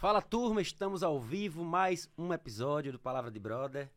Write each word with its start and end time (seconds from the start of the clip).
Fala 0.00 0.22
turma, 0.22 0.62
estamos 0.62 1.02
ao 1.02 1.20
vivo, 1.20 1.64
mais 1.64 2.08
um 2.16 2.32
episódio 2.32 2.92
do 2.92 3.00
Palavra 3.00 3.32
de 3.32 3.40
Brother. 3.40 3.90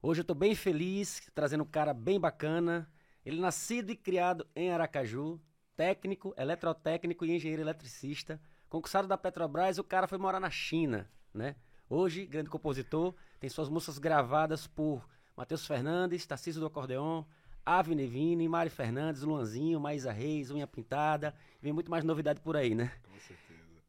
Hoje 0.00 0.20
eu 0.20 0.24
tô 0.24 0.32
bem 0.32 0.54
feliz, 0.54 1.28
trazendo 1.34 1.64
um 1.64 1.66
cara 1.66 1.92
bem 1.92 2.20
bacana. 2.20 2.88
Ele 3.24 3.40
nascido 3.40 3.90
e 3.90 3.96
criado 3.96 4.46
em 4.54 4.70
Aracaju, 4.70 5.40
técnico, 5.76 6.32
eletrotécnico 6.38 7.24
e 7.24 7.34
engenheiro 7.34 7.62
eletricista. 7.62 8.40
Concursado 8.68 9.08
da 9.08 9.18
Petrobras, 9.18 9.76
o 9.76 9.82
cara 9.82 10.06
foi 10.06 10.18
morar 10.18 10.38
na 10.38 10.50
China, 10.50 11.10
né? 11.34 11.56
Hoje, 11.90 12.24
grande 12.24 12.48
compositor, 12.48 13.12
tem 13.40 13.50
suas 13.50 13.68
músicas 13.68 13.98
gravadas 13.98 14.68
por 14.68 15.04
Matheus 15.36 15.66
Fernandes, 15.66 16.24
Tarcísio 16.24 16.60
do 16.60 16.66
Acordeon, 16.68 17.24
Ave 17.64 17.92
Nevini, 17.92 18.48
Mari 18.48 18.70
Fernandes, 18.70 19.22
Luanzinho, 19.22 19.80
Maísa 19.80 20.12
Reis, 20.12 20.52
Unha 20.52 20.68
Pintada. 20.68 21.34
Vem 21.60 21.72
muito 21.72 21.90
mais 21.90 22.04
novidade 22.04 22.40
por 22.40 22.56
aí, 22.56 22.72
né? 22.72 22.92
Com 23.02 23.18
certeza. 23.18 23.45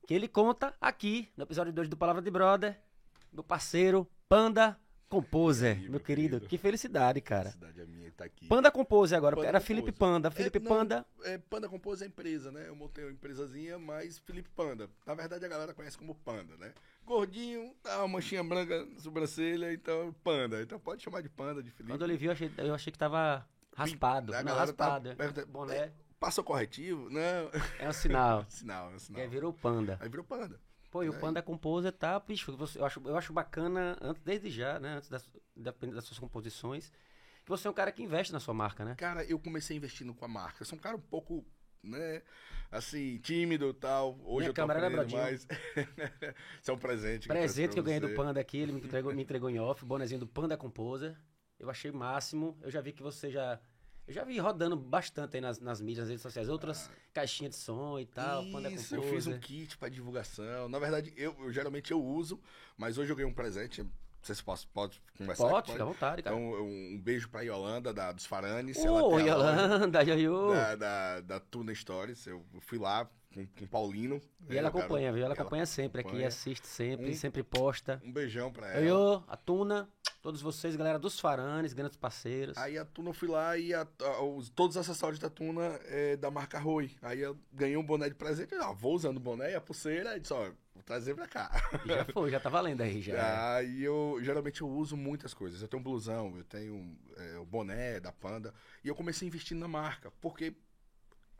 Que 0.07 0.13
ele 0.13 0.27
conta 0.27 0.73
aqui, 0.81 1.29
no 1.37 1.43
episódio 1.43 1.71
2 1.73 1.89
do 1.89 1.97
Palavra 1.97 2.21
de 2.21 2.31
Brother, 2.31 2.79
meu 3.31 3.43
parceiro 3.43 4.07
Panda 4.29 4.79
Composer, 5.09 5.77
meu, 5.81 5.91
meu 5.91 5.99
querido. 5.99 6.35
querido. 6.37 6.49
Que 6.49 6.57
felicidade, 6.57 7.19
cara. 7.21 7.51
cidade 7.51 7.79
é 7.81 7.85
minha 7.85 8.07
e 8.07 8.11
tá 8.11 8.23
aqui. 8.25 8.47
Panda 8.47 8.71
Composer 8.71 9.17
agora, 9.17 9.35
Panda 9.35 9.47
era 9.49 9.59
Composer. 9.59 9.75
Felipe 9.83 9.91
Panda. 9.97 10.31
Felipe 10.31 10.57
É, 10.57 10.61
não, 10.61 10.67
Panda. 10.69 11.05
É, 11.23 11.37
Panda 11.37 11.69
Compose 11.69 12.03
é 12.03 12.07
empresa, 12.07 12.51
né? 12.53 12.65
Eu 12.69 12.75
montei 12.75 13.03
uma 13.03 13.11
empresazinha, 13.11 13.77
mas 13.77 14.17
Felipe 14.19 14.49
Panda. 14.55 14.89
Na 15.05 15.13
verdade, 15.13 15.45
a 15.45 15.47
galera 15.49 15.73
conhece 15.73 15.97
como 15.97 16.15
Panda, 16.15 16.55
né? 16.57 16.71
Gordinho, 17.05 17.73
tá 17.83 17.99
uma 17.99 18.07
manchinha 18.07 18.43
branca 18.43 18.85
na 18.85 18.99
sobrancelha, 19.01 19.73
então 19.73 20.13
Panda. 20.23 20.61
Então 20.61 20.79
pode 20.79 21.03
chamar 21.03 21.21
de 21.21 21.29
Panda, 21.29 21.61
de 21.61 21.69
Felipe. 21.71 21.91
Quando 21.93 22.03
ele 22.05 22.15
viu, 22.17 22.27
eu 22.29 22.33
achei, 22.33 22.51
eu 22.57 22.73
achei 22.73 22.91
que 22.91 22.99
tava 22.99 23.45
raspado. 23.75 24.33
A 24.33 24.41
Não, 24.43 24.53
tá 24.53 24.59
raspado. 24.59 25.09
é. 25.09 25.15
pergunta- 25.15 25.45
Boné 25.45 25.75
Passa 25.75 26.06
o 26.21 26.43
corretivo? 26.43 27.09
Não. 27.09 27.51
é 27.79 27.87
um 27.87 27.93
sinal. 27.93 28.45
sinal, 28.49 28.89
é 28.89 28.93
um 28.93 28.95
E 28.95 28.99
sinal. 28.99 29.21
aí 29.21 29.27
virou 29.27 29.53
Panda. 29.53 29.97
Aí 30.01 30.09
virou 30.09 30.25
Panda. 30.25 30.59
Pô, 30.89 31.03
e 31.03 31.09
o. 31.09 31.19
Panda 31.19 31.41
Composer 31.41 31.91
tá, 31.91 32.19
bicho, 32.19 32.55
você- 32.55 32.79
eu 32.79 32.85
acho, 32.85 33.01
eu 33.05 33.17
acho 33.17 33.33
bacana, 33.33 33.97
antes, 34.01 34.23
desde 34.23 34.49
já, 34.49 34.79
né, 34.79 34.95
antes 34.95 35.09
das, 35.09 35.29
das 35.55 36.05
suas 36.05 36.17
composições, 36.17 36.89
que 37.43 37.49
você 37.49 37.67
é 37.67 37.71
um 37.71 37.73
cara 37.73 37.91
que 37.91 38.01
investe 38.01 38.31
na 38.33 38.39
sua 38.39 38.53
marca, 38.53 38.83
né? 38.85 38.95
Cara, 38.95 39.23
eu 39.25 39.37
comecei 39.37 39.75
investindo 39.77 40.13
com 40.13 40.23
a 40.25 40.27
marca. 40.27 40.61
Eu 40.61 40.65
sou 40.65 40.77
um 40.77 40.81
cara 40.81 40.95
um 40.95 41.01
pouco, 41.01 41.45
né, 41.83 42.21
assim, 42.71 43.17
tímido 43.19 43.69
e 43.69 43.73
tal. 43.73 44.17
Hoje 44.23 44.37
Minha 44.39 44.49
eu 44.49 44.53
tô 44.53 44.61
aprendendo 44.63 45.11
mais. 45.11 45.45
Isso 46.61 46.71
é 46.71 46.73
um 46.73 46.77
presente. 46.77 47.27
Presente 47.27 47.73
que 47.73 47.79
eu 47.79 47.83
ganhei 47.83 47.99
do. 47.99 48.09
Panda 48.15 48.39
aqui, 48.39 48.57
ele 48.57 48.71
me 48.71 48.79
entregou, 48.81 49.13
me 49.13 49.21
entregou 49.23 49.49
em 49.49 49.59
off, 49.59 49.83
o 49.83 49.87
bonezinho 49.87 50.21
do 50.21 50.27
Panda 50.27 50.57
Composer. 50.57 51.15
Eu 51.59 51.69
achei 51.69 51.91
máximo. 51.91 52.57
Eu 52.61 52.71
já 52.71 52.79
vi 52.81 52.93
que 52.93 53.03
você 53.03 53.29
já. 53.29 53.59
Eu 54.07 54.13
já 54.13 54.23
vi 54.23 54.39
rodando 54.39 54.77
bastante 54.77 55.35
aí 55.35 55.41
nas, 55.41 55.59
nas 55.59 55.81
mídias, 55.81 56.05
nas 56.05 56.09
redes 56.09 56.21
sociais, 56.21 56.47
outras 56.47 56.89
caixinhas 57.13 57.55
de 57.55 57.59
som 57.59 57.99
e 57.99 58.05
tal, 58.05 58.45
Panda 58.51 58.71
Isso, 58.71 58.95
eu 58.95 59.03
fiz 59.03 59.27
um 59.27 59.37
kit 59.37 59.77
pra 59.77 59.89
divulgação. 59.89 60.69
Na 60.69 60.79
verdade, 60.79 61.13
eu, 61.17 61.35
eu 61.39 61.51
geralmente 61.51 61.91
eu 61.91 62.01
uso, 62.01 62.39
mas 62.77 62.97
hoje 62.97 63.11
eu 63.11 63.15
ganhei 63.17 63.29
um 63.29 63.35
presente. 63.35 63.85
Vocês 64.21 64.41
possam, 64.41 64.69
pode 64.73 65.01
conversar? 65.17 65.49
Pode, 65.49 65.71
fica 65.71 65.83
à 65.83 65.85
vontade, 65.85 66.23
cara. 66.23 66.35
Então, 66.35 66.51
um, 66.51 66.95
um 66.95 67.01
beijo 67.01 67.29
pra 67.29 67.41
Yolanda, 67.41 67.93
da, 67.93 68.11
dos 68.11 68.25
Faranes. 68.25 68.77
Ô, 68.77 69.09
loja 69.09 69.25
Yolanda, 69.25 70.01
Yoyo. 70.03 70.53
Da, 70.53 70.75
da, 70.75 71.21
da 71.21 71.39
Tuna 71.39 71.73
Stories. 71.75 72.27
Eu 72.27 72.45
fui 72.61 72.77
lá 72.77 73.09
com, 73.33 73.45
com 73.45 73.65
o 73.65 73.67
Paulinho. 73.67 74.21
E 74.49 74.57
ela 74.57 74.67
É, 74.67 74.69
acompanha, 74.69 75.11
viu? 75.11 75.23
Ela 75.25 75.33
acompanha 75.33 75.65
sempre 75.65 76.01
aqui, 76.01 76.09
acompanha. 76.09 76.27
assiste 76.27 76.67
sempre, 76.67 77.11
Um- 77.11 77.15
sempre 77.15 77.43
posta. 77.43 78.01
Um 78.03 78.11
beijão 78.11 78.51
pra 78.51 78.67
ela. 78.71 78.79
Yoyo, 78.81 79.23
a 79.27 79.37
Tuna, 79.37 79.89
todos 80.21 80.41
vocês, 80.41 80.75
galera 80.75 80.97
dos 80.99 81.19
Faranes, 81.19 81.73
grandes 81.73 81.97
parceiros. 81.97 82.57
Aí 82.57 82.77
a 82.77 82.85
Tuna 82.85 83.09
eu 83.09 83.13
fui 83.13 83.27
lá 83.27 83.57
e 83.57 83.73
a- 83.73 83.87
a- 84.01 84.21
os- 84.23 84.49
todos 84.49 84.75
os 84.75 84.81
acessórios 84.89 85.19
da 85.19 85.29
Tuna 85.29 85.79
é 85.85 86.15
da 86.17 86.31
marca 86.31 86.59
Rui. 86.59 86.91
Aí 87.01 87.19
eu 87.19 87.37
ganhei 87.53 87.77
um 87.77 87.83
boné 87.85 88.09
de 88.09 88.15
presente. 88.15 88.53
Ah, 88.55 88.71
vou 88.71 88.95
usando 88.95 89.17
o 89.17 89.21
boné 89.21 89.51
e 89.51 89.55
a 89.55 89.61
pulseira. 89.61 90.15
E 90.15 90.19
disse, 90.19 90.33
ó, 90.33 90.49
vou 90.73 90.83
trazer 90.83 91.13
pra 91.15 91.27
cá. 91.27 91.49
Já 91.85 92.05
foi, 92.05 92.31
já 92.31 92.39
tá 92.39 92.49
valendo 92.49 92.81
aí, 92.81 93.01
já. 93.01 93.55
Aí 93.55 93.83
eu 93.83 94.17
geralmente 94.21 94.61
eu 94.61 94.69
uso 94.69 94.95
muitas 94.95 95.33
coisas. 95.33 95.61
Eu 95.61 95.67
tenho 95.67 95.79
um 95.81 95.83
blusão, 95.83 96.35
eu 96.37 96.43
tenho 96.43 96.97
é, 97.17 97.37
o 97.39 97.45
boné 97.45 97.99
da 97.99 98.11
Panda. 98.11 98.53
E 98.83 98.87
eu 98.87 98.95
comecei 98.95 99.27
investindo 99.27 99.59
na 99.59 99.67
marca. 99.67 100.11
Porque, 100.21 100.55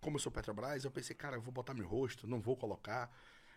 como 0.02 0.18
eu 0.18 0.20
sou 0.20 0.32
Petrobras, 0.32 0.84
eu 0.84 0.92
pensei, 0.92 1.16
cara, 1.16 1.38
eu 1.38 1.42
vou 1.42 1.52
botar 1.52 1.74
meu 1.74 1.88
rosto, 1.88 2.28
não 2.28 2.40
vou 2.40 2.56
colocar. 2.56 3.12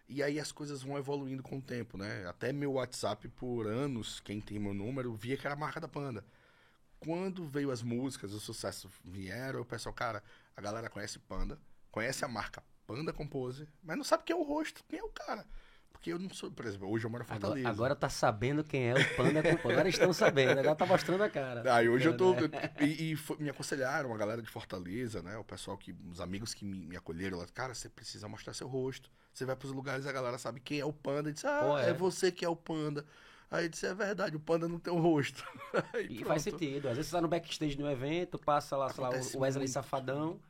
E 0.08 0.22
aí 0.22 0.40
as 0.40 0.50
coisas 0.50 0.82
vão 0.82 0.98
evoluindo 0.98 1.42
com 1.42 1.58
o 1.58 1.62
tempo, 1.62 1.96
né? 1.96 2.26
Até 2.26 2.52
meu 2.52 2.72
WhatsApp, 2.72 3.28
por 3.28 3.66
anos, 3.66 4.20
quem 4.20 4.40
tem 4.40 4.58
meu 4.58 4.74
número, 4.74 5.14
via 5.14 5.36
que 5.36 5.46
era 5.46 5.54
a 5.54 5.58
marca 5.58 5.80
da 5.80 5.86
Panda. 5.86 6.24
Quando 6.98 7.46
veio 7.46 7.70
as 7.70 7.82
músicas, 7.82 8.32
o 8.32 8.40
sucesso 8.40 8.90
vieram, 9.04 9.60
o 9.60 9.64
pessoal, 9.64 9.94
cara, 9.94 10.22
a 10.56 10.60
galera 10.60 10.90
conhece 10.90 11.18
Panda, 11.18 11.58
conhece 11.90 12.24
a 12.24 12.28
marca 12.28 12.62
Panda 12.86 13.12
Compose, 13.12 13.68
mas 13.82 13.96
não 13.96 14.04
sabe 14.04 14.24
quem 14.24 14.34
é 14.34 14.38
o 14.38 14.42
rosto, 14.42 14.84
quem 14.88 14.98
é 14.98 15.02
o 15.02 15.08
cara. 15.08 15.46
Porque 15.92 16.12
eu 16.12 16.18
não 16.18 16.30
sou, 16.30 16.50
por 16.50 16.64
exemplo, 16.64 16.88
hoje 16.90 17.04
eu 17.04 17.10
moro 17.10 17.22
em 17.22 17.26
Agora, 17.26 17.40
Fortaleza. 17.40 17.68
agora 17.68 17.94
tá 17.94 18.08
sabendo 18.08 18.64
quem 18.64 18.88
é 18.88 18.94
o 18.94 19.16
Panda 19.16 19.42
Composer. 19.42 19.70
Agora 19.72 19.88
estão 19.88 20.12
sabendo, 20.14 20.58
agora 20.58 20.74
tá 20.74 20.86
mostrando 20.86 21.22
a 21.22 21.28
cara. 21.28 21.74
Aí 21.74 21.88
hoje 21.90 22.08
eu 22.08 22.16
tô. 22.16 22.32
Né? 22.34 22.48
E, 22.80 23.12
e 23.12 23.16
foi- 23.16 23.36
me 23.38 23.50
aconselharam, 23.50 24.12
a 24.14 24.16
galera 24.16 24.40
de 24.40 24.48
Fortaleza, 24.48 25.22
né? 25.22 25.36
O 25.36 25.44
pessoal 25.44 25.76
que. 25.76 25.94
Os 26.10 26.20
amigos 26.20 26.54
que 26.54 26.64
me, 26.64 26.86
me 26.86 26.96
acolheram 26.96 27.36
lá, 27.36 27.46
cara, 27.52 27.74
você 27.74 27.88
precisa 27.88 28.26
mostrar 28.28 28.54
seu 28.54 28.66
rosto. 28.66 29.10
Você 29.32 29.44
vai 29.44 29.54
pros 29.54 29.72
lugares 29.72 30.06
a 30.06 30.12
galera 30.12 30.38
sabe 30.38 30.58
quem 30.60 30.80
é 30.80 30.84
o 30.84 30.92
panda. 30.92 31.28
E 31.28 31.32
diz, 31.34 31.44
ah, 31.44 31.60
Pô, 31.60 31.78
é. 31.78 31.90
é. 31.90 31.92
você 31.92 32.32
que 32.32 32.44
é 32.44 32.48
o 32.48 32.56
panda. 32.56 33.04
Aí 33.50 33.64
eu 33.64 33.68
disse, 33.68 33.84
é 33.84 33.92
verdade, 33.94 34.36
o 34.36 34.40
panda 34.40 34.68
não 34.68 34.78
tem 34.78 34.92
um 34.92 35.00
rosto. 35.00 35.44
E 36.08 36.14
pronto. 36.14 36.26
faz 36.28 36.42
sentido. 36.42 36.88
Às 36.88 36.96
vezes 36.96 37.10
você 37.10 37.16
tá 37.16 37.20
no 37.20 37.28
backstage 37.28 37.74
de 37.76 37.82
um 37.82 37.90
evento, 37.90 38.38
passa 38.38 38.76
lá, 38.76 38.88
sei 38.92 39.02
lá, 39.02 39.08
Acontece 39.10 39.36
o 39.36 39.40
Wesley 39.40 39.64
muito. 39.64 39.72
Safadão. 39.72 40.40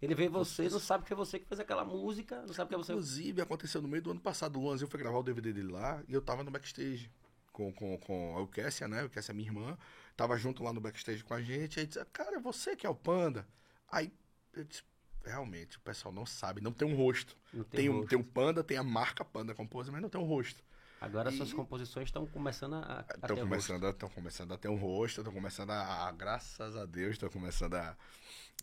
Ele 0.00 0.14
vê 0.14 0.28
você, 0.28 0.68
não 0.68 0.78
sabe 0.78 1.04
que 1.04 1.12
é 1.12 1.16
você 1.16 1.38
que 1.38 1.46
fez 1.46 1.58
aquela 1.58 1.84
música, 1.84 2.40
não 2.46 2.54
sabe 2.54 2.68
que 2.68 2.74
é 2.74 2.78
você. 2.78 2.92
Inclusive, 2.92 3.40
aconteceu 3.42 3.82
no 3.82 3.88
meio 3.88 4.02
do 4.02 4.10
ano 4.12 4.20
passado. 4.20 4.56
O 4.58 4.62
Luanzinho 4.62 4.88
foi 4.88 5.00
gravar 5.00 5.18
o 5.18 5.22
DVD 5.22 5.52
dele 5.52 5.72
lá 5.72 6.02
e 6.06 6.14
eu 6.14 6.22
tava 6.22 6.44
no 6.44 6.50
backstage 6.50 7.10
com, 7.52 7.72
com, 7.72 7.98
com 7.98 8.36
a 8.36 8.40
Eucassia, 8.40 8.86
né? 8.86 9.02
Eucassia 9.02 9.32
é 9.32 9.34
minha 9.34 9.48
irmã. 9.48 9.76
Tava 10.16 10.36
junto 10.36 10.62
lá 10.62 10.72
no 10.72 10.80
backstage 10.80 11.24
com 11.24 11.34
a 11.34 11.42
gente. 11.42 11.80
Aí 11.80 11.86
disse, 11.86 12.04
cara, 12.12 12.36
é 12.36 12.40
você 12.40 12.76
que 12.76 12.86
é 12.86 12.90
o 12.90 12.94
panda. 12.94 13.46
Aí 13.90 14.12
eu 14.52 14.64
disse, 14.64 14.82
realmente, 15.24 15.76
o 15.76 15.80
pessoal 15.80 16.14
não 16.14 16.24
sabe, 16.24 16.60
não 16.60 16.72
tem 16.72 16.86
um 16.86 16.94
rosto. 16.96 17.36
Não 17.52 17.64
tem 17.64 17.80
Tem, 17.80 17.88
um, 17.88 17.96
rosto. 17.98 18.08
tem 18.08 18.18
um 18.18 18.22
panda, 18.22 18.62
tem 18.64 18.76
a 18.76 18.82
marca 18.84 19.24
Panda 19.24 19.54
Compose, 19.54 19.90
mas 19.90 20.00
não 20.00 20.08
tem 20.08 20.20
um 20.20 20.24
rosto. 20.24 20.62
Agora 21.00 21.30
E- 21.30 21.36
suas 21.36 21.52
composições 21.52 22.08
estão 22.08 22.26
começando 22.26 22.74
a, 22.74 23.04
Estão 23.14 23.36
ter 23.36 23.42
começando, 23.42 23.86
a- 23.86 23.92
tão 23.92 24.08
começando 24.08 24.52
a 24.54 24.58
ter 24.58 24.68
um 24.68 24.76
rosto, 24.76 25.20
estão 25.20 25.32
começando 25.32 25.70
a, 25.70 26.10
graças 26.12 26.76
a 26.76 26.84
Deus, 26.84 27.12
estão 27.12 27.28
começando 27.28 27.74
a, 27.74 27.96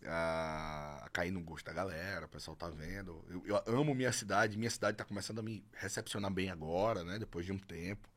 a, 0.05 1.01
a 1.05 1.09
cair 1.09 1.31
no 1.31 1.41
gosto 1.41 1.65
da 1.65 1.73
galera, 1.73 2.25
o 2.25 2.29
pessoal 2.29 2.55
tá 2.57 2.69
vendo. 2.69 3.23
Eu, 3.45 3.63
eu 3.65 3.79
amo 3.79 3.95
minha 3.95 4.11
cidade, 4.11 4.57
minha 4.57 4.69
cidade 4.69 4.97
tá 4.97 5.05
começando 5.05 5.39
a 5.39 5.41
me 5.41 5.63
recepcionar 5.73 6.31
bem 6.31 6.49
agora, 6.49 7.03
né? 7.03 7.17
Depois 7.17 7.45
de 7.45 7.51
um 7.51 7.57
tempo. 7.57 8.09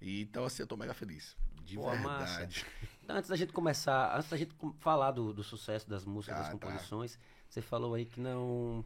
E, 0.00 0.22
então, 0.22 0.44
assim, 0.44 0.62
eu 0.62 0.66
tô 0.66 0.76
mega 0.76 0.94
feliz. 0.94 1.36
De 1.62 1.76
Pô, 1.76 1.90
verdade. 1.90 2.64
Então, 3.04 3.16
antes 3.16 3.28
da 3.28 3.36
gente 3.36 3.52
começar, 3.52 4.16
antes 4.16 4.30
da 4.30 4.36
gente 4.36 4.54
falar 4.78 5.10
do, 5.12 5.32
do 5.34 5.44
sucesso 5.44 5.88
das 5.88 6.04
músicas, 6.06 6.36
Ah, 6.38 6.40
das 6.40 6.48
tá. 6.48 6.52
composições, 6.58 7.18
você 7.48 7.60
falou 7.60 7.94
aí 7.94 8.06
que 8.06 8.18
não. 8.20 8.82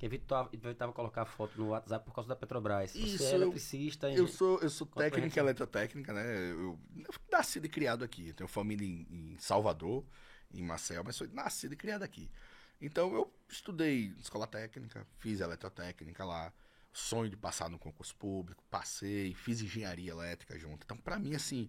Que 0.00 0.06
evitava, 0.06 0.48
evitava 0.50 0.94
colocar 0.94 1.26
foto 1.26 1.52
no 1.58 1.68
WhatsApp 1.68 2.06
por 2.06 2.14
causa 2.14 2.26
da 2.26 2.34
Petrobras. 2.34 2.94
Isso, 2.94 3.18
você 3.18 3.24
é 3.24 3.34
eu- 3.36 3.42
eletricista, 3.42 4.06
Eu 4.06 4.24
engen- 4.24 4.26
sou, 4.28 4.58
eu 4.60 4.70
sou 4.70 4.86
e 4.86 5.38
eletrotécnica, 5.40 6.14
né? 6.14 6.50
Eu, 6.52 6.78
eu 6.96 7.14
nascido 7.30 7.66
e 7.66 7.68
criado 7.68 8.02
aqui. 8.02 8.28
Eu 8.28 8.34
tenho 8.34 8.48
família 8.48 8.86
em, 8.86 9.06
em 9.10 9.36
Salvador, 9.38 10.02
em 10.54 10.62
Marcel, 10.62 11.04
mas 11.04 11.16
sou 11.16 11.28
nascido 11.28 11.74
e 11.74 11.76
criado 11.76 12.02
aqui. 12.02 12.30
Então 12.80 13.12
eu 13.14 13.30
estudei 13.46 14.14
escola 14.18 14.46
técnica, 14.46 15.06
fiz 15.18 15.40
eletrotécnica 15.40 16.24
lá, 16.24 16.50
sonho 16.94 17.28
de 17.28 17.36
passar 17.36 17.68
no 17.68 17.78
concurso 17.78 18.16
público, 18.16 18.64
passei, 18.70 19.34
fiz 19.34 19.60
engenharia 19.60 20.12
elétrica 20.12 20.58
junto. 20.58 20.82
Então, 20.82 20.96
pra 20.96 21.18
mim, 21.18 21.34
assim, 21.34 21.68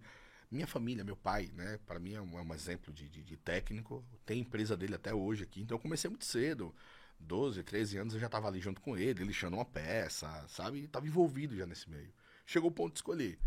minha 0.49 0.65
família, 0.65 1.03
meu 1.03 1.17
pai, 1.17 1.51
né? 1.53 1.77
Pra 1.85 1.99
mim 1.99 2.13
é 2.13 2.21
um, 2.21 2.39
é 2.39 2.41
um 2.41 2.53
exemplo 2.53 2.93
de, 2.93 3.09
de- 3.09 3.23
de 3.23 3.35
técnico. 3.35 4.05
Tem 4.25 4.39
empresa 4.39 4.77
dele 4.77 4.95
até 4.95 5.13
hoje 5.13 5.43
aqui. 5.43 5.61
Então 5.61 5.75
eu 5.75 5.81
comecei 5.81 6.09
muito 6.09 6.23
cedo. 6.23 6.73
12, 7.21 7.63
13 7.63 7.97
anos 7.97 8.13
eu 8.13 8.19
já 8.19 8.29
tava 8.29 8.47
ali 8.47 8.59
junto 8.59 8.81
com 8.81 8.97
ele, 8.97 9.23
lixando 9.23 9.55
uma 9.55 9.65
peça, 9.65 10.45
sabe? 10.47 10.79
E 10.79 10.87
tava 10.87 11.07
envolvido 11.07 11.55
já 11.55 11.65
nesse 11.65 11.89
meio. 11.89 12.13
Chegou 12.45 12.69
o 12.69 12.73
ponto 12.73 12.93
de 12.93 12.99
escolher 12.99 13.39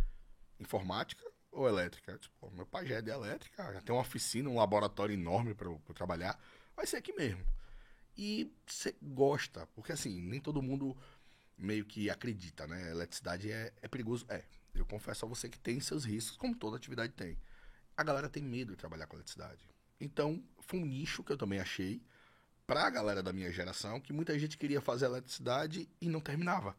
informática 0.58 1.24
ou 1.50 1.68
elétrica. 1.68 2.18
Pô, 2.40 2.50
meu 2.50 2.66
pai 2.66 2.86
já 2.86 2.96
é 2.96 3.02
de 3.02 3.10
elétrica, 3.10 3.72
já 3.72 3.80
tem 3.80 3.94
uma 3.94 4.02
oficina, 4.02 4.48
um 4.48 4.56
laboratório 4.56 5.12
enorme 5.12 5.54
para 5.54 5.68
eu 5.68 5.80
eu 5.88 5.94
trabalhar. 5.94 6.38
Vai 6.76 6.86
ser 6.86 6.96
aqui 6.96 7.12
mesmo. 7.12 7.44
E 8.16 8.52
você 8.66 8.94
gosta, 9.02 9.66
porque 9.74 9.92
assim, 9.92 10.20
nem 10.20 10.40
todo 10.40 10.62
mundo 10.62 10.96
meio 11.56 11.84
que 11.84 12.10
acredita, 12.10 12.66
né? 12.66 12.90
Eletricidade 12.90 13.50
é, 13.50 13.72
é 13.82 13.88
perigoso. 13.88 14.24
É. 14.28 14.44
Eu 14.74 14.84
confesso 14.84 15.24
a 15.24 15.28
você 15.28 15.48
que 15.48 15.58
tem 15.58 15.78
seus 15.80 16.04
riscos, 16.04 16.36
como 16.36 16.54
toda 16.54 16.76
atividade 16.76 17.12
tem. 17.12 17.38
A 17.96 18.02
galera 18.02 18.28
tem 18.28 18.42
medo 18.42 18.72
de 18.72 18.76
trabalhar 18.76 19.06
com 19.06 19.16
eletricidade. 19.16 19.68
Então, 20.00 20.42
foi 20.58 20.80
um 20.80 20.86
nicho 20.86 21.22
que 21.22 21.32
eu 21.32 21.36
também 21.36 21.60
achei 21.60 22.02
pra 22.66 22.90
galera 22.90 23.22
da 23.22 23.32
minha 23.32 23.50
geração, 23.52 24.00
que 24.00 24.12
muita 24.12 24.38
gente 24.38 24.56
queria 24.56 24.80
fazer 24.80 25.06
eletricidade 25.06 25.88
e 26.00 26.08
não 26.08 26.20
terminava. 26.20 26.76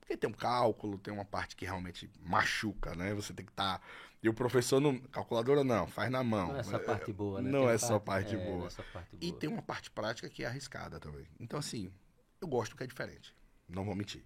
Porque 0.00 0.16
tem 0.16 0.28
um 0.28 0.34
cálculo, 0.34 0.98
tem 0.98 1.12
uma 1.14 1.24
parte 1.24 1.56
que 1.56 1.64
realmente 1.64 2.10
machuca, 2.20 2.94
né? 2.94 3.14
Você 3.14 3.32
tem 3.32 3.44
que 3.46 3.52
estar. 3.52 3.80
E 4.22 4.28
o 4.28 4.34
professor 4.34 4.78
não. 4.78 4.98
Calculadora 4.98 5.64
não, 5.64 5.86
faz 5.86 6.10
na 6.10 6.22
mão. 6.22 6.48
Não 6.48 6.58
é 6.58 6.62
só 6.62 6.78
parte 6.78 7.12
boa, 7.12 7.40
né? 7.40 7.50
Não 7.50 7.70
é 7.70 7.74
a 7.74 7.78
só 7.78 7.98
parte 7.98 8.34
é, 8.34 8.38
boa. 8.38 8.58
Não 8.58 8.66
é 8.66 8.70
só 8.70 8.82
parte 8.92 9.16
E 9.18 9.28
boa. 9.28 9.40
tem 9.40 9.48
uma 9.48 9.62
parte 9.62 9.90
prática 9.90 10.28
que 10.28 10.44
é 10.44 10.46
arriscada 10.46 11.00
também. 11.00 11.26
Então, 11.40 11.58
assim, 11.58 11.90
eu 12.38 12.46
gosto 12.46 12.76
que 12.76 12.82
é 12.82 12.86
diferente. 12.86 13.34
Não 13.66 13.84
vou 13.84 13.94
mentir. 13.94 14.24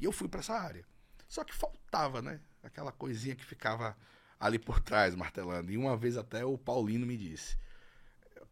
E 0.00 0.04
eu 0.04 0.10
fui 0.10 0.26
para 0.28 0.40
essa 0.40 0.54
área. 0.54 0.84
Só 1.28 1.44
que 1.44 1.54
faltava, 1.54 2.20
né? 2.20 2.40
Aquela 2.60 2.90
coisinha 2.90 3.36
que 3.36 3.44
ficava 3.44 3.96
ali 4.40 4.58
por 4.58 4.80
trás, 4.80 5.14
martelando. 5.14 5.70
E 5.70 5.78
uma 5.78 5.96
vez 5.96 6.16
até 6.16 6.44
o 6.44 6.58
Paulino 6.58 7.06
me 7.06 7.16
disse: 7.16 7.56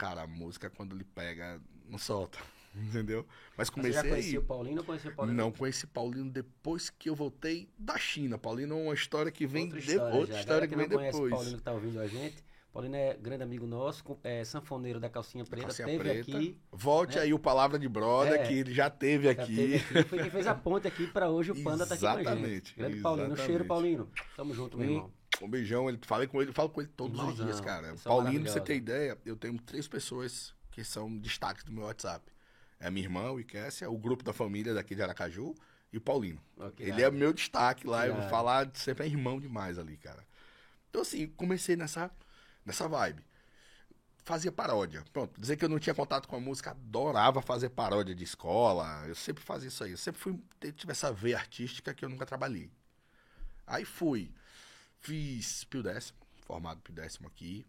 Cara, 0.00 0.22
a 0.22 0.26
música 0.26 0.70
quando 0.70 0.94
ele 0.96 1.04
pega, 1.04 1.60
não 1.86 1.98
solta. 1.98 2.38
Entendeu? 2.74 3.26
Mas 3.54 3.68
comecei 3.68 3.92
Você 4.00 4.08
já 4.08 4.14
conhecia 4.14 4.40
o 4.40 4.42
Paulinho 4.44 4.78
ou 4.78 4.84
conhecia 4.84 5.10
o 5.10 5.14
Paulinho? 5.14 5.36
Não 5.36 5.52
conheci 5.52 5.86
Paulino 5.86 6.30
depois 6.30 6.88
que 6.88 7.10
eu 7.10 7.14
voltei 7.14 7.68
da 7.76 7.98
China. 7.98 8.38
Paulino 8.38 8.78
é 8.78 8.82
uma 8.84 8.94
história 8.94 9.30
que 9.30 9.46
vem 9.46 9.64
Outra 9.64 9.80
de... 9.80 9.90
história, 9.90 10.14
outra 10.16 10.34
já. 10.34 10.40
história 10.40 10.68
que 10.68 10.74
não 10.74 10.88
vem 10.88 10.98
depois. 10.98 11.30
Paulino 11.34 11.56
que 11.58 11.62
tá 11.62 11.72
ouvindo 11.72 12.00
a 12.00 12.06
gente. 12.06 12.42
Paulino 12.72 12.94
é 12.96 13.14
grande 13.14 13.42
amigo 13.42 13.66
nosso, 13.66 14.16
é 14.22 14.42
sanfoneiro 14.44 14.98
da 15.00 15.10
Calcinha 15.10 15.44
Preta, 15.44 15.66
Calcinha 15.66 15.88
teve 15.88 15.98
preta. 15.98 16.20
aqui. 16.36 16.56
Volte 16.72 17.16
né? 17.16 17.22
aí 17.24 17.34
o 17.34 17.38
Palavra 17.38 17.78
de 17.78 17.88
Brother, 17.88 18.34
É. 18.40 18.46
que 18.46 18.54
ele 18.54 18.72
já 18.72 18.88
teve 18.88 19.24
já 19.24 19.32
aqui. 19.32 19.56
teve 19.56 19.76
aqui, 19.76 20.08
Foi 20.08 20.18
quem 20.20 20.30
fez 20.30 20.46
a 20.46 20.54
ponte 20.54 20.86
aqui 20.86 21.06
pra 21.08 21.28
hoje 21.28 21.50
o 21.50 21.62
Panda 21.62 21.84
tá 21.84 21.94
aqui 21.94 22.00
com 22.02 22.06
a 22.08 22.12
gente. 22.16 22.26
Exatamente, 22.28 22.74
Grande 22.76 23.00
Paulino. 23.00 23.32
Um 23.32 23.36
cheiro, 23.36 23.64
exatamente. 23.64 23.68
Paulinho. 23.68 24.08
Tamo 24.36 24.54
junto, 24.54 24.78
meu 24.78 24.88
irmão. 24.88 25.12
Um 25.46 25.48
beijão, 25.50 25.88
ele 25.88 25.98
falei 26.02 26.26
com 26.26 26.40
ele, 26.40 26.52
falo 26.52 26.70
com 26.70 26.80
ele 26.80 26.90
todos 26.96 27.20
os 27.20 27.36
dias, 27.36 27.60
cara. 27.60 27.94
Paulinho, 28.04 28.42
pra 28.42 28.52
você 28.52 28.60
ter 28.60 28.76
ideia, 28.76 29.18
eu 29.24 29.36
tenho 29.36 29.58
três 29.60 29.88
pessoas 29.88 30.54
que 30.70 30.84
são 30.84 31.16
destaques 31.18 31.64
do 31.64 31.72
meu 31.72 31.84
WhatsApp. 31.84 32.24
É 32.78 32.86
a 32.86 32.90
minha 32.90 33.04
irmã, 33.04 33.30
o 33.30 33.40
Ikessia, 33.40 33.90
o 33.90 33.98
grupo 33.98 34.24
da 34.24 34.32
família 34.32 34.72
daqui 34.72 34.94
de 34.94 35.02
Aracaju 35.02 35.54
e 35.92 35.98
o 35.98 36.00
Paulinho. 36.00 36.40
Ok, 36.56 36.86
Ele 36.86 37.02
é 37.02 37.10
meu 37.10 37.32
destaque 37.32 37.86
lá, 37.86 38.06
eu 38.06 38.14
vou 38.14 38.28
falar, 38.28 38.70
sempre 38.74 39.04
é 39.04 39.08
irmão 39.08 39.38
demais 39.38 39.78
ali, 39.78 39.96
cara. 39.96 40.24
Então, 40.88 41.02
assim, 41.02 41.26
comecei 41.28 41.76
nessa, 41.76 42.10
nessa 42.64 42.88
vibe. 42.88 43.22
Fazia 44.24 44.52
paródia. 44.52 45.04
Pronto, 45.12 45.40
dizer 45.40 45.56
que 45.56 45.64
eu 45.64 45.68
não 45.68 45.78
tinha 45.78 45.94
contato 45.94 46.28
com 46.28 46.36
a 46.36 46.40
música, 46.40 46.70
adorava 46.70 47.42
fazer 47.42 47.70
paródia 47.70 48.14
de 48.14 48.24
escola. 48.24 49.04
Eu 49.06 49.14
sempre 49.14 49.42
fazia 49.42 49.68
isso 49.68 49.82
aí. 49.82 49.92
Eu 49.92 49.96
sempre 49.96 50.20
fui, 50.20 50.38
tive 50.74 50.92
essa 50.92 51.12
veia 51.12 51.36
artística 51.36 51.92
que 51.94 52.04
eu 52.04 52.08
nunca 52.08 52.26
trabalhei. 52.26 52.70
Aí 53.66 53.84
fui, 53.84 54.32
fiz 55.00 55.64
Pio 55.64 55.82
Décimo, 55.82 56.18
formado 56.42 56.80
Pio 56.80 56.94
Décimo 56.94 57.26
aqui. 57.26 57.66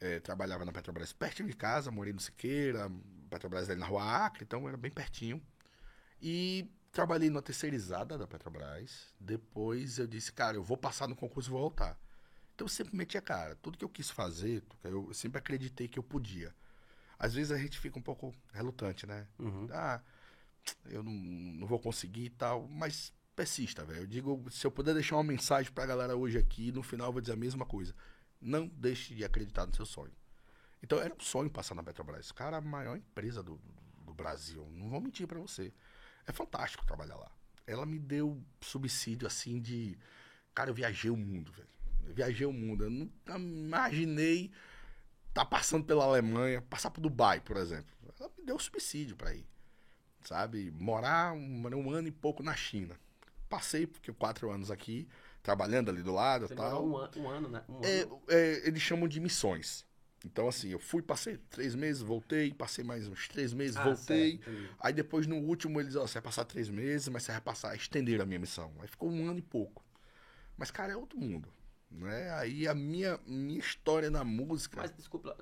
Eh, 0.00 0.20
trabalhava 0.20 0.64
na 0.64 0.72
Petrobras 0.72 1.12
pertinho 1.12 1.48
de 1.48 1.54
casa, 1.54 1.90
morei 1.90 2.12
no 2.12 2.20
Siqueira, 2.20 2.90
Petrobras 3.28 3.68
ali 3.68 3.78
na 3.78 3.86
Rua 3.86 4.24
Acre, 4.24 4.44
então 4.44 4.66
era 4.66 4.76
bem 4.76 4.90
pertinho. 4.90 5.42
E 6.22 6.70
trabalhei 6.90 7.28
na 7.28 7.42
terceirizada 7.42 8.16
da 8.16 8.26
Petrobras. 8.26 9.12
Depois 9.20 9.98
eu 9.98 10.06
disse, 10.06 10.32
cara, 10.32 10.56
eu 10.56 10.62
vou 10.62 10.76
passar 10.76 11.06
no 11.06 11.14
concurso 11.14 11.50
e 11.50 11.52
vou 11.52 11.60
voltar. 11.60 11.98
Então 12.54 12.64
eu 12.64 12.68
sempre 12.68 12.96
meti 12.96 13.18
a 13.18 13.22
cara. 13.22 13.56
Tudo 13.56 13.76
que 13.76 13.84
eu 13.84 13.88
quis 13.88 14.10
fazer, 14.10 14.62
eu 14.84 15.12
sempre 15.12 15.38
acreditei 15.38 15.86
que 15.86 15.98
eu 15.98 16.02
podia. 16.02 16.54
Às 17.18 17.34
vezes 17.34 17.52
a 17.52 17.58
gente 17.58 17.78
fica 17.78 17.98
um 17.98 18.02
pouco 18.02 18.34
relutante, 18.52 19.06
né? 19.06 19.26
Uhum. 19.38 19.68
Ah, 19.70 20.00
eu 20.86 21.02
não, 21.02 21.12
não 21.12 21.66
vou 21.66 21.78
conseguir 21.78 22.24
e 22.24 22.30
tal, 22.30 22.66
mas 22.68 23.12
velho. 23.84 24.00
Eu 24.00 24.06
digo, 24.06 24.50
se 24.50 24.66
eu 24.66 24.70
puder 24.70 24.94
deixar 24.94 25.16
uma 25.16 25.24
mensagem 25.24 25.72
pra 25.72 25.86
galera 25.86 26.16
hoje 26.16 26.38
aqui, 26.38 26.72
no 26.72 26.82
final 26.82 27.08
eu 27.08 27.12
vou 27.12 27.20
dizer 27.20 27.34
a 27.34 27.36
mesma 27.36 27.64
coisa. 27.64 27.94
Não 28.40 28.66
deixe 28.66 29.14
de 29.14 29.24
acreditar 29.24 29.66
no 29.66 29.74
seu 29.74 29.84
sonho. 29.84 30.12
Então 30.82 30.98
era 30.98 31.14
um 31.14 31.20
sonho 31.20 31.50
passar 31.50 31.74
na 31.74 31.82
Petrobras. 31.82 32.32
Cara, 32.32 32.56
a 32.56 32.60
maior 32.60 32.96
empresa 32.96 33.42
do, 33.42 33.60
do, 34.04 34.14
Brasil. 34.14 34.66
Não 34.72 34.88
vou 34.88 35.00
mentir 35.00 35.26
pra 35.26 35.38
você. 35.38 35.72
É 36.26 36.32
fantástico 36.32 36.86
trabalhar 36.86 37.16
lá. 37.16 37.30
Ela 37.66 37.86
me 37.86 37.98
deu 37.98 38.42
subsídio 38.60 39.26
assim 39.26 39.60
de. 39.60 39.98
Cara, 40.54 40.70
eu 40.70 40.74
viajei 40.74 41.10
o 41.10 41.16
mundo, 41.16 41.52
velho. 41.52 41.68
Eu 42.06 42.14
viajei 42.14 42.46
o 42.46 42.52
mundo. 42.52 42.84
Eu 42.84 42.90
nunca 42.90 43.38
imaginei 43.38 44.50
estar 45.28 45.44
passando 45.44 45.84
pela 45.84 46.04
Alemanha, 46.04 46.60
passar 46.62 46.90
por 46.90 47.00
Dubai, 47.00 47.40
por 47.40 47.56
exemplo. 47.56 47.94
Ela 48.18 48.30
me 48.36 48.44
deu 48.44 48.58
subsídio 48.58 49.16
pra 49.16 49.34
ir. 49.34 49.46
Sabe? 50.22 50.70
Morar 50.72 51.32
um, 51.32 51.62
um 51.76 51.90
ano 51.90 52.08
e 52.08 52.12
pouco 52.12 52.42
na 52.42 52.54
China. 52.54 52.98
Passei, 53.50 53.86
porque 53.86 54.12
quatro 54.12 54.50
anos 54.50 54.70
aqui, 54.70 55.08
trabalhando 55.42 55.90
ali 55.90 56.02
do 56.02 56.12
lado 56.12 56.46
e 56.46 56.48
Você 56.48 56.54
tal. 56.54 56.86
um, 56.86 56.96
an- 56.96 57.10
um 57.16 57.28
ano, 57.28 57.48
né? 57.50 57.62
Um 57.68 57.84
É, 57.84 58.00
ano. 58.02 58.22
é, 58.28 58.68
eles 58.68 58.80
chamam 58.80 59.08
de 59.08 59.20
missões. 59.20 59.84
Então, 60.24 60.48
assim, 60.48 60.68
eu 60.68 60.78
fui, 60.78 61.02
passei 61.02 61.38
três 61.50 61.74
meses, 61.74 62.02
voltei, 62.02 62.52
passei 62.54 62.84
mais 62.84 63.08
uns 63.08 63.26
três 63.28 63.52
meses, 63.52 63.76
Ah, 63.76 63.82
voltei. 63.84 64.38
certo. 64.38 64.74
Aí 64.78 64.92
depois, 64.92 65.26
no 65.26 65.36
último, 65.36 65.80
eles, 65.80 65.96
ó, 65.96 66.06
você 66.06 66.14
vai 66.14 66.22
passar 66.22 66.44
três 66.44 66.68
meses, 66.68 67.08
mas 67.08 67.24
você 67.24 67.32
vai 67.32 67.40
passar, 67.40 67.74
estender 67.74 68.20
a 68.20 68.26
minha 68.26 68.38
missão. 68.38 68.70
Aí 68.80 68.86
ficou 68.88 69.10
um 69.10 69.28
ano 69.28 69.38
e 69.38 69.42
pouco. 69.42 69.82
Mas, 70.56 70.70
cara, 70.70 70.92
é 70.92 70.96
outro 70.96 71.18
mundo. 71.18 71.48
Né? 71.90 72.30
Aí 72.34 72.68
a 72.68 72.74
minha, 72.74 73.18
minha 73.26 73.58
história 73.58 74.10
na 74.10 74.22
música. 74.22 74.80
Mas 74.80 74.94
desculpa, 74.94 75.36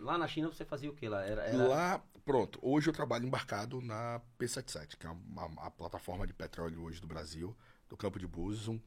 lá 0.00 0.18
na 0.18 0.28
China 0.28 0.48
você 0.48 0.64
fazia 0.64 0.90
o 0.90 0.94
que 0.94 1.08
lá? 1.08 1.24
Era, 1.24 1.42
era... 1.42 1.68
Lá, 1.68 2.02
pronto, 2.26 2.58
hoje 2.60 2.88
eu 2.88 2.92
trabalho 2.92 3.24
embarcado 3.24 3.80
na 3.80 4.20
P77, 4.38 4.96
que 4.98 5.06
é 5.06 5.10
uma, 5.10 5.46
uma- 5.46 5.62
a 5.66 5.70
plataforma 5.70 6.26
de 6.26 6.34
petróleo 6.34 6.82
hoje 6.82 7.00
do 7.00 7.06
Brasil, 7.06 7.56
do 7.88 7.96
Campo 7.96 8.18
de 8.18 8.26
Búzios. 8.26 8.66
Um 8.68 8.80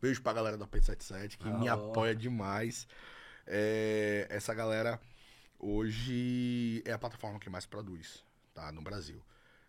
beijo 0.00 0.22
pra 0.22 0.32
galera 0.34 0.56
da 0.58 0.66
P77, 0.66 1.38
que 1.38 1.48
me 1.48 1.66
Alô. 1.68 1.90
apoia 1.90 2.14
demais. 2.14 2.86
É, 3.46 4.26
essa 4.28 4.52
galera 4.52 5.00
hoje 5.58 6.82
é 6.84 6.92
a 6.92 6.98
plataforma 6.98 7.40
que 7.40 7.48
mais 7.48 7.64
produz, 7.64 8.22
tá, 8.54 8.70
no 8.70 8.82
Brasil. 8.82 9.22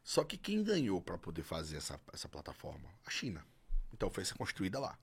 Só 0.04 0.24
que 0.24 0.38
quem 0.38 0.64
ganhou 0.64 1.02
para 1.02 1.18
poder 1.18 1.44
fazer 1.44 1.78
essa, 1.78 2.00
essa 2.14 2.28
plataforma? 2.30 2.90
A 3.06 3.10
China. 3.10 3.44
Então 3.94 4.10
foi 4.10 4.24
ser 4.26 4.36
construída 4.36 4.80
lá. 4.80 4.98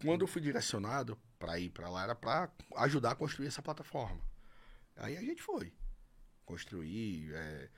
Quando 0.00 0.20
eu 0.22 0.26
fui 0.28 0.40
direcionado 0.42 1.18
para 1.38 1.58
ir 1.58 1.70
para 1.70 1.88
lá 1.88 2.04
era 2.04 2.14
para 2.14 2.50
ajudar 2.76 3.12
a 3.12 3.14
construir 3.16 3.48
essa 3.48 3.62
plataforma. 3.62 4.20
Aí 4.96 5.16
a 5.16 5.20
gente 5.20 5.42
foi 5.42 5.72
construir, 6.46 7.34
é, 7.34 7.68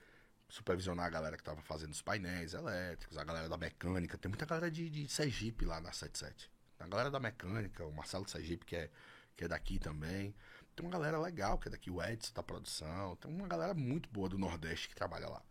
supervisionar 0.47 1.05
a 1.05 1.09
galera 1.09 1.35
que 1.35 1.41
estava 1.41 1.61
fazendo 1.61 1.91
os 1.91 2.01
painéis 2.01 2.53
elétricos, 2.53 3.17
a 3.17 3.23
galera 3.23 3.49
da 3.49 3.57
mecânica. 3.57 4.17
Tem 4.17 4.29
muita 4.29 4.45
galera 4.45 4.71
de, 4.71 4.89
de 4.89 5.09
Sergipe 5.09 5.65
lá 5.65 5.81
na 5.81 5.91
77. 5.91 6.49
A 6.79 6.87
galera 6.87 7.11
da 7.11 7.19
mecânica, 7.19 7.85
o 7.85 7.91
Marcelo 7.91 8.23
de 8.23 8.31
Sergipe, 8.31 8.65
que 8.65 8.75
é, 8.75 8.89
que 9.35 9.43
é 9.43 9.47
daqui 9.47 9.79
também. 9.79 10.33
Tem 10.75 10.85
uma 10.85 10.91
galera 10.91 11.19
legal 11.19 11.57
que 11.57 11.67
é 11.67 11.71
daqui, 11.71 11.91
o 11.91 12.01
Edson 12.01 12.33
da 12.33 12.41
produção. 12.41 13.15
Tem 13.17 13.29
uma 13.29 13.47
galera 13.47 13.73
muito 13.73 14.07
boa 14.09 14.29
do 14.29 14.37
Nordeste 14.37 14.87
que 14.87 14.95
trabalha 14.95 15.27
lá. 15.27 15.43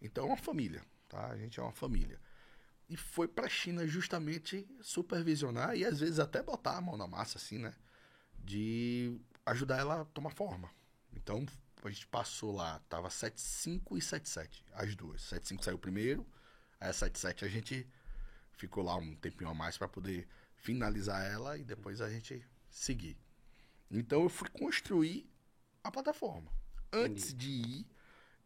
Então 0.00 0.24
é 0.24 0.26
uma 0.28 0.36
família, 0.36 0.84
tá? 1.08 1.26
A 1.26 1.36
gente 1.36 1.58
é 1.58 1.62
uma 1.62 1.72
família. 1.72 2.20
E 2.88 2.96
foi 2.96 3.26
pra 3.26 3.48
China 3.48 3.86
justamente 3.86 4.66
supervisionar 4.80 5.76
e 5.76 5.84
às 5.84 6.00
vezes 6.00 6.18
até 6.18 6.42
botar 6.42 6.76
a 6.76 6.80
mão 6.80 6.96
na 6.96 7.06
massa, 7.06 7.38
assim, 7.38 7.58
né? 7.58 7.74
De 8.38 9.20
ajudar 9.44 9.78
ela 9.78 10.02
a 10.02 10.04
tomar 10.06 10.30
forma. 10.30 10.70
Então 11.12 11.44
a 11.86 11.90
gente 11.90 12.06
passou 12.06 12.54
lá, 12.54 12.80
tava 12.88 13.10
75 13.10 13.96
e 13.96 14.02
77, 14.02 14.64
as 14.72 14.96
duas. 14.96 15.22
75 15.22 15.64
saiu 15.64 15.78
primeiro, 15.78 16.26
aí 16.80 16.88
a 16.88 16.92
77 16.92 17.44
a 17.44 17.48
gente 17.48 17.86
ficou 18.52 18.82
lá 18.82 18.96
um 18.96 19.14
tempinho 19.14 19.50
a 19.50 19.54
mais 19.54 19.78
para 19.78 19.86
poder 19.86 20.26
finalizar 20.56 21.24
ela 21.24 21.56
e 21.56 21.62
depois 21.62 22.00
a 22.00 22.10
gente 22.10 22.44
seguir. 22.68 23.16
Então 23.90 24.22
eu 24.22 24.28
fui 24.28 24.48
construir 24.48 25.30
a 25.84 25.90
plataforma. 25.90 26.50
Antes 26.92 27.32
de 27.32 27.50
ir, 27.50 27.86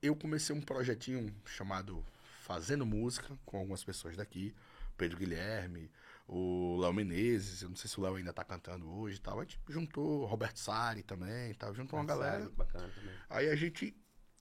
eu 0.02 0.14
comecei 0.14 0.54
um 0.54 0.60
projetinho 0.60 1.34
chamado 1.46 2.04
Fazendo 2.42 2.84
Música 2.84 3.38
com 3.46 3.56
algumas 3.56 3.82
pessoas 3.82 4.16
daqui, 4.16 4.54
Pedro 4.96 5.16
Guilherme, 5.16 5.90
o 6.26 6.78
Léo 6.80 6.92
Menezes, 6.92 7.62
eu 7.62 7.68
não 7.68 7.76
sei 7.76 7.90
se 7.90 7.98
o 7.98 8.02
Léo 8.02 8.16
ainda 8.16 8.32
tá 8.32 8.44
cantando 8.44 8.88
hoje 8.90 9.16
e 9.16 9.20
tal. 9.20 9.40
A 9.40 9.44
gente 9.44 9.58
juntou 9.68 10.24
Roberto 10.24 10.58
Sari 10.58 11.02
também, 11.02 11.52
tal, 11.54 11.74
juntou 11.74 11.98
uma 11.98 12.04
galera. 12.04 12.48
Bacana 12.50 12.88
também. 12.88 13.14
Aí 13.28 13.48
a 13.48 13.56
gente 13.56 13.94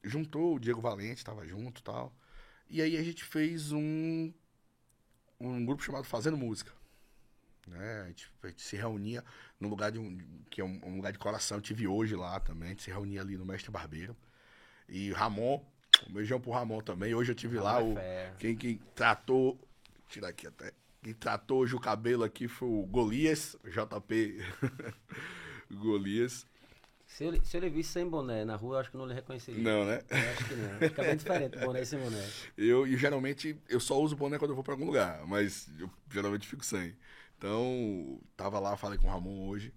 juntou 0.04 0.56
o 0.56 0.60
Diego 0.60 0.82
Valente, 0.82 1.24
tava 1.24 1.46
junto 1.46 1.80
e 1.80 1.84
tal. 1.84 2.16
E 2.70 2.82
aí 2.82 2.96
a 2.96 3.04
gente 3.04 3.24
fez 3.24 3.72
um, 3.72 4.32
um 5.40 5.66
grupo 5.66 5.84
chamado 5.84 6.06
Fazendo 6.06 6.38
Música. 6.38 6.72
Né? 7.68 8.02
A, 8.02 8.08
gente, 8.08 8.32
a 8.44 8.48
gente 8.48 8.62
se 8.62 8.76
reunia 8.76 9.24
num 9.60 9.70
lugar 9.70 9.92
de 9.92 10.00
um, 10.00 10.18
que 10.50 10.62
é 10.62 10.64
um, 10.64 10.80
um 10.84 10.96
lugar 10.96 11.12
de 11.12 11.20
coração. 11.20 11.58
Eu 11.58 11.62
tive 11.62 11.88
hoje 11.88 12.16
lá 12.16 12.40
também. 12.40 12.68
A 12.68 12.70
gente 12.70 12.84
se 12.84 12.92
reunia 12.92 13.22
ali 13.22 13.38
no 13.38 13.46
Mestre 13.46 13.72
Barbeiro. 13.72 14.16
E 14.88 15.12
Ramon, 15.12 15.64
um 16.08 16.14
beijão 16.14 16.40
pro 16.40 16.52
Ramon 16.52 16.82
também. 16.82 17.14
Hoje 17.14 17.32
eu 17.32 17.36
tive 17.36 17.60
lá 17.60 17.74
Ramon 17.74 17.98
é 17.98 18.32
o. 18.34 18.38
Quem, 18.38 18.56
quem 18.56 18.78
tratou. 18.96 19.60
Tirar 20.08 20.30
aqui 20.30 20.48
até. 20.48 20.74
Quem 21.04 21.14
tratou 21.16 21.60
hoje 21.60 21.76
o 21.76 21.80
cabelo 21.80 22.24
aqui 22.24 22.48
foi 22.48 22.68
o 22.68 22.86
Golias, 22.86 23.58
JP 23.66 24.38
Golias. 25.72 26.46
Se 27.08 27.24
eu, 27.26 27.44
se 27.44 27.58
eu 27.58 27.62
lhe 27.62 27.70
visse 27.70 27.92
sem 27.92 28.08
boné 28.08 28.46
na 28.46 28.56
rua, 28.56 28.76
eu 28.76 28.80
acho 28.80 28.92
que 28.92 28.98
não 28.98 29.08
lhe 29.08 29.14
reconheceria. 29.14 29.62
Não, 29.64 29.84
né? 29.84 30.02
Eu 30.10 30.32
acho 30.32 30.48
que 30.48 30.56
não. 30.56 30.80
Fica 30.80 31.04
bem 31.04 31.18
diferente 31.18 31.58
boné 31.58 31.82
e 31.82 31.86
sem 31.86 32.00
boné. 32.00 32.30
Eu, 32.56 32.86
e 32.88 32.96
geralmente, 32.96 33.60
eu 33.68 33.80
só 33.80 34.00
uso 34.00 34.16
boné 34.16 34.38
quando 34.38 34.52
eu 34.52 34.56
vou 34.56 34.64
pra 34.64 34.74
algum 34.74 34.86
lugar, 34.86 35.26
mas 35.28 35.70
eu 35.80 35.90
geralmente 36.10 36.48
fico 36.48 36.64
sem. 36.64 36.96
Então, 37.38 38.22
tava 38.38 38.60
lá, 38.60 38.78
falei 38.78 39.00
com 39.00 39.08
o 39.08 39.10
Ramon 39.10 39.48
hoje, 39.48 39.74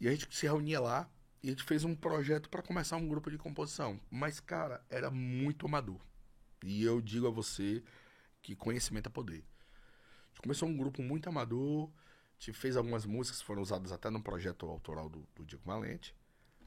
e 0.00 0.08
a 0.08 0.10
gente 0.10 0.26
se 0.34 0.46
reunia 0.46 0.80
lá, 0.80 1.08
e 1.42 1.48
a 1.48 1.50
gente 1.50 1.62
fez 1.64 1.84
um 1.84 1.94
projeto 1.94 2.48
pra 2.48 2.62
começar 2.62 2.96
um 2.96 3.06
grupo 3.06 3.30
de 3.30 3.36
composição. 3.36 4.00
Mas, 4.10 4.40
cara, 4.40 4.82
era 4.88 5.10
muito 5.10 5.66
amador. 5.66 6.00
E 6.64 6.82
eu 6.82 7.00
digo 7.00 7.26
a 7.26 7.30
você 7.30 7.82
que 8.40 8.56
conhecimento 8.56 9.08
é 9.08 9.12
poder. 9.12 9.44
Começou 10.42 10.68
um 10.68 10.76
grupo 10.76 11.02
muito 11.02 11.28
amador, 11.28 11.90
gente 12.38 12.52
fez 12.52 12.76
algumas 12.76 13.06
músicas 13.06 13.40
que 13.40 13.46
foram 13.46 13.62
usadas 13.62 13.92
até 13.92 14.10
no 14.10 14.22
projeto 14.22 14.66
autoral 14.66 15.08
do, 15.08 15.26
do 15.34 15.44
Diego 15.44 15.62
Valente, 15.64 16.14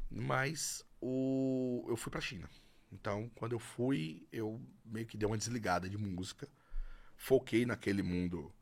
mas 0.10 0.86
o, 1.02 1.86
eu 1.90 1.98
fui 1.98 2.10
pra 2.10 2.22
China. 2.22 2.50
Então, 2.92 3.30
quando 3.36 3.52
eu 3.52 3.60
fui, 3.60 4.26
eu 4.32 4.62
meio 4.86 5.06
que 5.06 5.18
dei 5.18 5.28
uma 5.28 5.38
desligada 5.38 5.90
de 5.90 5.98
música 5.98 6.48
foquei 7.16 7.66
naquele 7.66 8.04
mundo. 8.04 8.54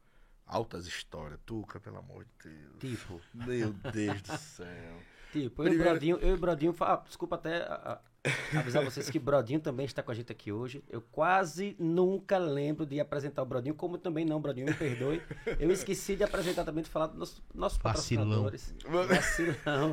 Altas 0.46 0.86
histórias. 0.86 1.40
Tuca, 1.46 1.80
pelo 1.80 1.98
amor 1.98 2.26
de 2.26 2.50
Deus. 2.50 2.80
Tipo, 2.80 3.22
Meu 3.34 3.74
Deus 3.74 4.22
do 4.22 4.38
céu. 4.38 5.04
Tipo, 5.34 5.62
eu 5.64 5.66
e 5.66 5.68
o 5.68 5.72
Primeiro- 5.72 5.84
Brodinho, 5.90 6.18
eu 6.18 6.30
e 6.30 6.34
o 6.34 6.38
Brodinho, 6.38 6.76
ah, 6.80 7.02
desculpa 7.06 7.36
até 7.36 7.58
a- 7.64 8.00
a- 8.24 8.60
avisar 8.60 8.84
vocês 8.84 9.10
que 9.10 9.20
Brodinho 9.20 9.60
também 9.60 9.86
está 9.86 10.02
com 10.02 10.12
a 10.12 10.14
gente 10.14 10.32
aqui 10.32 10.52
hoje. 10.52 10.82
Eu 10.90 11.02
quase 11.02 11.76
nunca 11.80 12.38
lembro 12.38 12.86
de 12.86 13.00
apresentar 13.00 13.42
o 13.42 13.46
Brodinho, 13.46 13.76
como 13.76 13.98
também 13.98 14.24
não, 14.26 14.40
Brodinho, 14.40 14.66
me 14.68 14.74
perdoe. 14.74 15.22
Eu 15.60 15.70
esqueci 15.72 16.16
de 16.16 16.24
apresentar 16.24 16.64
também, 16.64 16.84
de 16.84 16.90
falar 16.90 17.08
dos 17.08 17.18
nossos, 17.18 17.42
nossos 17.54 17.78
Vacilão. 17.80 18.44
patrocinadores. 18.46 18.76
Vacilão. 19.08 19.92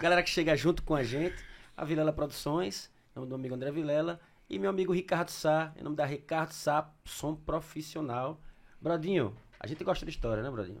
Galera 0.00 0.22
que 0.22 0.30
chega 0.30 0.56
junto 0.56 0.82
com 0.82 0.94
a 0.94 1.02
gente, 1.02 1.36
a 1.76 1.84
Vilela 1.84 2.12
Produções, 2.12 2.90
em 3.14 3.18
nome 3.18 3.28
do 3.28 3.34
amigo 3.34 3.54
André 3.54 3.72
Vilela, 3.72 4.20
e 4.48 4.58
meu 4.58 4.70
amigo 4.70 4.92
Ricardo 4.92 5.30
Sá, 5.30 5.72
em 5.76 5.82
nome 5.82 5.96
da 5.96 6.04
Ricardo 6.04 6.52
Sá, 6.52 6.88
som 7.04 7.34
profissional. 7.34 8.40
Brodinho, 8.80 9.34
a 9.58 9.66
gente 9.66 9.82
gosta 9.82 10.04
de 10.04 10.10
história, 10.12 10.42
né, 10.42 10.50
Brodinho? 10.50 10.80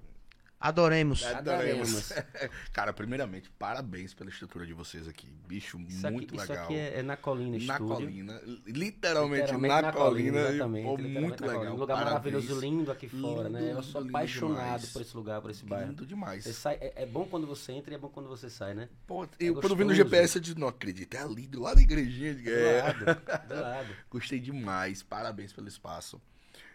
Adoremos. 0.68 1.22
Adoremos. 1.26 2.12
Cara, 2.72 2.92
primeiramente, 2.92 3.50
parabéns 3.58 4.14
pela 4.14 4.30
estrutura 4.30 4.64
de 4.66 4.72
vocês 4.72 5.06
aqui. 5.06 5.28
Bicho, 5.46 5.78
Isso 5.88 6.06
aqui, 6.06 6.14
muito 6.16 6.34
isso 6.34 6.48
legal. 6.48 6.64
aqui 6.64 6.74
é, 6.74 6.98
é 7.00 7.02
na 7.02 7.16
Colina 7.18 7.50
na 7.58 7.74
Estúdio. 7.74 7.86
colina. 8.06 8.40
Literalmente, 8.66 9.52
Literalmente 9.52 9.52
na, 9.82 9.92
colina. 9.92 10.40
e, 10.40 10.54
exatamente. 10.54 10.84
pô, 10.86 10.96
literalmente 10.96 11.20
muito 11.20 11.40
na 11.40 11.46
colina. 11.46 11.58
legal. 11.60 11.74
Um 11.74 11.78
lugar 11.78 11.94
Parabéns. 11.98 12.14
maravilhoso, 12.34 12.60
lindo 12.60 12.90
aqui 12.92 13.08
fora, 13.08 13.48
né? 13.50 13.60
Eu 13.62 13.66
Lindo, 13.68 13.82
sou 13.82 14.00
lindo 14.00 14.10
apaixonado 14.16 14.56
demais. 14.64 14.92
por 14.92 15.02
esse 15.02 15.16
lugar, 15.16 15.40
por 15.42 15.50
esse 15.50 15.64
bairro. 15.66 15.88
Lindo 15.90 16.06
demais. 16.06 16.44
Você 16.44 16.52
sai, 16.54 16.74
é, 16.80 17.02
é 17.02 17.06
bom 17.06 17.26
quando 17.26 17.46
você 17.46 17.72
entra 17.72 17.92
e 17.92 17.96
é 17.96 17.98
bom 17.98 18.08
quando 18.08 18.28
você 18.28 18.48
sai, 18.48 18.72
né? 18.74 18.88
Pô, 19.06 19.24
É 19.24 19.28
eu, 19.40 19.54
quando 19.56 19.76
vi 19.76 19.84
no. 19.84 19.94
GPS, 19.94 20.36
eu 20.38 20.42
disse, 20.42 20.58
não 20.58 20.68
acredito. 20.68 21.14
É 21.14 21.18
ali, 21.20 21.46
do 21.46 21.60
lado 21.60 21.76
da 21.76 21.82
igrejinha. 21.82 22.34
Do 22.34 22.48
É. 22.48 22.82
lado, 22.82 23.04
do 23.48 23.54
lado. 23.60 23.88
Gostei 24.10 24.40
demais. 24.40 25.02
Parabéns 25.02 25.52
pelo 25.52 25.68
espaço. 25.68 26.20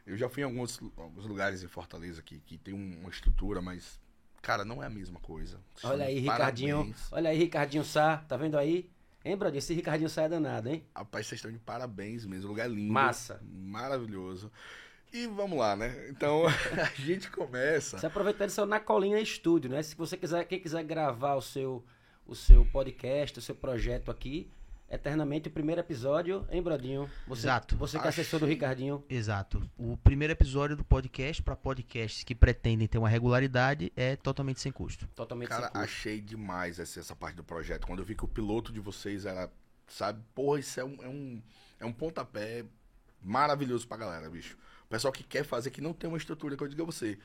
Eu 0.06 0.18
já 0.18 0.28
fui 0.30 0.42
em 0.42 0.46
alguns, 0.46 0.80
alguns 0.98 1.26
lugares 1.26 1.64
em 1.64 1.68
Fortaleza 1.68 2.22
que, 2.22 2.40
que 2.40 2.58
tem 2.58 2.74
um, 2.74 3.00
uma 3.02 3.10
estrutura, 3.10 3.62
mas, 3.62 4.00
cara, 4.42 4.66
não 4.66 4.82
é 4.82 4.88
a 4.88 4.90
mesma 4.90 5.20
coisa. 5.20 5.60
Olha 5.84 6.06
aí, 6.06 6.24
Parabéns. 6.26 6.60
Ricardinho. 6.60 6.96
Olha 7.12 7.30
aí, 7.30 7.38
Ricardinho 7.38 7.84
Sá. 7.84 8.18
Tá 8.18 8.38
vendo 8.38 8.58
aí? 8.58 8.90
Hein, 9.24 9.36
Brodinho? 9.36 9.60
Esse 9.60 9.74
Ricardinho 9.74 10.10
Sá 10.10 10.24
é 10.24 10.30
danado, 10.30 10.70
hein? 10.70 10.86
Rapaz, 10.96 11.28
vocês 11.28 11.40
estão 11.40 11.52
de 11.52 11.60
parabéns 11.60 12.26
mesmo. 12.26 12.48
O 12.48 12.50
lugar 12.52 12.66
é 12.66 12.70
lindo. 12.70 12.92
Massa. 12.94 13.42
Maravilhoso. 13.44 14.52
E 15.12 15.28
vamos 15.28 15.58
lá, 15.58 15.76
né? 15.76 16.08
Então, 16.10 16.44
a 16.48 17.02
gente 17.02 17.30
começa. 17.30 17.98
Você 17.98 18.06
aproveitando 18.06 18.50
seu 18.50 18.66
Na 18.66 18.80
Colina 18.80 19.20
Estúdio, 19.20 19.70
né? 19.70 19.82
Se 19.82 19.96
você 19.96 20.16
quiser, 20.16 20.46
quem 20.46 20.60
quiser 20.60 20.84
gravar 20.84 21.36
o 21.36 21.42
seu, 21.42 21.84
o 22.26 22.36
seu 22.36 22.66
podcast, 22.66 23.40
o 23.40 23.42
seu 23.42 23.56
projeto 23.56 24.10
aqui, 24.10 24.52
eternamente 24.90 25.48
o 25.48 25.52
primeiro 25.52 25.82
episódio, 25.82 26.48
hein, 26.50 26.62
Brodinho? 26.62 27.10
Você, 27.28 27.42
Exato. 27.42 27.78
Você 27.78 28.00
que 28.00 28.06
é 28.06 28.10
assessor 28.10 28.40
do. 28.40 28.46
Ricardinho. 28.46 29.04
Exato. 29.10 29.70
O 29.78 29.96
primeiro 29.98 30.34
episódio 30.34 30.76
do 30.76 30.84
podcast 30.84 31.42
para 31.44 31.56
podcasts 31.56 32.24
que 32.24 32.34
pretendem 32.34 32.88
ter 32.88 32.98
uma 32.98 33.10
regularidade 33.10 33.92
é 33.96 34.16
totalmente 34.16 34.60
sem 34.60 34.72
custo. 34.72 35.08
Totalmente 35.16 35.50
Cara, 35.50 35.64
sem 35.64 35.72
custo. 35.72 35.84
achei 35.84 36.22
demais 36.22 36.80
essa, 36.80 37.00
essa 37.00 37.16
parte 37.16 37.36
do 37.36 37.44
projeto. 37.44 37.86
Quando 37.86 38.00
eu 38.00 38.06
vi 38.06 38.16
que 38.16 38.26
o 38.26 38.28
piloto 38.28 38.74
de 38.74 38.80
vocês 38.80 39.26
era, 39.26 39.52
sabe, 39.88 40.22
porra, 40.34 40.60
isso 40.60 40.80
é 40.80 40.84
um, 40.84 40.98
é 41.04 41.08
um, 41.08 41.42
é 41.82 41.86
um 41.86 41.94
pontapé 41.94 42.66
maravilhoso 43.22 43.88
pra 43.88 43.98
galera, 43.98 44.30
bicho. 44.30 44.58
O 44.86 44.90
pessoal 44.90 45.12
que 45.12 45.24
quer 45.24 45.44
fazer, 45.44 45.70
que 45.70 45.82
não 45.82 45.94
tem 45.94 46.10
uma 46.10 46.18
estrutura, 46.18 46.58
que 46.58 46.64
eu 46.64 46.68
digo 46.68 46.82
a 46.82 46.86
você, 46.86 47.20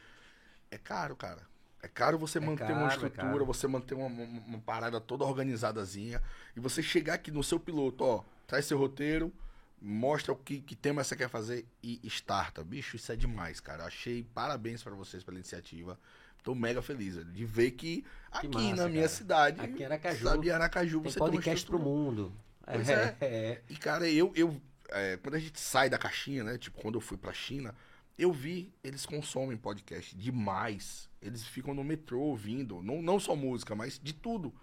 é 0.70 0.76
caro, 0.76 1.16
cara. 1.16 1.42
É 1.84 1.88
caro 1.88 2.18
você 2.18 2.38
É 2.38 2.40
manter 2.40 2.66
caro, 2.66 2.74
uma 2.74 2.86
é 2.86 2.88
estrutura, 2.88 3.32
caro. 3.32 3.44
você 3.46 3.66
manter 3.66 3.94
uma, 3.94 4.06
uma, 4.06 4.24
uma 4.46 4.58
parada 4.60 5.00
toda 5.00 5.24
organizadazinha. 5.24 6.22
E 6.56 6.60
você 6.60 6.82
chegar 6.82 7.14
aqui 7.14 7.30
no 7.30 7.42
seu 7.42 7.60
piloto, 7.60 8.04
ó, 8.04 8.24
traz 8.46 8.66
seu 8.66 8.78
roteiro, 8.78 9.32
mostra 9.80 10.32
o 10.32 10.36
que, 10.36 10.60
que 10.60 10.74
tema 10.74 11.04
você 11.04 11.14
quer 11.14 11.28
fazer 11.28 11.66
e 11.82 12.00
starta. 12.04 12.64
Bicho, 12.64 12.96
isso 12.96 13.12
é 13.12 13.16
demais, 13.16 13.60
cara. 13.60 13.84
Achei 13.84 14.24
parabéns 14.34 14.82
pra 14.82 14.94
vocês 14.94 15.22
pela 15.22 15.36
iniciativa. 15.36 15.98
Tô 16.42 16.54
mega 16.54 16.82
feliz 16.82 17.16
velho, 17.16 17.30
de 17.32 17.44
ver 17.46 17.70
que 17.70 18.04
aqui 18.30 18.48
massa, 18.48 18.76
na 18.76 18.88
minha 18.88 19.02
cara. 19.02 19.08
cidade, 19.08 19.60
Aqui 19.62 19.82
em 19.82 19.86
Aracaju, 19.86 20.24
sabe, 20.24 20.50
Aracaju 20.50 21.00
Tem 21.00 21.10
você 21.10 21.18
tem 21.18 21.22
uma 21.22 21.30
podcast 21.30 21.66
pro 21.66 21.76
estrutura. 21.76 21.82
mundo. 21.82 22.32
Pois 22.66 22.88
é. 22.88 23.16
é. 23.20 23.26
é. 23.26 23.62
E, 23.68 23.76
cara, 23.76 24.08
eu, 24.10 24.30
eu 24.36 24.60
é, 24.90 25.16
quando 25.16 25.34
a 25.36 25.38
gente 25.38 25.58
sai 25.58 25.88
da 25.88 25.98
caixinha, 25.98 26.44
né? 26.44 26.58
Tipo, 26.58 26.80
quando 26.80 26.96
eu 26.96 27.00
fui 27.00 27.16
pra 27.16 27.32
China, 27.32 27.74
eu 28.18 28.30
vi, 28.32 28.72
eles 28.82 29.06
consomem 29.06 29.56
podcast 29.56 30.14
demais. 30.16 31.08
Eles 31.24 31.42
ficam 31.44 31.72
no 31.72 31.82
metrô 31.82 32.20
ouvindo, 32.20 32.82
não, 32.82 33.00
não 33.00 33.18
só 33.18 33.34
música, 33.34 33.74
mas 33.74 33.98
de 33.98 34.12
tudo. 34.12 34.54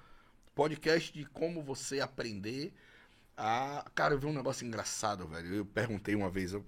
Podcast 0.53 1.11
de 1.11 1.25
como 1.25 1.63
você 1.63 1.99
aprender 1.99 2.73
a. 3.35 3.89
Cara, 3.95 4.13
eu 4.13 4.19
vi 4.19 4.27
um 4.27 4.33
negócio 4.33 4.65
engraçado, 4.65 5.27
velho. 5.27 5.55
Eu 5.55 5.65
perguntei 5.65 6.13
uma 6.13 6.29
vez, 6.29 6.53
eu 6.53 6.65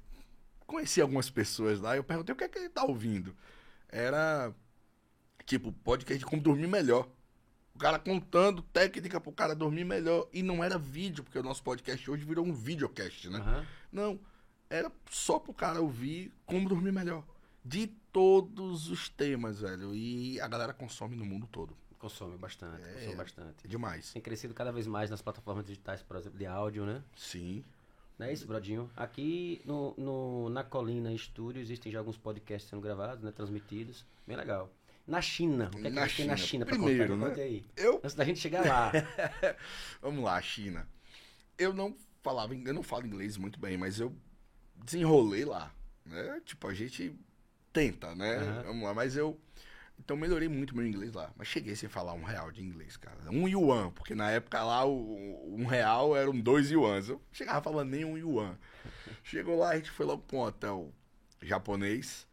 conheci 0.66 1.00
algumas 1.00 1.30
pessoas 1.30 1.80
lá, 1.80 1.96
eu 1.96 2.04
perguntei 2.04 2.34
o 2.34 2.36
que 2.36 2.44
é 2.44 2.50
que 2.50 2.58
ele 2.58 2.70
tá 2.70 2.84
ouvindo. 2.84 3.36
Era. 3.90 4.54
Tipo, 5.46 5.72
podcast 5.72 6.18
de 6.18 6.26
como 6.26 6.42
dormir 6.42 6.68
melhor. 6.68 7.08
O 7.76 7.80
cara 7.80 8.00
contando 8.00 8.62
técnica 8.62 9.20
pro 9.20 9.32
cara 9.32 9.54
dormir 9.54 9.84
melhor. 9.84 10.28
E 10.34 10.42
não 10.42 10.64
era 10.64 10.78
vídeo, 10.78 11.24
porque 11.24 11.38
o 11.38 11.44
nosso 11.44 11.62
podcast 11.62 12.10
hoje 12.10 12.24
virou 12.24 12.46
um 12.46 12.54
videocast, 12.54 13.30
né? 13.30 13.40
Aham. 13.40 13.66
Não. 13.92 14.20
Era 14.70 14.92
só 15.10 15.38
pro 15.38 15.54
cara 15.54 15.82
ouvir 15.82 16.32
como 16.46 16.70
dormir 16.70 16.92
melhor. 16.92 17.24
De 17.64 17.94
todos 18.14 18.90
os 18.90 19.10
temas, 19.10 19.60
velho. 19.60 19.94
E 19.96 20.40
a 20.40 20.48
galera 20.48 20.72
consome 20.74 21.16
no 21.16 21.26
mundo 21.26 21.48
todo. 21.52 21.76
Consome 22.00 22.38
bastante, 22.38 22.82
É. 22.84 22.94
consome 22.94 23.16
bastante. 23.16 23.68
Demais. 23.68 24.14
Tem 24.14 24.22
crescido 24.22 24.54
cada 24.54 24.72
vez 24.72 24.86
mais 24.88 25.10
nas 25.10 25.22
plataformas 25.22 25.66
digitais, 25.66 26.02
por 26.04 26.16
exemplo, 26.18 26.38
de 26.38 26.46
áudio, 26.46 26.86
né? 26.86 27.02
Sim. 27.16 27.64
Não 28.20 28.28
é 28.28 28.34
isso, 28.34 28.46
Brodinho? 28.46 28.90
Aqui 28.96 29.62
no, 29.66 29.94
no- 29.98 30.50
na 30.50 30.64
Colina 30.64 31.12
Estúdio 31.12 31.60
existem 31.62 31.92
já 31.92 32.00
alguns 32.00 32.18
podcasts 32.18 32.70
sendo 32.70 32.82
gravados, 32.82 33.24
né? 33.24 33.32
Transmitidos. 33.32 34.06
Bem 34.28 34.38
legal. 34.38 34.70
Na 35.08 35.20
China. 35.22 35.68
O 35.68 35.72
que 35.72 35.88
é 35.88 35.90
que 35.90 35.90
Na 35.90 36.08
tem 36.08 36.26
na 36.28 36.38
China. 36.38 36.66
Pra 36.66 36.76
Primeiro, 36.76 37.18
contar? 37.18 37.36
né? 37.36 37.44
Aí. 37.44 37.66
Eu 37.76 37.96
Antes 37.98 38.14
da 38.14 38.24
gente 38.24 38.40
chegar 38.40 38.66
lá. 38.66 38.92
Vamos 40.02 40.24
lá, 40.24 40.40
China. 40.42 40.88
Eu 41.58 41.74
não 41.74 41.96
falava, 42.22 42.54
eu 42.56 42.74
não 42.74 42.84
falo 42.84 43.06
inglês 43.08 43.36
muito 43.38 43.60
bem, 43.60 43.78
mas 43.78 44.00
eu 44.00 44.14
desenrolei 44.76 45.44
lá, 45.46 45.74
né? 46.06 46.42
Tipo, 46.46 46.68
a 46.68 46.74
gente 46.74 47.14
tenta, 47.74 48.16
né? 48.16 48.36
Aham. 48.38 48.64
Vamos 48.64 48.84
lá, 48.84 48.94
mas 48.94 49.18
eu 49.18 49.38
então 50.00 50.18
melhorei 50.18 50.48
muito 50.48 50.76
meu 50.76 50.86
inglês 50.86 51.14
lá, 51.14 51.32
mas 51.36 51.48
cheguei 51.48 51.76
sem 51.76 51.88
falar 51.88 52.14
um 52.14 52.24
real 52.24 52.52
de 52.52 52.62
inglês, 52.64 52.98
cara. 52.98 53.18
Um 53.30 53.48
yuan, 53.48 53.92
porque 53.92 54.16
na 54.16 54.30
época 54.32 54.62
lá 54.64 54.86
o, 54.86 55.56
um 55.56 55.66
real 55.66 56.16
eram 56.16 56.38
dois 56.40 56.72
yuans. 56.72 57.10
Eu 57.10 57.22
chegava 57.32 57.62
falando 57.62 57.90
nem 57.90 58.04
um 58.04 58.18
yuan. 58.18 58.58
Chegou 59.24 59.58
lá, 59.58 59.70
a 59.72 59.76
gente 59.76 59.92
foi 59.92 60.06
logo 60.06 60.24
pra 60.24 60.38
um 60.38 60.42
hotel 60.42 60.94
japonês 61.42 62.28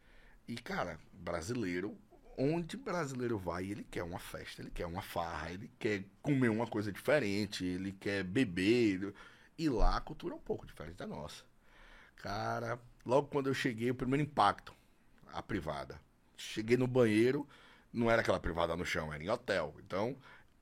e, 0.47 0.55
cara, 0.55 0.99
brasileiro, 1.13 1.97
onde 2.37 2.75
brasileiro 2.75 3.37
vai, 3.37 3.65
ele 3.65 3.85
quer 3.89 4.03
uma 4.03 4.19
festa, 4.19 4.61
ele 4.61 4.71
quer 4.71 4.85
uma 4.85 5.01
farra, 5.01 5.51
ele 5.51 5.71
quer 5.79 6.03
comer 6.21 6.49
uma 6.49 6.67
coisa 6.67 6.91
diferente, 6.91 7.63
ele 7.63 7.93
quer 7.93 8.23
beber. 8.23 9.13
E 9.57 9.69
lá 9.69 9.95
a 9.95 10.01
cultura 10.01 10.33
é 10.33 10.37
um 10.37 10.41
pouco 10.41 10.65
diferente 10.65 10.95
da 10.95 11.07
nossa. 11.07 11.43
Cara, 12.17 12.79
logo 13.05 13.27
quando 13.27 13.47
eu 13.47 13.53
cheguei, 13.53 13.91
o 13.91 13.95
primeiro 13.95 14.23
impacto, 14.23 14.73
a 15.33 15.41
privada. 15.41 15.99
Cheguei 16.37 16.77
no 16.77 16.87
banheiro, 16.87 17.47
não 17.93 18.09
era 18.09 18.21
aquela 18.21 18.39
privada 18.39 18.75
no 18.75 18.85
chão, 18.85 19.13
era 19.13 19.23
em 19.23 19.29
hotel. 19.29 19.75
Então, 19.85 20.15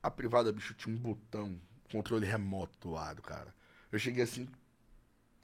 a 0.03 0.11
privada, 0.11 0.51
bicho, 0.51 0.73
tinha 0.73 0.95
um 0.95 0.99
botão, 0.99 1.59
controle 1.91 2.25
remoto 2.25 2.77
do 2.79 2.91
lado, 2.93 3.21
cara. 3.21 3.53
Eu 3.91 3.99
cheguei 3.99 4.23
assim, 4.23 4.47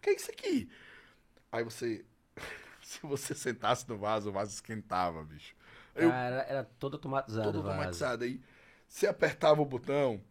que 0.02 0.10
é 0.10 0.16
isso 0.16 0.32
aqui? 0.32 0.70
Aí 1.52 1.64
você, 1.64 2.06
se 2.82 3.00
você 3.04 3.36
sentasse 3.36 3.88
no 3.88 3.98
vaso, 3.98 4.30
o 4.30 4.34
vaso 4.34 4.52
esquentava, 4.54 5.24
bicho. 5.24 5.56
Eu- 5.96 6.10
Cara, 6.10 6.42
era 6.50 6.64
todo 6.80 6.96
automatizado. 6.96 7.52
todo 7.52 7.68
automatizado. 7.70 8.24
Aí 8.24 8.42
você 8.88 9.08
apertava 9.08 9.62
o 9.62 9.66
botão, 9.66 10.22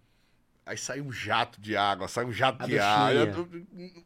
aí 0.67 0.77
sai 0.79 1.01
um 1.01 1.13
jato 1.13 1.61
de 1.61 1.77
água, 1.77 2.09
sai 2.09 2.25
um 2.25 2.33
jato 2.33 2.63
A 2.63 2.67
de 2.67 2.79
ar. 2.79 3.13
Tô- 3.35 3.49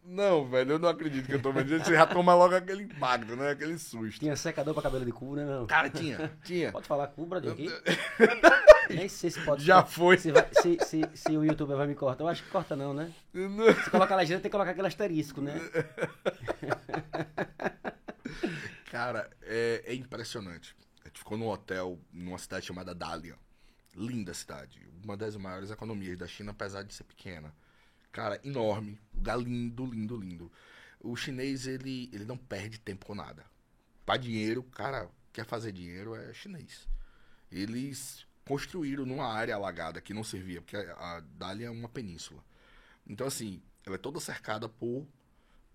Não, 0.04 0.48
velho, 0.48 0.72
eu 0.72 0.78
não 0.78 0.88
acredito 0.88 1.26
que 1.26 1.34
eu 1.34 1.42
tô 1.42 1.52
vendo. 1.52 1.68
Você 1.78 1.92
já 1.94 2.06
toma 2.06 2.34
logo 2.34 2.54
aquele 2.54 2.82
impacto, 2.84 3.36
né? 3.36 3.50
Aquele 3.50 3.78
susto. 3.78 4.20
Tinha 4.20 4.34
secador 4.36 4.74
pra 4.74 4.82
cabelo 4.82 5.04
de 5.04 5.12
cu, 5.12 5.34
né? 5.36 5.44
Não. 5.44 5.66
Cara, 5.66 5.88
tinha, 5.90 6.32
tinha. 6.44 6.72
Pode 6.72 6.86
falar 6.86 7.06
cu, 7.08 7.24
Brodinho, 7.26 7.52
aqui? 7.54 8.94
Nem 8.94 9.08
sei 9.08 9.30
se 9.30 9.40
pode. 9.44 9.64
Já 9.64 9.84
foi. 9.84 10.16
Se, 10.18 10.32
vai- 10.32 10.48
se, 10.62 10.78
se, 10.84 11.02
se 11.14 11.36
o 11.36 11.44
youtuber 11.44 11.76
vai 11.76 11.86
me 11.86 11.94
cortar. 11.94 12.24
Eu 12.24 12.28
acho 12.28 12.42
que 12.42 12.50
corta 12.50 12.74
não, 12.74 12.94
né? 12.94 13.12
Se 13.84 13.90
colocar 13.90 14.14
a 14.14 14.18
legenda, 14.18 14.40
tem 14.40 14.50
que 14.50 14.52
colocar 14.52 14.70
aquele 14.70 14.86
asterisco, 14.88 15.40
né? 15.42 15.60
Cara, 18.90 19.28
é, 19.42 19.82
é 19.86 19.94
impressionante. 19.94 20.74
A 21.04 21.08
gente 21.08 21.18
ficou 21.18 21.36
num 21.36 21.48
hotel 21.48 21.98
numa 22.12 22.38
cidade 22.38 22.66
chamada 22.66 22.94
Dalian. 22.94 23.36
Linda 23.94 24.32
cidade. 24.34 24.86
Uma 25.02 25.16
das 25.16 25.36
maiores 25.36 25.70
economias 25.70 26.18
da 26.18 26.26
China, 26.26 26.52
apesar 26.52 26.82
de 26.82 26.94
ser 26.94 27.04
pequena. 27.04 27.54
Cara, 28.12 28.40
enorme. 28.44 29.00
Lugar 29.14 29.38
lindo, 29.38 29.86
lindo, 29.86 30.16
lindo. 30.16 30.52
O 31.00 31.14
chinês, 31.16 31.66
ele, 31.66 32.10
ele 32.12 32.24
não 32.24 32.36
perde 32.36 32.78
tempo 32.78 33.06
com 33.06 33.14
nada. 33.14 33.44
Pra 34.04 34.16
dinheiro, 34.16 34.62
cara, 34.62 35.08
quer 35.32 35.44
fazer 35.44 35.72
dinheiro 35.72 36.14
é 36.14 36.32
chinês. 36.32 36.88
Eles 37.50 38.26
construíram 38.44 39.04
numa 39.04 39.26
área 39.26 39.54
alagada 39.54 40.00
que 40.00 40.14
não 40.14 40.24
servia, 40.24 40.62
porque 40.62 40.76
a, 40.76 41.16
a 41.16 41.20
Dalian 41.20 41.68
é 41.68 41.70
uma 41.70 41.88
península. 41.88 42.42
Então, 43.06 43.26
assim, 43.26 43.62
ela 43.84 43.96
é 43.96 43.98
toda 43.98 44.18
cercada 44.20 44.68
por, 44.68 45.06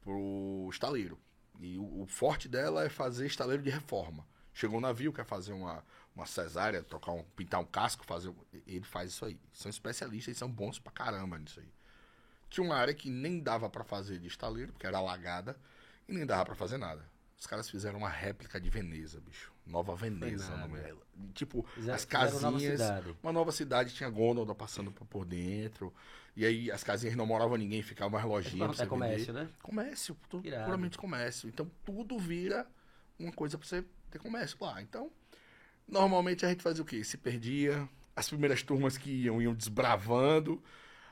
por 0.02 0.70
estaleiro. 0.72 1.20
E 1.60 1.78
o, 1.78 2.02
o 2.02 2.06
forte 2.08 2.50
dela 2.50 2.84
é 2.84 2.90
fazer 2.90 3.28
estaleiro 3.28 3.64
de 3.64 3.70
reforma. 3.70 4.28
Chegou 4.54 4.78
um 4.78 4.82
navio, 4.82 5.14
quer 5.14 5.26
fazer 5.26 5.54
uma, 5.54 5.84
uma 6.16 6.26
cesárea, 6.26 6.84
trocar 6.84 7.12
um, 7.12 7.24
pintar 7.36 7.60
um 7.60 7.66
casco, 7.66 8.06
fazer. 8.06 8.34
Ele 8.68 8.84
faz 8.84 9.10
isso 9.12 9.26
aí. 9.26 9.40
São 9.54 9.70
especialistas 9.70 10.36
e 10.36 10.38
são 10.40 10.50
bons 10.52 10.80
pra 10.80 10.92
caramba 10.92 11.38
nisso 11.40 11.60
aí. 11.60 11.70
Tinha 12.50 12.64
uma 12.66 12.76
área 12.76 12.94
que 12.94 13.10
nem 13.10 13.40
dava 13.40 13.70
pra 13.70 13.84
fazer 13.84 14.20
de 14.20 14.28
estaleiro, 14.28 14.72
porque 14.74 14.86
era 14.86 14.98
alagada, 15.00 15.58
e 16.08 16.14
nem 16.14 16.26
dava 16.26 16.46
pra 16.46 16.56
fazer 16.56 16.78
nada. 16.78 17.04
Os 17.40 17.48
caras 17.48 17.68
fizeram 17.70 17.98
uma 18.00 18.10
réplica 18.10 18.62
de 18.62 18.70
Veneza, 18.70 19.20
bicho. 19.20 19.52
Nova 19.66 19.96
Veneza, 19.96 20.56
nome 20.58 20.80
dela. 20.80 21.02
Tipo, 21.34 21.66
as 21.78 21.86
nova 21.86 22.06
casinhas. 22.08 22.80
cidade. 22.80 23.16
Uma 23.24 23.34
nova 23.34 23.52
cidade, 23.52 23.94
tinha 23.94 24.10
gôndola 24.10 24.54
passando 24.54 24.92
por- 24.92 25.26
dentro. 25.26 25.94
E 26.36 26.46
aí 26.46 26.72
as 26.72 26.84
casinhas 26.84 27.16
não 27.16 27.26
morava 27.26 27.58
ninguém, 27.58 27.82
ficava 27.82 28.10
mais 28.12 28.26
lojinha 28.26 28.66
É 28.66 28.68
você 28.68 28.86
comércio, 28.88 29.34
vender. 29.34 29.46
né? 29.46 29.50
Comércio, 29.62 30.18
tudo, 30.30 30.44
puramente 30.44 30.98
comércio. 30.98 31.50
Então 31.50 31.70
tudo 31.86 32.18
vira 32.18 32.66
uma 33.20 33.32
coisa 33.32 33.58
pra 33.58 33.68
você 33.68 33.84
ter 34.10 34.20
comércio 34.20 34.58
lá. 34.62 34.82
Então, 34.82 35.12
normalmente 35.88 36.46
a 36.46 36.50
gente 36.50 36.64
fazia 36.64 36.82
o 36.82 36.86
quê? 36.86 37.04
Se 37.04 37.18
perdia, 37.18 37.88
as 38.16 38.28
primeiras 38.28 38.62
turmas 38.62 38.98
que 38.98 39.10
iam, 39.10 39.42
iam 39.42 39.54
desbravando. 39.54 40.64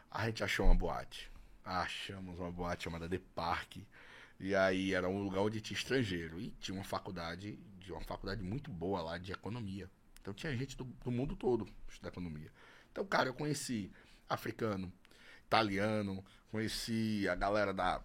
A 0.09 0.25
gente 0.25 0.43
achou 0.43 0.65
uma 0.65 0.75
boate. 0.75 1.31
Achamos 1.63 2.39
uma 2.39 2.51
boate 2.51 2.83
chamada 2.83 3.07
The 3.07 3.19
Park. 3.35 3.77
E 4.39 4.55
aí 4.55 4.93
era 4.93 5.07
um 5.07 5.23
lugar 5.23 5.41
onde 5.41 5.61
tinha 5.61 5.77
estrangeiro. 5.77 6.39
E 6.39 6.51
tinha 6.59 6.75
uma 6.75 6.83
faculdade, 6.83 7.57
de 7.79 7.91
uma 7.91 8.01
faculdade 8.01 8.43
muito 8.43 8.71
boa 8.71 9.01
lá 9.01 9.17
de 9.17 9.31
economia. 9.31 9.89
Então 10.21 10.33
tinha 10.33 10.55
gente 10.55 10.77
do, 10.77 10.83
do 10.83 11.11
mundo 11.11 11.35
todo 11.35 11.67
estudar 11.89 12.09
economia. 12.09 12.51
Então, 12.91 13.05
cara, 13.05 13.29
eu 13.29 13.33
conheci 13.33 13.91
africano, 14.29 14.91
italiano, 15.45 16.23
conheci 16.51 17.27
a 17.27 17.35
galera 17.35 17.73
da, 17.73 18.01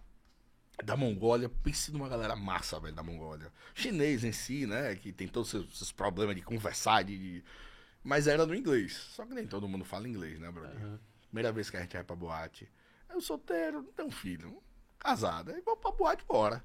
da 0.83 0.95
Mongólia. 0.95 1.49
Pense 1.49 1.91
numa 1.91 2.09
galera 2.09 2.35
massa, 2.35 2.79
velho, 2.79 2.95
da 2.95 3.03
Mongólia. 3.03 3.51
Chinês 3.73 4.23
em 4.23 4.31
si, 4.31 4.65
né? 4.65 4.95
Que 4.95 5.11
tem 5.11 5.27
todos 5.27 5.53
os 5.53 5.61
seus, 5.61 5.77
seus 5.77 5.91
problemas 5.91 6.35
de 6.35 6.41
conversar, 6.41 7.03
de, 7.03 7.43
Mas 8.03 8.27
era 8.27 8.45
no 8.45 8.55
inglês. 8.55 8.93
Só 8.93 9.25
que 9.25 9.33
nem 9.33 9.47
todo 9.47 9.67
mundo 9.67 9.85
fala 9.85 10.07
inglês, 10.07 10.39
né, 10.39 10.51
brother? 10.51 10.75
Aham. 10.77 10.99
Primeira 11.27 11.51
vez 11.51 11.69
que 11.69 11.77
a 11.77 11.81
gente 11.81 11.93
vai 11.93 12.03
pra 12.03 12.15
boate. 12.15 12.69
Eu 13.09 13.21
solteiro, 13.21 13.81
não 13.81 13.91
tenho 13.91 14.11
filho. 14.11 14.61
Casado. 14.97 15.51
Aí 15.51 15.61
vou 15.61 15.75
pra 15.75 15.91
boate, 15.91 16.23
bora. 16.25 16.63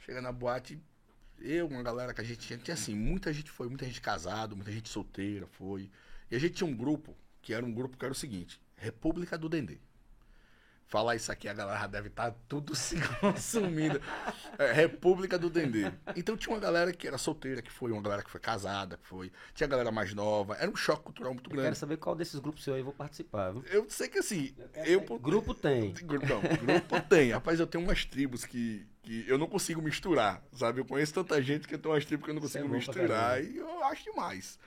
Chega 0.00 0.20
na 0.20 0.32
boate, 0.32 0.80
eu, 1.38 1.66
uma 1.66 1.82
galera 1.82 2.14
que 2.14 2.20
a 2.20 2.24
gente 2.24 2.40
tinha. 2.40 2.58
Tinha 2.58 2.74
assim, 2.74 2.94
muita 2.94 3.32
gente 3.32 3.50
foi, 3.50 3.68
muita 3.68 3.84
gente 3.84 4.00
casado, 4.00 4.56
muita 4.56 4.70
gente 4.70 4.88
solteira 4.88 5.46
foi. 5.46 5.90
E 6.30 6.36
a 6.36 6.38
gente 6.38 6.54
tinha 6.54 6.68
um 6.68 6.76
grupo, 6.76 7.16
que 7.40 7.52
era 7.52 7.64
um 7.64 7.72
grupo 7.72 7.96
que 7.96 8.04
era 8.04 8.12
o 8.12 8.16
seguinte: 8.16 8.60
República 8.76 9.36
do 9.36 9.48
Dendê. 9.48 9.78
Falar 10.92 11.16
isso 11.16 11.32
aqui, 11.32 11.48
a 11.48 11.54
galera 11.54 11.86
deve 11.86 12.08
estar 12.08 12.34
tudo 12.46 12.74
se 12.76 12.96
consumindo. 13.18 13.98
É, 14.58 14.72
República 14.72 15.38
do 15.38 15.48
Dendê. 15.48 15.90
Então 16.14 16.36
tinha 16.36 16.54
uma 16.54 16.60
galera 16.60 16.92
que 16.92 17.08
era 17.08 17.16
solteira, 17.16 17.62
que 17.62 17.72
foi, 17.72 17.90
uma 17.90 18.02
galera 18.02 18.22
que 18.22 18.30
foi 18.30 18.38
casada, 18.38 18.98
que 18.98 19.06
foi. 19.06 19.32
Tinha 19.54 19.66
galera 19.66 19.90
mais 19.90 20.12
nova. 20.12 20.54
Era 20.56 20.70
um 20.70 20.76
choque 20.76 21.04
cultural 21.04 21.32
muito 21.32 21.46
Eu 21.46 21.52
quero 21.52 21.62
grande. 21.62 21.78
saber 21.78 21.96
qual 21.96 22.14
desses 22.14 22.38
grupos 22.38 22.62
seu 22.62 22.74
aí 22.74 22.80
eu 22.80 22.84
vou 22.84 22.92
participar, 22.92 23.52
viu? 23.52 23.64
Eu 23.70 23.86
sei 23.88 24.06
que 24.06 24.18
assim, 24.18 24.54
eu, 24.84 25.00
Grupo 25.18 25.54
tem. 25.54 25.94
Grupo, 26.04 26.26
não, 26.26 26.40
grupo 26.42 27.00
tem. 27.08 27.32
Rapaz, 27.32 27.58
eu 27.58 27.66
tenho 27.66 27.82
umas 27.82 28.04
tribos 28.04 28.44
que, 28.44 28.86
que 29.02 29.24
eu 29.26 29.38
não 29.38 29.46
consigo 29.46 29.80
misturar, 29.80 30.44
sabe? 30.52 30.82
Eu 30.82 30.84
conheço 30.84 31.14
tanta 31.14 31.40
gente 31.40 31.66
que 31.66 31.74
eu 31.74 31.78
tenho 31.78 31.94
umas 31.94 32.04
tribos 32.04 32.26
que 32.26 32.30
eu 32.32 32.34
não 32.34 32.40
é 32.40 32.42
consigo 32.42 32.68
pra 32.68 32.76
misturar 32.76 33.42
e 33.42 33.56
eu 33.56 33.82
acho 33.84 34.04
demais. 34.04 34.58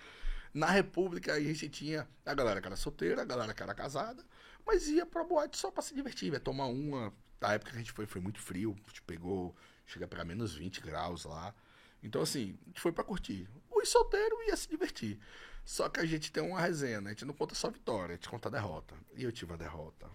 Na 0.51 0.71
República, 0.71 1.33
a 1.33 1.39
gente 1.39 1.69
tinha 1.69 2.07
a 2.25 2.33
galera 2.33 2.59
que 2.61 2.65
era 2.65 2.75
solteira, 2.75 3.21
a 3.21 3.25
galera 3.25 3.53
que 3.53 3.61
era 3.61 3.75
casada, 3.75 4.23
mas 4.65 4.87
ia 4.87 5.05
pra 5.05 5.23
boate 5.23 5.57
só 5.57 5.69
pra 5.69 5.81
se 5.81 5.93
divertir, 5.93 6.31
ia 6.31 6.39
tomar 6.39 6.65
uma. 6.65 7.13
Na 7.39 7.53
época 7.53 7.71
que 7.71 7.77
a 7.77 7.79
gente 7.79 7.91
foi, 7.91 8.05
foi 8.05 8.21
muito 8.21 8.39
frio, 8.39 8.75
a 8.85 8.87
gente 8.87 9.01
pegou, 9.03 9.55
chega 9.85 10.05
a 10.05 10.07
pegar 10.07 10.25
menos 10.25 10.55
20 10.55 10.81
graus 10.81 11.25
lá. 11.25 11.53
Então, 12.01 12.21
assim, 12.21 12.57
a 12.63 12.67
gente 12.67 12.81
foi 12.81 12.91
pra 12.91 13.03
curtir. 13.03 13.47
Os 13.69 13.89
solteiros 13.89 14.39
ia 14.47 14.55
se 14.55 14.69
divertir. 14.69 15.19
Só 15.63 15.89
que 15.89 15.99
a 15.99 16.05
gente 16.05 16.31
tem 16.31 16.43
uma 16.43 16.61
resenha, 16.61 17.01
né? 17.01 17.09
A 17.09 17.13
gente 17.13 17.25
não 17.25 17.33
conta 17.33 17.55
só 17.55 17.69
vitória, 17.69 18.13
a 18.13 18.15
gente 18.15 18.29
conta 18.29 18.49
derrota. 18.49 18.95
E 19.15 19.23
eu 19.23 19.31
tive 19.31 19.53
a 19.53 19.57
derrota. 19.57 20.07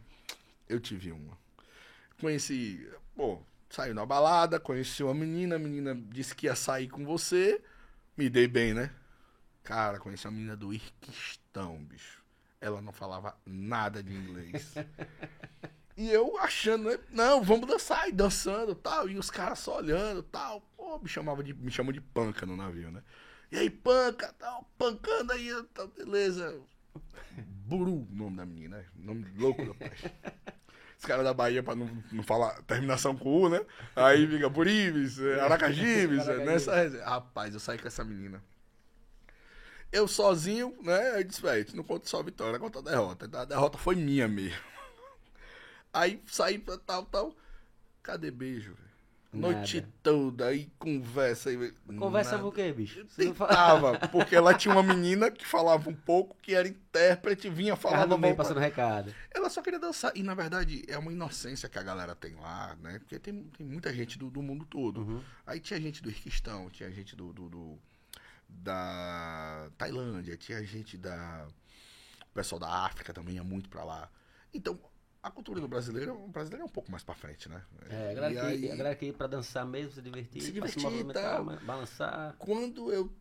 Eu 0.68 0.78
tive 0.78 1.10
uma. 1.10 1.36
Conheci, 2.20 2.88
pô, 3.16 3.42
saiu 3.68 3.94
na 3.94 4.06
balada, 4.06 4.60
conheci 4.60 5.02
uma 5.02 5.14
menina, 5.14 5.56
a 5.56 5.58
menina 5.58 5.94
disse 5.94 6.34
que 6.34 6.46
ia 6.46 6.54
sair 6.54 6.88
com 6.88 7.04
você. 7.04 7.60
Me 8.16 8.30
dei 8.30 8.46
bem, 8.46 8.74
né? 8.74 8.94
Cara, 9.64 9.98
conheci 9.98 10.26
uma 10.26 10.32
menina 10.32 10.56
do 10.56 10.72
Irquistão, 10.72 11.82
bicho. 11.84 12.19
Ela 12.60 12.82
não 12.82 12.92
falava 12.92 13.34
nada 13.46 14.02
de 14.02 14.14
inglês. 14.14 14.74
e 15.96 16.10
eu 16.10 16.36
achando, 16.38 16.90
né? 16.90 16.98
Não, 17.10 17.42
vamos 17.42 17.66
dançar, 17.66 18.08
e 18.08 18.12
dançando 18.12 18.74
tal. 18.74 19.08
E 19.08 19.16
os 19.16 19.30
caras 19.30 19.58
só 19.58 19.78
olhando 19.78 20.22
tal. 20.22 20.60
Pô, 20.76 20.98
me 20.98 21.08
chamava 21.08 21.42
de, 21.42 21.54
me 21.54 21.70
chamam 21.70 21.92
de 21.92 22.00
panca 22.00 22.44
no 22.44 22.56
navio, 22.56 22.90
né? 22.90 23.02
E 23.50 23.58
aí, 23.58 23.70
panca, 23.70 24.32
tal, 24.38 24.68
pancando 24.78 25.32
aí, 25.32 25.50
tal, 25.74 25.88
beleza. 25.88 26.60
Buru, 27.66 28.06
o 28.10 28.14
nome 28.14 28.36
da 28.36 28.44
menina, 28.44 28.78
né? 28.78 28.84
Nome 28.94 29.26
louco 29.36 29.64
da 29.64 29.74
peste. 29.74 30.12
Os 30.98 31.04
caras 31.06 31.24
da 31.24 31.32
Bahia, 31.32 31.62
pra 31.62 31.74
não, 31.74 31.88
não 32.12 32.22
falar 32.22 32.60
terminação 32.64 33.16
com 33.16 33.44
U, 33.44 33.48
né? 33.48 33.64
Aí 33.96 34.26
fica 34.26 34.50
Buribes, 34.50 35.18
eh, 35.18 35.40
Aracajibes, 35.40 36.28
eh, 36.28 36.44
nessa. 36.44 36.72
Rapaz, 37.04 37.54
eu 37.54 37.60
saí 37.60 37.78
com 37.78 37.88
essa 37.88 38.04
menina. 38.04 38.42
Eu 39.92 40.06
sozinho, 40.06 40.76
né? 40.82 41.18
Eu 41.18 41.24
disse, 41.24 41.42
velho, 41.42 41.66
não 41.74 41.82
conta 41.84 42.06
só 42.06 42.20
a 42.20 42.22
vitória, 42.22 42.58
conta 42.58 42.78
a 42.78 42.82
derrota. 42.82 43.28
A 43.40 43.44
derrota 43.44 43.76
foi 43.78 43.96
minha 43.96 44.28
mesmo. 44.28 44.58
Aí 45.92 46.22
saí 46.26 46.58
pra 46.58 46.78
tal, 46.78 47.04
tal. 47.06 47.34
Cadê 48.02 48.30
beijo, 48.30 48.74
velho? 48.74 48.90
Noite 49.32 49.86
toda, 50.02 50.46
aí 50.48 50.68
conversa. 50.76 51.50
Aí, 51.50 51.72
Conversa 51.96 52.32
nada. 52.32 52.42
por 52.42 52.52
quê, 52.52 52.72
bicho? 52.72 53.04
Tentava, 53.16 53.96
porque 54.10 54.34
ela 54.34 54.52
tinha 54.54 54.74
uma 54.74 54.82
menina 54.82 55.30
que 55.30 55.46
falava 55.46 55.88
um 55.88 55.94
pouco, 55.94 56.36
que 56.42 56.52
era 56.52 56.66
intérprete, 56.66 57.48
vinha 57.48 57.76
falava 57.76 58.06
no 58.08 58.18
meio 58.18 58.34
passando 58.34 58.58
recado. 58.58 59.14
Ela 59.32 59.48
só 59.48 59.62
queria 59.62 59.78
dançar. 59.78 60.10
E 60.16 60.24
na 60.24 60.34
verdade 60.34 60.82
é 60.88 60.98
uma 60.98 61.12
inocência 61.12 61.68
que 61.68 61.78
a 61.78 61.82
galera 61.82 62.12
tem 62.16 62.34
lá, 62.34 62.76
né? 62.82 62.98
Porque 62.98 63.20
tem, 63.20 63.44
tem 63.56 63.64
muita 63.64 63.94
gente 63.94 64.18
do, 64.18 64.28
do 64.30 64.42
mundo 64.42 64.64
todo. 64.64 65.02
Uhum. 65.02 65.22
Aí 65.46 65.60
tinha 65.60 65.80
gente 65.80 66.02
do 66.02 66.08
Irquistão, 66.10 66.68
tinha 66.68 66.90
gente 66.90 67.14
do, 67.14 67.32
do- 67.32 67.48
do- 67.48 67.78
da 68.62 69.70
Tailândia, 69.78 70.36
tinha 70.36 70.62
gente 70.64 70.96
da. 70.96 71.46
O 72.30 72.32
pessoal 72.34 72.58
da 72.58 72.68
África 72.84 73.12
também 73.12 73.34
ia 73.36 73.44
muito 73.44 73.68
pra 73.68 73.82
lá. 73.84 74.08
Então, 74.52 74.78
a 75.22 75.30
cultura 75.30 75.60
do 75.60 75.68
brasileiro, 75.68 76.14
o 76.14 76.28
brasileiro 76.28 76.62
é 76.62 76.66
um 76.66 76.70
pouco 76.70 76.90
mais 76.90 77.02
pra 77.02 77.14
frente, 77.14 77.48
né? 77.48 77.62
É, 77.88 78.10
a 78.10 78.14
galera, 78.14 78.32
E 78.32 78.36
que, 78.36 78.40
aí- 78.66 78.72
a 78.72 78.76
galera 78.76 78.96
que 78.96 79.06
ia 79.06 79.12
pra 79.12 79.26
dançar 79.26 79.66
mesmo, 79.66 79.92
se 79.92 80.02
divertir, 80.02 80.42
Se 80.42 80.52
divertir 80.52 80.80
e 80.80 80.84
movimentar, 80.84 81.36
tal. 81.36 81.44
ma- 81.44 81.56
balançar. 81.56 82.34
Quando 82.38 82.92
eu 82.92 83.12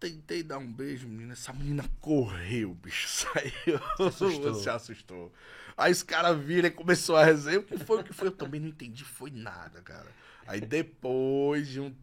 tentei 0.00 0.42
dar 0.42 0.58
um 0.58 0.70
beijo, 0.72 1.06
menina, 1.08 1.32
essa 1.34 1.52
menina 1.52 1.84
correu, 2.00 2.74
bicho, 2.74 3.06
saiu. 3.68 3.80
assustou. 3.98 4.54
Se 4.54 4.70
assustou. 4.70 5.32
Aí 5.76 5.92
os 5.92 6.02
caras 6.02 6.38
viram 6.38 6.68
e 6.68 6.70
começou 6.70 7.16
a 7.16 7.24
resenha. 7.24 7.60
O 7.60 7.64
que 7.64 7.76
foi, 7.78 8.00
o 8.00 8.04
que 8.04 8.12
foi? 8.12 8.28
Eu 8.28 8.32
também 8.32 8.60
não 8.60 8.68
entendi, 8.68 9.04
foi 9.04 9.30
nada, 9.30 9.82
cara. 9.82 10.08
Aí 10.46 10.60
depois, 10.60 11.68
de 11.68 11.80
um, 11.80 11.94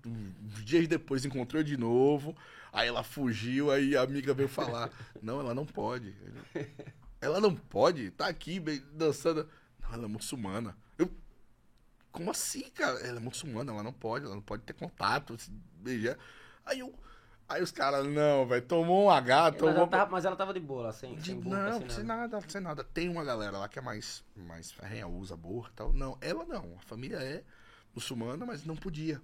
dias 0.63 0.87
depois, 0.87 1.23
encontrou 1.25 1.61
de 1.63 1.77
novo. 1.77 2.35
Aí 2.73 2.87
ela 2.87 3.03
fugiu, 3.03 3.69
aí 3.71 3.95
a 3.97 4.01
amiga 4.01 4.33
veio 4.33 4.47
falar: 4.49 4.89
Não, 5.21 5.39
ela 5.39 5.53
não 5.53 5.65
pode. 5.65 6.15
Ela 7.19 7.39
não 7.39 7.55
pode? 7.55 8.11
Tá 8.11 8.27
aqui 8.27 8.59
dançando. 8.93 9.47
Não, 9.81 9.93
ela 9.93 10.05
é 10.05 10.07
muçulmana. 10.07 10.75
Eu, 10.97 11.11
como 12.11 12.31
assim, 12.31 12.69
cara? 12.71 12.99
Ela 13.01 13.17
é 13.17 13.19
muçulmana, 13.21 13.71
ela 13.71 13.83
não 13.83 13.93
pode, 13.93 14.25
ela 14.25 14.35
não 14.35 14.41
pode 14.41 14.63
ter 14.63 14.73
contato, 14.73 15.37
se 15.37 15.51
beijar. 15.75 16.17
Aí 16.65 16.79
eu. 16.79 16.93
Aí 17.49 17.61
os 17.61 17.69
caras, 17.71 18.07
não, 18.07 18.47
velho, 18.47 18.61
tomou 18.65 19.07
um 19.07 19.09
H, 19.11 19.51
Mas 19.51 19.55
tomou. 19.59 19.75
ela, 19.75 19.87
tava, 19.87 20.09
mas 20.11 20.23
ela 20.23 20.35
tava 20.37 20.53
de 20.53 20.59
boa 20.61 20.93
sem, 20.93 21.15
De- 21.17 21.31
sem 21.31 21.35
não, 21.41 21.79
sem 21.81 21.89
sem 21.89 22.03
nada. 22.05 22.37
nada, 22.37 22.49
sem 22.49 22.61
nada. 22.61 22.83
Tem 22.85 23.09
uma 23.09 23.25
galera 23.25 23.57
lá 23.57 23.67
que 23.67 23.77
é 23.77 23.81
mais, 23.81 24.23
mais 24.37 24.71
ferrenha, 24.71 25.05
usa 25.05 25.35
borra 25.35 25.69
e 25.69 25.75
tal. 25.75 25.91
Não, 25.91 26.17
ela 26.21 26.45
não. 26.45 26.77
A 26.77 26.81
família 26.87 27.17
é 27.17 27.43
muçulmana, 27.93 28.45
mas 28.45 28.63
não 28.63 28.77
podia. 28.77 29.21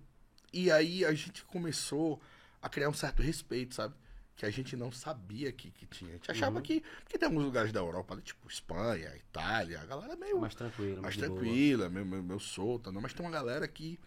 E 0.51 0.69
aí 0.69 1.05
a 1.05 1.13
gente 1.13 1.45
começou 1.45 2.21
a 2.67 2.69
criar 2.69 2.89
um 2.89 2.93
certo 2.93 3.21
respeito, 3.21 3.73
sabe? 3.75 3.95
Que 4.35 4.45
a 4.45 4.51
gente 4.51 4.75
não 4.75 4.91
sabia 4.91 5.51
que, 5.51 5.71
que 5.71 5.85
tinha. 5.87 6.11
A 6.11 6.13
gente 6.13 6.29
achava 6.29 6.57
Uhum. 6.57 6.61
que. 6.61 6.83
Porque 7.03 7.17
tem 7.17 7.27
alguns 7.27 7.43
lugares 7.43 7.71
da 7.71 7.79
Europa, 7.79 8.15
né, 8.15 8.21
tipo 8.21 8.47
Espanha, 8.47 9.15
Itália, 9.15 9.81
a 9.81 9.85
galera 9.85 10.13
é 10.13 10.15
meio 10.15 10.39
Mais 10.39 10.53
tranquilo, 10.53 11.01
mais 11.01 11.17
tranquila, 11.17 11.89
meio, 11.89 12.05
meio, 12.05 12.21
meio 12.23 12.39
solta, 12.39 12.91
não, 12.91 13.01
mas 13.01 13.13
tem 13.13 13.25
uma 13.25 13.31
galera 13.31 13.67
que 13.67 13.99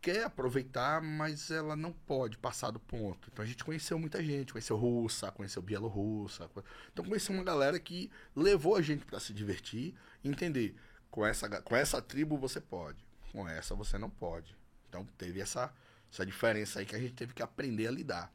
quer 0.00 0.24
aproveitar, 0.24 1.00
mas 1.00 1.48
ela 1.48 1.76
não 1.76 1.92
pode 1.92 2.36
passar 2.36 2.72
do 2.72 2.80
ponto. 2.80 3.28
Então 3.32 3.44
a 3.44 3.46
gente 3.46 3.62
conheceu 3.64 3.96
muita 4.00 4.20
gente, 4.20 4.52
conheceu 4.52 4.76
russa, 4.76 5.30
conheceu 5.30 5.62
bielorrussa, 5.62 6.50
então 6.92 7.04
conheceu 7.04 7.32
uma 7.32 7.44
galera 7.44 7.78
que 7.78 8.10
levou 8.34 8.74
a 8.74 8.82
gente 8.82 9.04
para 9.04 9.20
se 9.20 9.32
divertir 9.32 9.94
e 10.24 10.28
entender, 10.28 10.74
com 11.08 11.24
essa, 11.24 11.48
com 11.62 11.76
essa 11.76 12.02
tribo 12.02 12.36
você 12.36 12.60
pode, 12.60 12.98
com 13.30 13.46
essa 13.48 13.76
você 13.76 13.96
não 13.96 14.10
pode. 14.10 14.56
Então 14.88 15.06
teve 15.16 15.40
essa, 15.40 15.72
essa 16.12 16.26
diferença 16.26 16.78
aí 16.80 16.86
que 16.86 16.94
a 16.94 16.98
gente 16.98 17.14
teve 17.14 17.32
que 17.32 17.42
aprender 17.42 17.86
a 17.86 17.90
lidar. 17.90 18.32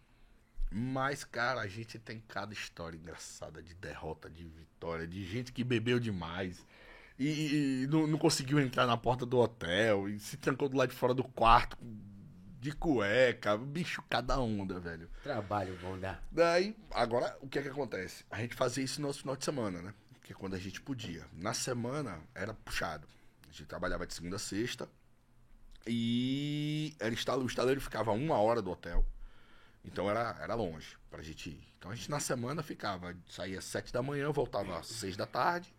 Mas, 0.72 1.24
cara, 1.24 1.62
a 1.62 1.68
gente 1.68 1.98
tem 2.00 2.20
cada 2.28 2.52
história 2.54 2.98
engraçada 2.98 3.62
de 3.62 3.74
derrota, 3.76 4.30
de 4.30 4.44
vitória, 4.44 5.08
de 5.08 5.24
gente 5.26 5.54
que 5.54 5.64
bebeu 5.64 6.00
demais 6.00 6.66
e, 7.18 7.84
e- 7.84 7.88
não, 7.88 8.06
não 8.06 8.18
conseguiu 8.18 8.60
entrar 8.60 8.86
na 8.86 8.98
porta 8.98 9.26
do 9.26 9.38
hotel 9.38 10.10
e 10.10 10.20
se 10.20 10.36
trancou 10.38 10.68
do 10.68 10.76
lado 10.78 10.90
de 10.90 10.96
fora 10.96 11.14
do 11.14 11.24
quarto, 11.24 11.78
de 12.60 12.72
cueca, 12.74 13.56
bicho, 13.58 14.04
cada 14.10 14.40
onda, 14.40 14.80
velho. 14.80 15.10
Trabalho 15.24 15.78
bom 15.82 15.98
dá. 15.98 16.20
Daí, 16.32 16.76
agora, 16.92 17.38
o 17.42 17.48
que 17.48 17.60
é 17.60 17.62
que 17.62 17.70
acontece? 17.70 18.26
A 18.30 18.40
gente 18.42 18.56
fazia 18.56 18.84
isso 18.84 19.00
no 19.00 19.08
nosso 19.08 19.20
final 19.20 19.36
de 19.36 19.46
semana, 19.46 19.82
né? 19.82 19.94
Que 20.24 20.34
é 20.34 20.36
quando 20.36 20.56
a 20.56 20.60
gente 20.60 20.82
podia. 20.82 21.26
Na 21.32 21.54
semana, 21.54 22.20
era 22.36 22.54
puxado. 22.54 23.08
A 23.48 23.52
gente 23.52 23.66
trabalhava 23.66 24.06
de 24.06 24.14
segunda 24.14 24.36
a 24.36 24.40
sexta. 24.40 24.90
E 25.86 26.96
era 27.00 27.14
instalo, 27.14 27.44
o 27.44 27.48
estaleiro 27.48 27.80
ficava 27.80 28.12
uma 28.12 28.38
hora 28.38 28.62
do 28.62 28.72
hotel. 28.72 29.06
Então 29.84 30.10
era, 30.10 30.36
era 30.42 30.56
longe 30.56 30.98
pra 31.10 31.22
gente 31.22 31.50
ir. 31.50 31.68
Então 31.78 31.92
a 31.92 31.96
gente 31.96 32.10
na 32.10 32.20
semana 32.20 32.62
ficava, 32.62 33.16
saía 33.30 33.60
às 33.60 33.66
sete 33.66 33.94
da 33.94 34.02
manhã, 34.02 34.32
voltava 34.32 34.78
às 34.80 34.88
seis 34.88 35.16
da 35.16 35.26
tarde. 35.26 35.74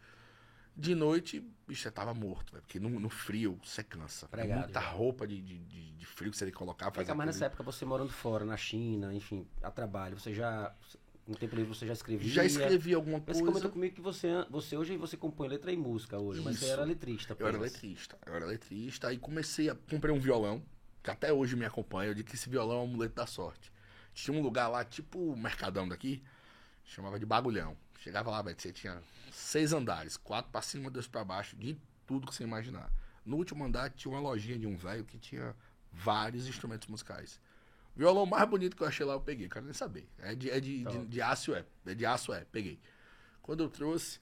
De 0.75 0.95
noite, 0.95 1.41
bicho, 1.67 1.83
você 1.83 1.91
tava 1.91 2.15
morto, 2.15 2.53
velho, 2.53 2.63
porque 2.63 2.79
no, 2.79 2.89
no 3.01 3.11
frio 3.11 3.59
você 3.65 3.83
cansa. 3.83 4.29
Pregado, 4.29 4.61
muita 4.61 4.81
já. 4.81 4.89
roupa 4.89 5.27
de, 5.27 5.43
de, 5.43 5.59
de- 5.59 5.89
frio 6.19 6.31
que 6.31 6.37
você 6.37 6.45
tem 6.45 6.53
que 6.53 6.59
colocar. 6.59 6.91
Fica 6.91 7.15
mais 7.15 7.29
nessa 7.29 7.47
época, 7.47 7.63
você 7.63 7.85
morando 7.85 8.11
fora, 8.11 8.45
na 8.45 8.57
China, 8.57 9.15
enfim, 9.15 9.47
a 9.63 9.71
trabalho, 9.71 10.19
você 10.19 10.35
já. 10.35 10.75
No 11.29 11.37
tempo 11.37 11.55
livre 11.55 11.75
você 11.75 11.87
já 11.87 11.93
escrevia. 11.93 12.33
Já 12.33 12.43
escrevi 12.43 12.95
alguma 12.95 13.19
Você 13.19 13.27
coisa. 13.27 13.45
comentou 13.45 13.71
comigo 13.71 13.95
que 13.95 14.01
você, 14.01 14.29
você 14.49 14.79
hoje 14.79 14.97
você 14.97 15.15
compõe 15.15 15.47
letra 15.47 15.71
e 15.71 15.77
música 15.77 16.19
hoje, 16.19 16.41
mas 16.41 16.59
você 16.59 16.65
Isso. 16.65 16.73
era 16.73 16.85
letrista. 16.85 17.37
Eu 17.39 17.47
era 17.47 17.57
apenas. 17.59 17.73
letrista, 17.75 18.19
eu 18.25 18.35
era 18.35 18.47
letrista. 18.47 19.09
Aí 19.09 19.19
comecei 19.19 19.69
a. 19.69 19.75
Comprei 19.75 20.15
um 20.15 20.19
violão, 20.19 20.63
que 21.03 21.11
até 21.11 21.31
hoje 21.31 21.55
me 21.55 21.67
acompanha. 21.67 22.11
Eu 22.11 22.15
digo 22.15 22.31
que 22.31 22.35
esse 22.35 22.49
violão 22.49 22.79
é 22.79 22.81
um 22.81 22.85
amuleto 22.85 23.15
da 23.15 23.27
sorte. 23.27 23.71
Tinha 24.15 24.35
um 24.35 24.41
lugar 24.43 24.69
lá, 24.69 24.83
tipo 24.87 25.19
o 25.19 25.37
Mercadão 25.37 25.87
daqui, 25.87 26.23
chamava 26.83 27.19
de 27.19 27.27
Bagulhão. 27.27 27.77
Chegava 27.99 28.31
lá, 28.31 28.41
você 28.41 28.73
tinha 28.73 29.03
seis 29.31 29.75
andares, 29.75 30.17
quatro 30.17 30.51
pra 30.51 30.63
cima, 30.63 30.91
dois 30.91 31.07
pra 31.07 31.23
baixo, 31.25 31.57
de 31.57 31.77
tudo 32.07 32.27
que 32.27 32.35
você 32.35 32.43
imaginar. 32.43 32.91
No 33.23 33.37
último 33.37 33.63
andar 33.65 33.91
tinha 33.91 34.11
uma 34.11 34.21
lojinha 34.21 34.59
de 34.59 34.67
um 34.67 34.77
velho 34.79 35.05
que 35.05 35.19
tinha 35.19 35.55
vários 35.93 36.49
instrumentos 36.49 36.89
musicais. 36.89 37.39
O 37.99 38.01
violão 38.01 38.25
mais 38.25 38.49
bonito 38.49 38.77
que 38.77 38.83
eu 38.85 38.87
achei 38.87 39.05
lá, 39.05 39.15
eu 39.15 39.21
peguei, 39.21 39.49
quero 39.49 39.65
nem 39.65 39.75
saber. 39.75 40.09
É 40.21 40.33
de, 40.33 40.49
é 40.49 40.61
de, 40.61 40.85
de, 40.85 41.07
de 41.07 41.21
aço, 41.21 41.53
é. 41.53 41.65
É 41.85 41.95
de 41.97 42.07
aço, 42.07 42.33
é. 42.33 42.45
Peguei. 42.45 42.79
Quando 43.43 43.65
eu 43.65 43.69
trouxe, 43.69 44.21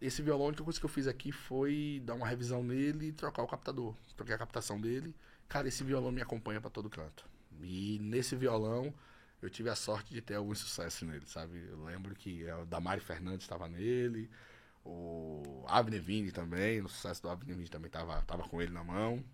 esse 0.00 0.22
violão, 0.22 0.44
a 0.44 0.48
única 0.50 0.62
coisa 0.62 0.78
que 0.78 0.86
eu 0.86 0.88
fiz 0.88 1.08
aqui 1.08 1.32
foi 1.32 2.00
dar 2.04 2.14
uma 2.14 2.28
revisão 2.28 2.62
nele 2.62 3.08
e 3.08 3.12
trocar 3.12 3.42
o 3.42 3.48
captador. 3.48 3.96
Troquei 4.14 4.32
a 4.32 4.38
captação 4.38 4.80
dele. 4.80 5.12
Cara, 5.48 5.66
esse 5.66 5.82
violão 5.82 6.12
me 6.12 6.22
acompanha 6.22 6.60
pra 6.60 6.70
todo 6.70 6.88
canto. 6.88 7.28
E 7.60 7.98
nesse 8.00 8.36
violão, 8.36 8.94
eu 9.42 9.50
tive 9.50 9.70
a 9.70 9.74
sorte 9.74 10.14
de 10.14 10.20
ter 10.20 10.36
algum 10.36 10.54
sucesso 10.54 11.04
nele, 11.04 11.26
sabe? 11.26 11.66
Eu 11.68 11.82
lembro 11.82 12.14
que 12.14 12.46
é, 12.46 12.54
o 12.54 12.64
Damari 12.64 13.00
Fernandes 13.00 13.42
estava 13.42 13.68
nele, 13.68 14.30
o 14.84 15.64
Avner 15.66 16.00
Vini 16.00 16.30
também, 16.30 16.80
no 16.80 16.88
sucesso 16.88 17.20
do 17.22 17.28
Avner 17.28 17.56
Vini 17.56 17.68
também 17.68 17.90
tava, 17.90 18.22
tava 18.22 18.44
com 18.44 18.62
ele 18.62 18.72
na 18.72 18.84
mão. 18.84 19.24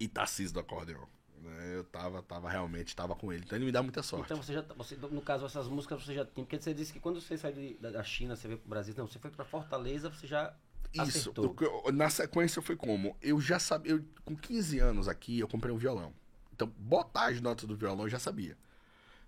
E 0.00 0.08
Tassis 0.08 0.50
do 0.50 0.58
acordeon. 0.58 1.06
Né? 1.42 1.76
Eu 1.76 1.84
tava, 1.84 2.22
tava 2.22 2.48
realmente, 2.48 2.94
tava 2.94 3.14
com 3.14 3.32
ele. 3.32 3.42
Então 3.44 3.56
ele 3.56 3.64
me 3.66 3.72
dá 3.72 3.82
muita 3.82 4.02
sorte. 4.02 4.26
Então 4.26 4.42
você 4.42 4.52
já, 4.54 4.62
você, 4.76 4.96
no 4.96 5.20
caso, 5.20 5.44
essas 5.46 5.68
músicas 5.68 6.02
você 6.02 6.14
já 6.14 6.24
tem, 6.24 6.44
porque 6.44 6.60
você 6.60 6.72
disse 6.74 6.92
que 6.92 7.00
quando 7.00 7.20
você 7.20 7.36
saiu 7.36 7.76
da, 7.80 8.02
China, 8.02 8.36
você 8.36 8.48
veio 8.48 8.58
pro 8.60 8.68
Brasil, 8.68 8.94
não, 8.96 9.06
você 9.06 9.18
foi 9.18 9.30
pra 9.30 9.44
Fortaleza, 9.44 10.08
você 10.10 10.26
já 10.26 10.54
Isso, 10.92 11.32
eu- 11.36 11.92
na 11.92 12.08
sequência 12.08 12.62
foi 12.62 12.76
como? 12.76 13.16
Eu 13.20 13.40
já 13.40 13.58
sabia, 13.58 13.92
eu, 13.92 14.04
com 14.24 14.36
15 14.36 14.78
anos 14.78 15.08
aqui, 15.08 15.40
eu 15.40 15.48
comprei 15.48 15.72
um 15.74 15.78
violão. 15.78 16.12
Então, 16.54 16.68
botar 16.78 17.26
as 17.30 17.40
notas 17.40 17.66
do 17.66 17.76
violão 17.76 18.04
eu 18.04 18.10
já 18.10 18.18
sabia. 18.18 18.56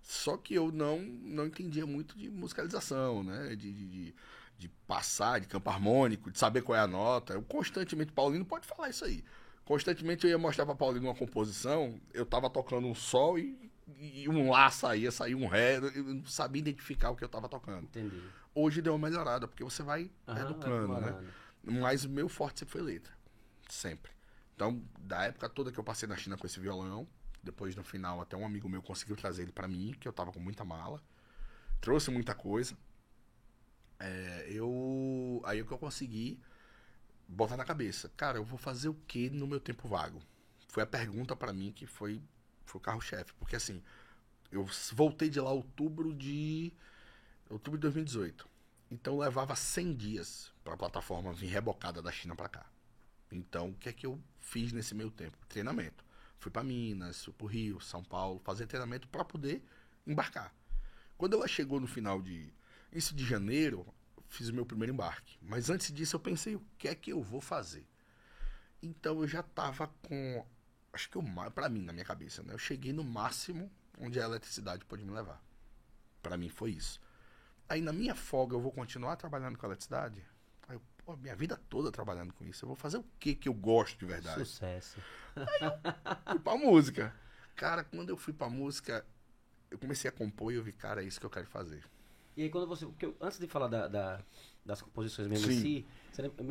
Só 0.01 0.37
que 0.37 0.53
eu 0.53 0.71
não, 0.71 0.99
não 1.01 1.45
entendia 1.47 1.85
muito 1.85 2.17
de 2.17 2.29
musicalização, 2.29 3.23
né? 3.23 3.49
De, 3.55 3.73
de, 3.73 3.87
de- 3.87 4.15
de 4.57 4.69
passar, 4.87 5.39
de 5.39 5.45
campo 5.47 5.69
harmônico, 5.69 6.31
de 6.31 6.39
saber 6.39 6.63
qual 6.63 6.75
é 6.75 6.79
a 6.81 6.87
nota. 6.87 7.33
Eu 7.33 7.43
constantemente, 7.43 8.11
Paulino 8.11 8.43
pode 8.45 8.65
falar 8.65 8.89
isso 8.89 9.05
aí. 9.05 9.23
Constantemente 9.67 10.25
eu 10.25 10.29
ia 10.29 10.37
mostrar 10.37 10.65
pra 10.65 10.73
Paulino 10.73 11.07
uma 11.07 11.13
composição, 11.13 11.99
eu 12.13 12.25
tava 12.25 12.49
tocando 12.49 12.87
um 12.87 12.95
sol 12.95 13.37
e, 13.37 13.69
e 13.99 14.29
um 14.29 14.49
lá 14.49 14.71
saía, 14.71 15.11
saía 15.11 15.35
um 15.35 15.45
ré, 15.45 15.75
eu 15.75 16.03
não 16.05 16.25
sabia 16.25 16.61
identificar 16.61 17.09
o 17.09 17.17
que 17.17 17.23
eu 17.25 17.27
tava 17.27 17.49
tocando. 17.49 17.83
Entendi. 17.83 18.23
Hoje 18.55 18.81
deu 18.81 18.93
uma 18.95 19.09
melhorada, 19.09 19.45
porque 19.45 19.65
você 19.65 19.83
vai 19.83 20.09
Aham, 20.25 20.39
educando, 20.39 20.87
vai 20.87 21.01
né? 21.01 21.33
Mas 21.61 22.05
o 22.05 22.09
meu 22.09 22.29
forte 22.29 22.59
sempre 22.59 22.71
foi 22.71 22.81
letra. 22.81 23.13
Sempre. 23.67 24.13
Então, 24.55 24.81
da 24.99 25.25
época 25.25 25.49
toda 25.49 25.69
que 25.69 25.77
eu 25.77 25.83
passei 25.83 26.07
na 26.07 26.15
China 26.15 26.37
com 26.37 26.47
esse 26.47 26.61
violão, 26.61 27.05
depois 27.43 27.75
no 27.75 27.83
final 27.83 28.21
até 28.21 28.37
um 28.37 28.45
amigo 28.45 28.69
meu 28.69 28.81
conseguiu 28.81 29.17
trazer 29.17 29.41
ele 29.41 29.51
pra 29.51 29.67
mim, 29.67 29.93
que 29.99 30.07
eu 30.07 30.13
tava 30.13 30.31
com 30.31 30.39
muita 30.39 30.63
mala. 30.63 31.03
Trouxe 31.81 32.09
muita 32.09 32.33
coisa. 32.33 32.73
É, 33.99 34.47
eu. 34.49 35.41
Aí 35.43 35.61
o 35.61 35.65
que 35.65 35.73
eu 35.73 35.77
consegui 35.77 36.39
botar 37.27 37.57
na 37.57 37.65
cabeça. 37.65 38.09
Cara, 38.15 38.37
eu 38.37 38.43
vou 38.43 38.57
fazer 38.57 38.89
o 38.89 38.93
que 38.93 39.29
no 39.29 39.47
meu 39.47 39.59
tempo 39.59 39.87
vago? 39.87 40.21
Foi 40.67 40.83
a 40.83 40.87
pergunta 40.87 41.35
pra 41.35 41.53
mim 41.53 41.71
que 41.71 41.85
foi, 41.85 42.21
foi 42.65 42.79
o 42.79 42.81
carro-chefe. 42.81 43.33
Porque 43.33 43.55
assim, 43.55 43.81
eu 44.51 44.65
voltei 44.93 45.29
de 45.29 45.39
lá 45.39 45.51
outubro 45.51 46.13
de. 46.13 46.71
Outubro 47.49 47.77
de 47.77 47.81
2018. 47.83 48.47
Então 48.89 49.17
levava 49.17 49.55
100 49.55 49.95
dias 49.95 50.53
para 50.63 50.73
a 50.73 50.77
plataforma 50.77 51.33
vir 51.33 51.47
rebocada 51.47 52.01
da 52.01 52.11
China 52.11 52.35
para 52.35 52.49
cá. 52.49 52.65
Então 53.31 53.69
o 53.69 53.73
que 53.73 53.89
é 53.89 53.93
que 53.93 54.05
eu 54.05 54.21
fiz 54.39 54.71
nesse 54.71 54.95
meio 54.95 55.11
tempo? 55.11 55.37
Treinamento. 55.47 56.05
Fui 56.39 56.51
para 56.51 56.63
Minas, 56.63 57.25
fui 57.25 57.33
para 57.33 57.47
Rio, 57.47 57.81
São 57.81 58.03
Paulo, 58.03 58.39
fazer 58.43 58.67
treinamento 58.67 59.07
para 59.07 59.25
poder 59.25 59.63
embarcar. 60.05 60.53
Quando 61.17 61.35
ela 61.35 61.47
chegou 61.47 61.79
no 61.79 61.87
final 61.87 62.21
de 62.21 62.53
isso 62.91 63.15
de 63.15 63.25
janeiro, 63.25 63.85
fiz 64.27 64.49
o 64.49 64.53
meu 64.53 64.65
primeiro 64.65 64.93
embarque. 64.93 65.37
Mas 65.41 65.69
antes 65.69 65.91
disso 65.91 66.15
eu 66.15 66.19
pensei 66.19 66.55
o 66.55 66.63
que 66.77 66.87
é 66.87 66.95
que 66.95 67.11
eu 67.11 67.21
vou 67.21 67.41
fazer. 67.41 67.87
Então 68.81 69.21
eu 69.21 69.27
já 69.27 69.41
tava 69.41 69.87
com 70.03 70.45
acho 70.93 71.09
que 71.09 71.17
o 71.17 71.23
para 71.51 71.69
mim 71.69 71.83
na 71.83 71.93
minha 71.93 72.05
cabeça, 72.05 72.41
né? 72.43 72.53
Eu 72.53 72.57
cheguei 72.57 72.91
no 72.91 73.03
máximo 73.03 73.71
onde 73.99 74.19
a 74.19 74.23
eletricidade 74.23 74.85
pode 74.85 75.03
me 75.03 75.11
levar. 75.11 75.41
Para 76.21 76.37
mim 76.37 76.49
foi 76.49 76.71
isso. 76.71 76.99
Aí 77.69 77.81
na 77.81 77.93
minha 77.93 78.15
folga 78.15 78.55
eu 78.55 78.61
vou 78.61 78.71
continuar 78.71 79.15
trabalhando 79.15 79.57
com 79.57 79.65
a 79.65 79.69
eletricidade? 79.69 80.23
Aí 80.67 80.75
eu, 80.75 80.81
pô, 80.97 81.15
minha 81.17 81.35
vida 81.35 81.57
toda 81.69 81.91
trabalhando 81.91 82.33
com 82.33 82.45
isso. 82.45 82.63
Eu 82.63 82.67
vou 82.67 82.75
fazer 82.75 82.97
o 82.97 83.05
que 83.19 83.35
que 83.35 83.49
eu 83.49 83.53
gosto 83.53 83.99
de 83.99 84.05
verdade? 84.05 84.45
Sucesso. 84.45 85.01
Fui 86.29 86.39
pra 86.39 86.57
música. 86.57 87.13
Cara, 87.55 87.83
quando 87.83 88.09
eu 88.09 88.17
fui 88.17 88.33
pra 88.33 88.49
música, 88.49 89.05
eu 89.69 89.77
comecei 89.77 90.09
a 90.09 90.11
compor 90.11 90.53
e 90.53 90.55
eu 90.55 90.63
vi, 90.63 90.71
cara, 90.71 91.03
é 91.03 91.05
isso 91.05 91.19
que 91.19 91.25
eu 91.25 91.29
quero 91.29 91.47
fazer. 91.47 91.83
E 92.37 92.43
aí 92.43 92.49
quando 92.49 92.67
você. 92.67 92.85
Porque 92.85 93.07
eu- 93.07 93.17
antes 93.19 93.39
de 93.39 93.47
falar 93.47 93.67
da, 93.67 93.87
da- 93.87 94.19
das 94.63 94.81
composições 94.81 95.27
mesmo 95.27 95.51
em 95.51 95.55
Sim. 95.55 95.61
si, 95.61 95.85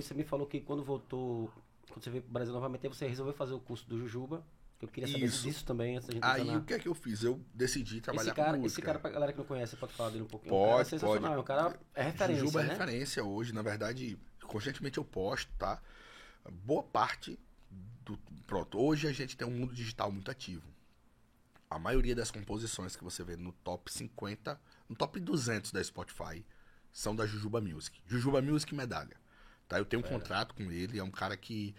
você, 0.01 0.14
me 0.14 0.25
falou 0.25 0.46
que 0.46 0.61
quando 0.61 0.83
voltou. 0.83 1.51
Quando 1.88 2.03
você 2.03 2.11
veio 2.11 2.22
pro 2.25 2.33
Brasil 2.33 2.53
novamente, 2.53 2.88
você 2.88 3.07
resolveu 3.07 3.33
fazer 3.33 3.55
o 3.55 3.61
curso 3.61 3.88
do 3.88 3.96
Jujuba. 3.96 4.44
Eu 4.83 4.88
queria 4.88 5.07
saber 5.11 5.25
Isso. 5.25 5.44
disso 5.44 5.64
também 5.64 5.96
antes 5.96 6.07
da 6.09 6.12
gente 6.14 6.25
Aí 6.25 6.42
entrar 6.42 6.59
o 6.59 6.64
que 6.64 6.75
é 6.75 6.79
que 6.79 6.88
eu 6.88 6.94
fiz? 6.94 7.22
Eu 7.22 7.40
decidi 7.55 8.01
trabalhar 8.01 8.27
esse 8.27 8.37
cara, 8.37 8.53
com 8.53 8.62
música. 8.62 8.66
esse 8.81 8.83
cara, 8.85 8.99
pra 8.99 9.11
galera 9.11 9.33
que 9.33 9.38
não 9.38 9.46
conhece, 9.46 9.75
pode 9.77 9.92
falar 9.94 10.11
dele 10.11 10.25
um 10.25 10.27
pouquinho. 10.27 10.51
Pode, 10.51 10.66
um 10.66 10.72
cara 10.75 10.85
sensacional, 10.85 11.20
pode. 11.20 11.35
é 11.35 11.40
um 11.40 11.44
cara 11.44 11.81
é 11.94 12.03
referência, 12.03 12.40
Jujuba 12.40 12.61
é 12.61 12.64
né? 12.64 12.70
referência 12.72 13.25
hoje, 13.25 13.55
na 13.55 13.62
verdade, 13.62 14.18
constantemente 14.42 14.99
eu 14.99 15.05
posto, 15.05 15.51
tá? 15.57 15.81
Boa 16.64 16.83
parte 16.83 17.38
do. 18.05 18.18
Pronto, 18.46 18.79
hoje 18.79 19.09
a 19.09 19.12
gente 19.12 19.35
tem 19.37 19.46
um 19.49 19.51
mundo 19.53 19.72
digital 19.72 20.12
muito 20.12 20.31
ativo. 20.31 20.62
A 21.68 21.79
maioria 21.79 22.14
das 22.14 22.31
composições 22.31 22.94
que 22.94 23.02
você 23.02 23.24
vê 23.24 23.37
no 23.37 23.52
top 23.52 23.92
50, 23.92 24.59
no 24.88 24.94
top 24.94 25.18
200 25.18 25.72
da 25.72 25.83
Spotify, 25.83 26.44
são 26.92 27.14
da 27.14 27.26
Jujuba 27.26 27.61
Music. 27.61 28.00
Jujuba 28.07 28.40
Music 28.40 28.74
medalha. 28.74 29.16
Tá? 29.68 29.79
Eu 29.79 29.85
tenho 29.85 30.00
um 30.02 30.07
contrato 30.09 30.55
com 30.55 30.70
ele, 30.70 30.98
é 30.98 31.02
um 31.02 31.11
cara 31.11 31.37
que. 31.37 31.74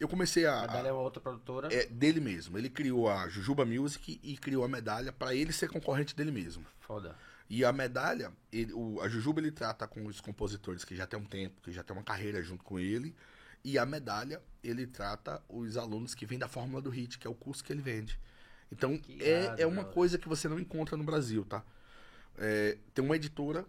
Eu 0.00 0.08
comecei 0.08 0.46
a. 0.46 0.62
A 0.62 0.66
Dália 0.66 0.88
é 0.88 0.92
uma 0.92 1.02
outra 1.02 1.20
produtora. 1.20 1.68
É 1.72 1.86
dele 1.86 2.20
mesmo. 2.20 2.56
Ele 2.56 2.70
criou 2.70 3.08
a 3.10 3.28
Jujuba 3.28 3.64
Music 3.64 4.18
e 4.22 4.36
criou 4.38 4.64
a 4.64 4.68
medalha 4.68 5.12
pra 5.12 5.34
ele 5.34 5.52
ser 5.52 5.68
concorrente 5.68 6.14
dele 6.16 6.30
mesmo. 6.30 6.64
Foda. 6.80 7.14
E 7.48 7.64
a 7.64 7.72
medalha, 7.72 8.32
ele- 8.52 8.72
o- 8.72 9.00
a 9.00 9.08
Jujuba 9.08 9.40
ele 9.40 9.52
trata 9.52 9.86
com 9.86 10.04
os 10.06 10.20
compositores 10.20 10.84
que 10.84 10.96
já 10.96 11.06
tem 11.06 11.18
um 11.20 11.24
tempo, 11.24 11.60
que 11.62 11.70
já 11.72 11.82
tem 11.82 11.94
uma 11.96 12.02
carreira 12.02 12.42
junto 12.42 12.64
com 12.64 12.78
ele. 12.78 13.14
E 13.62 13.78
a 13.78 13.86
medalha, 13.86 14.42
ele 14.64 14.86
trata 14.86 15.42
os 15.48 15.76
alunos 15.76 16.14
que 16.14 16.26
vêm 16.26 16.38
da 16.38 16.48
Fórmula 16.48 16.80
do 16.82 16.90
Hit, 16.90 17.18
que 17.18 17.26
é 17.26 17.30
o 17.30 17.34
curso 17.34 17.62
que 17.62 17.72
ele 17.72 17.82
vende. 17.82 18.18
Então, 18.70 18.98
Que 18.98 19.22
é, 19.22 19.44
irado, 19.44 19.62
é 19.62 19.66
uma 19.66 19.84
coisa 19.84 20.18
que 20.18 20.28
você 20.28 20.48
não 20.48 20.58
encontra 20.58 20.96
no 20.96 21.04
Brasil, 21.04 21.44
tá? 21.44 21.64
É, 22.36 22.78
tem 22.92 23.04
uma 23.04 23.16
editora 23.16 23.64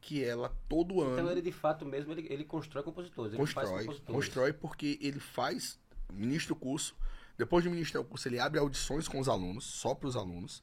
que 0.00 0.24
ela, 0.24 0.48
todo 0.68 1.00
ano, 1.00 1.12
Então 1.12 1.30
ele 1.30 1.42
de 1.42 1.52
fato 1.52 1.84
mesmo, 1.84 2.12
ele, 2.12 2.26
ele 2.30 2.44
constrói 2.44 2.82
compositores. 2.82 3.32
Ele 3.32 3.40
constrói, 3.40 3.84
compositores. 3.84 4.04
constrói 4.06 4.52
porque 4.52 4.98
ele 5.00 5.20
faz, 5.20 5.78
ministra 6.12 6.52
o 6.52 6.56
curso, 6.56 6.96
depois 7.36 7.62
de 7.62 7.70
ministrar 7.70 8.02
o 8.02 8.06
curso, 8.06 8.28
ele 8.28 8.38
abre 8.38 8.58
audições 8.58 9.06
com 9.06 9.18
os 9.18 9.28
alunos, 9.28 9.64
só 9.64 9.94
para 9.94 10.08
os 10.08 10.16
alunos, 10.16 10.62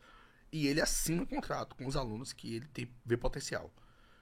e 0.52 0.68
ele 0.68 0.82
assina 0.82 1.22
um 1.22 1.26
contrato 1.26 1.76
com 1.76 1.86
os 1.86 1.96
alunos 1.96 2.34
que 2.34 2.56
ele 2.56 2.68
tem, 2.68 2.90
vê 3.06 3.18
potencial. 3.18 3.72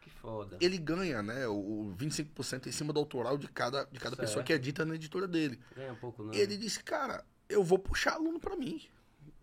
Que 0.01 0.09
foda. 0.09 0.57
Ele 0.61 0.77
ganha, 0.77 1.23
né, 1.23 1.47
o, 1.47 1.53
o 1.53 1.95
25% 1.97 2.67
em 2.67 2.71
cima 2.71 2.93
do 2.93 2.99
autoral 2.99 3.37
de 3.37 3.47
cada, 3.47 3.85
de 3.85 3.99
cada 3.99 4.15
pessoa 4.15 4.43
que 4.43 4.53
edita 4.53 4.85
na 4.85 4.95
editora 4.95 5.27
dele. 5.27 5.59
Ganha 5.75 5.93
um 5.93 5.95
pouco, 5.95 6.23
não. 6.23 6.33
Ele 6.33 6.57
disse, 6.57 6.83
cara, 6.83 7.25
eu 7.49 7.63
vou 7.63 7.79
puxar 7.79 8.13
aluno 8.13 8.39
para 8.39 8.55
mim. 8.55 8.81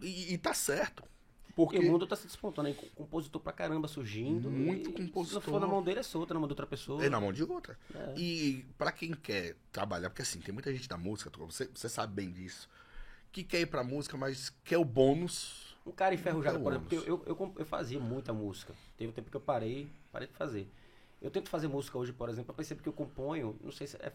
E, 0.03 0.35
e 0.35 0.39
tá 0.39 0.53
certo. 0.53 1.05
Porque 1.55 1.77
E 1.77 1.81
o 1.81 1.91
mundo 1.91 2.07
tá 2.07 2.17
se 2.17 2.27
despontando 2.27 2.69
aí, 2.69 2.75
com 2.75 2.87
compositor 2.89 3.41
pra 3.41 3.53
caramba 3.53 3.87
surgindo. 3.87 4.51
Muito 4.51 4.91
e 4.91 4.93
compositor. 4.93 5.43
Se 5.43 5.47
não 5.47 5.55
for 5.55 5.61
na 5.61 5.67
mão 5.67 5.83
dele, 5.83 6.01
é 6.01 6.03
solta, 6.03 6.33
na 6.33 6.41
mão 6.41 6.49
de 6.49 6.53
outra 6.53 6.67
pessoa. 6.67 7.05
é 7.05 7.11
na 7.11 7.21
mão 7.21 7.33
de 7.33 7.45
outra. 7.45 7.79
É. 7.95 8.15
E 8.17 8.65
para 8.79 8.91
quem 8.91 9.13
quer 9.13 9.57
trabalhar, 9.71 10.09
porque 10.09 10.23
assim, 10.23 10.41
tem 10.41 10.53
muita 10.53 10.73
gente 10.73 10.89
da 10.89 10.97
música, 10.97 11.31
você, 11.39 11.69
você 11.75 11.89
sabe 11.89 12.15
bem 12.15 12.31
disso, 12.31 12.69
que 13.31 13.45
quer 13.45 13.61
ir 13.61 13.67
pra 13.67 13.85
música, 13.85 14.17
mas 14.17 14.51
quer 14.65 14.79
o 14.79 14.85
bônus. 14.85 15.77
Um 15.85 15.93
cara 15.93 16.15
enferrujado, 16.15 16.61
por 16.61 16.73
exemplo, 16.73 16.95
eu, 16.95 17.05
eu, 17.05 17.23
eu, 17.27 17.55
eu 17.59 17.67
fazia 17.67 18.01
muita 18.01 18.33
música. 18.33 18.75
Teve 18.97 19.11
um 19.11 19.13
tempo 19.13 19.31
que 19.31 19.37
eu 19.37 19.41
parei, 19.41 19.89
parei 20.11 20.29
de 20.29 20.35
fazer. 20.35 20.71
Eu 21.21 21.31
tento 21.31 21.51
fazer 21.51 21.69
música 21.69 21.99
hoje, 21.99 22.13
por 22.13 22.29
exemplo, 22.29 22.51
eu 22.51 22.55
percebo 22.55 22.83
que 22.83 22.89
eu 22.89 22.93
componho, 22.93 23.59
não 23.63 23.73
sei 23.73 23.87
se 23.87 23.97
é. 23.97 24.13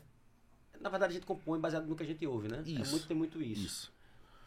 Na 0.79 0.89
verdade, 0.89 1.11
a 1.11 1.13
gente 1.15 1.25
compõe 1.25 1.59
baseado 1.59 1.85
no 1.85 1.95
que 1.95 2.03
a 2.03 2.05
gente 2.05 2.25
ouve, 2.25 2.47
né? 2.47 2.63
É 2.65 2.69
Isso. 2.69 2.91
muito, 2.91 3.07
tem 3.07 3.17
muito 3.17 3.41
isso. 3.41 3.65
Isso. 3.65 3.93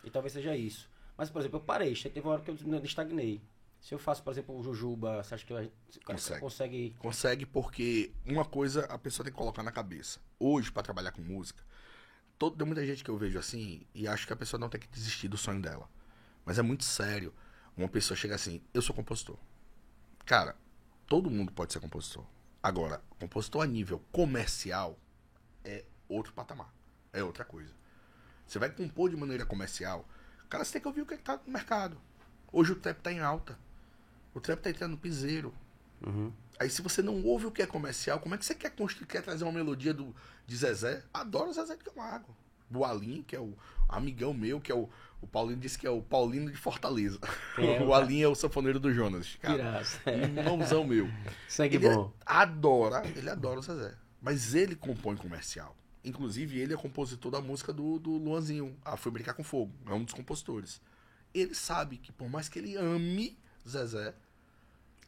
E 0.05 0.11
talvez 0.11 0.33
seja 0.33 0.57
isso. 0.57 0.89
Mas, 1.21 1.29
por 1.29 1.41
exemplo, 1.41 1.59
eu 1.59 1.63
parei, 1.63 1.95
teve 1.95 2.21
uma 2.21 2.33
hora 2.33 2.41
que 2.41 2.51
eu 2.51 2.57
estagnei. 2.83 3.43
Se 3.79 3.93
eu 3.93 3.99
faço, 3.99 4.23
por 4.23 4.31
exemplo, 4.31 4.59
o 4.59 4.63
Jujuba, 4.63 5.23
você 5.23 5.35
acha 5.35 5.45
que 5.45 5.53
a 5.53 5.61
gente 5.61 5.75
o 5.99 6.01
cara 6.01 6.19
Consegue. 6.19 6.41
consegue. 6.41 6.97
Consegue 6.99 7.45
porque 7.45 8.11
uma 8.25 8.43
coisa 8.43 8.87
a 8.87 8.97
pessoa 8.97 9.23
tem 9.23 9.31
que 9.31 9.37
colocar 9.37 9.63
na 9.63 9.71
cabeça. 9.71 10.19
Hoje, 10.39 10.73
pra 10.73 10.83
trabalhar 10.83 11.13
com 11.13 11.21
música, 11.21 11.63
todo, 12.39 12.57
tem 12.57 12.67
muita 12.67 12.87
gente 12.87 13.05
que 13.05 13.11
eu 13.11 13.19
vejo 13.19 13.39
assim 13.39 13.87
e 13.95 14.09
acho 14.09 14.27
que 14.27 14.33
a 14.33 14.37
pessoa 14.37 14.59
não 14.59 14.71
tem 14.71 14.81
que 14.81 14.89
desistir 14.89 15.29
do 15.29 15.37
sonho 15.37 15.61
dela. 15.61 15.91
Mas 16.43 16.59
é 16.59 16.63
muito 16.63 16.85
sério. 16.85 17.35
Uma 17.77 17.87
pessoa 17.87 18.17
chega 18.17 18.35
assim, 18.35 18.63
eu 18.73 18.81
sou 18.81 18.97
compositor. 18.97 19.37
Cara, 20.25 20.57
todo 21.07 21.31
mundo 21.31 21.53
pode 21.53 21.71
ser 21.71 21.81
compositor. 21.81 22.25
Agora, 22.63 23.03
compositor 23.19 23.63
a 23.63 23.67
nível 23.67 24.03
comercial 24.11 24.99
é 25.63 25.85
outro 26.09 26.33
patamar. 26.33 26.75
É 27.13 27.23
outra 27.23 27.45
coisa. 27.45 27.75
Você 28.47 28.59
vai 28.59 28.71
compor 28.71 29.11
de 29.11 29.19
maneira 29.19 29.45
comercial, 29.45 30.09
cara, 30.51 30.65
você 30.65 30.73
tem 30.73 30.83
que 30.83 30.89
ouvir 30.89 31.03
o 31.03 31.07
que 31.07 31.17
tá 31.17 31.41
no 31.47 31.53
mercado. 31.53 31.97
Hoje 32.53 32.73
o 32.73 32.77
trap 32.77 32.99
tá 32.99 33.13
em 33.13 33.21
alta. 33.21 33.57
O 34.35 34.41
trap 34.41 34.61
tá 34.61 34.71
entrando 34.71 34.93
no 34.93 34.99
piseiro. 34.99 35.55
Uhum. 36.05 36.33
Aí 36.59 36.69
se 36.69 36.83
você 36.83 37.01
não 37.01 37.23
ouve 37.25 37.47
o 37.47 37.51
que 37.51 37.63
é 37.63 37.67
comercial, 37.67 38.21
como 38.21 38.35
é 38.35 38.39
que 38.39 38.45
você 38.45 38.55
quer 38.55 38.71
construir, 38.71 39.07
quer 39.07 39.23
trazer 39.23 39.45
uma 39.45 39.53
melodia 39.53 39.95
do, 39.95 40.15
de 40.47 40.57
Zezé? 40.57 41.03
Adoro 41.15 41.51
o 41.51 41.53
Zezé 41.53 41.77
de 41.77 41.85
Camargo. 41.85 42.37
Do 42.69 42.85
Alim, 42.85 43.23
que 43.23 43.35
é 43.35 43.41
o 43.41 43.57
amigão 43.89 44.35
meu, 44.35 44.61
que 44.61 44.71
é 44.71 44.75
o. 44.75 44.89
O 45.23 45.27
Paulinho 45.27 45.59
disse 45.59 45.79
que 45.79 45.87
é 45.87 45.91
o 45.91 46.01
Paulino 46.01 46.51
de 46.51 46.57
Fortaleza. 46.57 47.19
É 47.59 47.81
o 47.85 47.89
o 47.89 47.95
Alim 47.95 48.23
é 48.23 48.29
o 48.29 48.35
sanfoneiro 48.35 48.81
do 48.81 48.91
Jonas. 48.93 49.37
Cara, 49.43 49.83
irmãozão 50.07 50.83
meu. 50.85 51.09
Sangue 51.47 51.77
Ele 51.77 51.91
bom. 51.91 52.11
adora, 52.25 53.03
ele 53.15 53.29
adora 53.29 53.59
o 53.59 53.63
Zezé. 53.63 53.95
Mas 54.23 54.55
ele 54.55 54.75
compõe 54.75 55.17
comercial. 55.17 55.77
Inclusive, 56.05 56.59
ele 56.59 56.73
é 56.73 56.77
compositor 56.77 57.31
da 57.31 57.41
música 57.41 57.73
do, 57.73 57.99
do 57.99 58.11
Luanzinho, 58.13 58.77
a 58.85 58.97
Fui 58.97 59.13
Brincar 59.13 59.35
com 59.35 59.45
Fogo. 59.45 59.73
É 59.87 59.93
um 59.93 60.03
dos 60.05 60.15
compositores. 60.15 60.81
Ele 61.35 61.55
sabe 61.55 61.99
que 61.99 62.11
por 62.11 62.29
mais 62.29 62.49
que 62.49 62.59
ele 62.59 62.75
ame 62.77 63.39
Zezé, 63.69 64.15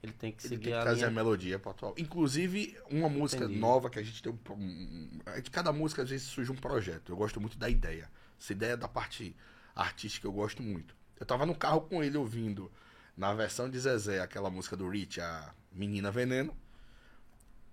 Ele 0.02 0.12
tem 0.12 0.30
que 0.32 0.46
ele 0.46 0.58
tem 0.58 0.64
que 0.64 0.72
a 0.72 0.82
trazer 0.82 1.04
a 1.04 1.08
linha. 1.08 1.22
melodia 1.22 1.58
pro 1.58 1.70
atual. 1.70 1.94
Inclusive, 1.96 2.76
uma 2.90 3.08
música 3.08 3.44
Entendi. 3.44 3.58
nova 3.58 3.88
que 3.88 3.98
a 3.98 4.02
gente 4.02 4.22
tem 4.22 4.32
um. 4.32 5.40
De 5.42 5.50
cada 5.50 5.72
música, 5.72 6.02
às 6.02 6.10
vezes, 6.10 6.26
surge 6.26 6.52
um 6.52 6.56
projeto. 6.56 7.10
Eu 7.10 7.16
gosto 7.16 7.40
muito 7.40 7.56
da 7.58 7.68
ideia. 7.70 8.10
Essa 8.38 8.52
ideia 8.52 8.76
da 8.76 8.86
parte 8.88 9.34
artística 9.74 10.26
eu 10.26 10.32
gosto 10.32 10.62
muito. 10.62 10.94
Eu 11.18 11.24
tava 11.24 11.46
no 11.46 11.54
carro 11.54 11.82
com 11.82 12.02
ele 12.04 12.16
ouvindo, 12.18 12.70
na 13.16 13.32
versão 13.32 13.70
de 13.70 13.78
Zezé, 13.78 14.20
aquela 14.20 14.50
música 14.50 14.76
do 14.76 14.88
Rich, 14.88 15.20
a 15.20 15.54
Menina 15.72 16.10
Veneno. 16.10 16.54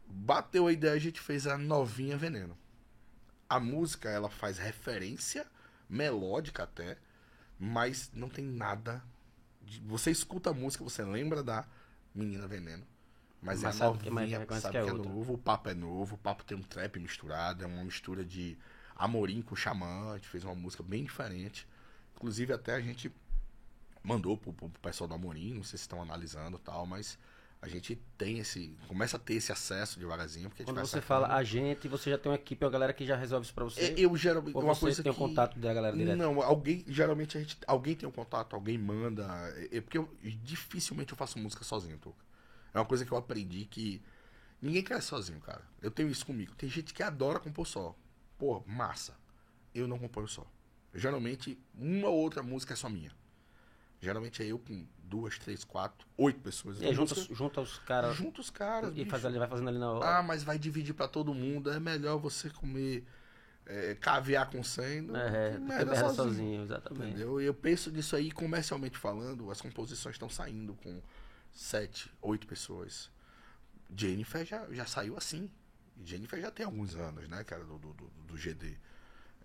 Bateu 0.08 0.68
a 0.68 0.72
ideia, 0.72 0.94
a 0.94 1.00
gente 1.00 1.20
fez 1.20 1.46
a 1.46 1.58
Novinha 1.58 2.18
Veneno. 2.18 2.58
A 3.50 3.60
música, 3.60 4.10
ela 4.10 4.30
faz 4.30 4.58
referência, 4.60 5.46
melódica 5.90 6.64
até, 6.64 6.98
mas 7.60 8.12
não 8.14 8.30
tem 8.30 8.46
nada. 8.46 9.04
de- 9.62 9.82
Você 9.82 10.10
escuta 10.12 10.50
a 10.52 10.54
música, 10.54 10.84
você 10.84 11.04
lembra 11.04 11.44
da 11.44 11.66
Menina 12.16 12.48
Veneno. 12.48 12.86
Mas, 13.42 13.62
Mas 13.62 13.76
é 13.76 13.78
sabe 13.80 13.98
que- 14.00 14.10
mas 14.10 14.22
novinha, 14.24 14.40
reconhece 14.40 14.64
sabe 14.64 14.74
que 14.74 14.78
é 14.78 14.84
que 14.84 14.90
é 14.90 14.94
outra. 14.94 15.12
novo, 15.12 15.34
o 15.34 15.38
papo 15.38 15.70
é 15.70 15.74
novo, 15.74 16.16
o 16.16 16.18
papo 16.18 16.44
tem 16.44 16.58
um 16.58 16.64
trap 16.64 17.00
misturado, 17.00 17.64
é 17.64 17.68
uma 17.68 17.84
mistura 17.84 18.24
de 18.26 18.58
Amorim 18.96 19.42
com 19.42 19.56
Xamã, 19.56 20.12
a 20.14 20.18
gente 20.18 20.28
fez 20.28 20.44
uma 20.44 20.56
música 20.56 20.84
bem 20.84 21.04
diferente. 21.04 21.68
Inclusive 22.16 22.54
até 22.54 22.74
a 22.76 22.82
gente 22.82 23.12
mandou 24.04 24.38
pro, 24.38 24.54
pro 24.54 24.70
pessoal 24.82 25.08
do 25.08 25.14
Amorim, 25.14 25.54
não 25.54 25.64
sei 25.64 25.78
se 25.78 25.84
estão 25.84 26.02
analisando 26.02 26.58
e 26.58 26.60
tal, 26.62 26.86
mas 26.86 27.18
a 27.62 27.68
gente 27.68 27.96
tem 28.18 28.40
esse. 28.40 28.78
Começa 28.88 29.18
a 29.18 29.20
ter 29.20 29.34
esse 29.34 29.52
acesso 29.52 30.00
devagarzinho, 30.00 30.50
porque 30.50 30.64
Quando 30.64 30.80
você 30.80 31.02
fala 31.02 31.28
a 31.36 31.44
gente, 31.44 31.90
você 31.90 32.10
já 32.10 32.18
tem 32.18 32.32
uma 32.32 32.38
equipe, 32.38 32.64
uma 32.64 32.72
galera 32.72 32.94
que 32.94 33.06
já 33.06 33.18
resolve 33.18 33.46
isso 33.46 33.54
pra 33.54 33.66
você? 33.66 33.82
É, 33.82 33.96
Eu 33.98 34.16
geralmente. 34.16 34.56
Ou 34.56 34.64
Uma 34.64 34.74
você 34.74 34.82
coisa 34.82 35.04
tem 35.04 35.12
o 35.12 35.16
que... 35.16 35.20
contato 35.20 35.60
da 35.60 35.74
galera 35.74 35.96
direto? 35.96 36.18
Não, 36.18 36.42
alguém, 36.42 36.86
geralmente 36.88 37.38
a 37.38 37.42
gente, 37.42 37.58
alguém 37.68 37.96
tem 37.96 38.08
um 38.08 38.12
contato, 38.12 38.56
alguém 38.56 38.78
manda. 38.78 39.26
É, 39.58 39.78
é 39.78 39.82
porque 39.82 39.98
eu 39.98 40.10
dificilmente 40.24 41.12
eu 41.12 41.18
faço 41.18 41.38
música 41.38 41.66
sozinho, 41.66 41.98
Tuca. 41.98 42.24
É 42.74 42.80
uma 42.80 42.86
coisa 42.86 43.06
que 43.06 43.12
eu 43.12 43.18
aprendi 43.18 43.66
que 43.66 44.02
ninguém 44.62 44.82
cresce 44.82 45.08
sozinho, 45.08 45.42
cara. 45.42 45.64
Eu 45.82 45.92
tenho 45.92 46.10
isso 46.10 46.26
comigo. 46.26 46.56
Tem 46.56 46.70
gente 46.70 46.94
que 46.94 47.04
adora 47.04 47.40
compor 47.40 47.68
só. 47.68 47.94
Pô, 48.38 48.64
massa. 48.66 49.18
Eu 49.76 49.86
não 49.86 50.00
componho 50.00 50.30
só. 50.30 50.46
Geralmente, 50.94 51.60
uma 51.76 52.08
ou 52.08 52.18
outra 52.18 52.42
música 52.42 52.74
é 52.74 52.78
só 52.78 52.88
minha. 52.88 53.12
Geralmente 54.00 54.42
é 54.42 54.46
eu 54.46 54.58
com 54.58 54.88
duas, 55.10 55.38
três, 55.40 55.64
quatro, 55.64 56.08
oito 56.18 56.40
pessoas. 56.40 56.80
Uma 56.80 56.94
junta, 56.94 57.16
junta 57.34 57.62
os 57.62 57.80
caras 57.80 58.16
Junta 58.16 58.42
os 58.42 58.50
caras. 58.50 58.94
e 58.96 59.04
faz, 59.06 59.24
vai 59.24 59.48
fazendo 59.48 59.68
ali 59.70 59.80
na 59.80 59.92
hora. 59.92 60.18
Ah, 60.20 60.24
mas 60.24 60.44
vai 60.44 60.58
dividir 60.60 60.94
pra 60.94 61.08
todo 61.08 61.34
mundo. 61.34 61.72
É 61.72 61.80
melhor 61.80 62.18
você 62.18 62.50
comer 62.50 63.04
é, 63.66 63.96
caviar 63.96 64.50
com 64.50 64.64
100 64.64 65.04
do 65.08 65.16
é, 65.18 65.58
merda 65.58 65.60
merda 65.60 65.96
sozinho. 65.96 66.16
sozinho, 66.16 66.64
exatamente. 66.64 67.08
Entendeu? 67.10 67.42
E 67.42 67.46
eu 67.46 67.54
penso 67.54 67.92
nisso 67.92 68.16
aí 68.16 68.32
comercialmente 68.32 68.98
falando, 68.98 69.50
as 69.52 69.60
composições 69.62 70.16
estão 70.16 70.30
saindo 70.30 70.74
com 70.76 71.02
sete, 71.52 72.12
oito 72.22 72.48
pessoas. 72.48 73.10
Jennifer 73.96 74.46
já, 74.46 74.66
já 74.72 74.86
saiu 74.86 75.18
assim. 75.18 75.50
Jennifer 76.04 76.40
já 76.40 76.50
tem 76.52 76.66
alguns 76.66 76.96
anos, 76.96 77.28
né, 77.28 77.44
cara, 77.44 77.64
do, 77.66 77.78
do, 77.78 77.94
do- 77.94 78.12
do 78.28 78.38
GD. 78.38 78.78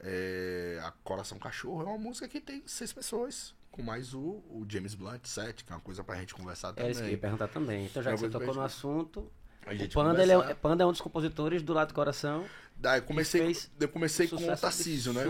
É, 0.01 0.81
a 0.85 0.91
Coração 1.03 1.39
Cachorro 1.39 1.83
é 1.83 1.85
uma 1.87 1.99
música 1.99 2.29
que 2.29 2.41
tem 2.41 2.63
seis 2.67 2.93
pessoas. 2.93 3.55
Com 3.75 3.83
mais 3.83 4.15
o, 4.15 4.21
o 4.21 4.65
James 4.69 4.95
Blunt, 4.95 5.27
sete, 5.27 5.65
que 5.65 5.73
é 5.73 5.75
uma 5.75 5.83
coisa 5.83 6.05
pra 6.05 6.15
gente 6.15 6.33
conversar 6.33 6.69
É 6.69 6.73
também. 6.75 6.91
isso 6.93 7.01
que 7.01 7.07
eu 7.09 7.11
ia 7.11 7.19
perguntar 7.19 7.49
também. 7.49 7.87
Então, 7.87 8.01
já 8.01 8.13
É 8.13 8.15
que 8.15 8.21
você 8.21 8.31
tocou 8.31 8.55
no 8.55 8.61
assunto, 8.61 9.29
o 9.67 9.89
Panda, 9.93 10.23
ele 10.23 10.31
é. 10.31 10.55
Panda 10.55 10.85
é 10.85 10.87
um 10.87 10.93
dos 10.93 11.01
compositores 11.01 11.61
do 11.61 11.73
Lado 11.73 11.89
do 11.89 11.95
Coração. 11.95 12.47
Daí 12.77 13.01
eu 13.01 13.03
comecei, 13.03 13.57
eu 13.81 13.89
comecei 13.89 14.29
com 14.29 14.37
o 14.37 14.57
Tarcísio, 14.57 15.13
né? 15.13 15.25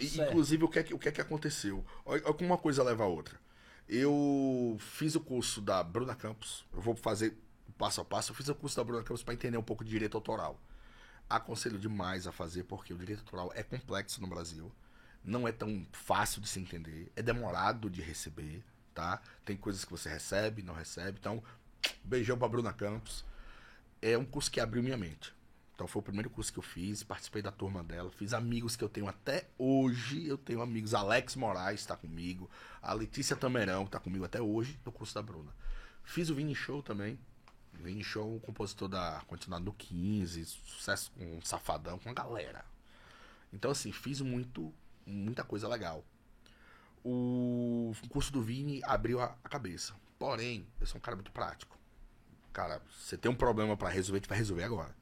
E, 0.00 0.20
inclusive, 0.20 0.64
o 0.64 0.68
que, 0.68 0.80
é 0.80 0.82
que, 0.82 0.92
o 0.92 0.98
que 0.98 1.08
é 1.08 1.12
que 1.12 1.20
aconteceu? 1.20 1.84
Olha 2.04 2.20
como 2.20 2.50
uma 2.50 2.58
coisa 2.58 2.82
leva 2.82 3.04
a 3.04 3.06
outra. 3.06 3.38
Eu 3.88 4.76
fiz 4.80 5.14
o 5.14 5.20
curso 5.20 5.60
da 5.60 5.80
Bruna 5.84 6.16
Campos. 6.16 6.64
Eu 6.72 6.80
vou 6.80 6.96
fazer 6.96 7.38
passo 7.78 8.00
a 8.00 8.04
passo. 8.04 8.32
Eu 8.32 8.34
fiz 8.34 8.48
o 8.48 8.56
curso 8.56 8.74
da 8.76 8.82
Bruna 8.82 9.04
Campos 9.04 9.22
para 9.22 9.34
entender 9.34 9.56
um 9.56 9.62
pouco 9.62 9.84
de 9.84 9.90
direito 9.90 10.16
autoral. 10.16 10.58
Aconselho 11.30 11.78
demais 11.78 12.26
a 12.26 12.32
fazer, 12.32 12.64
porque 12.64 12.92
o 12.92 12.98
direito 12.98 13.20
autoral 13.20 13.52
é 13.54 13.62
complexo 13.62 14.20
no 14.20 14.26
Brasil. 14.26 14.72
Não 15.24 15.48
é 15.48 15.52
tão 15.52 15.86
fácil 15.92 16.40
de 16.40 16.48
se 16.48 16.60
entender. 16.60 17.10
É 17.16 17.22
demorado 17.22 17.88
de 17.88 18.02
receber, 18.02 18.62
tá? 18.94 19.20
Tem 19.44 19.56
coisas 19.56 19.84
que 19.84 19.90
você 19.90 20.08
recebe, 20.08 20.62
não 20.62 20.74
recebe. 20.74 21.18
Então, 21.18 21.42
beijão 22.04 22.38
pra 22.38 22.48
Bruna 22.48 22.72
Campos. 22.72 23.24
É 24.02 24.18
um 24.18 24.24
curso 24.24 24.50
que 24.50 24.60
abriu 24.60 24.82
minha 24.82 24.98
mente. 24.98 25.32
Então 25.74 25.88
foi 25.88 26.00
o 26.00 26.04
primeiro 26.04 26.30
curso 26.30 26.52
que 26.52 26.58
eu 26.58 26.62
fiz, 26.62 27.02
participei 27.02 27.42
da 27.42 27.50
turma 27.50 27.82
dela, 27.82 28.08
fiz 28.10 28.32
amigos 28.32 28.76
que 28.76 28.84
eu 28.84 28.88
tenho 28.88 29.08
até 29.08 29.48
hoje. 29.58 30.24
Eu 30.26 30.38
tenho 30.38 30.62
amigos, 30.62 30.94
Alex 30.94 31.34
Moraes 31.34 31.80
está 31.80 31.96
comigo, 31.96 32.48
a 32.80 32.92
Letícia 32.92 33.34
Tamerão 33.34 33.84
está 33.84 33.98
comigo 33.98 34.24
até 34.24 34.40
hoje, 34.40 34.78
no 34.84 34.92
curso 34.92 35.14
da 35.14 35.22
Bruna. 35.22 35.52
Fiz 36.04 36.30
o 36.30 36.34
Vini 36.34 36.54
Show 36.54 36.82
também. 36.82 37.18
Vini 37.72 38.04
Show, 38.04 38.38
compositor 38.40 38.88
da 38.88 39.22
Continuado 39.26 39.64
no 39.64 39.72
15, 39.72 40.44
sucesso 40.44 41.10
com 41.12 41.40
Safadão, 41.42 41.98
com 41.98 42.08
a 42.08 42.14
galera. 42.14 42.64
Então, 43.52 43.70
assim, 43.70 43.90
fiz 43.90 44.20
muito, 44.20 44.72
muita 45.06 45.44
coisa 45.44 45.68
legal. 45.68 46.04
O 47.04 47.92
curso 48.08 48.32
do 48.32 48.42
Vini 48.42 48.80
abriu 48.84 49.20
a, 49.20 49.28
cabeça. 49.44 49.94
Porém, 50.18 50.66
eu 50.80 50.86
sou 50.86 50.98
um 50.98 51.00
cara 51.00 51.16
muito 51.16 51.32
prático. 51.32 51.78
Cara, 52.52 52.80
você 52.90 53.16
tem 53.18 53.30
um 53.30 53.34
problema 53.34 53.76
pra 53.76 53.88
resolver, 53.88 54.18
a 54.18 54.20
gente 54.20 54.28
vai 54.28 54.38
resolver 54.38 54.64
agora. 54.64 54.96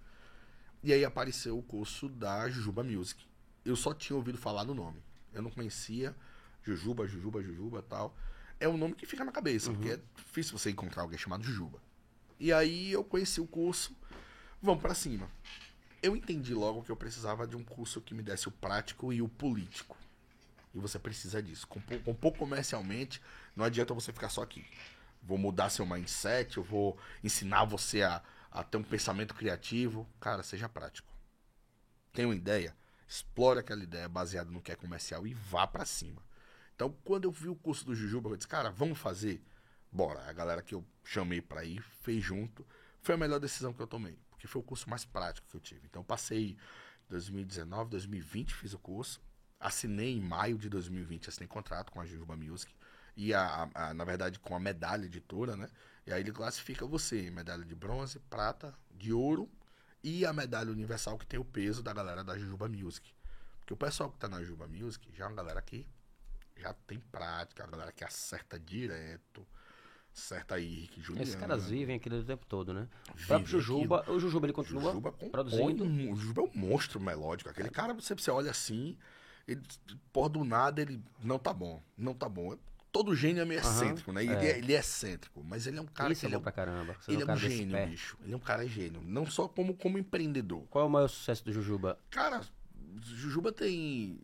E 0.82 0.92
aí 0.92 1.04
apareceu 1.04 1.56
o 1.56 1.62
curso 1.62 2.08
da 2.08 2.48
Jujuba 2.48 2.82
Music. 2.82 3.24
Eu 3.64 3.76
só 3.76 3.94
tinha 3.94 4.16
ouvido 4.16 4.36
falar 4.36 4.64
do 4.64 4.74
nome. 4.74 5.00
Eu 5.32 5.42
não 5.42 5.50
conhecia 5.50 6.14
Jujuba, 6.62 7.06
Jujuba, 7.06 7.42
Jujuba 7.42 7.82
tal. 7.82 8.16
É 8.58 8.68
um 8.68 8.76
nome 8.76 8.94
que 8.94 9.06
fica 9.06 9.24
na 9.24 9.32
cabeça, 9.32 9.70
porque 9.70 9.90
é 9.90 10.00
difícil 10.16 10.58
você 10.58 10.70
encontrar 10.70 11.02
alguém 11.02 11.18
chamado 11.18 11.44
Jujuba. 11.44 11.80
E 12.38 12.52
aí 12.52 12.90
eu 12.90 13.04
conheci 13.04 13.40
o 13.40 13.46
curso, 13.46 13.96
vamos 14.60 14.82
pra 14.82 14.94
cima. 14.94 15.28
Eu 16.02 16.16
entendi 16.16 16.52
logo 16.52 16.82
que 16.82 16.90
eu 16.90 16.96
precisava 16.96 17.46
de 17.46 17.56
um 17.56 17.62
curso 17.62 18.00
que 18.00 18.12
me 18.12 18.24
desse 18.24 18.48
o 18.48 18.50
prático 18.50 19.12
e 19.12 19.22
o 19.22 19.28
político. 19.28 19.96
E 20.74 20.78
você 20.80 20.98
precisa 20.98 21.40
disso. 21.40 21.66
Compor, 21.68 22.36
comercialmente, 22.36 23.22
não 23.54 23.64
adianta 23.64 23.94
você 23.94 24.12
ficar 24.12 24.28
só 24.28 24.42
aqui. 24.42 24.66
Vou 25.22 25.38
mudar 25.38 25.70
seu 25.70 25.86
mindset, 25.86 26.56
eu 26.56 26.64
vou 26.64 26.98
ensinar 27.22 27.64
você 27.64 28.02
a, 28.02 28.20
a 28.50 28.64
ter 28.64 28.78
um 28.78 28.82
pensamento 28.82 29.32
criativo. 29.32 30.08
Cara, 30.18 30.42
seja 30.42 30.68
prático. 30.68 31.08
Tem 32.12 32.24
uma 32.24 32.34
ideia? 32.34 32.76
Explore 33.06 33.60
aquela 33.60 33.84
ideia 33.84 34.08
baseada 34.08 34.50
no 34.50 34.60
que 34.60 34.72
é 34.72 34.74
comercial 34.74 35.24
e 35.24 35.34
vá 35.34 35.68
pra 35.68 35.84
cima. 35.84 36.20
Então, 36.74 36.92
quando 37.04 37.24
eu 37.24 37.30
vi 37.30 37.48
o 37.48 37.54
curso 37.54 37.84
do 37.84 37.94
Jujuba, 37.94 38.30
eu 38.30 38.36
disse, 38.36 38.48
cara, 38.48 38.70
vamos 38.70 38.98
fazer? 38.98 39.40
Bora. 39.92 40.28
A 40.28 40.32
galera 40.32 40.62
que 40.62 40.74
eu 40.74 40.84
chamei 41.04 41.40
pra 41.40 41.64
ir 41.64 41.80
fez 42.00 42.24
junto. 42.24 42.66
Foi 43.02 43.14
a 43.14 43.18
melhor 43.18 43.38
decisão 43.38 43.72
que 43.72 43.80
eu 43.80 43.86
tomei, 43.86 44.18
porque 44.42 44.48
foi 44.48 44.60
o 44.60 44.64
curso 44.64 44.90
mais 44.90 45.04
prático 45.04 45.46
que 45.48 45.56
eu 45.56 45.60
tive. 45.60 45.86
Então, 45.86 46.00
eu 46.02 46.04
passei 46.04 46.56
2019, 47.08 47.90
2020, 47.90 48.52
fiz 48.54 48.72
o 48.74 48.78
curso. 48.78 49.20
assinei 49.60 50.16
em 50.16 50.20
maio 50.20 50.58
de 50.58 50.68
2020, 50.68 51.28
assinei 51.28 51.46
contrato 51.46 51.92
com 51.92 52.00
a 52.00 52.04
Jujuba 52.06 52.36
Music. 52.36 52.74
E, 53.16 53.32
a, 53.32 53.68
a- 53.74 53.94
na 53.94 54.04
verdade, 54.04 54.40
com 54.40 54.56
a 54.56 54.60
medalha 54.60 55.04
editora, 55.06 55.54
né? 55.56 55.68
E 56.04 56.12
aí 56.12 56.20
ele 56.22 56.32
classifica 56.32 56.84
você 56.86 57.28
em 57.28 57.30
medalha 57.30 57.64
de 57.64 57.74
bronze, 57.74 58.18
prata, 58.18 58.74
de 58.90 59.12
ouro 59.12 59.48
e 60.02 60.26
a 60.26 60.32
medalha 60.32 60.72
universal 60.72 61.16
que 61.16 61.26
tem 61.26 61.38
o 61.38 61.44
peso 61.44 61.80
da 61.82 61.92
galera 61.92 62.24
da 62.24 62.36
Jujuba 62.36 62.68
Music. 62.68 63.14
Porque 63.60 63.72
o 63.74 63.76
pessoal 63.76 64.10
que 64.10 64.18
tá 64.18 64.28
na 64.28 64.40
Jujuba 64.40 64.66
Music 64.66 65.08
já 65.14 65.24
é 65.26 65.28
uma 65.28 65.36
galera 65.36 65.62
que 65.62 65.86
já 66.56 66.74
tem 66.74 66.98
prática, 67.00 67.64
a 67.64 67.66
galera 67.66 67.92
que 67.92 68.04
acerta 68.04 68.58
direto, 68.58 69.46
acerta 70.14 70.54
aí, 70.56 70.66
Henrique 70.78 71.00
Juliano. 71.00 71.22
Esses 71.22 71.34
caras 71.34 71.68
vivem 71.68 71.96
aquilo 71.96 72.18
o 72.18 72.24
tempo 72.24 72.44
todo, 72.46 72.72
né? 72.74 72.88
O 73.10 73.14
Vive 73.14 73.26
próprio 73.26 73.48
Jujuba, 73.48 74.04
o 74.10 74.18
Jujuba 74.20 74.46
ele 74.46 74.52
continua 74.52 74.82
Jujuba 74.82 75.12
produzindo. 75.12 75.84
um- 75.84 76.12
o 76.12 76.16
Jujuba 76.16 76.42
é 76.42 76.44
um 76.44 76.50
monstro 76.54 77.00
melódico. 77.00 77.48
Aquele 77.50 77.70
cara, 77.70 77.94
você, 77.94 78.14
você 78.14 78.30
olha 78.30 78.50
assim, 78.50 78.96
ele, 79.48 79.60
por 80.12 80.28
do 80.28 80.44
nada, 80.44 80.80
ele 80.82 81.02
não 81.22 81.38
tá 81.38 81.52
bom, 81.52 81.82
não 81.96 82.14
tá 82.14 82.28
bom. 82.28 82.56
Todo 82.92 83.16
gênio 83.16 83.40
é 83.40 83.44
meio 83.46 83.60
Aham, 83.60 83.70
excêntrico, 83.70 84.12
né? 84.12 84.22
Ele 84.22 84.34
é. 84.34 84.50
é. 84.50 84.58
ele 84.58 84.74
é 84.74 84.78
excêntrico, 84.78 85.42
mas 85.42 85.66
ele 85.66 85.78
é 85.78 85.80
um 85.80 85.86
cara 85.86 86.12
Isso 86.12 86.20
que 86.20 86.26
é 86.26 86.28
ele 86.28 86.34
é, 86.34 86.38
bom 86.38 86.42
pra 86.42 86.52
caramba. 86.52 86.94
Você 87.00 87.12
ele 87.12 87.22
é 87.22 87.24
um 87.24 87.26
cara 87.26 87.38
um 87.38 87.40
gênio, 87.40 87.72
pé. 87.72 87.86
bicho. 87.86 88.18
Ele 88.22 88.34
é 88.34 88.36
um 88.36 88.40
cara 88.40 88.66
gênio. 88.68 89.00
Não 89.02 89.24
só 89.24 89.48
como, 89.48 89.74
como 89.74 89.96
empreendedor. 89.96 90.64
Qual 90.68 90.84
é 90.84 90.86
o 90.86 90.90
maior 90.90 91.08
sucesso 91.08 91.42
do 91.42 91.50
Jujuba? 91.50 91.98
Cara, 92.10 92.42
Jujuba 93.02 93.50
tem. 93.50 94.20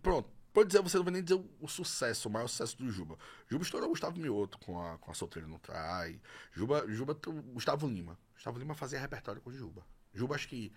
Pronto, 0.00 0.30
pode 0.58 0.70
dizer, 0.70 0.82
você 0.82 0.96
não 0.96 1.04
vai 1.04 1.12
nem 1.12 1.22
dizer 1.22 1.40
o, 1.60 1.68
sucesso, 1.68 2.28
o 2.28 2.32
maior 2.32 2.48
sucesso 2.48 2.76
do 2.76 2.90
Juba. 2.90 3.16
Juba 3.46 3.62
estourou 3.62 3.88
o 3.88 3.92
Gustavo 3.92 4.18
Mioto 4.18 4.58
com 4.58 4.80
a, 4.80 4.98
com 4.98 5.08
a 5.08 5.14
Solteira 5.14 5.46
Não 5.46 5.58
Trai. 5.58 6.20
Juba, 6.52 6.84
Juba, 6.88 7.14
Gustavo 7.14 7.86
Lima. 7.86 8.18
Gustavo 8.34 8.58
Lima 8.58 8.74
fazia 8.74 8.98
repertório 8.98 9.40
com 9.40 9.52
Juba. 9.52 9.86
Juba, 10.12 10.34
acho 10.34 10.48
que. 10.48 10.72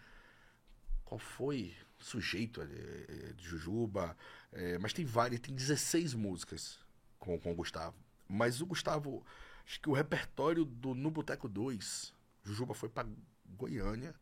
Qual 1.04 1.18
foi 1.18 1.76
sujeito 1.98 2.62
ali, 2.62 2.76
eh, 2.78 3.34
de 3.36 3.44
Jujuba? 3.44 4.16
Eh, 4.52 4.78
mas 4.78 4.94
tem 4.94 5.04
várias, 5.04 5.42
tem 5.42 5.54
16 5.54 6.14
músicas 6.14 6.80
com, 7.18 7.40
com 7.40 7.52
o 7.52 7.56
Gustavo. 7.56 7.98
Mas 8.30 8.62
o 8.62 8.68
Gustavo, 8.68 9.26
acho 9.66 9.82
que 9.82 9.90
o 9.90 9.94
repertório 9.94 10.64
do 10.64 10.94
No 10.94 11.10
Boteco 11.10 11.50
2, 11.50 12.14
Jujuba 12.44 12.76
foi 12.76 12.88
pra 12.88 13.06
Goiânia 13.46 14.14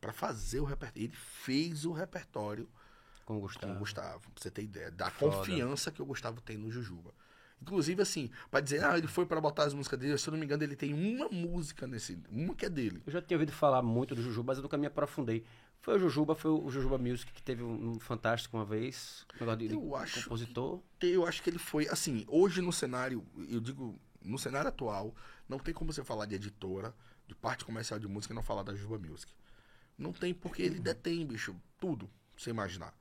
pra 0.00 0.14
fazer 0.14 0.60
o 0.60 0.64
repertório. 0.64 1.04
Ele 1.04 1.14
fez 1.14 1.84
o 1.84 1.92
repertório 1.92 2.68
Com 3.24 3.34
o 3.34 3.36
com 3.36 3.46
Gustavo. 3.46 3.72
o 3.72 3.78
Gustavo, 3.78 4.20
pra 4.20 4.42
você 4.42 4.50
ter 4.50 4.62
ideia 4.62 4.90
da 4.90 5.10
Foda. 5.10 5.36
confiança 5.36 5.90
que 5.90 6.02
o 6.02 6.04
Gustavo 6.06 6.40
tem 6.40 6.56
no 6.56 6.70
Jujuba. 6.70 7.12
Inclusive, 7.62 8.02
assim, 8.02 8.30
pra 8.50 8.60
dizer, 8.60 8.84
ah, 8.84 8.98
ele 8.98 9.06
foi 9.06 9.24
pra 9.24 9.40
botar 9.40 9.64
as 9.64 9.72
músicas 9.72 9.98
dele, 9.98 10.18
se 10.18 10.28
eu 10.28 10.32
não 10.32 10.38
me 10.38 10.44
engano, 10.44 10.62
ele 10.62 10.76
tem 10.76 10.92
uma 10.92 11.28
música 11.30 11.86
nesse. 11.86 12.18
Uma 12.30 12.54
que 12.54 12.66
é 12.66 12.68
dele. 12.68 13.02
Eu 13.06 13.12
já 13.12 13.22
tinha 13.22 13.36
ouvido 13.36 13.52
falar 13.52 13.80
muito 13.80 14.14
do 14.14 14.22
Jujuba, 14.22 14.48
mas 14.48 14.58
eu 14.58 14.62
nunca 14.62 14.76
me 14.76 14.86
aprofundei. 14.86 15.44
Foi 15.80 15.96
o 15.96 15.98
Jujuba, 15.98 16.34
foi 16.34 16.50
o 16.50 16.70
Jujuba 16.70 16.98
Music 16.98 17.32
que 17.32 17.42
teve 17.42 17.62
um, 17.62 17.98
fantástico 18.00 18.56
uma 18.56 18.64
vez. 18.64 19.26
Um 19.34 19.40
negócio 19.40 19.58
de, 19.58 19.68
de 19.68 19.74
Eu 19.74 19.96
acho 19.96 20.22
compositor. 20.24 20.80
Eu 21.00 21.26
acho 21.26 21.42
que 21.42 21.50
ele 21.50 21.58
foi, 21.58 21.88
assim, 21.88 22.24
hoje 22.26 22.60
no 22.60 22.72
cenário, 22.72 23.24
eu 23.48 23.60
digo, 23.60 23.98
no 24.22 24.38
cenário 24.38 24.68
atual, 24.68 25.14
não 25.48 25.58
tem 25.58 25.72
como 25.72 25.92
você 25.92 26.02
falar 26.02 26.26
de 26.26 26.34
editora, 26.34 26.94
de 27.26 27.34
parte 27.34 27.64
comercial 27.64 27.98
de 27.98 28.08
música 28.08 28.32
e 28.32 28.36
não 28.36 28.42
falar 28.42 28.62
da 28.62 28.74
Juba 28.74 28.98
Music. 28.98 29.32
Não 29.96 30.12
tem, 30.12 30.34
porque 30.34 30.62
ele 30.62 30.80
detém, 30.80 31.24
bicho, 31.26 31.54
tudo, 31.78 32.10
você 32.36 32.50
imaginar. 32.50 32.94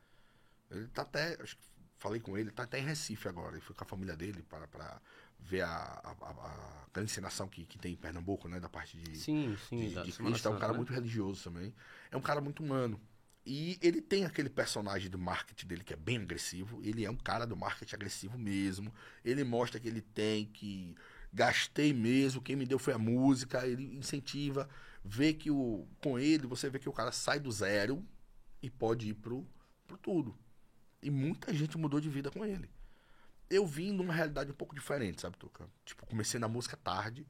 Ele 0.71 0.87
tá 0.87 1.03
até, 1.03 1.37
acho 1.41 1.57
que 1.57 1.63
falei 1.97 2.19
com 2.19 2.37
ele, 2.37 2.51
tá 2.51 2.63
até 2.63 2.79
em 2.79 2.83
Recife 2.83 3.27
agora, 3.27 3.53
ele 3.53 3.61
foi 3.61 3.75
com 3.75 3.83
a 3.83 3.87
família 3.87 4.15
dele 4.15 4.43
para, 4.43 4.67
para 4.67 5.01
ver 5.39 5.61
a, 5.61 5.69
a, 5.69 6.11
a, 6.21 6.85
a 6.93 7.01
encenação 7.01 7.47
que, 7.47 7.65
que 7.65 7.77
tem 7.77 7.93
em 7.93 7.97
Pernambuco, 7.97 8.47
né, 8.49 8.59
da 8.59 8.67
parte 8.67 8.97
de, 8.97 9.17
Sim, 9.17 9.55
sim. 9.69 9.87
de, 9.87 10.03
de 10.03 10.11
Cristo, 10.11 10.47
é 10.47 10.51
um 10.51 10.59
cara 10.59 10.73
né? 10.73 10.77
muito 10.77 10.91
religioso 10.91 11.43
também. 11.43 11.73
É 12.11 12.17
um 12.17 12.21
cara 12.21 12.41
muito 12.41 12.61
humano. 12.61 12.99
E 13.45 13.77
ele 13.81 14.01
tem 14.01 14.23
aquele 14.25 14.49
personagem 14.49 15.09
do 15.09 15.17
marketing 15.17 15.67
dele 15.67 15.83
que 15.83 15.93
é 15.93 15.97
bem 15.97 16.17
agressivo. 16.17 16.79
Ele 16.81 17.03
é 17.03 17.11
um 17.11 17.17
cara 17.17 17.45
do 17.45 17.57
marketing 17.57 17.95
agressivo 17.95 18.37
mesmo. 18.37 18.93
Ele 19.23 19.43
mostra 19.43 19.79
que 19.79 19.87
ele 19.87 20.01
tem, 20.01 20.45
que 20.45 20.95
gastei 21.31 21.93
mesmo, 21.93 22.41
quem 22.41 22.55
me 22.55 22.65
deu 22.65 22.79
foi 22.79 22.93
a 22.93 22.97
música. 22.97 23.67
Ele 23.67 23.97
incentiva, 23.97 24.69
vê 25.03 25.33
que 25.33 25.51
o 25.51 25.85
com 25.99 26.17
ele 26.17 26.47
você 26.47 26.69
vê 26.69 26.79
que 26.79 26.87
o 26.87 26.93
cara 26.93 27.11
sai 27.11 27.39
do 27.39 27.51
zero 27.51 28.05
e 28.61 28.69
pode 28.69 29.09
ir 29.09 29.13
pro, 29.15 29.45
pro 29.85 29.97
tudo. 29.97 30.37
E 31.03 31.11
muita 31.11 31.53
gente 31.53 31.77
mudou 31.77 31.99
de 31.99 32.09
vida 32.09 32.31
com 32.31 32.45
ele. 32.45 32.69
Eu 33.49 33.67
vim 33.67 33.91
numa 33.91 34.13
realidade 34.13 34.51
um 34.51 34.55
pouco 34.55 34.73
diferente, 34.73 35.21
sabe, 35.21 35.37
Tuca? 35.37 35.67
Tipo, 35.85 36.05
comecei 36.05 36.39
na 36.39 36.47
música 36.47 36.77
tarde. 36.77 37.27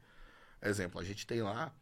Exemplo, 0.62 1.01
a 1.01 1.03
gente 1.03 1.27
tem 1.27 1.41
lá 1.41 1.73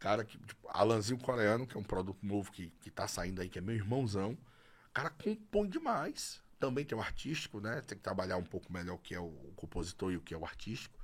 cara 0.00 0.24
que, 0.24 0.38
tipo, 0.38 0.66
Alanzinho 0.68 1.20
Coreano, 1.20 1.66
que 1.66 1.76
é 1.76 1.80
um 1.80 1.84
produto 1.84 2.24
novo 2.24 2.50
que, 2.50 2.70
que 2.80 2.90
tá 2.90 3.06
saindo 3.06 3.40
aí, 3.42 3.48
que 3.48 3.58
é 3.58 3.62
meu 3.62 3.74
irmãozão. 3.74 4.32
O 4.32 4.92
cara 4.92 5.10
compõe 5.10 5.68
demais. 5.68 6.42
Também 6.58 6.84
tem 6.84 6.96
o 6.96 7.00
artístico, 7.00 7.60
né? 7.60 7.80
Tem 7.82 7.96
que 7.96 8.02
trabalhar 8.02 8.36
um 8.38 8.44
pouco 8.44 8.72
melhor 8.72 8.94
o 8.94 8.98
que 8.98 9.14
é 9.14 9.20
o 9.20 9.30
compositor 9.56 10.12
e 10.12 10.16
o 10.16 10.20
que 10.20 10.34
é 10.34 10.36
o 10.36 10.44
artístico. 10.44 10.98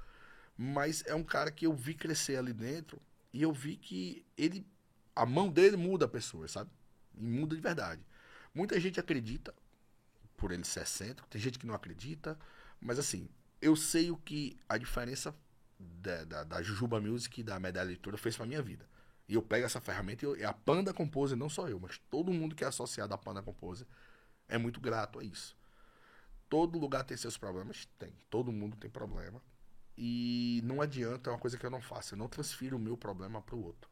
Mas 0.56 1.04
é 1.06 1.14
um 1.14 1.22
cara 1.22 1.50
que 1.50 1.66
eu 1.66 1.74
vi 1.74 1.94
crescer 1.94 2.36
ali 2.36 2.52
dentro 2.52 3.00
e 3.32 3.42
eu 3.42 3.52
vi 3.52 3.76
que 3.76 4.24
ele. 4.36 4.66
A 5.14 5.24
mão 5.24 5.48
dele 5.48 5.76
muda 5.76 6.06
a 6.06 6.08
pessoa, 6.08 6.48
sabe? 6.48 6.70
E 7.14 7.22
muda 7.22 7.54
de 7.54 7.62
verdade. 7.62 8.02
Muita 8.54 8.78
gente 8.80 8.98
acredita, 8.98 9.54
por 10.36 10.52
ele 10.52 10.64
ser 10.64 10.82
excêntrico, 10.82 11.28
tem 11.28 11.40
gente 11.40 11.58
que 11.58 11.66
não 11.66 11.74
acredita, 11.74 12.38
mas 12.80 12.98
assim, 12.98 13.28
eu 13.60 13.74
sei 13.74 14.10
o 14.10 14.16
que 14.16 14.58
a 14.68 14.76
diferença 14.76 15.34
da, 15.78 16.24
da, 16.24 16.44
da 16.44 16.62
Jujuba 16.62 17.00
Music 17.00 17.40
e 17.40 17.44
da 17.44 17.58
Medalha 17.58 17.90
Editora 17.90 18.16
fez 18.18 18.36
pra 18.36 18.46
minha 18.46 18.62
vida. 18.62 18.88
E 19.28 19.34
eu 19.34 19.42
pego 19.42 19.66
essa 19.66 19.80
ferramenta 19.80 20.24
e 20.24 20.28
eu- 20.28 20.36
e 20.36 20.44
a 20.44 20.52
Panda 20.52 20.92
Compose, 20.94 21.34
não 21.34 21.48
só 21.48 21.68
eu, 21.68 21.80
mas 21.80 21.98
todo 22.10 22.32
mundo 22.32 22.54
que 22.54 22.62
é 22.64 22.66
associado 22.66 23.12
à 23.12 23.18
Panda 23.18 23.42
Compose 23.42 23.86
é 24.48 24.56
muito 24.56 24.80
grato 24.80 25.18
a 25.18 25.24
isso. 25.24 25.56
Todo 26.48 26.78
lugar 26.78 27.02
tem 27.04 27.16
seus 27.16 27.36
problemas? 27.36 27.88
Tem. 27.98 28.12
Todo 28.30 28.52
mundo 28.52 28.76
tem 28.76 28.88
problema. 28.88 29.42
E 29.98 30.60
não 30.64 30.80
adianta, 30.80 31.30
é 31.30 31.32
uma 31.32 31.38
coisa 31.38 31.58
que 31.58 31.66
eu 31.66 31.70
não 31.70 31.80
faço. 31.80 32.14
Eu 32.14 32.18
não 32.18 32.28
transfiro 32.28 32.76
o 32.76 32.80
meu 32.80 32.96
problema 32.96 33.42
pro 33.42 33.58
outro. 33.58 33.90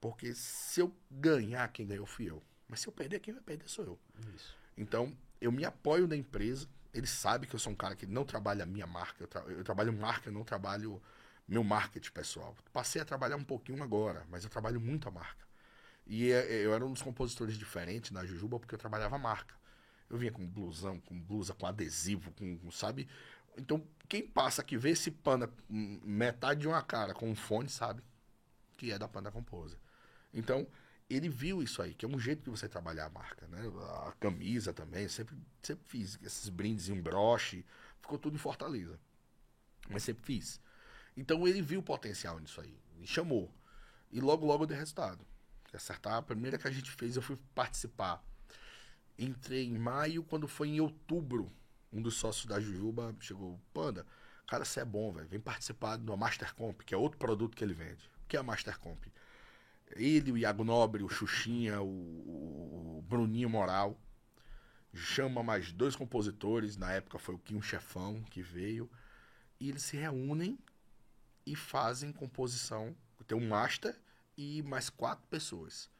Porque 0.00 0.32
se 0.34 0.80
eu 0.80 0.94
ganhar, 1.10 1.66
quem 1.72 1.86
ganhou 1.86 2.06
fui 2.06 2.30
eu. 2.30 2.40
Mas 2.68 2.80
se 2.80 2.86
eu 2.88 2.92
perder, 2.92 3.18
quem 3.20 3.34
vai 3.34 3.42
perder 3.42 3.68
sou 3.68 3.84
eu. 3.84 3.98
Isso. 4.36 4.54
Então, 4.76 5.16
eu 5.40 5.52
me 5.52 5.64
apoio 5.64 6.06
na 6.06 6.16
empresa. 6.16 6.68
Ele 6.94 7.06
sabe 7.06 7.46
que 7.46 7.54
eu 7.54 7.58
sou 7.58 7.72
um 7.72 7.76
cara 7.76 7.94
que 7.94 8.06
não 8.06 8.24
trabalha 8.24 8.62
a 8.64 8.66
minha 8.66 8.86
marca. 8.86 9.22
Eu, 9.24 9.28
tra- 9.28 9.42
eu 9.48 9.62
trabalho 9.64 9.92
marca, 9.92 10.28
eu 10.28 10.32
não 10.32 10.44
trabalho 10.44 11.02
meu 11.46 11.62
marketing 11.62 12.10
pessoal. 12.12 12.56
Passei 12.72 13.00
a 13.02 13.04
trabalhar 13.04 13.36
um 13.36 13.44
pouquinho 13.44 13.82
agora, 13.82 14.26
mas 14.30 14.44
eu 14.44 14.50
trabalho 14.50 14.80
muito 14.80 15.08
a 15.08 15.10
marca. 15.10 15.46
E 16.06 16.30
é- 16.32 16.64
eu 16.64 16.74
era 16.74 16.84
um 16.84 16.92
dos 16.92 17.02
compositores 17.02 17.56
diferentes 17.58 18.10
na 18.12 18.24
Jujuba 18.24 18.58
porque 18.60 18.74
eu 18.74 18.78
trabalhava 18.78 19.16
a 19.16 19.18
marca. 19.18 19.54
Eu 20.08 20.18
vinha 20.18 20.32
com 20.32 20.46
blusão, 20.46 21.00
com 21.00 21.18
blusa, 21.20 21.54
com 21.54 21.66
adesivo, 21.66 22.30
com, 22.32 22.58
com, 22.58 22.70
sabe? 22.70 23.08
Então, 23.58 23.82
quem 24.08 24.26
passa 24.26 24.62
aqui 24.62 24.76
vê 24.76 24.90
esse 24.90 25.10
panda 25.10 25.50
metade 25.68 26.60
de 26.60 26.68
uma 26.68 26.82
cara 26.82 27.14
com 27.14 27.28
um 27.30 27.34
fone, 27.34 27.68
sabe? 27.68 28.02
Que 28.76 28.92
é 28.92 28.98
da 28.98 29.08
Panda 29.08 29.30
Composer. 29.32 29.78
Então, 30.34 30.66
ele 31.08 31.28
viu 31.28 31.62
isso 31.62 31.80
aí, 31.80 31.94
que 31.94 32.04
é 32.04 32.08
um 32.08 32.18
jeito 32.18 32.42
de 32.42 32.50
você 32.50 32.68
trabalhar 32.68 33.06
a 33.06 33.10
marca, 33.10 33.46
né? 33.46 33.60
A 34.06 34.12
camisa 34.18 34.72
também, 34.72 35.08
sempre, 35.08 35.36
sempre 35.62 35.84
fiz 35.86 36.18
esses 36.22 36.48
brindes 36.48 36.88
em 36.88 37.00
broche, 37.00 37.64
ficou 38.00 38.18
tudo 38.18 38.34
em 38.34 38.38
Fortaleza. 38.38 38.98
Mas 39.88 40.02
sempre 40.02 40.24
fiz. 40.24 40.60
Então 41.16 41.46
ele 41.46 41.62
viu 41.62 41.80
o 41.80 41.82
potencial 41.82 42.38
nisso 42.40 42.60
aí, 42.60 42.76
me 42.96 43.06
chamou. 43.06 43.52
E 44.10 44.20
logo, 44.20 44.44
logo 44.46 44.66
deu 44.66 44.76
resultado. 44.76 45.24
Acertar, 45.72 46.14
a 46.14 46.22
primeira 46.22 46.56
que 46.56 46.66
a 46.66 46.70
gente 46.70 46.90
fez, 46.90 47.16
eu 47.16 47.22
fui 47.22 47.36
participar. 47.54 48.24
Entrei 49.18 49.66
em 49.66 49.78
maio, 49.78 50.24
quando 50.24 50.48
foi 50.48 50.68
em 50.68 50.80
outubro, 50.80 51.52
um 51.92 52.00
dos 52.00 52.14
sócios 52.14 52.46
da 52.46 52.58
Jujuba 52.58 53.14
chegou, 53.20 53.60
Panda, 53.74 54.06
cara, 54.46 54.64
você 54.64 54.80
é 54.80 54.84
bom, 54.86 55.12
velho, 55.12 55.28
vem 55.28 55.38
participar 55.38 55.96
do 55.96 56.16
Master 56.16 56.54
Comp, 56.54 56.80
que 56.80 56.94
é 56.94 56.96
outro 56.96 57.18
produto 57.18 57.54
que 57.54 57.62
ele 57.62 57.74
vende. 57.74 58.10
O 58.24 58.26
que 58.26 58.36
é 58.36 58.40
a 58.40 58.42
Master 58.42 58.78
Comp? 58.78 59.04
Ele, 59.94 60.32
o 60.32 60.36
Iago 60.38 60.64
Nobre, 60.64 61.02
o 61.02 61.08
Xuxinha, 61.08 61.80
o, 61.80 61.86
o- 61.86 63.04
Bruninho 63.08 63.48
Moral. 63.48 63.98
Chama 64.94 65.42
mais 65.42 65.72
dois 65.72 65.94
compositores, 65.94 66.76
na 66.76 66.90
época 66.92 67.18
foi 67.18 67.34
o 67.34 67.38
Kim 67.38 67.60
Chefão 67.60 68.22
que 68.30 68.40
veio. 68.42 68.90
E 69.60 69.68
eles 69.68 69.82
se 69.82 69.96
reúnem 69.96 70.58
e 71.44 71.54
fazem 71.54 72.12
composição. 72.12 72.96
Tem 73.26 73.36
um 73.36 73.48
master 73.48 73.98
e 74.36 74.62
mais 74.62 74.88
quatro 74.88 75.26
pessoas. 75.28 75.90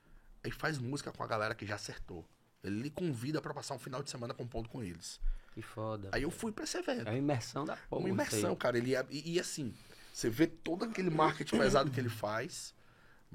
Aí 0.43 0.51
faz 0.51 0.79
música 0.79 1.13
com 1.13 1.23
a 1.23 1.27
galera 1.27 1.55
que 1.55 1.67
já 1.67 1.75
acertou. 1.75 2.25
Ele 2.65 2.81
lhe 2.83 2.91
convida 2.91 3.41
pra 3.41 3.53
passar 3.55 3.75
um 3.75 3.79
final 3.79 4.03
de 4.03 4.11
semana 4.11 4.33
compondo 4.35 4.69
com 4.69 4.83
eles. 4.83 5.21
Que 5.53 5.61
foda. 5.63 6.09
Aí 6.13 6.23
eu 6.23 6.31
fui 6.31 6.51
pra 6.53 6.65
esse 6.65 6.77
evento. 6.79 7.07
É 7.09 7.13
uma 7.13 7.19
imersão 7.19 7.65
da 7.65 7.77
porra. 7.77 8.01
Uma 8.03 8.09
imersão, 8.11 8.57
cara. 8.57 8.79
Ele 8.79 8.95
é- 8.95 9.07
e, 9.11 9.35
e 9.35 9.41
assim, 9.41 9.75
você 10.13 10.29
vê 10.31 10.47
todo 10.47 10.85
aquele 10.85 11.11
marketing 11.11 11.59
pesado 11.59 11.91
que 11.91 11.99
ele 12.01 12.09
faz, 12.09 12.75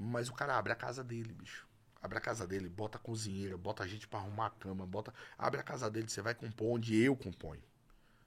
mas 0.02 0.28
o 0.28 0.34
cara 0.34 0.56
abre 0.56 0.72
a 0.72 0.76
casa 0.76 1.02
dele, 1.04 1.32
bicho. 1.32 1.66
Abre 2.02 2.18
a 2.18 2.20
casa 2.20 2.46
dele, 2.46 2.68
bota 2.68 2.98
a 2.98 3.00
cozinheira, 3.00 3.56
bota 3.56 3.84
a 3.84 3.86
gente 3.86 4.08
pra 4.08 4.18
arrumar 4.18 4.46
a 4.46 4.50
cama, 4.50 4.84
bota. 4.84 5.14
Abre 5.38 5.60
a 5.60 5.62
casa 5.62 5.88
dele, 5.90 6.08
você 6.08 6.20
vai 6.20 6.34
compor 6.34 6.74
onde 6.76 6.96
eu 7.00 7.14
componho. 7.16 7.62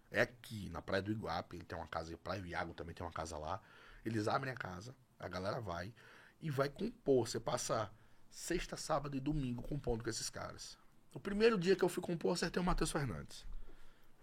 É 0.10 0.22
aqui, 0.22 0.70
na 0.70 0.82
Praia 0.82 1.04
do 1.04 1.12
Iguape, 1.12 1.58
ele 1.58 1.66
tem 1.66 1.78
uma 1.78 1.88
casa, 1.88 2.16
Praia 2.18 2.42
do 2.42 2.48
Iago 2.48 2.74
também 2.74 2.96
tem 2.96 3.06
uma 3.06 3.12
casa 3.12 3.38
lá. 3.38 3.62
Eles 4.06 4.28
abrem 4.30 4.54
a 4.54 4.56
casa, 4.56 4.96
a 5.20 5.28
galera 5.28 5.60
vai 5.60 5.94
e 6.42 6.50
vai 6.50 6.70
compor. 6.70 7.28
Você 7.28 7.40
passa 7.40 7.92
sexta, 8.30 8.78
sábado 8.78 9.18
e 9.18 9.20
domingo 9.20 9.62
compondo 9.64 10.04
com 10.04 10.10
esses 10.10 10.30
caras. 10.30 10.78
O 11.14 11.20
primeiro 11.20 11.58
dia 11.58 11.76
que 11.76 11.84
eu 11.84 11.90
fui 11.90 12.02
compor, 12.02 12.34
acertei 12.34 12.62
o 12.62 12.66
Matheus 12.66 12.92
Fernandes. 12.92 13.46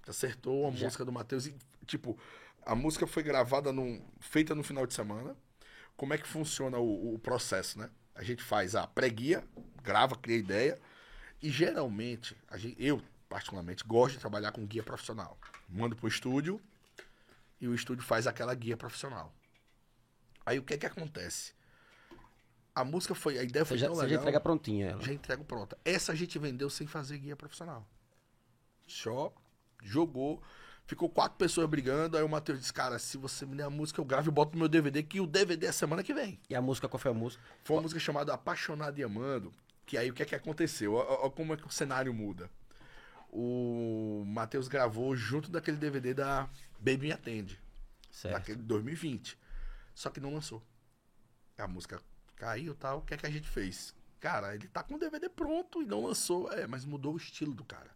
Acertou 0.06 0.66
a 0.66 0.70
Já. 0.70 0.84
música 0.86 1.04
do 1.04 1.12
Matheus. 1.12 1.46
e, 1.46 1.54
Tipo, 1.86 2.18
a 2.64 2.74
música 2.74 3.06
foi 3.06 3.22
gravada, 3.22 3.72
num, 3.72 4.02
feita 4.20 4.54
no 4.54 4.62
final 4.62 4.86
de 4.86 4.94
semana. 4.94 5.36
Como 5.96 6.14
é 6.14 6.18
que 6.18 6.26
funciona 6.26 6.78
o, 6.78 7.14
o 7.14 7.18
processo, 7.18 7.78
né? 7.78 7.90
A 8.14 8.22
gente 8.22 8.42
faz 8.42 8.74
a 8.74 8.86
pré-guia, 8.86 9.44
grava, 9.82 10.16
cria 10.16 10.36
ideia. 10.36 10.80
E 11.40 11.50
geralmente, 11.50 12.36
a 12.48 12.56
gente, 12.56 12.76
eu 12.82 13.02
particularmente, 13.32 13.82
gosto 13.84 14.14
de 14.14 14.20
trabalhar 14.20 14.52
com 14.52 14.66
guia 14.66 14.82
profissional. 14.82 15.38
Mando 15.66 15.96
pro 15.96 16.06
estúdio 16.06 16.60
e 17.58 17.66
o 17.66 17.74
estúdio 17.74 18.04
faz 18.04 18.26
aquela 18.26 18.54
guia 18.54 18.76
profissional. 18.76 19.32
Aí 20.44 20.58
o 20.58 20.62
que 20.62 20.74
é 20.74 20.76
que 20.76 20.84
acontece? 20.84 21.54
A 22.74 22.84
música 22.84 23.14
foi, 23.14 23.38
a 23.38 23.42
ideia 23.42 23.64
Você 23.64 23.70
foi 23.70 23.78
já, 23.78 23.86
tão 23.86 23.94
você 23.94 24.02
já 24.02 24.06
legal. 24.06 24.22
entrega 24.22 24.40
prontinha 24.40 24.90
ela. 24.90 25.00
Já 25.00 25.12
entrego 25.14 25.44
pronta. 25.44 25.78
Essa 25.82 26.12
a 26.12 26.14
gente 26.14 26.38
vendeu 26.38 26.68
sem 26.68 26.86
fazer 26.86 27.18
guia 27.18 27.34
profissional. 27.34 27.86
Só 28.86 29.32
jogou. 29.82 30.42
Ficou 30.92 31.08
quatro 31.08 31.38
pessoas 31.38 31.66
brigando. 31.70 32.18
Aí 32.18 32.22
o 32.22 32.28
Matheus 32.28 32.60
disse: 32.60 32.70
Cara, 32.70 32.98
se 32.98 33.16
você 33.16 33.46
me 33.46 33.56
der 33.56 33.62
a 33.62 33.70
música, 33.70 33.98
eu 33.98 34.04
gravo 34.04 34.28
e 34.28 34.30
boto 34.30 34.52
no 34.52 34.58
meu 34.58 34.68
DVD, 34.68 35.02
que 35.02 35.22
o 35.22 35.26
DVD 35.26 35.68
é 35.68 35.72
semana 35.72 36.02
que 36.02 36.12
vem. 36.12 36.38
E 36.50 36.54
a 36.54 36.60
música, 36.60 36.86
qual 36.86 37.00
foi 37.00 37.10
a 37.10 37.14
música? 37.14 37.42
Foi 37.64 37.76
uma 37.76 37.82
música 37.82 37.98
chamada 37.98 38.34
Apaixonado 38.34 38.98
e 38.98 39.02
Amando. 39.02 39.54
Que 39.86 39.96
aí 39.96 40.10
o 40.10 40.12
que 40.12 40.22
é 40.22 40.26
que 40.26 40.34
aconteceu? 40.34 40.92
Ó 40.92 41.30
como 41.30 41.54
é 41.54 41.56
que 41.56 41.66
o 41.66 41.70
cenário 41.70 42.12
muda. 42.12 42.50
O 43.30 44.22
Matheus 44.26 44.68
gravou 44.68 45.16
junto 45.16 45.50
daquele 45.50 45.78
DVD 45.78 46.12
da 46.12 46.46
Baby 46.78 47.06
Me 47.06 47.12
Atende. 47.12 47.58
Certo. 48.10 48.34
Daquele 48.34 48.58
2020. 48.60 49.38
Só 49.94 50.10
que 50.10 50.20
não 50.20 50.34
lançou. 50.34 50.62
A 51.56 51.66
música 51.66 52.02
caiu 52.36 52.74
e 52.74 52.76
tal. 52.76 52.98
O 52.98 53.00
que 53.02 53.14
é 53.14 53.16
que 53.16 53.24
a 53.24 53.30
gente 53.30 53.48
fez? 53.48 53.94
Cara, 54.20 54.54
ele 54.54 54.68
tá 54.68 54.82
com 54.82 54.96
o 54.96 54.98
DVD 54.98 55.30
pronto 55.30 55.80
e 55.80 55.86
não 55.86 56.04
lançou. 56.04 56.52
É, 56.52 56.66
mas 56.66 56.84
mudou 56.84 57.14
o 57.14 57.16
estilo 57.16 57.54
do 57.54 57.64
cara. 57.64 57.90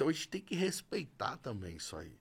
Então 0.00 0.08
a 0.08 0.12
gente 0.12 0.28
tem 0.28 0.40
que 0.40 0.54
respeitar 0.54 1.36
também 1.36 1.76
isso 1.76 1.94
aí. 1.94 2.18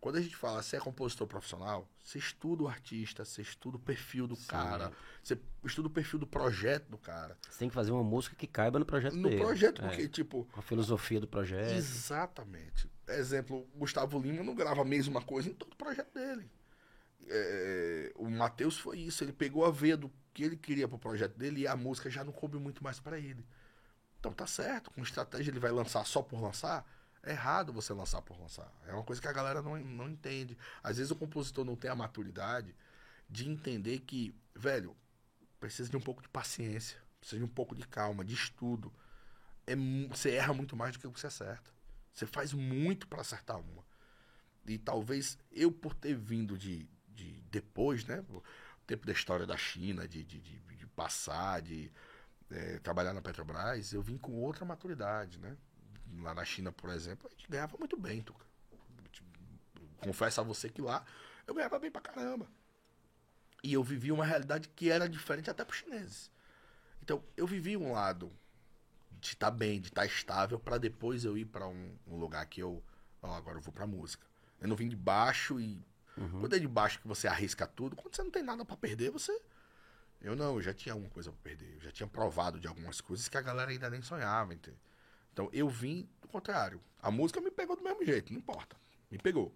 Quando 0.00 0.14
a 0.14 0.20
gente 0.20 0.36
fala, 0.36 0.62
você 0.62 0.76
é 0.76 0.78
compositor 0.78 1.26
profissional, 1.26 1.90
você 2.00 2.18
estuda 2.18 2.62
o 2.62 2.68
artista, 2.68 3.24
você 3.24 3.42
estuda 3.42 3.76
o 3.76 3.80
perfil 3.80 4.28
do 4.28 4.36
Sim. 4.36 4.46
cara, 4.46 4.92
você 5.20 5.36
estuda 5.64 5.88
o 5.88 5.90
perfil 5.90 6.20
do 6.20 6.26
projeto 6.26 6.88
do 6.88 6.96
cara. 6.96 7.36
Você 7.50 7.58
tem 7.58 7.68
que 7.68 7.74
fazer 7.74 7.90
uma 7.90 8.04
música 8.04 8.36
que 8.36 8.46
caiba 8.46 8.78
no 8.78 8.84
projeto 8.84 9.16
No 9.16 9.28
dele. 9.28 9.42
projeto, 9.42 9.82
É, 9.82 9.88
porque, 9.88 10.08
tipo, 10.08 10.44
Com 10.52 10.60
a 10.60 10.62
filosofia 10.62 11.20
do 11.20 11.26
projeto. 11.26 11.72
Exatamente. 11.72 12.88
Exemplo, 13.08 13.68
Gustavo 13.74 14.20
Lima 14.20 14.44
não 14.44 14.54
grava 14.54 14.82
a 14.82 14.84
mesma 14.84 15.20
coisa 15.20 15.48
em 15.48 15.52
todo 15.54 15.72
o 15.72 15.76
projeto 15.76 16.14
dele. 16.14 16.48
É, 17.26 18.12
o 18.14 18.30
Matheus 18.30 18.78
foi 18.78 19.00
isso, 19.00 19.24
ele 19.24 19.32
pegou 19.32 19.64
a 19.64 19.70
veia 19.72 19.96
do 19.96 20.12
que 20.32 20.44
ele 20.44 20.56
queria 20.56 20.86
pro 20.86 20.96
projeto 20.96 21.36
dele 21.36 21.62
e 21.62 21.66
a 21.66 21.74
música 21.74 22.08
já 22.08 22.22
não 22.22 22.32
coube 22.32 22.56
muito 22.56 22.84
mais 22.84 23.00
pra 23.00 23.18
ele. 23.18 23.44
Então 24.20 24.32
tá 24.32 24.46
certo, 24.46 24.92
com 24.92 25.02
estratégia 25.02 25.50
ele 25.50 25.58
vai 25.58 25.72
lançar 25.72 26.06
só 26.06 26.22
por 26.22 26.40
lançar. 26.40 26.86
É 27.26 27.32
errado 27.32 27.72
você 27.72 27.92
lançar 27.92 28.22
por 28.22 28.38
lançar. 28.40 28.72
É 28.86 28.92
uma 28.94 29.02
coisa 29.02 29.20
que 29.20 29.26
a 29.26 29.32
galera 29.32 29.60
não, 29.60 29.76
não 29.76 30.08
entende. 30.08 30.56
Às 30.80 30.98
vezes 30.98 31.10
o 31.10 31.16
compositor 31.16 31.64
não 31.64 31.74
tem 31.74 31.90
a 31.90 31.94
maturidade 31.94 32.72
de 33.28 33.50
entender 33.50 33.98
que, 33.98 34.32
velho, 34.54 34.96
precisa 35.58 35.90
de 35.90 35.96
um 35.96 36.00
pouco 36.00 36.22
de 36.22 36.28
paciência, 36.28 37.02
precisa 37.18 37.40
de 37.40 37.44
um 37.44 37.52
pouco 37.52 37.74
de 37.74 37.84
calma, 37.84 38.24
de 38.24 38.32
estudo. 38.32 38.92
É, 39.66 39.74
você 40.08 40.30
erra 40.36 40.54
muito 40.54 40.76
mais 40.76 40.92
do 40.92 41.00
que 41.00 41.08
você 41.08 41.26
acerta. 41.26 41.68
Você 42.14 42.26
faz 42.26 42.52
muito 42.52 43.08
pra 43.08 43.22
acertar 43.22 43.58
uma. 43.58 43.84
E 44.64 44.78
talvez 44.78 45.36
eu, 45.50 45.72
por 45.72 45.94
ter 45.94 46.14
vindo 46.14 46.56
de, 46.56 46.88
de 47.08 47.42
depois, 47.50 48.04
né? 48.04 48.24
O 48.30 48.42
tempo 48.86 49.04
da 49.04 49.12
história 49.12 49.44
da 49.44 49.56
China, 49.56 50.06
de, 50.06 50.22
de, 50.22 50.40
de, 50.40 50.58
de 50.60 50.86
passar, 50.86 51.60
de 51.60 51.90
eh, 52.50 52.78
trabalhar 52.84 53.12
na 53.12 53.20
Petrobras, 53.20 53.92
eu 53.92 54.00
vim 54.00 54.16
com 54.16 54.32
outra 54.34 54.64
maturidade, 54.64 55.40
né? 55.40 55.56
Lá 56.20 56.34
na 56.34 56.44
China, 56.44 56.72
por 56.72 56.90
exemplo, 56.90 57.28
a 57.28 57.30
gente 57.30 57.48
ganhava 57.48 57.76
muito 57.78 57.96
bem, 57.96 58.22
Tuca. 58.22 58.44
Confesso 59.98 60.40
a 60.40 60.44
você 60.44 60.68
que 60.68 60.80
lá 60.80 61.04
eu 61.46 61.54
ganhava 61.54 61.78
bem 61.78 61.90
pra 61.90 62.00
caramba. 62.00 62.46
E 63.62 63.72
eu 63.72 63.82
vivi 63.82 64.12
uma 64.12 64.24
realidade 64.24 64.68
que 64.68 64.90
era 64.90 65.08
diferente 65.08 65.50
até 65.50 65.64
pros 65.64 65.80
chineses. 65.80 66.30
Então, 67.02 67.22
eu 67.36 67.46
vivi 67.46 67.76
um 67.76 67.92
lado 67.92 68.32
de 69.20 69.28
estar 69.28 69.50
bem, 69.50 69.80
de 69.80 69.88
estar 69.88 70.06
estável, 70.06 70.58
pra 70.58 70.78
depois 70.78 71.24
eu 71.24 71.36
ir 71.36 71.46
pra 71.46 71.66
um, 71.66 71.96
um 72.06 72.16
lugar 72.16 72.44
que 72.46 72.60
eu. 72.60 72.82
Ó, 73.22 73.34
agora 73.34 73.58
eu 73.58 73.62
vou 73.62 73.72
pra 73.72 73.86
música. 73.86 74.26
Eu 74.60 74.68
não 74.68 74.76
vim 74.76 74.88
de 74.88 74.96
baixo 74.96 75.60
e. 75.60 75.84
Uhum. 76.16 76.40
Quando 76.40 76.56
é 76.56 76.58
de 76.58 76.68
baixo 76.68 77.00
que 77.00 77.08
você 77.08 77.28
arrisca 77.28 77.66
tudo, 77.66 77.96
quando 77.96 78.14
você 78.14 78.22
não 78.22 78.30
tem 78.30 78.42
nada 78.42 78.64
pra 78.64 78.76
perder, 78.76 79.10
você. 79.10 79.38
Eu 80.20 80.34
não, 80.34 80.54
eu 80.56 80.62
já 80.62 80.72
tinha 80.72 80.92
alguma 80.92 81.10
coisa 81.10 81.30
pra 81.30 81.40
perder. 81.42 81.74
Eu 81.74 81.80
já 81.80 81.92
tinha 81.92 82.06
provado 82.06 82.58
de 82.58 82.66
algumas 82.66 83.00
coisas 83.00 83.28
que 83.28 83.36
a 83.36 83.42
galera 83.42 83.70
ainda 83.70 83.90
nem 83.90 84.00
sonhava, 84.00 84.54
entende? 84.54 84.78
Então 85.36 85.50
eu 85.52 85.68
vim 85.68 86.08
do 86.22 86.28
contrário. 86.28 86.80
A 86.98 87.10
música 87.10 87.42
me 87.42 87.50
pegou 87.50 87.76
do 87.76 87.82
mesmo 87.82 88.02
jeito, 88.02 88.32
não 88.32 88.38
importa. 88.38 88.74
Me 89.10 89.18
pegou. 89.18 89.54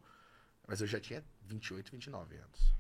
Mas 0.69 0.83
eu 0.83 0.87
já 0.87 1.01
tinha 1.01 1.25
28, 1.47 1.91
29 1.91 2.37
anos. 2.37 2.75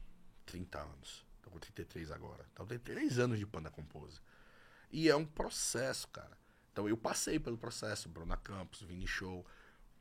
30 0.44 0.78
anos. 0.78 1.24
Tô 1.40 1.48
com 1.48 1.58
33 1.58 2.10
agora. 2.10 2.46
Então 2.52 2.66
tem 2.66 2.78
3 2.78 3.18
anos 3.18 3.38
de 3.38 3.46
Panda 3.46 3.70
Compose. 3.70 4.20
E 4.92 5.08
é 5.08 5.16
um 5.16 5.24
processo, 5.24 6.08
cara. 6.08 6.36
Então 6.72 6.86
eu 6.86 6.96
passei 6.96 7.40
pelo 7.40 7.56
processo, 7.56 8.06
Bruna 8.06 8.36
Campos, 8.36 8.82
Vini 8.82 9.06
Show. 9.06 9.46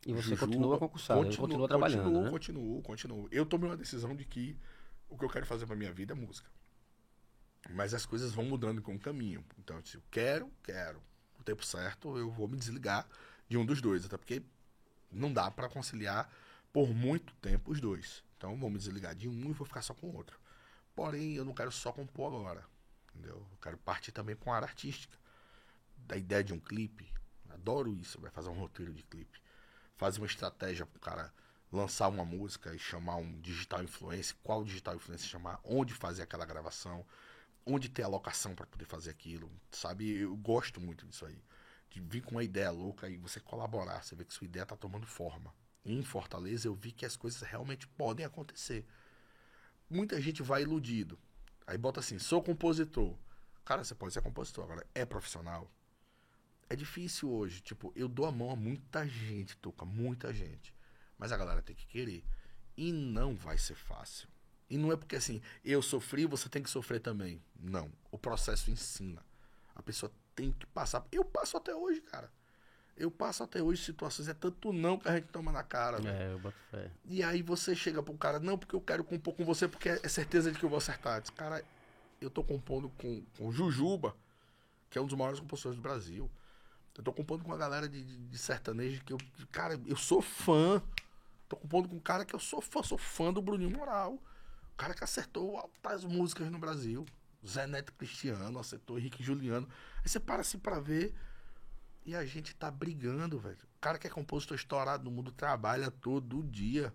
E 0.06 0.12
você 0.12 0.32
Jujuba. 0.32 0.48
continua 0.48 0.78
concursado, 0.78 1.22
Continuo, 1.22 1.48
continua 1.48 1.68
trabalhando, 1.70 2.04
continuo, 2.04 2.24
né? 2.24 2.30
Continuo, 2.32 2.82
continuo. 2.82 3.28
Eu 3.32 3.46
tomei 3.46 3.70
uma 3.70 3.78
decisão 3.78 4.14
de 4.14 4.26
que 4.26 4.60
o 5.08 5.18
que 5.18 5.24
eu 5.24 5.30
quero 5.30 5.46
fazer 5.46 5.66
pra 5.66 5.76
minha 5.78 5.94
vida 5.94 6.12
é 6.12 6.16
música. 6.16 6.50
Mas 7.70 7.94
as 7.94 8.06
coisas 8.06 8.34
vão 8.34 8.44
mudando 8.44 8.82
com 8.82 8.94
o 8.94 9.00
caminho. 9.00 9.46
Então, 9.58 9.82
se 9.86 9.96
eu 9.96 10.04
quero, 10.12 10.52
quero. 10.62 11.02
No 11.40 11.44
tempo 11.44 11.66
certo, 11.66 12.18
eu 12.18 12.30
vou 12.30 12.48
me 12.48 12.58
desligar 12.58 13.08
de 13.48 13.58
um 13.58 13.66
dos 13.66 13.82
dois. 13.82 14.06
Até 14.06 14.18
porque 14.18 14.44
não 15.12 15.34
dá 15.34 15.50
pra 15.50 15.68
conciliar 15.68 16.30
por 16.72 16.94
muito 16.94 17.34
tempo 17.36 17.72
os 17.72 17.82
dois. 17.82 18.24
Então, 18.38 18.56
vou 18.58 18.70
me 18.70 18.78
desligar 18.78 19.16
de 19.16 19.28
um 19.28 19.50
e 19.50 19.54
vou 19.54 19.66
ficar 19.66 19.82
só 19.82 19.94
com 19.94 20.08
o 20.08 20.16
outro. 20.16 20.40
Porém, 20.96 21.34
eu 21.34 21.44
não 21.44 21.54
quero 21.54 21.72
só 21.72 21.92
compor 21.92 22.34
agora. 22.34 22.66
Entendeu? 23.16 23.38
Eu 23.52 23.58
quero 23.62 23.78
partir 23.78 24.12
também 24.12 24.36
com 24.36 24.52
a 24.52 24.58
área 24.58 24.68
artística. 24.68 25.18
Da 25.98 26.16
ideia 26.16 26.44
de 26.44 26.54
um 26.54 26.60
clipe. 26.60 27.12
Adoro 27.50 27.94
isso, 27.94 28.22
vai 28.22 28.30
fazer 28.30 28.50
um 28.50 28.60
roteiro 28.60 28.94
de 28.94 29.04
clipe. 29.04 29.42
Fazer 29.98 30.20
uma 30.20 30.28
estratégia 30.28 30.86
pro 30.86 31.00
cara 31.00 31.34
lançar 31.72 32.08
uma 32.08 32.26
música 32.26 32.74
e 32.74 32.80
chamar 32.80 33.18
um 33.18 33.40
digital 33.42 33.84
influencer, 33.84 34.36
qual 34.42 34.64
digital 34.64 34.96
influencer 34.96 35.28
chamar, 35.28 35.60
onde 35.64 35.94
fazer 35.94 36.24
aquela 36.24 36.46
gravação, 36.46 37.06
onde 37.70 37.90
ter 37.90 38.04
a 38.04 38.08
locação 38.08 38.56
para 38.56 38.66
poder 38.66 38.86
fazer 38.86 39.12
aquilo, 39.12 39.50
sabe? 39.72 40.10
Eu 40.18 40.36
gosto 40.36 40.82
muito 40.82 41.06
disso 41.06 41.26
aí. 41.26 41.42
De 41.90 42.00
vir 42.00 42.22
com 42.22 42.32
uma 42.32 42.44
ideia 42.44 42.72
louca 42.72 43.10
e 43.10 43.18
você 43.18 43.40
colaborar, 43.40 44.04
você 44.04 44.16
vê 44.16 44.26
que 44.26 44.34
sua 44.34 44.46
ideia 44.46 44.66
tá 44.66 44.76
tomando 44.76 45.06
forma. 45.06 45.54
Em 45.86 46.04
Fortaleza 46.04 46.68
eu 46.68 46.74
vi 46.74 46.92
que 46.92 47.06
as 47.06 47.16
coisas 47.16 47.42
realmente 47.42 47.88
podem 47.88 48.26
acontecer. 48.26 48.86
Muita 49.90 50.22
gente 50.22 50.44
vai 50.44 50.64
iludido. 50.64 51.18
Aí 51.66 51.78
bota 51.78 52.00
assim, 52.00 52.20
sou 52.20 52.42
compositor. 52.44 53.16
Cara, 53.64 53.84
você 53.84 53.94
pode 53.94 54.14
ser 54.14 54.22
compositor, 54.22 54.64
agora 54.64 54.86
é 54.94 55.06
profissional. 55.06 55.72
É 56.70 56.76
difícil 56.76 57.32
hoje, 57.32 57.62
tipo, 57.62 57.92
eu 57.96 58.08
dou 58.08 58.26
a 58.26 58.32
mão 58.32 58.52
a 58.52 58.56
muita 58.56 59.08
gente, 59.08 59.58
Tuca, 59.58 59.86
muita 59.86 60.34
gente. 60.34 60.74
Mas 61.18 61.32
a 61.32 61.38
galera 61.38 61.62
tem 61.62 61.76
que 61.76 61.86
querer. 61.88 62.24
E 62.78 62.92
não 62.92 63.36
vai 63.36 63.58
ser 63.58 63.76
fácil. 63.76 64.30
E 64.70 64.78
não 64.78 64.92
é 64.92 64.96
porque 64.96 65.16
assim, 65.16 65.42
eu 65.66 65.82
sofri, 65.82 66.26
você 66.26 66.48
tem 66.48 66.62
que 66.62 66.70
sofrer 66.70 67.00
também. 67.00 67.42
Não. 67.60 67.92
O 68.12 68.18
processo 68.18 68.70
ensina. 68.70 69.26
A 69.76 69.82
pessoa 69.82 70.12
tem 70.36 70.52
que 70.52 70.66
passar. 70.68 71.06
Eu 71.12 71.26
passo 71.26 71.58
até 71.58 71.74
hoje, 71.74 72.02
cara. 72.02 72.32
Eu 72.96 73.10
passo 73.10 73.44
até 73.44 73.64
hoje 73.64 73.84
situações. 73.84 74.28
É 74.28 74.34
tanto 74.34 74.74
não 74.74 75.00
que 75.00 75.08
a 75.08 75.16
gente 75.16 75.28
toma 75.28 75.52
na 75.52 75.64
cara, 75.64 76.00
velho. 76.00 76.16
É, 76.16 76.34
eu 76.34 76.40
boto 76.40 76.58
fé. 76.70 76.92
E 77.06 77.24
aí 77.24 77.42
você 77.42 77.76
chega 77.76 78.04
pro 78.04 78.14
cara, 78.16 78.40
não, 78.40 78.58
porque 78.58 78.76
eu 78.76 78.82
quero 78.82 79.04
compor 79.04 79.34
com 79.34 79.46
você, 79.46 79.68
porque 79.68 79.90
é 79.90 80.08
certeza 80.08 80.52
de 80.52 80.60
que 80.60 80.66
eu 80.66 80.70
vou 80.70 80.78
acertar. 80.78 81.22
Diz, 81.22 81.30
cara, 81.30 81.64
eu 82.22 82.30
tô 82.30 82.44
compondo 82.44 82.90
com, 82.90 83.24
com 83.38 83.52
Jujuba, 83.52 84.16
que 84.90 84.98
é 84.98 85.02
um 85.02 85.06
dos 85.06 85.18
maiores 85.18 85.40
compositores 85.40 85.78
do 85.78 85.82
Brasil. 85.82 86.30
Eu 86.98 87.04
tô 87.04 87.14
compondo 87.14 87.44
com 87.44 87.52
uma 87.52 87.58
galera 87.58 87.88
de, 87.88 88.04
de, 88.04 88.18
de 88.18 88.38
sertanejo 88.38 89.02
que 89.06 89.14
eu. 89.14 89.18
Cara, 89.54 89.80
eu 89.86 89.96
sou 89.96 90.22
fã. 90.22 90.84
Tô 91.48 91.56
compondo 91.56 91.88
com 91.88 91.96
um 91.96 92.02
cara 92.02 92.26
que 92.26 92.36
eu 92.36 92.40
sou 92.40 92.62
fã, 92.62 92.84
sou 92.84 92.98
fã 92.98 93.32
do 93.32 93.42
Bruninho 93.42 93.72
Moral. 93.72 94.22
Cara 94.80 94.94
que 94.94 95.04
acertou 95.04 95.58
altas 95.58 96.06
músicas 96.06 96.50
no 96.50 96.58
Brasil. 96.58 97.06
Zé 97.46 97.68
Neto 97.68 97.92
Cristiano, 97.92 98.58
acertou 98.58 98.98
Henrique 98.98 99.22
Juliano. 99.22 99.68
Aí 99.98 100.08
você 100.08 100.22
para 100.22 100.40
assim 100.40 100.58
pra 100.58 100.80
ver. 100.80 101.14
E 102.06 102.16
a 102.16 102.26
gente 102.26 102.56
tá 102.56 102.72
brigando, 102.72 103.38
velho. 103.38 103.58
O 103.58 103.80
cara 103.82 104.00
que 104.00 104.08
é 104.08 104.10
compositor 104.10 104.56
estourado 104.56 105.04
no 105.04 105.12
mundo 105.12 105.34
trabalha 105.34 105.92
todo 105.92 106.42
dia. 106.44 106.94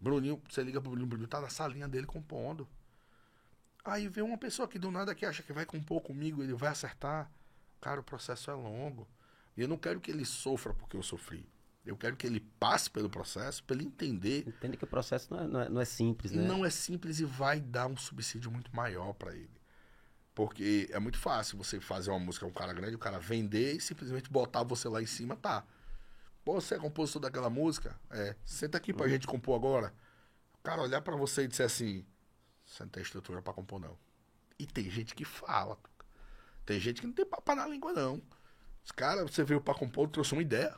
Bruninho, 0.00 0.40
você 0.48 0.62
liga 0.62 0.80
pro 0.80 0.90
Bruninho, 0.90 1.08
Bruninho 1.08 1.28
tá 1.28 1.40
na 1.40 1.48
salinha 1.48 1.88
dele 1.88 2.06
compondo. 2.06 2.68
Aí 3.84 4.06
vem 4.06 4.22
uma 4.22 4.38
pessoa 4.38 4.68
que 4.68 4.78
do 4.78 4.92
nada 4.92 5.12
que 5.12 5.26
acha 5.26 5.42
que 5.42 5.52
vai 5.52 5.66
compor 5.66 6.00
comigo, 6.02 6.44
ele 6.44 6.54
vai 6.54 6.68
acertar. 6.68 7.28
Cara, 7.80 8.00
o 8.00 8.04
processo 8.04 8.52
é 8.52 8.54
longo. 8.54 9.08
E 9.56 9.62
eu 9.62 9.68
não 9.68 9.76
quero 9.76 10.00
que 10.00 10.12
ele 10.12 10.24
sofra 10.24 10.72
porque 10.72 10.96
eu 10.96 11.02
sofri. 11.02 11.44
Eu 11.86 11.96
quero 11.96 12.16
que 12.16 12.26
ele 12.26 12.40
passe 12.40 12.90
pelo 12.90 13.08
processo 13.08 13.62
para 13.62 13.76
ele 13.76 13.84
entender. 13.84 14.44
Entende 14.46 14.76
que 14.76 14.84
o 14.84 14.88
processo 14.88 15.32
não 15.32 15.40
é, 15.40 15.46
não 15.46 15.60
é, 15.60 15.68
não 15.68 15.80
é 15.80 15.84
simples, 15.84 16.32
né? 16.32 16.42
Não 16.42 16.64
é 16.64 16.70
simples 16.70 17.20
e 17.20 17.24
vai 17.24 17.60
dar 17.60 17.86
um 17.86 17.96
subsídio 17.96 18.50
muito 18.50 18.74
maior 18.74 19.12
para 19.12 19.34
ele. 19.34 19.56
Porque 20.34 20.88
é 20.92 20.98
muito 20.98 21.16
fácil 21.16 21.56
você 21.56 21.80
fazer 21.80 22.10
uma 22.10 22.18
música 22.18 22.44
com 22.44 22.50
um 22.50 22.54
cara 22.54 22.72
grande, 22.72 22.96
o 22.96 22.98
cara 22.98 23.18
vender 23.18 23.76
e 23.76 23.80
simplesmente 23.80 24.28
botar 24.28 24.62
você 24.64 24.88
lá 24.88 25.00
em 25.00 25.06
cima, 25.06 25.36
tá. 25.36 25.64
Pô, 26.44 26.60
você 26.60 26.74
é 26.74 26.78
compositor 26.78 27.22
daquela 27.22 27.48
música? 27.48 27.98
É. 28.10 28.36
Senta 28.44 28.76
aqui 28.76 28.92
pra 28.92 29.08
gente 29.08 29.26
compor 29.26 29.56
agora. 29.56 29.94
O 30.54 30.62
cara 30.62 30.82
olhar 30.82 31.00
pra 31.00 31.16
você 31.16 31.44
e 31.44 31.48
dizer 31.48 31.64
assim: 31.64 32.04
você 32.64 32.82
não 32.82 32.90
tem 32.90 33.02
estrutura 33.02 33.40
pra 33.40 33.52
compor, 33.52 33.80
não. 33.80 33.96
E 34.58 34.66
tem 34.66 34.90
gente 34.90 35.14
que 35.14 35.24
fala. 35.24 35.78
Tem 36.64 36.80
gente 36.80 37.00
que 37.00 37.06
não 37.06 37.14
tem 37.14 37.24
papo 37.24 37.54
na 37.54 37.66
língua, 37.66 37.92
não. 37.92 38.20
Os 38.84 38.92
caras, 38.92 39.30
você 39.30 39.42
veio 39.42 39.60
pra 39.60 39.74
compor, 39.74 40.08
trouxe 40.08 40.32
uma 40.32 40.42
ideia. 40.42 40.76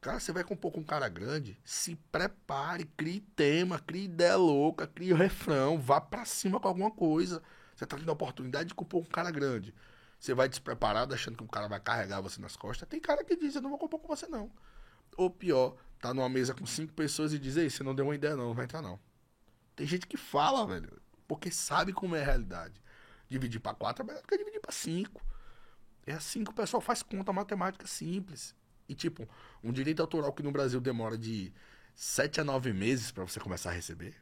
Cara, 0.00 0.18
você 0.18 0.32
vai 0.32 0.42
compor 0.42 0.72
com 0.72 0.80
um 0.80 0.84
cara 0.84 1.08
grande, 1.10 1.60
se 1.62 1.94
prepare, 2.10 2.86
crie 2.96 3.20
tema, 3.20 3.78
crie 3.78 4.04
ideia 4.04 4.36
louca, 4.36 4.86
crie 4.86 5.12
refrão, 5.12 5.78
vá 5.78 6.00
pra 6.00 6.24
cima 6.24 6.58
com 6.58 6.68
alguma 6.68 6.90
coisa. 6.90 7.42
Você 7.76 7.84
tá 7.84 7.98
tendo 7.98 8.08
a 8.08 8.14
oportunidade 8.14 8.70
de 8.70 8.74
compor 8.74 9.02
com 9.02 9.08
um 9.08 9.10
cara 9.10 9.30
grande. 9.30 9.74
Você 10.18 10.32
vai 10.32 10.48
despreparado, 10.48 11.14
achando 11.14 11.36
que 11.36 11.44
o 11.44 11.48
cara 11.48 11.68
vai 11.68 11.78
carregar 11.80 12.20
você 12.22 12.40
nas 12.40 12.56
costas. 12.56 12.88
Tem 12.88 12.98
cara 12.98 13.22
que 13.22 13.36
diz, 13.36 13.54
eu 13.54 13.62
não 13.62 13.68
vou 13.68 13.78
compor 13.78 14.00
com 14.00 14.08
você, 14.08 14.26
não. 14.26 14.50
Ou 15.18 15.28
pior, 15.28 15.76
tá 16.00 16.14
numa 16.14 16.28
mesa 16.30 16.54
com 16.54 16.64
cinco 16.64 16.94
pessoas 16.94 17.34
e 17.34 17.38
diz, 17.38 17.58
ei, 17.58 17.68
você 17.68 17.82
não 17.82 17.94
deu 17.94 18.06
uma 18.06 18.14
ideia, 18.14 18.36
não, 18.36 18.48
não 18.48 18.54
vai 18.54 18.64
entrar, 18.64 18.80
não. 18.80 18.98
Tem 19.76 19.86
gente 19.86 20.06
que 20.06 20.16
fala, 20.16 20.66
velho, 20.66 21.00
porque 21.28 21.50
sabe 21.50 21.92
como 21.92 22.16
é 22.16 22.22
a 22.22 22.24
realidade. 22.24 22.80
Dividir 23.28 23.60
pra 23.60 23.74
quatro 23.74 24.02
é 24.02 24.06
melhor 24.06 24.22
do 24.22 24.28
que 24.28 24.36
dividir 24.36 24.60
pra 24.60 24.72
cinco. 24.72 25.22
É 26.06 26.12
assim 26.12 26.42
que 26.42 26.50
o 26.50 26.54
pessoal 26.54 26.80
faz 26.80 27.02
conta 27.02 27.32
matemática 27.32 27.86
simples. 27.86 28.54
E 28.90 28.94
tipo, 28.94 29.28
um 29.62 29.72
direito 29.72 30.00
autoral 30.00 30.32
que 30.32 30.42
no 30.42 30.50
Brasil 30.52 30.80
demora 30.80 31.16
de 31.16 31.52
7 31.94 32.40
a 32.40 32.44
9 32.44 32.72
meses 32.72 33.10
pra 33.12 33.24
você 33.24 33.38
começar 33.40 33.70
a 33.70 33.72
receber. 33.72 34.14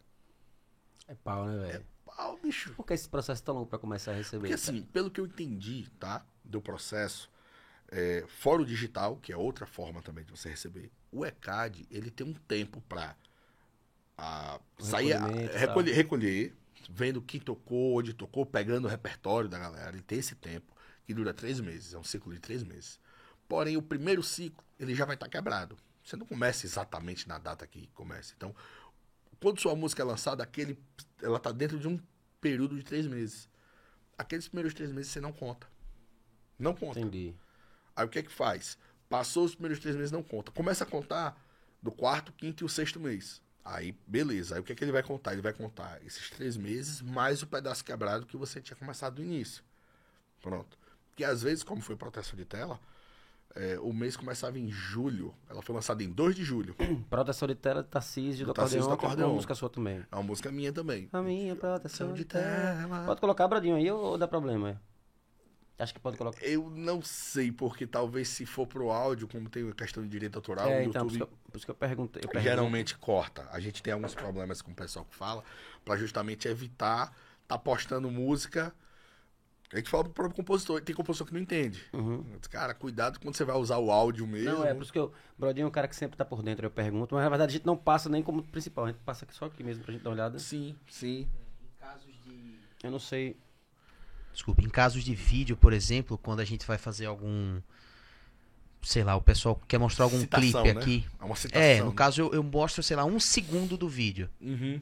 É 1.06 1.14
pau, 1.14 1.46
né, 1.46 1.56
velho? 1.56 1.86
Pau, 2.04 2.38
bicho. 2.42 2.74
Por 2.74 2.84
que 2.84 2.94
esse 2.94 3.08
processo 3.08 3.42
é 3.42 3.44
tão 3.44 3.54
longo 3.54 3.66
pra 3.66 3.78
começar 3.78 4.12
a 4.12 4.14
receber? 4.14 4.40
Porque 4.40 4.52
assim, 4.54 4.82
pelo 4.82 5.10
que 5.10 5.20
eu 5.20 5.26
entendi, 5.26 5.88
tá? 5.98 6.24
Do 6.44 6.60
processo, 6.60 7.30
é, 7.90 8.24
fora 8.28 8.62
o 8.62 8.66
digital, 8.66 9.16
que 9.16 9.32
é 9.32 9.36
outra 9.36 9.66
forma 9.66 10.02
também 10.02 10.24
de 10.24 10.30
você 10.30 10.50
receber, 10.50 10.90
o 11.12 11.24
ECAD, 11.24 11.86
ele 11.90 12.10
tem 12.10 12.26
um 12.26 12.34
tempo 12.34 12.80
pra 12.88 13.16
a, 14.16 14.60
sair, 14.78 15.12
a- 15.14 15.30
e 15.52 15.56
recolher, 15.58 15.92
recolher, 15.92 16.56
vendo 16.90 17.22
quem 17.22 17.40
tocou, 17.40 17.98
onde 17.98 18.12
tocou, 18.12 18.44
pegando 18.46 18.86
o 18.86 18.88
repertório 18.88 19.48
da 19.48 19.58
galera. 19.58 19.90
Ele 19.94 20.02
tem 20.02 20.18
esse 20.18 20.34
tempo, 20.34 20.74
que 21.06 21.14
dura 21.14 21.32
três 21.32 21.60
meses, 21.60 21.94
é 21.94 21.98
um 21.98 22.04
ciclo 22.04 22.32
de 22.32 22.40
três 22.40 22.62
meses. 22.62 22.98
Porém, 23.48 23.76
o 23.76 23.82
primeiro 23.82 24.22
ciclo, 24.22 24.62
ele 24.78 24.94
já 24.94 25.04
vai 25.04 25.14
estar 25.14 25.28
quebrado. 25.28 25.76
Você 26.04 26.16
não 26.16 26.26
começa 26.26 26.66
exatamente 26.66 27.26
na 27.26 27.38
data 27.38 27.66
que 27.66 27.88
começa. 27.88 28.34
Então, 28.36 28.54
quando 29.40 29.60
sua 29.60 29.74
música 29.74 30.02
é 30.02 30.04
lançada, 30.04 30.42
aquele, 30.42 30.78
ela 31.22 31.38
tá 31.38 31.50
dentro 31.50 31.78
de 31.78 31.88
um 31.88 31.98
período 32.40 32.76
de 32.76 32.82
três 32.82 33.06
meses. 33.06 33.48
Aqueles 34.16 34.48
primeiros 34.48 34.74
três 34.74 34.92
meses 34.92 35.10
você 35.10 35.20
não 35.20 35.32
conta. 35.32 35.66
Não 36.58 36.74
conta. 36.74 37.00
Entendi. 37.00 37.34
Aí 37.94 38.04
o 38.04 38.08
que 38.08 38.18
é 38.18 38.22
que 38.22 38.30
faz? 38.30 38.76
Passou 39.08 39.44
os 39.44 39.54
primeiros 39.54 39.80
três 39.80 39.96
meses, 39.96 40.12
não 40.12 40.22
conta. 40.22 40.52
Começa 40.52 40.84
a 40.84 40.86
contar 40.86 41.40
do 41.82 41.90
quarto, 41.90 42.32
quinto 42.32 42.64
e 42.64 42.66
o 42.66 42.68
sexto 42.68 43.00
mês. 43.00 43.40
Aí, 43.64 43.96
beleza. 44.06 44.54
Aí 44.54 44.60
o 44.60 44.64
que 44.64 44.72
é 44.72 44.74
que 44.74 44.84
ele 44.84 44.92
vai 44.92 45.02
contar? 45.02 45.32
Ele 45.32 45.42
vai 45.42 45.52
contar 45.52 46.02
esses 46.04 46.30
três 46.30 46.56
meses 46.56 47.00
mais 47.00 47.42
o 47.42 47.46
pedaço 47.46 47.84
quebrado 47.84 48.26
que 48.26 48.36
você 48.36 48.60
tinha 48.60 48.76
começado 48.76 49.18
no 49.18 49.24
início. 49.24 49.62
Pronto. 50.40 50.78
Que 51.14 51.24
às 51.24 51.42
vezes, 51.42 51.62
como 51.62 51.80
foi 51.80 51.96
proteção 51.96 52.36
de 52.36 52.44
tela, 52.44 52.80
é, 53.54 53.78
o 53.80 53.92
mês 53.92 54.16
começava 54.16 54.58
em 54.58 54.70
julho. 54.70 55.34
Ela 55.48 55.62
foi 55.62 55.74
lançada 55.74 56.02
em 56.02 56.10
2 56.10 56.34
de 56.34 56.44
julho. 56.44 56.74
Proteção 57.10 57.48
de 57.48 57.54
tela, 57.54 57.82
Tarcísio 57.82 58.46
do 58.46 58.52
Do 58.52 58.54
Tarcísio 58.54 58.90
acordeão, 58.90 58.96
do 58.96 59.16
que 59.16 59.22
é 59.22 59.26
uma 59.26 59.34
música 59.34 59.54
sua 59.54 59.68
também. 59.68 60.04
É 60.10 60.16
uma 60.16 60.22
música 60.22 60.52
minha 60.52 60.72
também. 60.72 61.08
A 61.12 61.22
minha 61.22 61.54
de 61.54 62.14
de 62.14 62.24
tela. 62.24 62.76
tela. 62.76 63.04
Pode 63.06 63.20
colocar, 63.20 63.48
Bradinho, 63.48 63.76
aí 63.76 63.90
ou 63.90 64.16
dá 64.16 64.28
problema? 64.28 64.80
Acho 65.78 65.94
que 65.94 66.00
pode 66.00 66.16
colocar. 66.16 66.44
Eu 66.44 66.68
não 66.70 67.00
sei, 67.00 67.52
porque 67.52 67.86
talvez 67.86 68.28
se 68.28 68.44
for 68.44 68.66
pro 68.66 68.90
áudio, 68.90 69.28
como 69.28 69.48
tem 69.48 69.68
a 69.68 69.72
questão 69.72 70.02
de 70.02 70.08
direito 70.08 70.34
autoral, 70.34 70.68
é, 70.68 70.80
o 70.80 70.82
então, 70.82 71.06
por 71.06 71.12
isso, 71.12 71.18
YouTube 71.20 71.28
que 71.28 71.46
eu, 71.46 71.50
por 71.52 71.56
isso 71.56 71.66
que 71.66 71.70
eu 71.70 71.74
perguntei. 71.74 72.22
Eu 72.24 72.40
geralmente 72.40 72.98
corta. 72.98 73.48
A 73.52 73.60
gente 73.60 73.80
tem 73.80 73.92
alguns 73.92 74.14
problemas 74.14 74.60
com 74.60 74.72
o 74.72 74.74
pessoal 74.74 75.04
que 75.04 75.14
fala, 75.14 75.44
pra 75.84 75.96
justamente 75.96 76.48
evitar 76.48 77.14
tá 77.46 77.56
postando 77.56 78.10
música. 78.10 78.74
A 79.72 79.76
gente 79.76 79.90
fala 79.90 80.04
pro 80.04 80.12
próprio 80.12 80.36
compositor, 80.36 80.80
tem 80.80 80.94
compositor 80.94 81.26
que 81.26 81.34
não 81.34 81.40
entende. 81.40 81.84
Uhum. 81.92 82.24
Cara, 82.50 82.72
cuidado 82.72 83.20
quando 83.20 83.34
você 83.36 83.44
vai 83.44 83.56
usar 83.56 83.76
o 83.78 83.90
áudio 83.90 84.26
mesmo. 84.26 84.50
Não, 84.50 84.64
é 84.64 84.72
por 84.72 84.82
isso 84.82 84.92
que 84.92 84.98
eu. 84.98 85.12
Brodinho 85.38 85.64
é 85.64 85.68
um 85.68 85.70
cara 85.70 85.86
que 85.86 85.94
sempre 85.94 86.16
tá 86.16 86.24
por 86.24 86.42
dentro, 86.42 86.64
eu 86.64 86.70
pergunto, 86.70 87.14
mas 87.14 87.22
na 87.22 87.28
verdade 87.28 87.50
a 87.50 87.56
gente 87.56 87.66
não 87.66 87.76
passa 87.76 88.08
nem 88.08 88.22
como 88.22 88.42
principal, 88.42 88.86
a 88.86 88.88
gente 88.88 89.00
passa 89.04 89.26
aqui 89.26 89.34
só 89.34 89.44
aqui 89.44 89.62
mesmo 89.62 89.84
pra 89.84 89.92
gente 89.92 90.02
dar 90.02 90.10
uma 90.10 90.14
olhada. 90.14 90.38
Sim, 90.38 90.74
sim. 90.88 91.28
Eu 92.82 92.90
não 92.90 92.98
sei. 92.98 93.36
Desculpa, 94.32 94.62
em 94.62 94.68
casos 94.68 95.02
de 95.02 95.14
vídeo, 95.14 95.56
por 95.56 95.72
exemplo, 95.72 96.16
quando 96.16 96.40
a 96.40 96.44
gente 96.44 96.66
vai 96.66 96.78
fazer 96.78 97.06
algum. 97.06 97.60
Sei 98.80 99.02
lá, 99.02 99.16
o 99.16 99.20
pessoal 99.20 99.60
quer 99.66 99.78
mostrar 99.78 100.04
algum 100.04 100.20
Citação, 100.20 100.62
clipe 100.62 100.74
né? 100.74 100.80
aqui. 100.80 101.06
É 101.20 101.24
uma 101.24 101.34
citação. 101.34 101.62
É, 101.62 101.80
no 101.80 101.88
né? 101.88 101.94
caso 101.96 102.20
eu, 102.22 102.32
eu 102.32 102.42
mostro, 102.44 102.82
sei 102.82 102.96
lá, 102.96 103.04
um 103.04 103.18
segundo 103.18 103.76
do 103.76 103.88
vídeo. 103.88 104.30
Uhum. 104.40 104.80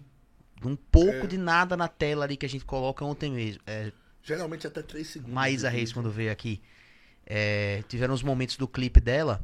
Um 0.62 0.76
pouco 0.76 1.24
É. 1.24 1.26
de 1.26 1.38
nada 1.38 1.76
na 1.76 1.88
tela 1.88 2.24
ali 2.24 2.36
que 2.36 2.44
a 2.44 2.48
gente 2.48 2.64
coloca 2.64 3.04
ontem 3.04 3.32
mesmo. 3.32 3.62
É, 3.66 3.90
Geralmente 4.26 4.66
até 4.66 4.82
3 4.82 5.06
segundos. 5.06 5.32
Maísa 5.34 5.68
Reis, 5.70 5.92
quando 5.92 6.10
veio 6.10 6.32
aqui, 6.32 6.60
é, 7.24 7.82
tiveram 7.88 8.12
uns 8.12 8.22
momentos 8.22 8.56
do 8.56 8.66
clipe 8.66 9.00
dela 9.00 9.40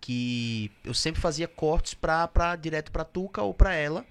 que 0.00 0.70
eu 0.84 0.92
sempre 0.92 1.20
fazia 1.20 1.48
cortes 1.48 1.94
pra, 1.94 2.26
pra, 2.28 2.56
direto 2.56 2.90
pra 2.92 3.04
Tuca 3.04 3.42
ou 3.42 3.54
pra 3.54 3.72
ela. 3.74 4.04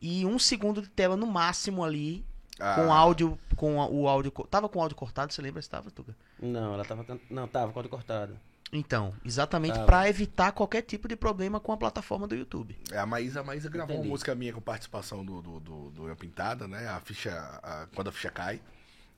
E 0.00 0.24
um 0.24 0.38
segundo 0.38 0.80
de 0.80 0.88
tela 0.88 1.16
no 1.16 1.26
máximo 1.26 1.84
ali, 1.84 2.24
Ah, 2.58 2.74
com 2.74 2.92
áudio, 2.92 3.38
com 3.56 3.80
a- 3.80 3.86
o 3.88 4.08
áudio. 4.08 4.30
Tava 4.50 4.68
com 4.68 4.78
o 4.78 4.82
áudio 4.82 4.96
cortado, 4.96 5.32
você 5.32 5.40
lembra 5.42 5.60
se 5.62 5.68
tava, 5.68 5.90
Tuca? 5.90 6.16
Não, 6.40 6.74
ela 6.74 6.84
tava. 6.84 7.06
Não, 7.30 7.46
tava 7.46 7.70
com 7.72 7.80
a 7.80 7.88
cortada. 7.88 8.34
Então, 8.72 9.12
exatamente 9.24 9.74
Tava. 9.74 9.86
pra 9.86 10.08
evitar 10.08 10.52
qualquer 10.52 10.82
tipo 10.82 11.08
de 11.08 11.16
problema 11.16 11.58
com 11.58 11.72
a 11.72 11.76
plataforma 11.76 12.26
do 12.28 12.36
YouTube. 12.36 12.78
É, 12.92 12.98
a 12.98 13.04
Maísa, 13.06 13.40
a 13.40 13.42
Maísa 13.44 13.68
gravou 13.68 13.94
Entendi. 13.94 14.08
uma 14.08 14.12
música 14.12 14.32
minha 14.34 14.52
com 14.52 14.60
participação 14.60 15.24
do, 15.24 15.42
do, 15.42 15.58
do, 15.60 15.90
do 15.90 16.08
Eu 16.08 16.14
Pintada, 16.16 16.68
né? 16.68 16.86
A 16.88 17.00
ficha. 17.00 17.32
a- 17.62 17.88
quando 17.94 18.08
a 18.08 18.12
ficha 18.12 18.30
cai. 18.30 18.60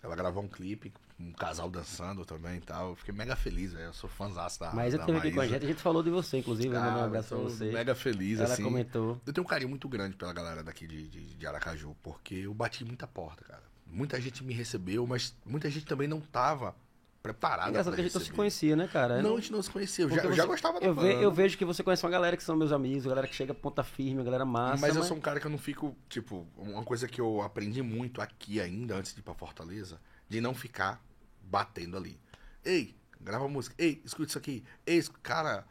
Ela 0.02 0.16
gravou 0.16 0.42
um 0.42 0.48
clipe, 0.48 0.92
um 1.18 1.32
casal 1.32 1.70
dançando 1.70 2.24
também 2.24 2.56
e 2.56 2.60
tal. 2.60 2.90
Eu 2.90 2.96
fiquei 2.96 3.14
mega 3.14 3.36
feliz, 3.36 3.72
velho. 3.72 3.86
Eu 3.86 3.92
sou 3.92 4.10
fãzaço 4.10 4.58
da. 4.58 4.72
Mas 4.72 4.92
eu 4.94 4.98
da 4.98 5.06
teve 5.06 5.18
aqui 5.18 5.30
com 5.32 5.40
a 5.40 5.46
gente, 5.46 5.64
a 5.64 5.68
gente 5.68 5.80
falou 5.80 6.02
de 6.02 6.10
você, 6.10 6.38
inclusive, 6.38 6.68
mandou 6.68 6.90
um 6.90 6.94
Cara, 6.94 7.04
abraço 7.06 7.28
pra 7.28 7.38
você. 7.38 7.70
Mega 7.70 7.94
feliz, 7.94 8.40
Ela 8.40 8.52
assim. 8.52 8.64
comentou. 8.64 9.20
Eu 9.24 9.32
tenho 9.32 9.44
um 9.44 9.48
carinho 9.48 9.70
muito 9.70 9.88
grande 9.88 10.16
pela 10.16 10.32
galera 10.32 10.62
daqui 10.64 10.88
de, 10.88 11.06
de, 11.06 11.34
de 11.36 11.46
Aracaju, 11.46 11.96
porque 12.02 12.34
eu 12.34 12.52
bati 12.52 12.84
muita 12.84 13.06
porta, 13.06 13.44
cara. 13.44 13.62
Muita 13.86 14.20
gente 14.20 14.42
me 14.42 14.54
recebeu, 14.54 15.06
mas 15.06 15.36
muita 15.44 15.70
gente 15.70 15.86
também 15.86 16.08
não 16.08 16.20
tava 16.20 16.74
preparada 17.22 17.70
Engraçado 17.70 17.92
pra 17.92 17.96
que 17.96 18.00
a 18.00 18.04
gente 18.04 18.14
não 18.14 18.20
se 18.24 18.32
conhecia, 18.32 18.74
né, 18.74 18.88
cara? 18.88 19.22
Não, 19.22 19.36
a 19.36 19.40
gente 19.40 19.52
não 19.52 19.62
se 19.62 19.70
conhecia. 19.70 20.04
Eu 20.04 20.10
já, 20.10 20.30
já 20.32 20.44
gostava 20.44 20.80
da 20.80 20.86
eu, 20.86 20.94
ve- 20.94 21.24
eu 21.24 21.30
vejo 21.30 21.56
que 21.56 21.64
você 21.64 21.82
conhece 21.82 22.04
uma 22.04 22.10
galera 22.10 22.36
que 22.36 22.42
são 22.42 22.56
meus 22.56 22.72
amigos, 22.72 23.06
galera 23.06 23.28
que 23.28 23.34
chega 23.34 23.54
ponta 23.54 23.84
firme, 23.84 24.22
galera 24.24 24.44
massa. 24.44 24.80
mas 24.80 24.96
eu 24.96 25.04
sou 25.04 25.16
um 25.16 25.20
cara 25.20 25.38
que 25.38 25.46
eu 25.46 25.50
não 25.50 25.58
fico, 25.58 25.96
tipo, 26.08 26.46
uma 26.56 26.82
coisa 26.82 27.06
que 27.06 27.20
eu 27.20 27.40
aprendi 27.42 27.80
muito 27.82 28.20
aqui 28.20 28.60
ainda, 28.60 28.96
antes 28.96 29.14
de 29.14 29.20
ir 29.20 29.22
pra 29.22 29.34
Fortaleza, 29.34 30.00
de 30.28 30.40
não 30.40 30.54
ficar 30.54 31.00
batendo 31.42 31.96
ali. 31.96 32.18
Ei, 32.64 32.96
grava 33.20 33.46
música. 33.48 33.74
Ei, 33.78 34.02
escuta 34.04 34.28
isso 34.30 34.38
aqui. 34.38 34.64
Ei, 34.84 35.02
cara, 35.22 35.64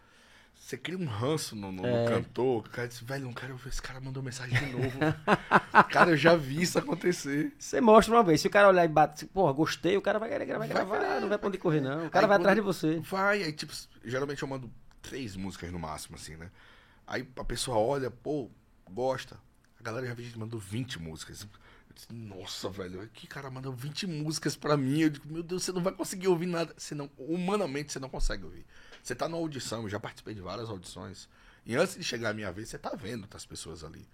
você 0.64 0.78
cria 0.78 0.98
um 0.98 1.06
ranço 1.06 1.56
no, 1.56 1.72
no- 1.72 1.82
no 1.82 1.88
É. 1.88 2.06
cantor. 2.06 2.60
O 2.60 2.70
cara 2.70 2.88
diz, 2.88 3.00
velho, 3.02 3.26
não 3.26 3.34
quero 3.34 3.58
ver. 3.58 3.70
Esse 3.70 3.82
cara 3.82 4.00
mandou 4.00 4.22
mensagem 4.22 4.58
de 4.58 4.72
novo. 4.72 5.00
cara, 5.92 6.12
eu 6.12 6.18
já 6.18 6.36
vi 6.36 6.62
isso 6.62 6.78
acontecer. 6.78 7.52
Você 7.58 7.82
mostra 7.82 8.14
uma 8.16 8.24
vez, 8.24 8.40
se 8.42 8.48
o 8.48 8.50
cara 8.52 8.68
olhar 8.70 8.86
e 8.86 8.88
bate, 8.88 9.26
porra, 9.26 9.52
gostei, 9.54 9.98
o 9.98 10.02
cara 10.02 10.20
vai 10.20 10.30
querer 10.30 10.46
vai 10.46 10.60
Vai 10.60 10.68
gravar, 10.68 11.00
querer, 11.00 11.20
não 11.22 11.28
vai 11.30 11.40
onde 11.44 11.58
correr, 11.58 11.82
não. 11.82 12.06
O 12.06 12.10
cara 12.10 12.26
Aí 12.26 12.30
vai 12.30 12.38
atrás 12.38 12.56
de 12.56 12.62
você. 12.62 13.00
Vai, 13.00 13.44
aí, 13.44 13.52
tipo, 13.52 13.74
geralmente 14.06 14.42
eu 14.42 14.48
mando 14.48 14.72
três 15.02 15.36
músicas 15.36 15.72
no 15.72 15.80
máximo, 15.80 16.16
assim, 16.16 16.36
né? 16.38 16.50
Aí 17.08 17.28
a 17.36 17.44
pessoa 17.44 17.78
olha, 17.78 18.10
pô, 18.12 18.50
gosta. 18.90 19.38
A 19.80 19.84
galera 19.84 20.06
já 20.08 20.16
mandou 20.38 20.60
20 20.60 21.02
músicas. 21.02 21.46
Nossa, 22.10 22.70
velho, 22.70 23.08
que 23.14 23.28
cara 23.28 23.50
mandou 23.50 23.74
20 23.74 24.08
músicas 24.08 24.56
pra 24.56 24.76
mim. 24.78 25.00
Eu 25.02 25.10
digo, 25.10 25.32
meu 25.32 25.44
Deus, 25.44 25.64
você 25.64 25.72
não 25.72 25.84
vai 25.84 25.94
conseguir 25.94 26.28
ouvir 26.28 26.46
nada. 26.46 26.74
Você 26.78 26.96
não, 26.96 27.10
humanamente, 27.18 27.92
você 27.92 28.00
não 28.00 28.10
consegue 28.10 28.44
ouvir. 28.44 28.66
Você 29.04 29.16
tá 29.16 29.28
numa 29.28 29.42
audição, 29.42 29.84
eu 29.84 29.90
já 29.90 30.00
participei 30.00 30.34
de 30.34 30.42
várias 30.42 30.70
audições. 30.70 31.28
E 31.66 31.76
antes 31.76 31.96
de 31.96 32.04
chegar 32.04 32.30
a 32.30 32.34
minha 32.34 32.52
vez, 32.52 32.70
você 32.70 32.78
tá 32.78 32.92
vendo 32.96 33.24
outras 33.24 33.46
pessoas 33.46 33.84
ali. 33.84 34.08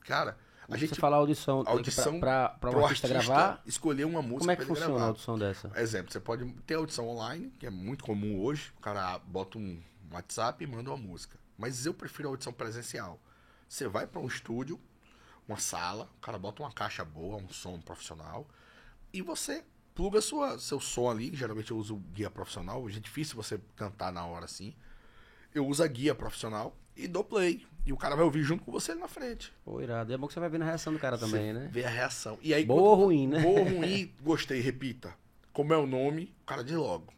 Cara, 0.00 0.36
a 0.68 0.76
gente. 0.76 0.94
você 0.94 1.00
fala 1.00 1.16
audição, 1.16 1.62
audição 1.66 2.20
pra 2.20 2.54
um 2.56 2.58
pro 2.58 2.84
artista, 2.84 3.08
gravar, 3.08 3.62
escolher 3.66 4.04
uma 4.04 4.22
música 4.22 4.40
como 4.40 4.50
é 4.50 4.56
que 4.56 4.64
pra 4.64 4.72
ele 4.72 4.74
funciona 4.74 4.94
a 4.94 4.96
gravar. 4.96 5.08
audição 5.08 5.38
dessa? 5.38 5.72
Exemplo, 5.76 6.12
você 6.12 6.20
pode 6.20 6.50
ter 6.66 6.74
audição 6.74 7.08
online, 7.08 7.52
que 7.58 7.66
é 7.66 7.70
muito 7.70 8.04
comum 8.04 8.40
hoje. 8.40 8.72
O 8.76 8.80
cara 8.80 9.18
bota 9.18 9.58
um 9.58 9.80
WhatsApp 10.12 10.62
e 10.62 10.66
manda 10.66 10.90
uma 10.90 10.96
música. 10.96 11.38
Mas 11.58 11.86
eu 11.86 11.92
prefiro 11.92 12.28
a 12.28 12.32
audição 12.32 12.52
presencial. 12.52 13.20
Você 13.68 13.86
vai 13.86 14.06
para 14.06 14.20
um 14.20 14.26
estúdio, 14.26 14.80
uma 15.50 15.58
sala, 15.58 16.08
o 16.16 16.20
cara 16.20 16.38
bota 16.38 16.62
uma 16.62 16.72
caixa 16.72 17.04
boa, 17.04 17.36
um 17.36 17.48
som 17.48 17.80
profissional, 17.80 18.46
e 19.12 19.20
você 19.20 19.64
pluga 19.94 20.20
sua, 20.20 20.58
seu 20.58 20.80
som 20.80 21.10
ali. 21.10 21.34
Geralmente 21.34 21.70
eu 21.70 21.76
uso 21.76 21.96
guia 22.14 22.30
profissional. 22.30 22.82
Hoje 22.82 22.98
é 22.98 23.00
difícil 23.00 23.36
você 23.36 23.60
cantar 23.76 24.12
na 24.12 24.24
hora 24.24 24.44
assim. 24.44 24.74
Eu 25.54 25.66
uso 25.66 25.82
a 25.82 25.86
guia 25.86 26.14
profissional 26.14 26.76
e 26.96 27.08
dou 27.08 27.24
play. 27.24 27.66
E 27.84 27.92
o 27.92 27.96
cara 27.96 28.14
vai 28.14 28.24
ouvir 28.24 28.42
junto 28.42 28.62
com 28.62 28.70
você 28.70 28.92
ali 28.92 29.00
na 29.00 29.08
frente. 29.08 29.52
Pô, 29.64 29.80
irado. 29.80 30.12
É 30.12 30.16
bom 30.16 30.28
que 30.28 30.34
você 30.34 30.40
vai 30.40 30.48
ver 30.48 30.62
a 30.62 30.64
reação 30.64 30.92
do 30.92 30.98
cara 30.98 31.18
também, 31.18 31.52
Você 31.52 31.52
né? 31.52 31.68
Vê 31.72 31.84
a 31.84 31.88
reação. 31.88 32.38
E 32.40 32.54
aí, 32.54 32.64
Boa 32.64 32.90
ou 32.90 32.94
ruim, 32.94 33.26
né? 33.26 33.40
Boa 33.40 33.60
ou 33.60 33.64
ruim, 33.64 34.14
gostei, 34.22 34.60
repita. 34.60 35.14
Como 35.52 35.72
é 35.72 35.76
o 35.76 35.86
nome, 35.86 36.34
o 36.42 36.46
cara 36.46 36.62
diz 36.62 36.76
logo. 36.76 37.12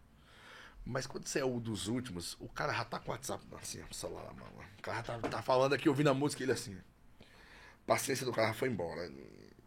Mas 0.85 1.07
quando 1.07 1.26
você 1.26 1.41
é 1.41 1.45
um 1.45 1.59
dos 1.59 1.89
últimos, 1.89 2.37
o 2.41 2.49
cara 2.49 2.72
já 2.72 2.85
tá 2.85 2.99
com 2.99 3.11
o 3.11 3.14
WhatsApp 3.14 3.45
assim, 3.61 3.80
o 3.89 3.95
celular 3.95 4.24
na 4.24 4.33
mão. 4.33 4.49
O 4.78 4.83
cara 4.83 5.03
tá, 5.03 5.18
tá 5.18 5.43
falando 5.43 5.74
aqui, 5.74 5.89
ouvindo 5.89 6.11
a 6.11 6.14
música, 6.14 6.43
ele 6.43 6.53
assim. 6.53 6.76
Paciência 7.87 8.24
do 8.24 8.33
cara 8.33 8.55
foi 8.55 8.68
embora. 8.68 9.11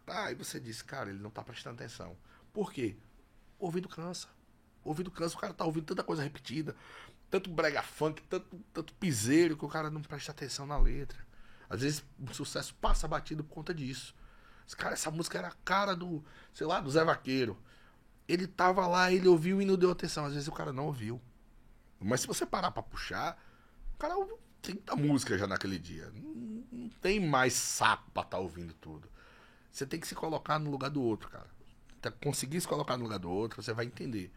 Aí 0.06 0.34
você 0.34 0.60
disse, 0.60 0.84
cara, 0.84 1.10
ele 1.10 1.18
não 1.18 1.30
tá 1.30 1.42
prestando 1.42 1.74
atenção. 1.76 2.16
Por 2.52 2.72
quê? 2.72 2.96
O 3.58 3.66
ouvido 3.66 3.88
cansa. 3.88 4.28
O 4.84 4.90
ouvido 4.90 5.10
cansa, 5.10 5.34
o 5.34 5.38
cara 5.38 5.52
tá 5.52 5.64
ouvindo 5.64 5.84
tanta 5.84 6.04
coisa 6.04 6.22
repetida, 6.22 6.76
tanto 7.28 7.50
brega 7.50 7.82
funk, 7.82 8.22
tanto, 8.22 8.58
tanto 8.72 8.94
piseiro, 8.94 9.56
que 9.56 9.64
o 9.64 9.68
cara 9.68 9.90
não 9.90 10.00
presta 10.00 10.30
atenção 10.30 10.64
na 10.66 10.78
letra. 10.78 11.18
Às 11.68 11.80
vezes 11.80 12.04
o 12.18 12.32
sucesso 12.32 12.74
passa 12.76 13.08
batido 13.08 13.42
por 13.42 13.54
conta 13.54 13.74
disso. 13.74 14.14
Esse 14.66 14.76
Cara, 14.76 14.94
essa 14.94 15.10
música 15.10 15.38
era 15.38 15.48
a 15.48 15.54
cara 15.64 15.94
do, 15.94 16.24
sei 16.54 16.66
lá, 16.66 16.80
do 16.80 16.90
Zé 16.90 17.04
Vaqueiro. 17.04 17.58
Ele 18.28 18.46
tava 18.46 18.86
lá, 18.86 19.12
ele 19.12 19.28
ouviu 19.28 19.60
e 19.60 19.64
não 19.64 19.76
deu 19.76 19.90
atenção. 19.90 20.24
Às 20.24 20.34
vezes 20.34 20.48
o 20.48 20.52
cara 20.52 20.72
não 20.72 20.86
ouviu. 20.86 21.20
Mas 22.00 22.20
se 22.20 22.26
você 22.26 22.44
parar 22.44 22.70
pra 22.70 22.82
puxar, 22.82 23.40
o 23.94 23.98
cara 23.98 24.16
ouviu 24.16 24.38
30 24.66 24.96
músicas 24.96 25.38
já 25.38 25.46
naquele 25.46 25.78
dia. 25.78 26.10
Não, 26.14 26.64
não 26.72 26.88
tem 27.00 27.20
mais 27.20 27.52
saco 27.52 28.10
pra 28.10 28.22
estar 28.22 28.38
ouvindo 28.38 28.74
tudo. 28.74 29.08
Você 29.70 29.86
tem 29.86 30.00
que 30.00 30.06
se 30.08 30.14
colocar 30.14 30.58
no 30.58 30.70
lugar 30.70 30.90
do 30.90 31.02
outro, 31.02 31.28
cara. 31.28 31.46
Tá- 32.00 32.10
Conseguir 32.10 32.60
se 32.60 32.66
colocar 32.68 32.96
no 32.96 33.04
lugar 33.04 33.18
do 33.18 33.30
outro, 33.30 33.62
você 33.62 33.72
vai 33.72 33.84
entender. 33.86 34.32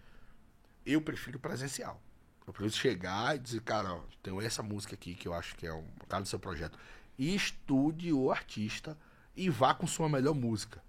Eu 0.86 1.02
prefiro 1.02 1.40
presencial. 1.40 2.02
Eu 2.46 2.54
prefiro 2.54 2.76
chegar 2.76 3.36
e 3.36 3.40
dizer, 3.40 3.62
cara, 3.62 3.94
ó, 3.94 4.02
tem 4.24 4.38
essa 4.46 4.62
música 4.64 4.94
aqui 4.96 5.16
que 5.16 5.28
eu 5.28 5.34
acho 5.34 5.56
que 5.56 5.66
é 5.66 5.74
um 5.74 5.86
cara 6.08 6.24
do 6.24 6.28
seu 6.30 6.40
projeto. 6.40 6.78
Estude 7.18 8.12
o 8.14 8.32
artista 8.32 8.98
e 9.36 9.50
vá 9.50 9.74
com 9.74 9.88
sua 9.88 10.08
melhor 10.10 10.34
música. 10.34 10.82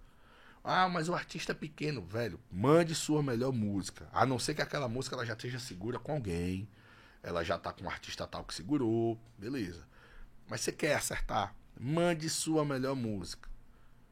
Ah, 0.62 0.88
mas 0.88 1.08
o 1.08 1.14
artista 1.14 1.52
é 1.52 1.54
pequeno, 1.54 2.02
velho. 2.02 2.38
Mande 2.50 2.94
sua 2.94 3.22
melhor 3.22 3.52
música. 3.52 4.08
A 4.12 4.26
não 4.26 4.38
ser 4.38 4.54
que 4.54 4.60
aquela 4.62 4.88
música 4.88 5.16
ela 5.16 5.24
já 5.24 5.32
esteja 5.32 5.58
segura 5.58 5.98
com 5.98 6.12
alguém. 6.12 6.68
Ela 7.22 7.44
já 7.44 7.58
tá 7.58 7.72
com 7.72 7.84
um 7.84 7.88
artista 7.90 8.26
tal 8.26 8.44
que 8.44 8.54
segurou. 8.54 9.18
Beleza. 9.38 9.86
Mas 10.48 10.62
você 10.62 10.72
quer 10.72 10.94
acertar? 10.96 11.54
Mande 11.78 12.28
sua 12.28 12.64
melhor 12.64 12.94
música. 12.96 13.48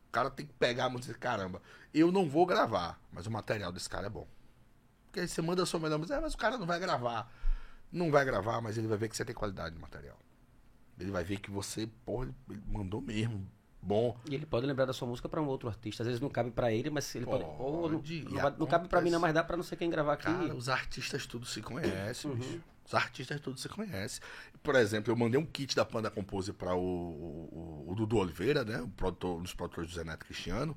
O 0.09 0.11
cara 0.13 0.31
tem 0.31 0.47
que 0.47 0.53
pegar 0.55 0.87
a 0.87 0.89
música 0.89 1.11
e 1.11 1.15
dizer, 1.15 1.19
caramba, 1.19 1.61
eu 1.93 2.11
não 2.13 2.29
vou 2.29 2.47
gravar, 2.47 3.01
mas 3.13 3.27
o 3.27 3.31
material 3.31 3.71
desse 3.73 3.89
cara 3.89 4.07
é 4.07 4.11
bom. 4.11 4.27
Porque 5.07 5.21
aí 5.21 5.29
você 5.29 5.41
manda 5.43 5.63
a 5.63 5.67
sua 5.67 5.81
melhor 5.81 5.99
música, 5.99 6.19
"Ah, 6.19 6.21
mas 6.21 6.35
o 6.35 6.39
cara 6.39 6.57
não 6.59 6.67
vai 6.67 6.79
gravar. 6.79 7.31
Não 7.91 8.11
vai 8.11 8.25
gravar, 8.25 8.61
mas 8.61 8.77
ele 8.79 8.87
vai 8.87 8.99
ver 8.99 9.09
que 9.09 9.17
você 9.17 9.25
tem 9.25 9.35
qualidade 9.35 9.75
no 9.75 9.81
material. 9.81 10.19
Ele 10.99 11.11
vai 11.11 11.25
ver 11.25 11.39
que 11.41 11.51
você, 11.51 11.87
porra, 12.05 12.29
ele 12.51 12.63
mandou 12.67 13.01
mesmo. 13.01 13.49
Bom. 13.81 14.19
E 14.29 14.35
ele 14.35 14.45
pode 14.45 14.67
lembrar 14.67 14.85
da 14.85 14.93
sua 14.93 15.07
música 15.09 15.29
pra 15.29 15.41
um 15.41 15.47
outro 15.47 15.69
artista. 15.69 16.03
Às 16.03 16.07
vezes 16.07 16.21
não 16.21 16.29
cabe 16.29 16.51
pra 16.51 16.73
ele, 16.73 16.91
mas 16.91 17.15
ele 17.15 17.25
pode. 17.25 17.45
Pode, 17.45 17.57
Pô, 17.57 17.89
não, 17.89 18.03
não, 18.43 18.57
não 18.59 18.67
cabe 18.67 18.89
pra 18.89 19.01
mim, 19.01 19.11
não, 19.11 19.21
mas 19.21 19.33
dá 19.33 19.43
pra 19.45 19.57
não 19.57 19.65
sei 19.65 19.79
quem 19.79 19.89
gravar 19.89 20.15
aqui. 20.15 20.25
Cara, 20.25 20.55
os 20.55 20.69
artistas 20.69 21.27
tudo 21.27 21.47
se 21.47 21.63
conhecem, 21.63 22.31
Uhum. 22.31 22.37
bicho. 22.37 22.61
Os 22.89 22.95
artistas 22.95 23.39
tudo 23.39 23.61
se 23.61 23.69
conhecem. 23.69 24.23
Por 24.63 24.75
exemplo, 24.75 25.13
eu 25.13 25.17
mandei 25.17 25.39
um 25.39 25.45
kit 25.45 25.77
da 25.77 25.85
Panda 25.85 26.11
Compose 26.11 26.55
para 26.55 26.75
o, 26.75 26.81
o, 26.81 27.85
o 27.87 27.95
Dudu 27.95 28.17
Oliveira, 28.17 28.65
né? 28.65 28.81
O 28.81 28.89
produtor, 28.89 29.39
um 29.39 29.43
dos 29.43 29.53
produtores 29.53 29.91
do 29.91 29.95
Zé 29.95 30.05
Neto 30.05 30.25
Cristiano. 30.25 30.75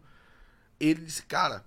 Ele 0.77 1.05
disse, 1.05 1.23
cara, 1.23 1.65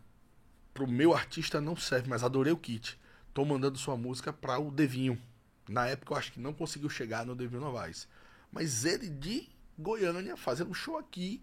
pro 0.74 0.86
meu 0.86 1.14
artista 1.14 1.62
não 1.62 1.74
serve, 1.74 2.10
mas 2.10 2.22
adorei 2.22 2.52
o 2.52 2.58
kit. 2.58 3.00
Tô 3.32 3.42
mandando 3.42 3.78
sua 3.78 3.96
música 3.96 4.34
para 4.34 4.58
o 4.58 4.70
Devinho. 4.70 5.18
Na 5.66 5.86
época 5.86 6.12
eu 6.12 6.18
acho 6.18 6.32
que 6.32 6.38
não 6.38 6.52
conseguiu 6.52 6.90
chegar 6.90 7.24
no 7.24 7.34
Devinho 7.34 7.62
Novaes. 7.62 8.06
Mas 8.52 8.84
ele 8.84 9.08
de 9.08 9.48
Goiânia, 9.78 10.36
fazendo 10.36 10.70
um 10.70 10.74
show 10.74 10.98
aqui, 10.98 11.42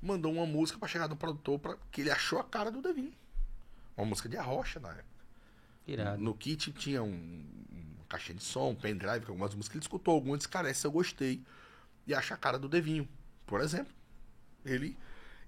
mandou 0.00 0.32
uma 0.32 0.46
música 0.46 0.78
para 0.78 0.86
chegar 0.86 1.08
no 1.08 1.16
produtor, 1.16 1.58
pra, 1.58 1.76
que 1.90 2.00
ele 2.00 2.12
achou 2.12 2.38
a 2.38 2.44
cara 2.44 2.70
do 2.70 2.80
Devinho. 2.80 3.12
Uma 3.96 4.06
música 4.06 4.28
de 4.28 4.36
arrocha 4.36 4.78
na 4.78 4.90
época. 4.90 5.04
Irado. 5.84 6.22
No 6.22 6.32
kit 6.32 6.72
tinha 6.72 7.02
um, 7.02 7.44
caixinha 8.08 8.36
de 8.36 8.44
som, 8.44 8.74
pendrive, 8.74 9.24
com 9.26 9.32
algumas 9.32 9.54
músicas. 9.54 9.76
Ele 9.76 9.84
escutou 9.84 10.14
algumas, 10.14 10.38
disse, 10.38 10.48
cara, 10.48 10.68
essa 10.68 10.86
eu 10.86 10.92
gostei. 10.92 11.42
E 12.06 12.14
acha 12.14 12.34
a 12.34 12.36
cara 12.36 12.58
do 12.58 12.68
Devinho, 12.68 13.08
por 13.46 13.60
exemplo. 13.60 13.92
Ele, 14.64 14.96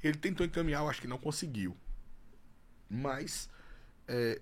ele 0.03 0.17
tentou 0.17 0.45
encaminhar, 0.45 0.83
eu 0.83 0.89
acho 0.89 1.01
que 1.01 1.09
não 1.09 1.19
conseguiu. 1.19 1.77
Mas, 2.89 3.49
é, 4.07 4.41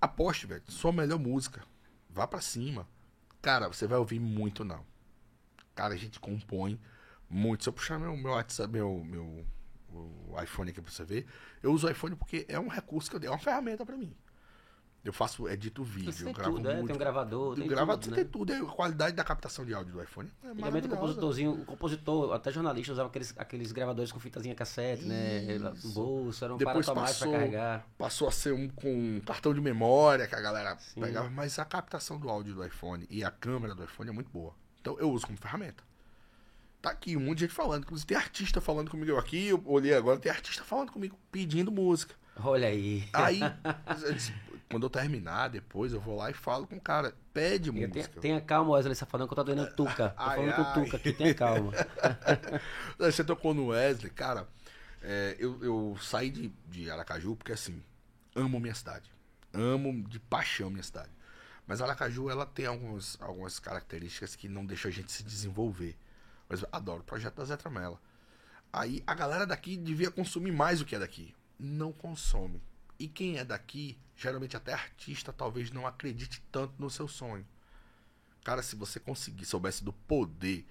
aposte, 0.00 0.46
velho. 0.46 0.62
Sua 0.68 0.92
melhor 0.92 1.18
música. 1.18 1.62
Vá 2.08 2.26
pra 2.26 2.40
cima. 2.40 2.88
Cara, 3.42 3.68
você 3.68 3.86
vai 3.86 3.98
ouvir 3.98 4.18
muito 4.18 4.64
não. 4.64 4.84
Cara, 5.74 5.94
a 5.94 5.96
gente 5.96 6.18
compõe 6.18 6.80
muito. 7.28 7.64
Se 7.64 7.68
eu 7.68 7.72
puxar 7.72 7.98
meu, 7.98 8.16
meu 8.16 8.32
WhatsApp, 8.32 8.72
meu, 8.72 9.04
meu 9.04 9.46
o 9.90 10.40
iPhone 10.42 10.70
aqui 10.70 10.80
pra 10.80 10.92
você 10.92 11.04
ver, 11.04 11.26
eu 11.62 11.72
uso 11.72 11.86
o 11.86 11.90
iPhone 11.90 12.14
porque 12.14 12.44
é 12.48 12.58
um 12.58 12.68
recurso 12.68 13.08
que 13.08 13.16
eu 13.16 13.20
dei, 13.20 13.28
é 13.28 13.32
uma 13.32 13.38
ferramenta 13.38 13.84
pra 13.84 13.96
mim. 13.96 14.14
Eu 15.04 15.12
faço, 15.12 15.48
edito 15.48 15.82
vídeo, 15.84 16.12
Você 16.12 16.22
eu 16.22 16.26
tem 16.26 16.34
gravo 16.34 16.56
tudo, 16.56 16.68
é, 16.70 16.74
tem 16.74 16.82
um 16.94 16.98
gravador, 16.98 17.54
tem 17.56 17.66
gravador, 17.68 17.94
tudo, 17.98 18.04
você 18.04 18.10
né? 18.10 18.16
tem 18.16 18.24
tudo. 18.26 18.52
A 18.52 18.74
qualidade 18.74 19.16
da 19.16 19.24
captação 19.24 19.64
de 19.64 19.72
áudio 19.72 19.92
do 19.94 20.02
iPhone 20.02 20.28
é 20.44 20.48
Antigamente 20.48 20.86
o 20.86 20.90
compositorzinho, 20.90 21.52
o 21.52 21.64
compositor, 21.64 22.32
até 22.34 22.50
jornalista 22.50 22.92
usava 22.92 23.08
aqueles, 23.08 23.32
aqueles 23.38 23.72
gravadores 23.72 24.10
com 24.12 24.18
fitazinha 24.20 24.54
cassete, 24.54 25.04
né? 25.04 25.44
Isso. 25.54 25.86
No 25.88 25.94
bolso, 25.94 26.44
era 26.44 26.54
um 26.54 26.58
Depois 26.58 26.84
pra 26.84 26.94
passou- 26.96 27.32
carregar. 27.32 27.86
Passou 27.96 28.28
a 28.28 28.32
ser 28.32 28.52
um 28.52 28.68
com 28.68 29.20
cartão 29.24 29.54
de 29.54 29.60
memória 29.60 30.26
que 30.26 30.34
a 30.34 30.40
galera 30.40 30.76
Sim. 30.78 31.00
pegava, 31.00 31.30
mas 31.30 31.58
a 31.58 31.64
captação 31.64 32.18
do 32.18 32.28
áudio 32.28 32.54
do 32.54 32.66
iPhone 32.66 33.06
e 33.08 33.22
a 33.24 33.30
câmera 33.30 33.74
do 33.74 33.84
iPhone 33.84 34.10
é 34.10 34.12
muito 34.12 34.30
boa. 34.30 34.52
Então 34.80 34.98
eu 34.98 35.10
uso 35.10 35.26
como 35.26 35.38
ferramenta. 35.38 35.82
Tá 36.82 36.90
aqui 36.90 37.16
um 37.16 37.20
monte 37.20 37.38
de 37.38 37.44
gente 37.44 37.54
falando. 37.54 37.84
Inclusive 37.84 38.06
tem 38.06 38.16
artista 38.16 38.60
falando 38.60 38.90
comigo 38.90 39.10
eu 39.10 39.18
aqui. 39.18 39.46
Eu 39.48 39.62
olhei 39.64 39.94
agora, 39.94 40.18
tem 40.18 40.30
artista 40.30 40.62
falando 40.64 40.92
comigo, 40.92 41.18
pedindo 41.32 41.72
música. 41.72 42.14
Olha 42.40 42.68
aí. 42.68 43.08
Aí, 43.12 43.40
quando 44.70 44.84
eu 44.84 44.90
terminar, 44.90 45.48
depois 45.48 45.92
eu 45.92 46.00
vou 46.00 46.16
lá 46.16 46.30
e 46.30 46.34
falo 46.34 46.66
com 46.66 46.76
o 46.76 46.80
cara. 46.80 47.14
Pede 47.32 47.70
música. 47.70 48.20
tenha 48.20 48.40
calma, 48.40 48.72
Wesley 48.72 48.94
Safadão, 48.94 49.26
que 49.26 49.32
eu 49.32 49.36
tô 49.36 49.44
doendo 49.44 49.66
Tuca. 49.74 50.10
Tô 50.10 50.14
Ai, 50.22 50.36
falando 50.36 50.54
com 50.54 50.62
o 50.62 50.64
ai. 50.66 50.74
Tuca 50.84 50.96
aqui, 50.96 51.12
tenha 51.12 51.34
calma. 51.34 51.72
Você 52.98 53.24
tocou 53.24 53.54
no 53.54 53.68
Wesley, 53.68 54.10
cara. 54.10 54.46
é, 55.02 55.36
eu, 55.38 55.62
eu 55.62 55.96
saí 56.00 56.30
de, 56.30 56.48
de 56.66 56.90
Aracaju 56.90 57.36
porque 57.36 57.52
assim, 57.52 57.82
amo 58.34 58.60
minha 58.60 58.74
cidade. 58.74 59.10
Amo 59.52 60.06
de 60.06 60.18
paixão 60.20 60.70
minha 60.70 60.82
cidade. 60.82 61.10
Mas 61.66 61.80
Aracaju, 61.80 62.30
ela 62.30 62.46
tem 62.46 62.66
algumas, 62.66 63.16
algumas 63.20 63.58
características 63.58 64.34
que 64.34 64.48
não 64.48 64.64
deixam 64.64 64.90
a 64.90 64.92
gente 64.92 65.12
se 65.12 65.22
desenvolver. 65.22 65.96
Mas 66.48 66.64
adoro 66.72 67.00
o 67.00 67.04
projeto 67.04 67.36
da 67.36 67.44
Zé 67.44 67.56
Tramela. 67.56 68.00
Aí 68.72 69.02
a 69.06 69.14
galera 69.14 69.46
daqui 69.46 69.76
devia 69.76 70.10
consumir 70.10 70.52
mais 70.52 70.80
o 70.80 70.84
que 70.84 70.94
é 70.96 70.98
daqui. 70.98 71.34
Não 71.58 71.92
consome. 71.92 72.62
E 72.98 73.06
quem 73.08 73.38
é 73.38 73.44
daqui, 73.44 73.96
geralmente 74.16 74.56
até 74.56 74.72
artista, 74.72 75.32
talvez 75.32 75.70
não 75.70 75.86
acredite 75.86 76.42
tanto 76.50 76.74
no 76.78 76.90
seu 76.90 77.06
sonho. 77.06 77.46
Cara, 78.44 78.62
se 78.62 78.74
você 78.74 78.98
conseguir, 78.98 79.44
soubesse 79.44 79.84
do 79.84 79.92
poder 79.92 80.66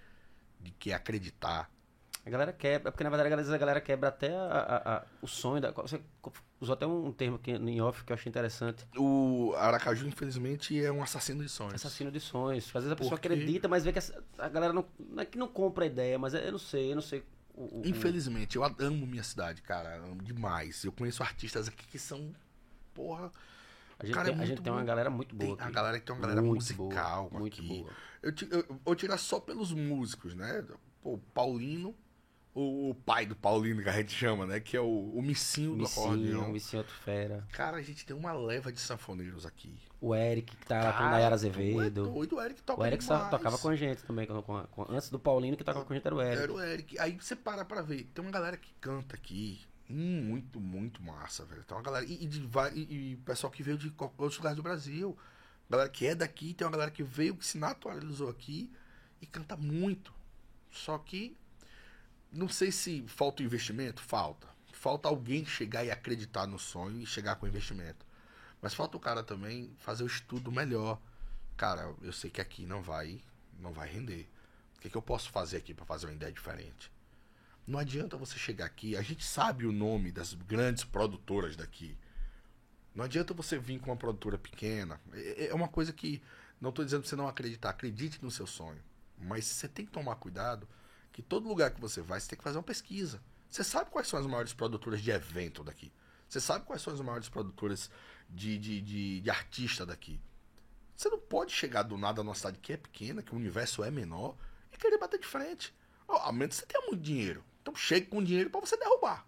de 0.60 0.72
que 0.72 0.92
é 0.92 0.96
acreditar, 0.96 1.70
A 2.26 2.30
galera 2.30 2.52
quebra, 2.52 2.92
porque 2.92 3.06
na 3.06 3.10
verdade 3.10 3.54
a 3.54 3.58
galera 3.58 3.80
quebra 3.80 4.10
até 4.10 4.36
a- 4.36 4.42
a- 4.52 4.96
a- 4.98 5.06
o 5.22 5.28
sonho. 5.28 5.62
Da, 5.62 5.72
você 5.72 6.02
usou 6.60 6.74
até 6.74 6.86
um 6.86 7.10
termo 7.14 7.38
aqui 7.38 7.52
em 7.52 7.80
off 7.80 8.04
que 8.04 8.12
eu 8.12 8.16
achei 8.16 8.30
interessante. 8.30 8.86
O 8.98 9.54
Aracaju, 9.56 10.06
infelizmente, 10.06 10.78
é 10.84 10.92
um 10.92 11.02
assassino 11.02 11.42
de 11.42 11.48
sonhos. 11.48 11.76
Assassino 11.76 12.12
de 12.12 12.20
sonhos. 12.20 12.66
Às 12.68 12.74
vezes 12.84 12.92
a 12.92 12.96
pessoa 12.98 13.12
Porque- 13.18 13.30
acredita, 13.30 13.70
mas 13.70 13.86
vê 13.86 13.94
que 13.94 14.00
a 14.40 14.50
galera 14.50 14.74
não, 14.74 14.86
não 15.00 15.24
é 15.24 15.26
que 15.26 15.38
não 15.38 15.48
compra 15.48 15.86
a 15.86 15.88
ideia, 15.88 16.20
mas 16.20 16.34
eu 16.34 16.52
não 16.52 16.60
sei, 16.60 16.92
eu 16.92 16.96
não 16.96 17.02
sei. 17.02 17.24
O, 17.58 17.80
o- 17.80 17.82
Infelizmente, 17.86 18.56
eu 18.56 18.64
amo 18.64 19.06
minha 19.08 19.24
cidade, 19.24 19.62
cara. 19.64 19.98
Amo 19.98 20.22
demais. 20.24 20.84
Eu 20.84 20.92
conheço 20.92 21.24
artistas 21.24 21.68
aqui 21.68 21.86
que 21.88 21.98
são. 22.00 22.32
Porra. 22.94 23.32
a 24.00 24.06
gente, 24.06 24.14
cara, 24.16 24.30
é 24.30 24.32
tem, 24.34 24.42
a 24.42 24.46
gente 24.46 24.62
tem 24.62 24.72
uma 24.72 24.84
galera 24.84 25.10
muito 25.10 25.36
boa. 25.36 25.56
Tem, 25.58 25.64
a 25.64 25.68
aqui. 25.68 25.76
galera 25.76 26.00
que 26.00 26.06
tem 26.06 26.16
uma 26.16 26.22
galera 26.22 26.42
Muito 26.42 26.56
musical 26.56 27.30
boa, 27.30 27.40
muito 27.42 27.60
aqui. 27.60 27.68
boa. 27.68 27.90
Eu, 28.22 28.34
eu, 28.52 28.60
eu 28.70 28.80
vou 28.86 28.96
tirar 28.96 29.18
só 29.18 29.40
pelos 29.40 29.72
músicos, 29.72 30.34
né? 30.36 30.64
Pô, 31.02 31.14
o 31.14 31.18
Paulino, 31.18 31.96
o, 32.54 32.90
o 32.92 32.96
pai 32.96 33.26
do 33.26 33.36
Paulino, 33.36 33.82
que 33.82 33.90
a 33.90 33.94
gente 33.94 34.12
chama, 34.14 34.46
né? 34.46 34.60
Que 34.60 34.78
é 34.78 34.82
o, 34.82 35.12
o 35.16 35.22
Missinho 35.22 35.72
do 35.72 35.78
Missinho, 35.78 36.06
acordeão. 36.06 36.52
Missinho 36.52 36.82
Outro 36.82 36.96
Fera. 36.96 37.48
Cara, 37.52 37.78
a 37.78 37.82
gente 37.82 38.06
tem 38.06 38.16
uma 38.16 38.34
leva 38.34 38.72
de 38.72 38.80
sanfoneiros 38.80 39.46
aqui. 39.46 39.78
O 40.00 40.14
Eric, 40.14 40.56
que 40.56 40.66
tá 40.68 40.84
lá 40.84 40.94
com 40.94 41.04
o 41.04 41.10
Nayara 41.10 41.34
é 41.34 41.36
Azevedo. 41.36 42.04
doido, 42.12 42.36
o 42.36 42.42
Eric 42.42 42.62
toca 42.62 42.82
O 42.82 42.86
Eric 42.86 43.04
demais. 43.04 43.30
tocava 43.32 43.58
com 43.58 43.70
a 43.70 43.76
gente 43.76 44.04
também. 44.04 44.28
Com, 44.28 44.42
com- 44.44 44.64
com- 44.68 44.86
antes 44.92 45.10
do 45.10 45.18
Paulino, 45.18 45.58
que 45.58 45.64
tocava 45.64 45.84
com 45.86 45.92
a 45.92 45.96
gente 45.96 46.06
era 46.06 46.16
o 46.16 46.22
Eric. 46.22 46.44
Era 46.44 46.54
o 46.54 46.62
Eric. 46.62 47.00
Aí 47.00 47.14
você 47.20 47.36
para 47.36 47.66
pra 47.66 47.82
ver. 47.82 48.04
Tem 48.14 48.24
uma 48.24 48.30
galera 48.32 48.58
que 48.58 48.72
canta 48.80 49.16
aqui. 49.16 49.60
Muito, 49.90 50.60
muito 50.60 51.02
massa, 51.02 51.46
velho. 51.46 51.64
Tem 51.64 51.76
uma 51.76 51.84
galera. 51.84 52.06
E, 52.06 52.24
e 52.24 52.28
de, 52.28 52.48
e, 52.76 53.12
e 53.14 53.16
pessoal 53.26 53.50
que 53.50 53.64
veio 53.64 53.78
de 53.78 53.92
outros 53.98 54.38
lugares 54.38 54.56
do 54.58 54.62
Brasil. 54.62 55.18
Galera 55.70 55.90
que 55.90 56.06
é 56.06 56.14
daqui, 56.14 56.54
tem 56.54 56.66
uma 56.66 56.72
galera 56.72 56.92
que 56.92 57.02
veio, 57.04 57.36
que 57.36 57.46
se 57.46 57.58
naturalizou 57.58 58.30
aqui 58.30 58.72
e 59.22 59.26
canta 59.26 59.58
muito. 59.58 60.14
Só 60.70 60.98
que. 61.00 61.36
Não 62.32 62.48
sei 62.48 62.72
se 62.72 63.04
falta 63.08 63.42
investimento. 63.42 64.02
Falta. 64.02 64.48
Falta 64.74 65.10
alguém 65.10 65.44
chegar 65.44 65.84
e 65.84 65.90
acreditar 65.90 66.46
no 66.46 66.60
sonho 66.60 67.00
e 67.02 67.06
chegar 67.06 67.36
com 67.38 67.48
investimento. 67.48 68.06
Mas 68.62 68.74
falta 68.74 68.98
o 68.98 69.00
cara 69.00 69.24
também 69.24 69.74
fazer 69.78 70.04
o 70.04 70.08
estudo 70.08 70.52
melhor. 70.52 71.00
Cara, 71.56 71.94
eu 72.02 72.12
sei 72.12 72.30
que 72.30 72.42
aqui 72.42 72.66
não 72.66 72.82
vai, 72.82 73.22
não 73.60 73.72
vai 73.72 73.88
render. 73.88 74.28
O 74.76 74.80
que, 74.80 74.90
que 74.90 74.98
eu 74.98 75.02
posso 75.02 75.30
fazer 75.30 75.58
aqui 75.58 75.74
para 75.74 75.86
fazer 75.86 76.08
uma 76.08 76.14
ideia 76.14 76.32
diferente? 76.32 76.92
Não 77.66 77.80
adianta 77.80 78.16
você 78.16 78.38
chegar 78.38 78.66
aqui, 78.66 78.96
a 78.96 79.02
gente 79.02 79.26
sabe 79.26 79.66
o 79.66 79.72
nome 79.72 80.12
das 80.12 80.34
grandes 80.34 80.84
produtoras 80.84 81.56
daqui. 81.56 81.98
Não 82.96 83.04
adianta 83.04 83.34
você 83.34 83.60
vir 83.60 83.80
com 83.80 83.92
uma 83.92 83.98
produtora 83.98 84.38
pequena. 84.38 85.00
É, 85.14 85.48
é 85.48 85.54
uma 85.54 85.68
coisa 85.68 85.92
que 85.92 86.22
não 86.60 86.70
estou 86.70 86.86
dizendo 86.86 87.02
para 87.02 87.10
você 87.10 87.16
não 87.16 87.28
acreditar, 87.28 87.70
acredite 87.70 88.24
no 88.24 88.32
seu 88.32 88.48
sonho. 88.48 88.82
Mas 89.18 89.46
você 89.46 89.68
tem 89.68 89.86
que 89.86 89.92
tomar 89.92 90.16
cuidado 90.16 90.68
que 91.12 91.22
todo 91.22 91.48
lugar 91.48 91.72
que 91.72 91.82
você 91.82 92.02
vai, 92.02 92.20
você 92.20 92.30
tem 92.30 92.38
que 92.38 92.44
fazer 92.44 92.58
uma 92.58 92.64
pesquisa. 92.64 93.22
Você 93.50 93.64
sabe 93.64 93.90
quais 93.90 94.08
são 94.08 94.20
as 94.20 94.26
maiores 94.26 94.54
produtoras 94.54 95.02
de 95.02 95.12
evento 95.12 95.64
daqui. 95.64 95.92
Você 96.28 96.40
sabe 96.40 96.66
quais 96.66 96.82
são 96.82 96.94
as 96.94 97.02
maiores 97.02 97.30
produtoras 97.30 97.90
de, 98.30 98.58
de, 98.58 98.82
de, 98.82 99.22
de 99.22 99.30
artista 99.30 99.86
daqui. 99.86 100.20
Você 100.96 101.10
não 101.10 101.20
pode 101.20 101.54
chegar 101.54 101.84
do 101.84 101.98
nada 101.98 102.24
numa 102.24 102.36
cidade 102.36 102.60
que 102.60 102.74
é 102.74 102.78
pequena, 102.78 103.22
que 103.22 103.34
o 103.34 103.38
universo 103.38 103.84
é 103.84 103.92
menor, 103.92 104.36
e 104.74 104.78
querer 104.78 104.98
bater 104.98 105.20
de 105.20 105.28
frente. 105.28 105.74
Oh, 106.08 106.14
a 106.14 106.32
menos 106.32 106.56
que 106.56 106.62
você 106.62 106.66
tenha 106.66 106.88
muito 106.88 107.02
dinheiro. 107.02 107.44
Então 107.62 107.76
chegue 107.76 108.08
com 108.08 108.24
dinheiro 108.24 108.50
para 108.50 108.62
você 108.62 108.78
derrubar. 108.78 109.28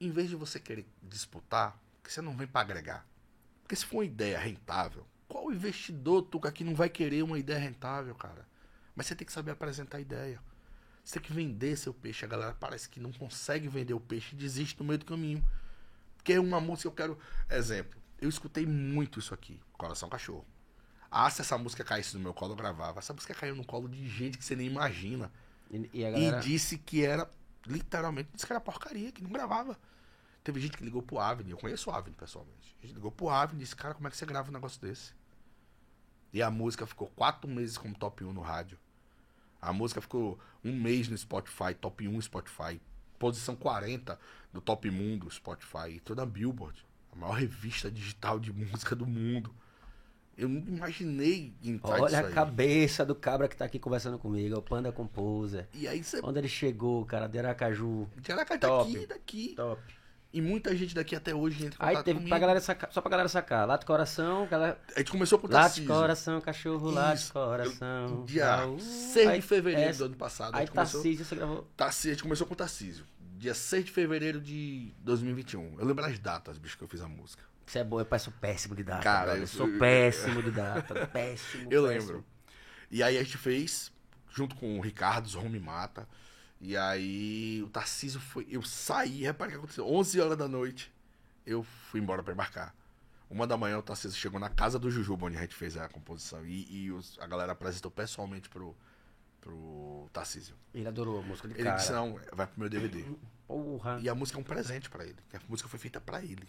Em 0.00 0.10
vez 0.10 0.28
de 0.28 0.36
você 0.36 0.58
querer 0.58 0.86
disputar, 1.02 1.78
porque 1.96 2.10
você 2.10 2.20
não 2.20 2.36
vem 2.36 2.46
para 2.46 2.62
agregar. 2.62 3.06
Porque 3.62 3.76
se 3.76 3.86
for 3.86 3.98
uma 3.98 4.04
ideia 4.04 4.38
rentável, 4.38 5.06
qual 5.28 5.52
investidor, 5.52 6.22
Tuca, 6.22 6.50
que 6.50 6.64
não 6.64 6.74
vai 6.74 6.88
querer 6.88 7.22
uma 7.22 7.38
ideia 7.38 7.58
rentável, 7.58 8.14
cara? 8.14 8.46
Mas 8.94 9.06
você 9.06 9.14
tem 9.14 9.26
que 9.26 9.32
saber 9.32 9.52
apresentar 9.52 9.98
a 9.98 10.00
ideia. 10.00 10.40
Você 11.04 11.14
tem 11.14 11.22
que 11.22 11.32
vender 11.32 11.76
seu 11.76 11.92
peixe. 11.92 12.24
A 12.24 12.28
galera 12.28 12.56
parece 12.58 12.88
que 12.88 13.00
não 13.00 13.12
consegue 13.12 13.68
vender 13.68 13.94
o 13.94 14.00
peixe 14.00 14.34
e 14.34 14.38
desiste 14.38 14.78
no 14.80 14.86
meio 14.86 14.98
do 14.98 15.04
caminho. 15.04 15.44
Porque 16.24 16.32
é 16.32 16.40
uma 16.40 16.58
música, 16.58 16.88
eu 16.88 16.92
quero. 16.92 17.18
Exemplo, 17.50 18.00
eu 18.18 18.30
escutei 18.30 18.64
muito 18.64 19.18
isso 19.18 19.34
aqui, 19.34 19.60
Coração 19.74 20.08
Cachorro. 20.08 20.46
Ah, 21.10 21.28
se 21.28 21.42
essa 21.42 21.58
música 21.58 21.84
caísse 21.84 22.16
no 22.16 22.22
meu 22.22 22.32
colo, 22.32 22.52
eu 22.52 22.56
gravava. 22.56 22.98
Essa 22.98 23.12
música 23.12 23.34
caiu 23.34 23.54
no 23.54 23.62
colo 23.62 23.86
de 23.86 24.08
gente 24.08 24.38
que 24.38 24.44
você 24.44 24.56
nem 24.56 24.66
imagina. 24.66 25.30
E, 25.70 25.90
e, 25.92 26.02
galera... 26.02 26.38
e 26.38 26.40
disse 26.40 26.78
que 26.78 27.04
era, 27.04 27.30
literalmente, 27.66 28.30
disse 28.32 28.46
que 28.46 28.52
era 28.54 28.60
porcaria, 28.60 29.12
que 29.12 29.22
não 29.22 29.30
gravava. 29.30 29.78
Teve 30.42 30.60
gente 30.60 30.78
que 30.78 30.82
ligou 30.82 31.02
pro 31.02 31.18
Avni, 31.18 31.50
eu 31.50 31.58
conheço 31.58 31.90
o 31.90 31.92
Avni 31.92 32.14
pessoalmente. 32.14 32.74
A 32.82 32.86
gente 32.86 32.94
ligou 32.94 33.12
pro 33.12 33.28
Avni 33.28 33.60
e 33.60 33.62
disse, 33.62 33.76
cara, 33.76 33.92
como 33.92 34.08
é 34.08 34.10
que 34.10 34.16
você 34.16 34.24
grava 34.24 34.48
um 34.48 34.52
negócio 34.54 34.80
desse? 34.80 35.12
E 36.32 36.42
a 36.42 36.50
música 36.50 36.86
ficou 36.86 37.08
quatro 37.08 37.50
meses 37.50 37.76
como 37.76 37.94
top 37.94 38.24
1 38.24 38.32
no 38.32 38.40
rádio. 38.40 38.78
A 39.60 39.74
música 39.74 40.00
ficou 40.00 40.38
um 40.64 40.74
mês 40.74 41.06
no 41.06 41.18
Spotify, 41.18 41.74
top 41.78 42.08
1 42.08 42.22
Spotify. 42.22 42.80
Posição 43.24 43.56
40 43.56 44.18
do 44.52 44.60
top 44.60 44.90
mundo 44.90 45.30
Spotify. 45.30 45.98
Toda 46.04 46.24
a 46.24 46.26
Billboard. 46.26 46.84
A 47.10 47.16
maior 47.16 47.32
revista 47.32 47.90
digital 47.90 48.38
de 48.38 48.52
música 48.52 48.94
do 48.94 49.06
mundo. 49.06 49.50
Eu 50.36 50.46
não 50.46 50.60
imaginei 50.60 51.54
entrar 51.64 52.02
Olha 52.02 52.18
a 52.18 52.30
cabeça 52.30 53.02
do 53.02 53.14
cabra 53.14 53.48
que 53.48 53.56
tá 53.56 53.64
aqui 53.64 53.78
conversando 53.78 54.18
comigo, 54.18 54.54
é 54.54 54.58
o 54.58 54.60
Panda 54.60 54.92
Composer. 54.92 55.66
E 55.72 55.88
aí 55.88 56.04
você... 56.04 56.20
Onde 56.22 56.38
ele 56.38 56.48
chegou, 56.48 57.02
cara, 57.06 57.26
de 57.26 57.38
Aracaju. 57.38 58.06
De 58.20 58.30
Aracaju, 58.30 58.60
top, 58.60 58.92
daqui, 58.92 59.06
daqui. 59.06 59.54
Top. 59.56 59.80
E 60.30 60.42
muita 60.42 60.76
gente 60.76 60.94
daqui 60.94 61.16
até 61.16 61.34
hoje 61.34 61.64
entra 61.64 61.92
em 61.92 61.96
Aí 61.96 62.02
teve 62.02 62.28
pra 62.28 62.38
galera 62.38 62.60
sacar, 62.60 62.92
só 62.92 63.00
pra 63.00 63.10
galera 63.10 63.28
sacar. 63.28 63.66
Lá 63.66 63.78
de 63.78 63.86
coração, 63.86 64.46
galera... 64.48 64.78
A 64.94 64.98
gente 64.98 65.12
começou 65.12 65.38
com 65.38 65.46
o 65.46 65.50
Lá 65.50 65.68
de 65.68 65.86
coração, 65.86 66.40
cachorro, 66.42 66.90
Isso. 67.14 67.26
de 67.28 67.32
coração. 67.32 68.06
Eu, 68.06 68.24
dia 68.24 68.66
6 68.78 69.32
de 69.34 69.40
fevereiro 69.40 69.90
é... 69.90 69.94
do 69.94 70.04
ano 70.04 70.16
passado. 70.16 70.56
Aí 70.56 70.66
Tarcísio, 70.68 71.24
você 71.24 71.36
gravou? 71.36 71.66
Tarcísio, 71.74 72.10
a 72.10 72.14
gente 72.14 72.22
começou 72.24 72.46
com 72.46 72.52
o 72.52 72.56
Tarcísio. 72.56 73.06
Dia 73.44 73.52
6 73.52 73.84
de 73.84 73.92
fevereiro 73.92 74.40
de 74.40 74.90
2021. 75.00 75.78
Eu 75.78 75.84
lembro 75.84 76.02
as 76.02 76.18
datas, 76.18 76.56
bicho, 76.56 76.78
que 76.78 76.82
eu 76.82 76.88
fiz 76.88 77.02
a 77.02 77.08
música. 77.08 77.44
Você 77.66 77.80
é 77.80 77.84
bom, 77.84 78.00
eu 78.00 78.18
sou 78.18 78.32
péssimo 78.40 78.74
de 78.74 78.82
data. 78.82 79.02
Cara, 79.02 79.36
eu 79.36 79.46
sou 79.46 79.68
péssimo 79.78 80.42
de 80.42 80.50
data. 80.50 81.06
péssimo. 81.12 81.70
Eu 81.70 81.86
péssimo. 81.86 82.12
lembro. 82.12 82.24
E 82.90 83.02
aí 83.02 83.18
a 83.18 83.22
gente 83.22 83.36
fez, 83.36 83.92
junto 84.30 84.56
com 84.56 84.78
o 84.78 84.80
Ricardo, 84.80 85.28
Home 85.38 85.60
Mata. 85.60 86.08
E 86.58 86.74
aí 86.74 87.62
o 87.62 87.68
Tarcísio 87.68 88.18
foi. 88.18 88.46
Eu 88.48 88.62
saí, 88.62 89.20
repare 89.20 89.50
o 89.50 89.52
que 89.52 89.58
aconteceu. 89.58 89.86
11 89.86 90.20
horas 90.22 90.38
da 90.38 90.48
noite 90.48 90.90
eu 91.44 91.62
fui 91.62 92.00
embora 92.00 92.22
para 92.22 92.32
embarcar. 92.32 92.74
Uma 93.28 93.46
da 93.46 93.58
manhã 93.58 93.76
o 93.76 93.82
Tarcísio 93.82 94.18
chegou 94.18 94.40
na 94.40 94.48
casa 94.48 94.78
do 94.78 94.90
Jujuba, 94.90 95.26
onde 95.26 95.36
a 95.36 95.42
gente 95.42 95.54
fez 95.54 95.76
a 95.76 95.86
composição. 95.86 96.42
E, 96.46 96.84
e 96.86 96.90
os, 96.90 97.18
a 97.20 97.26
galera 97.26 97.52
apresentou 97.52 97.90
pessoalmente 97.90 98.48
pro, 98.48 98.74
pro 99.38 100.08
Tarcísio. 100.14 100.56
Ele 100.72 100.88
adorou 100.88 101.18
a 101.18 101.22
música 101.22 101.46
de 101.46 101.52
ele 101.52 101.64
cara. 101.64 101.76
Ele 101.76 101.82
disse, 101.82 101.92
não, 101.92 102.18
vai 102.32 102.46
pro 102.46 102.58
meu 102.58 102.70
DVD. 102.70 103.04
Porra. 103.46 103.98
E 104.02 104.08
a 104.08 104.14
música 104.14 104.38
é 104.38 104.40
um 104.40 104.44
presente 104.44 104.88
para 104.88 105.04
ele. 105.04 105.16
a 105.32 105.40
música 105.48 105.68
foi 105.68 105.78
feita 105.78 106.00
para 106.00 106.22
ele. 106.22 106.48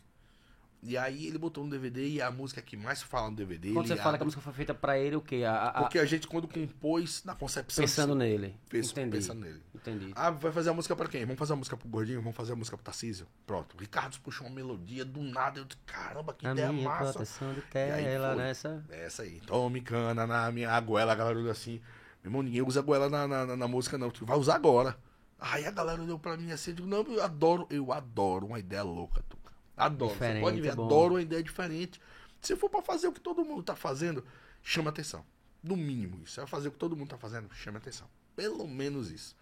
E 0.88 0.96
aí 0.98 1.26
ele 1.26 1.40
botou 1.40 1.64
no 1.64 1.70
DVD 1.72 2.08
e 2.08 2.22
a 2.22 2.30
música 2.30 2.62
que 2.62 2.78
mais 2.78 3.02
fala 3.02 3.32
no 3.32 3.36
DVD. 3.36 3.74
Quando 3.74 3.88
você 3.88 3.96
fala 3.96 4.18
que 4.18 4.24
a 4.24 4.26
música 4.26 4.42
foi 4.42 4.54
feita 4.54 4.72
para 4.74 5.00
ele, 5.00 5.16
o 5.16 5.22
quê? 5.22 5.44
A, 5.44 5.70
a, 5.70 5.82
Porque 5.82 5.98
a 5.98 6.06
gente, 6.06 6.28
quando 6.28 6.48
compôs 6.48 7.24
na 7.24 7.34
concepção. 7.34 7.84
Pensando 7.84 8.12
assim, 8.12 8.20
nele. 8.20 8.56
Fez, 8.68 8.92
Entendi. 8.92 9.18
Pensando 9.18 9.42
nele. 9.42 9.64
Entendi. 9.74 10.12
Ah, 10.16 10.30
vai 10.30 10.52
fazer 10.52 10.70
a 10.70 10.74
música 10.74 10.96
para 10.96 11.08
quem? 11.08 11.26
Vamos 11.26 11.40
fazer 11.40 11.54
a 11.54 11.56
música 11.56 11.76
pro 11.76 11.90
Gordinho? 11.90 12.22
Vamos 12.22 12.38
fazer 12.38 12.54
a 12.54 12.56
música 12.56 12.78
pro 12.78 12.84
Tarcísio? 12.84 13.26
Pronto. 13.48 13.76
O 13.76 13.80
Ricardo 13.80 14.20
puxou 14.20 14.46
uma 14.46 14.56
melodia 14.56 15.04
do 15.04 15.24
nada. 15.24 15.60
Eu 15.60 15.66
disse, 15.66 15.80
caramba, 15.88 16.36
que 16.36 16.46
a 16.46 16.52
ideia 16.52 16.72
minha 16.72 16.88
massa. 16.88 17.14
proteção 17.14 17.52
de 17.52 17.62
tela 17.62 18.36
nessa. 18.36 18.86
Essa 18.90 19.24
aí. 19.24 19.42
Tome 19.48 19.82
cana 19.82 20.28
na 20.28 20.52
minha 20.52 20.80
goela. 20.82 21.14
A 21.14 21.16
galera 21.16 21.50
assim. 21.50 21.82
Meu 22.24 22.30
irmão, 22.30 22.44
ninguém 22.44 22.62
usa 22.62 22.84
goela 22.84 23.10
na, 23.10 23.28
na, 23.28 23.46
na, 23.46 23.56
na 23.56 23.68
música, 23.68 23.98
não. 23.98 24.12
Tu 24.12 24.24
vai 24.24 24.38
usar 24.38 24.54
agora. 24.54 24.96
Aí 25.40 25.66
a 25.66 25.72
galera 25.72 26.02
olhou 26.02 26.18
pra 26.18 26.38
mim 26.38 26.52
assim. 26.52 26.72
Eu 26.72 26.76
digo, 26.78 26.88
não, 26.88 27.02
eu 27.04 27.24
adoro, 27.24 27.68
eu 27.70 27.92
adoro 27.92 28.48
uma 28.48 28.60
ideia 28.60 28.84
louca, 28.84 29.24
tu. 29.30 29.38
Adoro. 29.76 30.14
Diferente, 30.14 30.36
Você 30.40 30.42
pode 30.52 30.62
ver, 30.62 30.76
bom. 30.76 30.86
adoro 30.86 31.14
uma 31.16 31.22
ideia 31.22 31.44
diferente. 31.44 32.00
Se 32.42 32.56
for 32.56 32.70
para 32.70 32.82
fazer 32.82 33.08
o 33.08 33.12
que 33.12 33.20
todo 33.20 33.44
mundo 33.44 33.64
tá 33.64 33.76
fazendo, 33.76 34.24
chama 34.64 34.90
atenção. 34.90 35.26
No 35.62 35.76
mínimo 35.76 36.22
isso. 36.24 36.40
É 36.40 36.48
fazer 36.48 36.70
o 36.70 36.72
que 36.72 36.78
todo 36.78 36.96
mundo 36.96 37.10
tá 37.10 37.18
fazendo, 37.18 37.54
chama 37.54 37.78
atenção. 37.80 38.08
Pelo 38.36 38.68
menos 38.68 39.12
isso. 39.12 39.36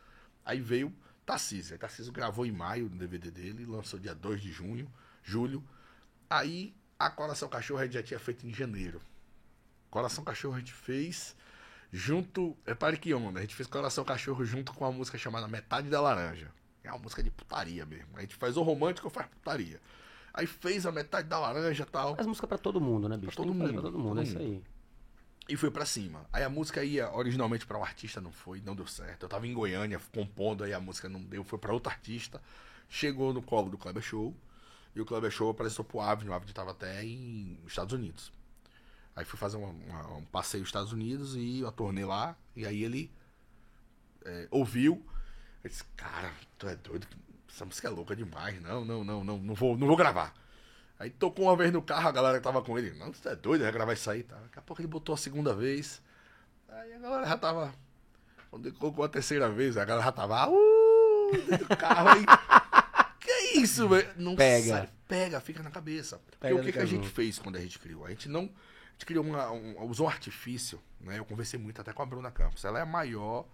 Aí 0.46 0.60
veio 0.60 0.94
Tarcísio. 1.26 1.74
Aí 1.74 1.80
Tarcísio 1.80 2.12
gravou 2.12 2.46
em 2.46 2.52
maio 2.52 2.90
no 2.90 2.98
DVD 2.98 3.30
dele, 3.30 3.66
lançou 3.66 4.00
dia 4.00 4.16
2 4.16 4.42
de 4.42 4.52
junho, 4.52 4.92
julho. 5.22 5.64
Aí 6.30 6.74
a 6.98 7.10
Coração 7.10 7.48
Cachorro 7.50 7.80
a 7.82 7.86
gente 7.86 7.94
já 7.94 8.04
tinha 8.04 8.20
feito 8.20 8.48
em 8.48 8.54
janeiro. 8.54 9.02
Coração 9.90 10.24
Cachorro 10.24 10.56
a 10.56 10.60
gente 10.60 10.74
fez 10.74 11.36
junto. 11.94 12.58
Repare 12.66 12.98
que 12.98 13.14
onda. 13.14 13.40
A 13.40 13.42
gente 13.44 13.56
fez 13.56 13.68
Coração 13.68 14.04
Cachorro 14.04 14.44
junto 14.44 14.74
com 14.74 14.84
uma 14.84 14.92
música 14.92 15.18
chamada 15.18 15.48
Metade 15.48 15.90
da 15.90 16.02
Laranja. 16.02 16.52
É 16.84 16.92
uma 16.92 17.00
música 17.00 17.24
de 17.24 17.30
putaria 17.32 17.86
mesmo. 17.86 18.10
A 18.16 18.22
gente 18.22 18.36
faz 18.36 18.58
o 18.58 18.64
romântico 18.64 19.08
ou 19.08 19.12
faz 19.12 19.28
putaria. 19.28 19.80
Aí 20.34 20.48
fez 20.48 20.86
a 20.86 20.92
metade 20.92 21.30
da 21.30 21.40
laranja 21.40 21.84
e 21.84 21.86
tal. 21.86 22.16
Faz 22.16 22.28
música 22.28 22.48
pra 22.48 22.58
todo 22.58 22.82
mundo, 22.82 23.08
né, 23.08 23.16
bicho? 23.16 23.28
Pra 23.28 23.46
todo 23.46 23.54
mundo. 23.54 23.72
Pra 23.72 23.82
todo 23.84 24.00
mundo, 24.00 24.16
todo 24.16 24.20
é 24.20 24.24
isso 24.24 24.38
aí. 24.38 24.64
E 25.48 25.56
foi 25.56 25.70
pra 25.70 25.86
cima. 25.86 26.26
Aí 26.34 26.44
a 26.44 26.50
música 26.50 26.84
ia 26.84 27.14
originalmente 27.14 27.66
para 27.68 27.78
um 27.78 27.84
artista, 27.84 28.20
não 28.20 28.32
foi, 28.32 28.62
não 28.66 28.76
deu 28.76 28.88
certo. 28.88 29.24
Eu 29.24 29.30
tava 29.30 29.46
em 29.46 29.54
Goiânia 29.54 30.02
compondo, 30.14 30.64
aí 30.64 30.74
a 30.74 30.80
música 30.80 31.08
não 31.08 31.22
deu, 31.22 31.44
foi 31.44 31.60
para 31.60 31.72
outro 31.72 31.92
artista. 31.92 32.42
Chegou 32.90 33.32
no 33.32 33.42
colo 33.42 33.70
do 33.70 33.78
Kleber 33.78 34.02
Show. 34.02 34.36
E 34.96 35.02
o 35.02 35.06
Kleber 35.06 35.32
Show 35.32 35.50
apresentou 35.50 35.86
pro 35.86 36.02
Avni. 36.02 36.30
O 36.30 36.34
Avni 36.34 36.52
tava 36.52 36.72
até 36.72 37.04
em 37.04 37.58
Estados 37.68 37.94
Unidos. 37.94 38.32
Aí 39.16 39.26
fui 39.26 39.38
fazer 39.38 39.58
uma, 39.58 39.70
uma, 39.70 40.18
um 40.18 40.26
passeio 40.26 40.62
nos 40.62 40.70
Estados 40.70 40.92
Unidos 40.92 41.36
e 41.36 41.62
uma 41.62 41.72
turnê 41.72 42.04
lá. 42.06 42.36
E 42.56 42.66
aí 42.66 42.84
ele 42.84 43.12
é, 44.26 44.48
ouviu. 44.50 45.06
Eu 45.64 45.70
disse, 45.70 45.84
cara, 45.96 46.32
tu 46.58 46.68
é 46.68 46.76
doido? 46.76 47.08
essa 47.54 47.66
música 47.66 47.88
é 47.88 47.92
louca 47.92 48.16
demais. 48.16 48.60
Não, 48.62 48.84
não, 48.84 49.04
não, 49.04 49.24
não, 49.24 49.38
não 49.38 49.54
vou, 49.54 49.78
não 49.78 49.88
vou 49.88 49.96
gravar. 49.96 50.34
Aí 51.00 51.10
tocou 51.10 51.46
uma 51.46 51.56
vez 51.56 51.72
no 51.72 51.82
carro, 51.82 52.08
a 52.08 52.12
galera 52.12 52.38
que 52.38 52.44
tava 52.44 52.62
com 52.62 52.78
ele, 52.78 52.92
não, 52.92 53.14
você 53.14 53.30
é 53.30 53.36
doido, 53.36 53.62
vai 53.62 53.72
gravar 53.72 53.94
isso 53.94 54.10
aí, 54.10 54.24
tá? 54.24 54.36
Daqui 54.38 54.60
a 54.60 54.62
pouco 54.62 54.82
ele 54.82 54.88
botou 54.88 55.14
a 55.14 55.18
segunda 55.18 55.54
vez. 55.54 56.02
Aí 56.68 56.94
a 56.94 57.00
galera 57.00 57.28
já 57.28 57.38
tava. 57.38 57.74
Quando 58.50 58.68
ele 58.68 58.76
colocou 58.76 59.04
a 59.04 59.10
terceira 59.10 59.50
vez, 59.50 59.78
a 59.78 59.86
galera 59.86 60.06
já 60.06 60.12
tava. 60.12 60.50
Uh, 60.50 61.32
dentro 61.50 61.68
do 61.68 61.78
carro 61.78 62.10
aí. 62.10 62.26
que 63.20 63.60
isso, 63.60 63.88
velho? 63.88 64.10
Não 64.18 64.36
pega. 64.36 64.78
Sai, 64.78 64.90
pega, 65.08 65.40
fica 65.42 65.62
na 65.62 65.72
cabeça. 65.72 66.20
Porque 66.40 66.54
o 66.54 66.64
que, 66.64 66.72
que 66.72 66.80
a 66.80 66.86
gente 66.86 67.08
fez 67.10 67.38
quando 67.38 67.58
a 67.58 67.62
gente 67.62 67.78
criou? 67.80 68.06
A 68.06 68.10
gente 68.10 68.30
não. 68.30 68.50
A 68.94 68.96
gente 68.96 69.06
criou 69.06 69.26
uma. 69.26 69.52
Um, 69.52 69.84
usou 69.86 70.06
um 70.06 70.10
artifício, 70.10 70.80
né? 71.02 71.20
Eu 71.20 71.26
conversei 71.26 71.60
muito 71.60 71.82
até 71.82 71.92
com 71.92 72.02
a 72.02 72.06
Bruna 72.06 72.32
Campos. 72.32 72.64
Ela 72.64 72.80
é 72.80 72.82
a 72.84 72.86
maior 72.86 73.48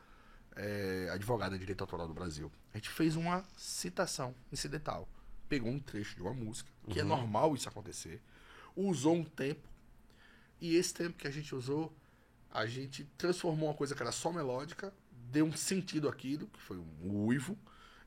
é, 0.55 1.09
advogada 1.11 1.55
de 1.55 1.59
direito 1.59 1.81
autoral 1.81 2.07
do 2.07 2.13
Brasil. 2.13 2.51
A 2.73 2.77
gente 2.77 2.89
fez 2.89 3.15
uma 3.15 3.43
citação 3.57 4.35
incidental. 4.51 5.07
Pegou 5.47 5.71
um 5.71 5.79
trecho 5.79 6.15
de 6.15 6.21
uma 6.21 6.33
música, 6.33 6.69
que 6.89 6.99
é 6.99 7.03
uhum. 7.03 7.13
é 7.13 7.17
normal 7.17 7.55
isso 7.55 7.67
acontecer, 7.67 8.21
usou 8.75 9.15
um 9.15 9.23
tempo, 9.23 9.67
e 10.61 10.75
esse 10.75 10.93
tempo 10.93 11.17
que 11.17 11.27
a 11.27 11.31
gente 11.31 11.55
usou, 11.55 11.91
a 12.51 12.65
gente 12.65 13.03
transformou 13.17 13.69
uma 13.69 13.75
coisa 13.75 13.95
que 13.95 14.01
era 14.01 14.11
só 14.11 14.31
melódica, 14.31 14.93
deu 15.31 15.45
um 15.45 15.55
sentido 15.55 16.07
àquilo, 16.07 16.47
que 16.47 16.59
foi 16.59 16.77
um 16.77 17.25
uivo, 17.25 17.57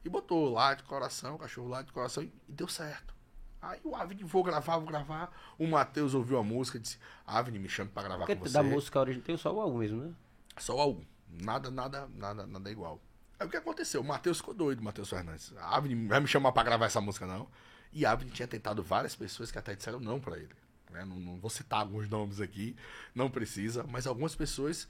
e 0.05 0.09
botou 0.09 0.53
lá 0.53 0.75
de 0.75 0.83
coração, 0.85 1.39
cachorro 1.39 1.69
lá 1.69 1.83
de 1.83 1.93
coração, 1.93 2.23
e 2.23 2.33
deu 2.49 2.69
certo. 2.69 3.15
Aí 3.63 3.81
o 3.85 3.95
Avni, 3.95 4.25
vou 4.25 4.43
gravar, 4.43 4.77
vou 4.77 4.89
gravar. 4.89 5.33
O 5.57 5.69
Matheus 5.69 6.15
ouviu 6.15 6.37
a 6.37 6.43
música 6.43 6.79
e 6.79 6.81
disse: 6.81 6.99
Avni, 7.25 7.61
me 7.61 7.69
chama 7.69 7.91
pra 7.95 8.03
gravar 8.03 8.27
Porque 8.27 8.35
com 8.35 8.45
você. 8.45 8.53
Da 8.53 8.63
música 8.63 8.99
original 8.99 9.25
tem 9.25 9.37
só 9.37 9.55
o 9.55 9.61
álbum 9.61 9.79
mesmo, 9.79 10.03
né? 10.03 10.13
Só 10.59 10.77
o 10.77 10.81
álbum. 10.81 11.05
Nada, 11.29 11.71
nada, 11.71 12.09
nada, 12.13 12.45
nada 12.45 12.71
igual. 12.71 13.01
Aí 13.39 13.47
o 13.47 13.51
que 13.51 13.57
aconteceu? 13.57 14.01
O 14.01 14.05
Matheus 14.05 14.39
ficou 14.39 14.53
doido, 14.53 14.83
Matheus 14.83 15.09
Fernandes. 15.09 15.55
A 15.57 15.77
Avni 15.77 16.09
vai 16.09 16.19
me 16.19 16.27
chamar 16.27 16.51
para 16.51 16.65
gravar 16.65 16.87
essa 16.87 17.01
música, 17.01 17.25
não. 17.25 17.49
E 17.93 18.05
a 18.05 18.11
Avni 18.11 18.31
tinha 18.31 18.49
tentado 18.49 18.83
várias 18.83 19.15
pessoas 19.15 19.53
que 19.53 19.59
até 19.59 19.77
disseram 19.77 20.01
não 20.01 20.19
para 20.19 20.37
ele. 20.37 20.55
Né? 20.91 21.05
Não, 21.05 21.17
não, 21.17 21.39
vou 21.39 21.49
citar 21.49 21.81
alguns 21.81 22.09
nomes 22.09 22.41
aqui, 22.41 22.77
não 23.15 23.31
precisa, 23.31 23.85
mas 23.85 24.07
algumas 24.07 24.35
pessoas 24.35 24.89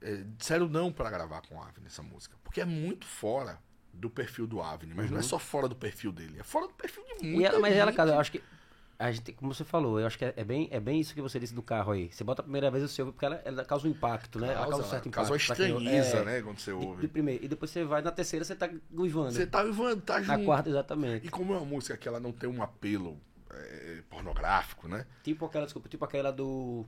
é, 0.00 0.16
disseram 0.38 0.68
não 0.68 0.90
pra 0.90 1.10
gravar 1.10 1.42
com 1.42 1.56
o 1.56 1.62
Avni 1.62 1.86
essa 1.86 2.02
música. 2.02 2.34
Porque 2.42 2.62
é 2.62 2.64
muito 2.64 3.04
fora 3.04 3.60
do 3.96 4.10
perfil 4.10 4.46
do 4.46 4.60
Avni. 4.62 4.92
Mas 4.94 5.10
não 5.10 5.18
é 5.18 5.22
só 5.22 5.38
fora 5.38 5.68
do 5.68 5.74
perfil 5.74 6.12
dele, 6.12 6.36
é 6.38 6.42
fora 6.42 6.66
do 6.68 6.74
perfil 6.74 7.02
de 7.04 7.12
Uhum. 7.12 7.18
E 7.22 7.32
muita 7.34 7.48
ela, 7.48 7.58
mas 7.58 7.74
ela, 7.74 7.86
gente. 7.90 7.96
cara, 7.96 8.10
eu 8.10 8.20
acho 8.20 8.32
que. 8.32 8.42
A 8.98 9.12
gente, 9.12 9.30
como 9.32 9.52
você 9.52 9.62
falou, 9.62 10.00
eu 10.00 10.06
acho 10.06 10.16
que 10.16 10.24
é, 10.24 10.32
é 10.36 10.42
bem, 10.44 10.68
é 10.70 10.80
bem 10.80 10.98
isso 10.98 11.12
que 11.14 11.20
você 11.20 11.38
disse 11.38 11.52
do 11.54 11.62
carro 11.62 11.92
aí. 11.92 12.10
Você 12.10 12.24
bota 12.24 12.40
a 12.40 12.44
primeira 12.44 12.70
vez 12.70 12.82
o 12.82 12.88
seu, 12.88 13.06
porque 13.12 13.26
ela, 13.26 13.42
ela 13.44 13.62
causa 13.62 13.86
um 13.86 13.90
impacto, 13.90 14.38
né? 14.38 14.52
ela 14.54 14.66
causa 14.68 14.86
um 14.86 14.88
certo 14.90 15.08
impacto. 15.08 15.28
causa 15.28 15.36
estranheza, 15.36 16.16
é, 16.18 16.24
né? 16.24 16.40
Quando 16.42 16.58
você 16.58 16.70
De, 16.70 16.86
ouve. 16.86 17.00
de 17.02 17.08
primeiro. 17.08 17.44
E 17.44 17.48
depois 17.48 17.70
você 17.70 17.84
vai 17.84 18.00
na 18.00 18.10
terceira, 18.10 18.42
você 18.42 18.54
tá 18.56 18.66
guivando. 18.90 19.32
Você 19.32 19.46
tá 19.46 19.62
vivendo, 19.62 20.00
tá 20.00 20.20
Na 20.20 20.34
junto. 20.36 20.44
quarta, 20.46 20.70
exatamente. 20.70 21.26
E 21.26 21.28
como 21.28 21.52
é 21.52 21.58
uma 21.58 21.66
música 21.66 21.94
que 21.96 22.08
ela 22.08 22.18
não 22.18 22.32
tem 22.32 22.48
um 22.48 22.62
apelo 22.62 23.20
é, 23.50 24.02
pornográfico, 24.08 24.88
né? 24.88 25.04
Tipo 25.22 25.44
aquela, 25.44 25.64
desculpa, 25.66 25.88
tipo 25.90 26.02
aquela 26.04 26.30
do. 26.32 26.86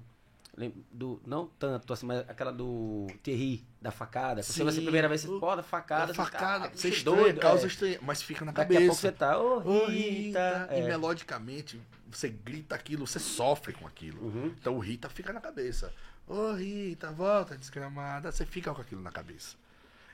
Do 0.91 1.21
não 1.27 1.47
tanto 1.59 1.93
assim, 1.93 2.07
mas 2.07 2.19
aquela 2.29 2.53
do 2.53 3.07
Thierry, 3.23 3.65
da 3.81 3.91
facada. 3.91 4.43
Você 4.43 4.65
vai 4.65 4.73
ser 4.73 4.79
a 4.79 4.81
Sim, 4.81 4.87
primeira 4.87 5.09
vez, 5.09 5.21
você 5.23 5.39
pode, 5.39 5.63
facada, 5.63 6.13
a 6.13 6.15
facada, 6.15 6.39
caralho, 6.39 6.77
você 6.79 6.91
que 6.91 6.97
estranha, 6.97 7.35
causa 7.35 7.65
é. 7.65 7.67
estranha, 7.69 7.99
mas 8.03 8.21
fica 8.23 8.45
na 8.45 8.53
Daqui 8.53 8.77
a 8.77 8.81
pouco 8.81 8.95
cabeça. 8.97 9.01
você 9.01 9.13
tá, 9.13 9.39
ô 9.39 9.59
Ô, 9.59 9.87
Rita. 9.87 10.69
E 10.73 10.79
é. 10.81 10.87
melodicamente, 10.87 11.81
você 12.11 12.29
grita 12.29 12.75
aquilo, 12.75 13.07
você 13.07 13.19
sofre 13.19 13.73
com 13.73 13.87
aquilo. 13.87 14.21
Uhum. 14.25 14.47
Então 14.59 14.75
o 14.77 14.79
Rita 14.81 15.09
fica 15.09 15.33
na 15.33 15.41
cabeça. 15.41 15.93
Ô 16.27 16.53
Rita, 16.53 17.11
volta 17.13 17.57
desgramada. 17.57 18.31
Você 18.33 18.45
fica 18.45 18.75
com 18.75 18.81
aquilo 18.83 19.01
na 19.01 19.11
cabeça. 19.11 19.57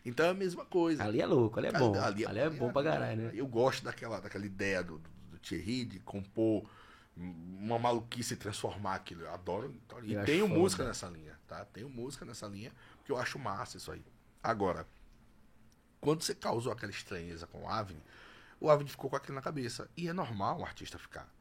Então 0.07 0.27
é 0.27 0.31
a 0.31 0.35
mesma 0.35 0.65
coisa. 0.67 1.03
Ali 1.03 1.21
é 1.21 1.27
louco, 1.27 1.59
ali 1.59 1.69
é 1.69 1.73
bom. 1.73 1.95
Ali, 1.99 2.27
Ali- 2.27 2.39
é 2.41 2.51
bom 2.51 2.71
pra 2.71 2.83
caralho, 2.83 3.23
né? 3.23 3.31
Eu 3.35 3.47
gosto 3.47 3.83
daquela, 3.83 4.21
daquela 4.21 4.45
ideia 4.45 4.83
do, 4.83 4.99
do, 4.99 5.09
do 5.31 5.39
Thierry 5.39 5.87
de 5.87 5.99
compor 6.01 6.65
uma 7.17 7.79
maluquice 7.79 8.37
transformar 8.37 8.95
aquilo. 8.97 9.23
Eu 9.23 9.33
adoro. 9.33 9.75
Então, 9.85 10.03
e 10.05 10.15
Eu 10.15 10.25
tenho 10.25 10.47
foda. 10.49 10.59
música 10.61 10.85
nessa 10.85 11.07
linha, 11.09 11.39
tá? 11.47 11.65
Tenho 11.67 11.89
música 11.89 12.25
nessa 12.25 12.47
linha, 12.47 12.73
porque 12.97 13.13
eu 13.13 13.17
acho 13.17 13.39
massa 13.39 13.77
isso 13.77 13.91
aí. 13.93 14.05
Agora, 14.43 14.87
quando 16.01 16.23
você 16.23 16.35
causou 16.35 16.73
aquela 16.73 16.91
estranheza 16.93 17.47
com 17.47 17.63
o 17.63 17.69
Avni, 17.69 18.03
o 18.61 18.69
Avni 18.71 18.89
ficou 18.89 19.09
com 19.09 19.17
aquilo 19.17 19.35
na 19.35 19.43
cabeça. 19.43 19.89
E 19.97 20.09
é 20.09 20.13
normal 20.13 20.61
um 20.61 20.65
artista 20.65 20.99
ficar. 20.99 21.33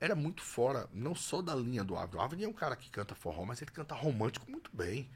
Era 0.00 0.14
muito 0.14 0.42
fora, 0.42 0.88
não 0.92 1.14
só 1.14 1.40
da 1.40 1.54
linha 1.54 1.84
do 1.84 1.96
Avni. 1.96 2.16
O 2.16 2.20
Avni 2.20 2.44
é 2.44 2.48
um 2.48 2.52
cara 2.52 2.76
que 2.76 2.90
canta 2.90 3.14
forró, 3.14 3.44
mas 3.44 3.62
ele 3.62 3.70
canta 3.70 3.94
romântico 3.94 4.50
muito 4.50 4.70
bem. 4.74 5.08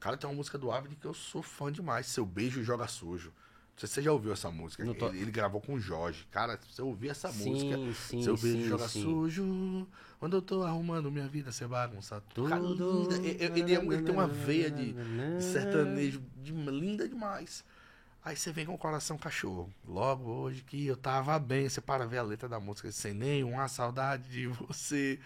Cara, 0.00 0.16
tem 0.16 0.28
uma 0.28 0.36
música 0.36 0.58
do 0.58 0.70
Avni 0.70 0.96
que 0.96 1.06
eu 1.06 1.14
sou 1.14 1.42
fã 1.42 1.72
demais. 1.72 2.06
Seu 2.06 2.26
Beijo 2.26 2.62
Joga 2.62 2.86
Sujo. 2.86 3.32
Não 3.74 3.80
sei 3.80 3.88
se 3.88 3.94
você 3.94 4.02
já 4.02 4.12
ouviu 4.12 4.32
essa 4.32 4.50
música. 4.50 4.84
Tô- 4.94 5.08
Ele, 5.08 5.22
ele 5.22 5.30
gravou 5.32 5.60
com 5.60 5.74
o 5.74 5.80
Jorge. 5.80 6.26
Cara, 6.30 6.56
se 6.62 6.72
você 6.72 6.80
ouvir 6.82 7.08
essa 7.08 7.30
Sim, 7.32 7.50
música, 7.50 7.76
sim, 8.08 8.22
seu 8.22 8.36
beijo 8.36 8.62
sim, 8.62 8.68
joga 8.68 8.88
sim. 8.88 9.02
sujo. 9.02 9.88
Quando 10.20 10.36
eu 10.36 10.42
tô 10.42 10.62
arrumando 10.62 11.10
minha 11.10 11.26
vida, 11.26 11.50
você 11.50 11.66
bagunça 11.66 12.22
tudo. 12.32 12.48
Cara, 12.50 12.60
linda. 12.62 13.16
Ele, 13.16 13.60
ele 13.60 13.74
é 13.74 13.78
ele 13.84 14.02
tem 14.02 14.14
uma 14.14 14.28
veia 14.28 14.70
de, 14.70 14.92
de 14.92 15.42
sertanejo 15.42 16.22
de- 16.40 16.52
linda 16.52 17.08
demais. 17.08 17.64
Aí 18.24 18.36
você 18.36 18.52
vem 18.52 18.64
com 18.64 18.74
o 18.74 18.78
coração 18.78 19.18
cachorro. 19.18 19.68
Logo 19.86 20.30
hoje 20.30 20.62
que 20.62 20.86
eu 20.86 20.96
tava 20.96 21.36
bem, 21.38 21.68
você 21.68 21.80
para 21.80 22.06
ver 22.06 22.18
a 22.18 22.22
letra 22.22 22.48
da 22.48 22.60
música 22.60 22.90
sem 22.92 23.12
nenhuma 23.12 23.66
saudade 23.68 24.30
de 24.30 24.46
você. 24.46 25.18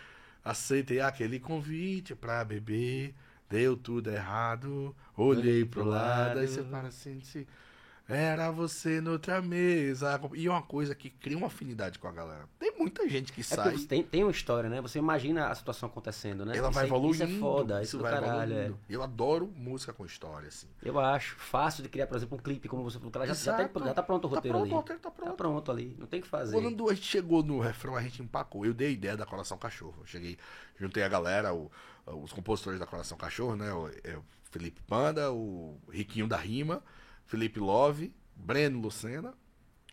Aceitei 0.45 1.01
aquele 1.01 1.39
convite 1.39 2.15
pra 2.15 2.43
beber. 2.45 3.15
Deu 3.51 3.77
tudo 3.77 4.11
errado. 4.11 4.97
Olhei 5.17 5.65
pro 5.65 5.85
lado. 5.85 6.39
Aí 6.39 6.49
você 6.49 6.63
para 6.63 6.89
assim. 6.89 7.21
se- 7.21 7.47
Era 8.11 8.51
você 8.51 9.03
noutra 9.03 9.43
mesa. 9.43 10.19
E 10.35 10.47
é 10.47 10.51
uma 10.51 10.63
coisa 10.63 10.95
que 10.95 11.11
cria 11.11 11.37
uma 11.37 11.49
afinidade 11.49 11.99
com 11.99 12.09
a 12.09 12.13
galera. 12.13 12.49
Tem 12.59 12.75
muita 12.79 13.07
gente 13.07 13.31
que 13.31 13.43
É 13.43 13.45
sai. 13.45 13.77
tem, 13.81 14.03
tem 14.03 14.25
uma 14.25 14.31
história, 14.31 14.71
né? 14.71 14.81
Você 14.81 14.99
imagina 14.99 15.49
a 15.49 15.55
situação 15.55 15.91
acontecendo, 15.91 16.43
né? 16.47 16.57
Ela 16.57 16.69
Isso 16.69 16.75
vai 16.75 16.87
evoluindo. 16.87 17.25
Isso 17.25 17.37
é 17.37 17.39
foda, 17.39 17.83
isso, 17.83 17.99
do 17.99 18.03
vai 18.05 18.13
caralho, 18.15 18.55
é. 18.55 18.73
Eu 18.89 19.03
adoro 19.03 19.53
música 19.55 19.93
com 19.93 20.07
história, 20.07 20.49
assim. 20.49 20.67
Eu 20.83 20.99
acho 20.99 21.37
fácil 21.37 21.83
de 21.83 21.91
criar, 21.91 22.07
por 22.07 22.17
exemplo, 22.17 22.39
um 22.39 22.41
clipe, 22.41 22.67
como 22.67 22.83
você 22.83 22.97
falou, 22.97 23.11
que 23.13 23.19
ela 23.19 23.27
já, 23.27 23.35
já, 23.35 23.69
tá, 23.69 23.81
já 23.85 23.93
tá 23.95 24.03
pronto 24.03 24.25
o 24.27 24.31
Tá 24.31 24.37
roteiro 24.37 24.57
pronto, 24.57 24.65
ali. 24.65 24.73
o 24.73 24.77
roteiro 24.77 25.03
tá 25.03 25.11
Tá 25.11 25.17
pronto. 25.17 25.37
pronto 25.37 25.71
ali, 25.71 25.95
não 25.99 26.07
tem 26.07 26.21
o 26.21 26.23
que 26.23 26.29
fazer. 26.31 26.59
Quando 26.59 26.89
a 26.89 26.95
gente 26.95 27.07
chegou 27.07 27.43
no 27.43 27.61
refrão, 27.61 27.95
a 27.95 28.01
gente 28.01 28.23
empacou. 28.23 28.65
Eu 28.65 28.73
dei 28.73 28.89
a 28.89 28.91
ideia 28.91 29.17
da 29.19 29.27
Coração 29.27 29.59
Cachorro. 29.59 29.97
Eu 30.01 30.07
cheguei, 30.07 30.39
juntei 30.81 31.03
a 31.03 31.09
galera, 31.09 31.53
o- 31.53 31.71
os 32.07 32.33
compositores 32.33 32.81
da 32.81 32.87
Coração 32.87 33.19
Cachorro, 33.19 33.55
né? 33.55 33.71
O, 33.71 33.89
é 34.03 34.17
o 34.17 34.25
Felipe 34.51 34.81
Panda, 34.87 35.31
o 35.31 35.79
Riquinho 35.91 36.27
da 36.27 36.39
Rima, 36.39 36.83
Felipe 37.29 37.61
Love, 37.61 38.13
Breno 38.35 38.81
Lucena, 38.81 39.35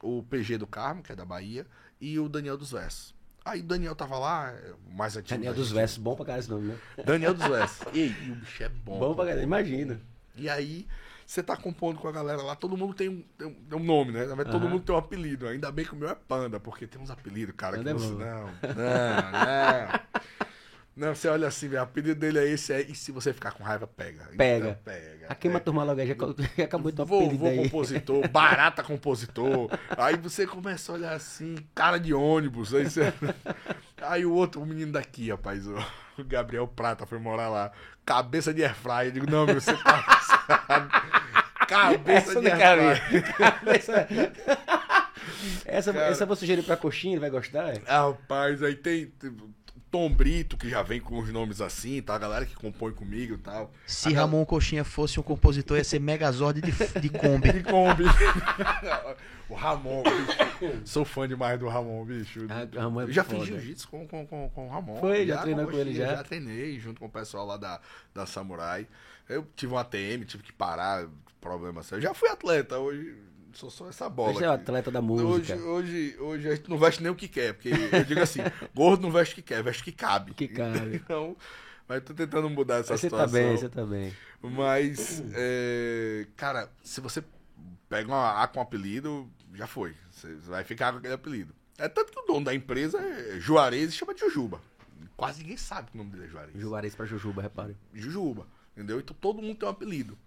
o 0.01 0.23
PG 0.23 0.57
do 0.57 0.65
Carmo, 0.65 1.03
que 1.03 1.11
é 1.11 1.15
da 1.15 1.25
Bahia, 1.25 1.67
e 2.01 2.17
o 2.17 2.27
Daniel 2.27 2.57
dos 2.57 2.71
Versos. 2.71 3.13
Aí 3.43 3.59
o 3.59 3.63
Daniel 3.63 3.93
tava 3.93 4.17
lá, 4.17 4.49
é, 4.51 4.73
mais 4.91 5.15
antigo. 5.15 5.35
Daniel 5.35 5.53
da 5.53 5.59
dos. 5.59 5.71
Versos, 5.71 5.97
bom 5.99 6.15
pra 6.15 6.25
caralho 6.25 6.39
esse 6.39 6.49
nome, 6.49 6.67
né? 6.69 6.77
Daniel 7.05 7.33
dos 7.33 7.47
Versos. 7.47 7.85
E, 7.93 8.07
e 8.07 8.31
o 8.31 8.35
bicho 8.35 8.63
é 8.63 8.69
bom. 8.69 8.97
Bom 8.97 9.13
pra 9.13 9.25
caralho, 9.25 9.43
imagina. 9.43 10.01
E 10.35 10.49
aí, 10.49 10.87
você 11.25 11.43
tá 11.43 11.55
compondo 11.55 11.99
com 11.99 12.07
a 12.07 12.11
galera 12.11 12.41
lá, 12.41 12.55
todo 12.55 12.75
mundo 12.77 12.93
tem 12.93 13.09
um, 13.09 13.23
tem 13.37 13.77
um, 13.77 13.83
nome, 13.83 14.13
né? 14.13 14.25
Verdade, 14.25 14.49
todo 14.49 14.67
mundo 14.67 14.83
tem 14.83 14.95
um 14.95 14.97
apelido. 14.97 15.47
Ainda 15.47 15.71
bem 15.71 15.85
que 15.85 15.93
o 15.93 15.95
meu 15.95 16.09
é 16.09 16.15
Panda, 16.15 16.59
porque 16.59 16.87
tem 16.87 16.99
uns 16.99 17.11
apelidos, 17.11 17.53
cara, 17.55 17.77
Panda 17.77 17.93
que 17.93 17.97
é 17.97 17.99
você. 17.99 18.13
bom. 18.13 18.19
Não, 18.19 18.45
não, 18.45 19.31
não. 19.31 20.45
Não, 20.95 21.13
você 21.13 21.27
olha 21.27 21.47
assim, 21.47 21.67
o 21.67 21.81
apelido 21.81 22.17
dele 22.17 22.39
é 22.39 22.47
esse 22.47 22.71
aí, 22.71 22.85
e 22.89 22.95
se 22.95 23.11
você 23.11 23.33
ficar 23.33 23.51
com 23.51 23.63
raiva, 23.63 23.85
pega. 23.85 24.29
Pega. 24.37 24.69
Então, 24.69 24.81
pega. 24.85 25.25
A 25.27 25.35
queima 25.35 25.57
é. 25.57 25.59
turma 25.59 25.83
logo 25.83 25.99
já, 25.99 26.15
já 26.57 26.63
acabou 26.63 26.89
de 26.89 26.97
dar 26.97 27.03
Vovô 27.03 27.47
aí. 27.47 27.57
compositor, 27.57 28.25
barata 28.31 28.81
compositor. 28.81 29.69
Aí 29.97 30.15
você 30.15 30.47
começa 30.47 30.91
a 30.91 30.95
olhar 30.95 31.13
assim, 31.13 31.55
cara 31.75 31.97
de 31.97 32.13
ônibus. 32.13 32.73
Aí, 32.73 32.89
você... 32.89 33.13
aí 34.01 34.25
o 34.25 34.31
outro, 34.33 34.61
o 34.61 34.65
menino 34.65 34.93
daqui, 34.93 35.31
rapaz, 35.31 35.67
o 35.67 35.75
Gabriel 36.23 36.65
Prata 36.65 37.05
foi 37.05 37.19
morar 37.19 37.49
lá. 37.49 37.73
Cabeça 38.05 38.53
de 38.53 38.63
airfryer. 38.63 39.07
Eu 39.07 39.11
digo, 39.11 39.29
não, 39.29 39.45
meu, 39.45 39.59
você 39.59 39.73
tá. 39.73 41.11
Cabeça 41.67 42.31
Essa 42.31 42.41
de 42.41 42.51
airfryer. 42.51 43.09
ver. 43.63 44.31
essa, 45.65 45.93
Cara. 45.93 46.05
essa 46.05 46.23
eu 46.23 46.27
vou 46.27 46.35
sugerir 46.35 46.63
pra 46.63 46.77
coxinha, 46.77 47.13
ele 47.15 47.19
vai 47.19 47.29
gostar? 47.29 47.73
é? 47.73 47.81
Ah, 47.87 48.07
Rapaz, 48.07 48.63
aí 48.63 48.75
tem. 48.75 49.07
tem 49.07 49.35
Tom 49.95 50.09
Brito, 50.09 50.57
que 50.57 50.69
já 50.69 50.83
vem 50.83 50.99
com 50.99 51.17
os 51.17 51.31
nomes 51.31 51.61
assim, 51.61 52.01
tá? 52.01 52.15
A 52.15 52.17
galera 52.17 52.45
que 52.45 52.53
compõe 52.53 52.91
comigo 52.91 53.35
e 53.35 53.37
tal. 53.37 53.71
Se 53.87 54.11
Ramon 54.11 54.43
Coxinha 54.45 54.83
fosse 54.83 55.17
um 55.21 55.23
compositor, 55.23 55.77
ia 55.77 55.85
ser 55.85 56.01
Megazord 56.01 56.59
de, 56.59 56.71
de 56.99 57.09
Kombi. 57.09 57.47
De 57.53 57.63
Kombi. 57.63 58.03
o 59.47 59.53
Ramon, 59.53 60.03
bicho. 60.03 60.81
Sou 60.83 61.05
fã 61.05 61.25
demais 61.25 61.57
do 61.57 61.69
Ramon, 61.69 62.03
bicho. 62.03 62.45
Ah, 62.49 62.67
Ramon 62.77 63.01
é 63.01 63.03
Eu 63.05 63.13
já 63.13 63.23
foda. 63.23 63.39
fiz 63.39 63.47
jiu-jitsu 63.47 63.87
com, 63.87 64.05
com, 64.05 64.27
com, 64.27 64.49
com 64.49 64.67
o 64.67 64.69
Ramon. 64.69 64.99
Foi? 64.99 65.25
Já 65.25 65.37
treinou 65.37 65.65
com 65.65 65.77
ele, 65.77 65.93
já? 65.93 66.07
Já 66.07 66.23
treinei 66.23 66.77
junto 66.77 66.99
com 66.99 67.05
o 67.05 67.09
pessoal 67.09 67.45
lá 67.45 67.55
da, 67.55 67.79
da 68.13 68.25
Samurai. 68.25 68.85
Eu 69.29 69.47
tive 69.55 69.73
um 69.73 69.77
ATM, 69.77 70.25
tive 70.25 70.43
que 70.43 70.51
parar, 70.51 71.07
problema 71.39 71.83
sério. 71.83 72.03
Já 72.03 72.13
fui 72.13 72.27
atleta, 72.27 72.77
hoje 72.79 73.15
sou 73.57 73.69
só 73.69 73.89
essa 73.89 74.09
bola. 74.09 74.33
Você 74.33 74.43
é 74.45 74.49
o 74.49 74.53
atleta 74.53 74.91
da 74.91 74.99
Hoje, 74.99 75.23
música. 75.23 75.55
hoje, 75.57 76.15
hoje 76.19 76.47
a 76.49 76.55
gente 76.55 76.69
não 76.69 76.77
veste 76.77 77.01
nem 77.01 77.11
o 77.11 77.15
que 77.15 77.27
quer, 77.27 77.53
porque 77.53 77.69
eu 77.69 78.03
digo 78.03 78.21
assim, 78.21 78.39
gordo 78.75 79.01
não 79.03 79.11
veste 79.11 79.33
o 79.33 79.35
que 79.35 79.41
quer, 79.41 79.63
veste 79.63 79.81
o 79.81 79.85
que 79.85 79.91
cabe. 79.91 80.33
Que 80.33 80.47
cabe. 80.47 80.95
Então, 81.05 81.35
mas 81.87 82.03
tô 82.03 82.13
tentando 82.13 82.49
mudar 82.49 82.77
essa 82.77 82.93
Mas 82.93 83.01
você 83.01 83.09
tá 83.09 83.27
situação. 83.27 83.47
bem, 83.49 83.57
você 83.57 83.69
tá 83.69 83.85
bem. 83.85 84.13
Mas, 84.41 85.23
é, 85.33 86.27
cara, 86.35 86.69
se 86.83 86.99
você 87.01 87.23
pega 87.89 88.07
uma 88.07 88.41
A 88.43 88.47
com 88.47 88.59
apelido, 88.61 89.29
já 89.53 89.67
foi. 89.67 89.93
Você 90.11 90.33
vai 90.47 90.63
ficar 90.63 90.91
com 90.91 90.99
aquele 90.99 91.13
apelido. 91.13 91.53
É 91.77 91.87
tanto 91.87 92.11
que 92.11 92.19
o 92.19 92.25
dono 92.25 92.45
da 92.45 92.53
empresa 92.55 92.99
é 92.99 93.39
Juarez 93.39 93.89
e 93.89 93.91
chama 93.91 94.13
de 94.13 94.21
Jujuba. 94.21 94.61
Quase 95.15 95.41
ninguém 95.41 95.57
sabe 95.57 95.91
que 95.91 95.95
o 95.95 95.97
nome 95.97 96.11
dele 96.11 96.25
é 96.25 96.27
Juarez. 96.29 96.55
Juarez 96.59 96.95
pra 96.95 97.05
Jujuba, 97.05 97.41
repare. 97.41 97.75
Jujuba. 97.93 98.47
Entendeu? 98.75 98.99
Então 98.99 99.15
todo 99.19 99.41
mundo 99.41 99.55
tem 99.57 99.67
um 99.67 99.71
apelido. 99.71 100.17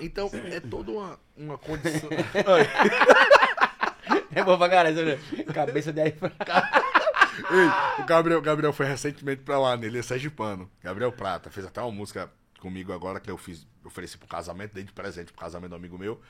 Então 0.00 0.30
é 0.32 0.60
toda 0.60 0.90
uma, 0.90 1.18
uma 1.36 1.58
condição. 1.58 2.08
É 4.34 4.44
bom 4.44 4.56
pra 4.56 4.68
caralho, 4.68 5.04
né? 5.04 5.18
Cabeça 5.52 5.92
de 5.92 6.08
iPhone. 6.08 6.32
Ei, 7.50 8.02
o 8.02 8.06
Gabriel, 8.06 8.40
Gabriel 8.40 8.72
foi 8.72 8.86
recentemente 8.86 9.42
pra 9.42 9.58
lá, 9.58 9.76
nele 9.76 9.98
é 9.98 10.02
sergipano. 10.02 10.70
Gabriel 10.82 11.12
Prata 11.12 11.50
fez 11.50 11.66
até 11.66 11.80
uma 11.80 11.90
música 11.90 12.30
comigo 12.60 12.92
agora 12.92 13.20
que 13.20 13.30
eu 13.30 13.38
fiz, 13.38 13.66
ofereci 13.84 14.18
pro 14.18 14.28
casamento, 14.28 14.74
dei 14.74 14.84
de 14.84 14.92
presente 14.92 15.32
pro 15.32 15.40
casamento 15.40 15.70
do 15.70 15.76
amigo 15.76 15.96
meu. 15.96 16.20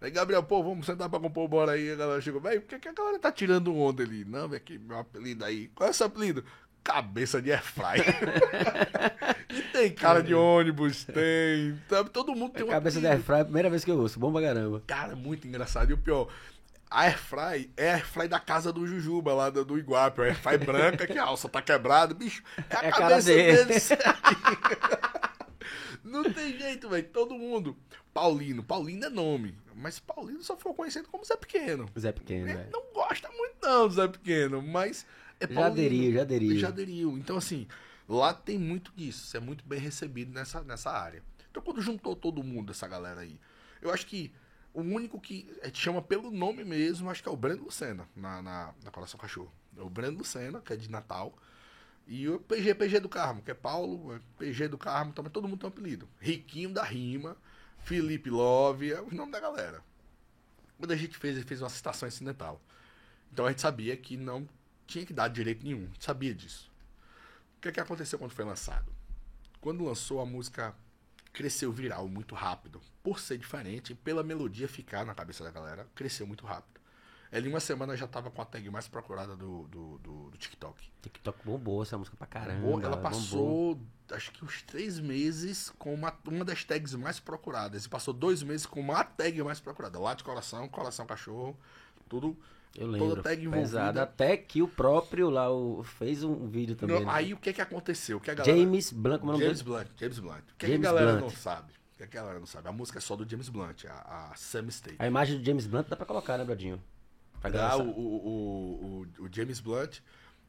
Aí, 0.00 0.10
Gabriel, 0.10 0.42
pô, 0.42 0.62
vamos 0.62 0.86
sentar 0.86 1.08
pra 1.08 1.18
compor, 1.18 1.48
bora 1.48 1.72
aí. 1.72 1.90
A 1.90 1.96
galera 1.96 2.20
chegou, 2.20 2.40
velho, 2.40 2.60
por 2.60 2.68
que, 2.68 2.78
que 2.78 2.88
a 2.88 2.92
galera 2.92 3.18
tá 3.18 3.32
tirando 3.32 3.74
onda 3.76 4.02
ali? 4.02 4.24
Não, 4.24 4.48
velho, 4.48 4.62
aqui, 4.62 4.78
meu 4.78 4.98
apelido 4.98 5.44
aí. 5.44 5.68
Qual 5.74 5.88
é 5.88 5.92
seu 5.92 6.06
apelido? 6.06 6.44
Cabeça 6.88 7.42
de 7.42 7.52
airfryer. 7.52 8.02
e 9.50 9.60
tem 9.72 9.90
cara 9.92 10.22
de 10.22 10.34
ônibus, 10.34 11.04
tem. 11.04 11.78
Sabe, 11.88 12.08
todo 12.08 12.34
mundo 12.34 12.52
tem 12.54 12.64
um 12.64 12.68
Cabeça 12.68 12.98
de 12.98 13.06
apelido. 13.06 13.30
Airfry, 13.30 13.44
primeira 13.44 13.68
vez 13.68 13.84
que 13.84 13.90
eu 13.90 13.98
ouço. 13.98 14.18
Bom 14.18 14.32
pra 14.32 14.40
caramba. 14.40 14.82
Cara, 14.86 15.14
muito 15.14 15.46
engraçado. 15.46 15.90
E 15.90 15.92
o 15.92 15.98
pior, 15.98 16.28
a 16.90 17.02
Airfry 17.02 17.70
é 17.76 17.90
a 17.90 17.94
Airfry 17.96 18.26
da 18.26 18.40
casa 18.40 18.72
do 18.72 18.86
Jujuba, 18.86 19.34
lá 19.34 19.50
do, 19.50 19.66
do 19.66 19.78
Iguape. 19.78 20.22
A 20.22 20.24
Airfry 20.24 20.56
branca, 20.58 21.06
que 21.06 21.18
a 21.18 21.24
alça 21.24 21.46
tá 21.46 21.60
quebrada. 21.60 22.14
Bicho, 22.14 22.42
é 22.70 22.76
a 22.76 22.84
É 22.86 22.90
cabeça 22.90 23.26
dele. 23.28 23.64
dele. 23.64 23.80
Não 26.02 26.24
tem 26.24 26.58
jeito, 26.58 26.88
velho. 26.88 27.06
Todo 27.12 27.34
mundo. 27.34 27.76
Paulino. 28.14 28.62
Paulino 28.62 29.04
é 29.04 29.10
nome. 29.10 29.54
Mas 29.74 29.98
Paulino 30.00 30.42
só 30.42 30.56
foi 30.56 30.72
conhecido 30.72 31.06
como 31.08 31.22
Zé 31.24 31.36
Pequeno. 31.36 31.86
Zé 31.98 32.12
Pequeno, 32.12 32.48
Ele 32.48 32.54
velho. 32.56 32.70
não 32.72 32.82
gosta 32.94 33.28
muito, 33.30 33.56
não, 33.62 33.86
do 33.86 33.94
Zé 33.94 34.08
Pequeno. 34.08 34.62
Mas 34.62 35.04
é 35.40 35.52
Já 35.52 35.66
aderiu, 35.66 36.12
já 36.12 36.22
aderiu. 36.22 36.58
Já 36.58 36.68
aderiu. 36.68 37.18
Então, 37.18 37.36
assim, 37.36 37.66
lá 38.08 38.32
tem 38.32 38.58
muito 38.58 38.92
disso. 38.94 39.26
Você 39.26 39.36
é 39.36 39.40
muito 39.40 39.64
bem 39.66 39.78
recebido 39.78 40.32
nessa, 40.32 40.62
nessa 40.62 40.90
área. 40.90 41.22
Então 41.50 41.62
quando 41.62 41.82
juntou 41.82 42.14
todo 42.14 42.42
mundo, 42.42 42.70
essa 42.70 42.86
galera 42.86 43.22
aí, 43.22 43.40
eu 43.82 43.90
acho 43.90 44.06
que 44.06 44.32
o 44.72 44.80
único 44.80 45.20
que 45.20 45.50
gente 45.64 45.80
chama 45.80 46.00
pelo 46.00 46.30
nome 46.30 46.62
mesmo, 46.64 47.10
acho 47.10 47.22
que 47.22 47.28
é 47.28 47.32
o 47.32 47.36
Breno 47.36 47.64
Lucena, 47.64 48.08
na, 48.14 48.42
na, 48.42 48.74
na 48.84 48.90
Coração 48.90 49.18
Cachorro. 49.18 49.52
É 49.76 49.82
o 49.82 49.90
Breno 49.90 50.18
Lucena, 50.18 50.60
que 50.60 50.72
é 50.72 50.76
de 50.76 50.90
Natal. 50.90 51.36
E 52.06 52.28
o 52.28 52.38
PG, 52.38 52.74
PG 52.74 53.00
do 53.00 53.08
Carmo, 53.08 53.42
que 53.42 53.50
é 53.50 53.54
Paulo, 53.54 54.14
é 54.14 54.20
PG 54.38 54.68
do 54.68 54.78
Carmo, 54.78 55.12
também 55.12 55.30
todo 55.30 55.48
mundo 55.48 55.58
tem 55.58 55.68
um 55.68 55.72
apelido. 55.72 56.08
Riquinho 56.20 56.72
da 56.72 56.82
Rima, 56.82 57.36
Felipe 57.80 58.30
Love, 58.30 58.92
é 58.92 59.00
o 59.00 59.12
nome 59.12 59.32
da 59.32 59.40
galera. 59.40 59.82
Quando 60.78 60.92
a 60.92 60.96
gente 60.96 61.18
fez, 61.18 61.36
ele 61.36 61.44
fez 61.44 61.60
uma 61.60 61.68
citação 61.68 62.08
incidental. 62.08 62.60
Então 63.32 63.46
a 63.46 63.50
gente 63.50 63.60
sabia 63.60 63.96
que 63.96 64.16
não 64.16 64.48
tinha 64.88 65.06
que 65.06 65.12
dar 65.12 65.28
direito 65.28 65.64
nenhum, 65.64 65.88
sabia 66.00 66.34
disso. 66.34 66.72
O 67.58 67.60
que, 67.60 67.68
é 67.68 67.72
que 67.72 67.78
aconteceu 67.78 68.18
quando 68.18 68.32
foi 68.32 68.44
lançado? 68.44 68.90
Quando 69.60 69.84
lançou, 69.84 70.20
a 70.20 70.26
música 70.26 70.74
cresceu 71.32 71.70
viral 71.70 72.08
muito 72.08 72.34
rápido. 72.34 72.80
Por 73.02 73.20
ser 73.20 73.38
diferente, 73.38 73.94
pela 73.94 74.22
melodia 74.22 74.66
ficar 74.66 75.04
na 75.04 75.14
cabeça 75.14 75.44
da 75.44 75.50
galera, 75.50 75.86
cresceu 75.94 76.26
muito 76.26 76.46
rápido. 76.46 76.78
Ela 77.30 77.46
em 77.46 77.50
uma 77.50 77.60
semana 77.60 77.94
já 77.94 78.06
tava 78.06 78.30
com 78.30 78.40
a 78.40 78.44
tag 78.44 78.70
mais 78.70 78.88
procurada 78.88 79.36
do, 79.36 79.68
do, 79.68 79.98
do, 79.98 80.30
do 80.30 80.38
TikTok. 80.38 80.90
TikTok 81.02 81.38
bombou 81.44 81.82
essa 81.82 81.98
música 81.98 82.16
pra 82.16 82.26
caramba. 82.26 82.60
Bombou, 82.60 82.80
ela 82.80 82.96
bombou. 82.96 83.10
passou, 83.10 83.80
acho 84.12 84.32
que 84.32 84.42
uns 84.42 84.62
três 84.62 84.98
meses 84.98 85.70
com 85.78 85.92
uma, 85.92 86.16
uma 86.26 86.44
das 86.44 86.64
tags 86.64 86.94
mais 86.94 87.20
procuradas. 87.20 87.84
E 87.84 87.88
passou 87.88 88.14
dois 88.14 88.42
meses 88.42 88.64
com 88.64 88.80
uma 88.80 89.04
tag 89.04 89.42
mais 89.42 89.60
procurada. 89.60 89.98
Lá 89.98 90.14
de 90.14 90.24
coração, 90.24 90.66
coração 90.68 91.04
cachorro, 91.04 91.58
tudo. 92.08 92.34
Eu 92.76 92.86
lembro. 92.86 93.08
Toda 93.08 93.22
tag 93.22 93.48
pesado. 93.48 93.58
envolvida. 93.58 94.02
Até 94.02 94.36
que 94.36 94.62
o 94.62 94.68
próprio 94.68 95.30
lá 95.30 95.50
o, 95.50 95.82
fez 95.82 96.22
um 96.22 96.46
vídeo 96.48 96.76
também. 96.76 96.96
Não, 96.96 97.06
né? 97.06 97.12
aí 97.12 97.34
o 97.34 97.36
que 97.36 97.52
que 97.52 97.60
aconteceu? 97.60 98.18
O 98.18 98.20
que 98.20 98.30
a 98.30 98.34
galera... 98.34 98.56
James 98.56 98.92
Blanco, 98.92 99.20
como 99.20 99.32
é 99.32 99.34
o 99.34 99.38
nome 99.38 99.44
James 99.44 99.62
dele? 99.62 99.76
Blunt, 99.76 99.88
James 99.98 100.18
Blunt. 100.18 100.42
O 100.42 100.56
que, 100.56 100.66
James 100.66 100.80
que 100.80 100.86
a 100.86 100.90
galera 100.90 101.12
Blunt. 101.12 101.22
não 101.22 101.30
sabe? 101.30 101.72
O 101.72 101.98
que, 101.98 102.06
que 102.06 102.16
a 102.16 102.20
galera 102.20 102.38
não 102.38 102.46
sabe? 102.46 102.68
A 102.68 102.72
música 102.72 102.98
é 102.98 103.00
só 103.00 103.16
do 103.16 103.28
James 103.28 103.48
Blunt, 103.48 103.84
a, 103.86 104.30
a 104.30 104.36
Sam 104.36 104.68
State. 104.68 104.96
A 104.98 105.06
imagem 105.06 105.38
do 105.38 105.44
James 105.44 105.66
Blunt 105.66 105.88
dá 105.88 105.96
pra 105.96 106.06
colocar, 106.06 106.38
né, 106.38 106.44
Bradinho? 106.44 106.80
Pra 107.40 107.50
galera 107.50 107.78
o, 107.78 107.88
o, 107.88 109.06
o, 109.18 109.24
o, 109.24 109.28
James 109.32 109.60
Blunt, 109.60 109.98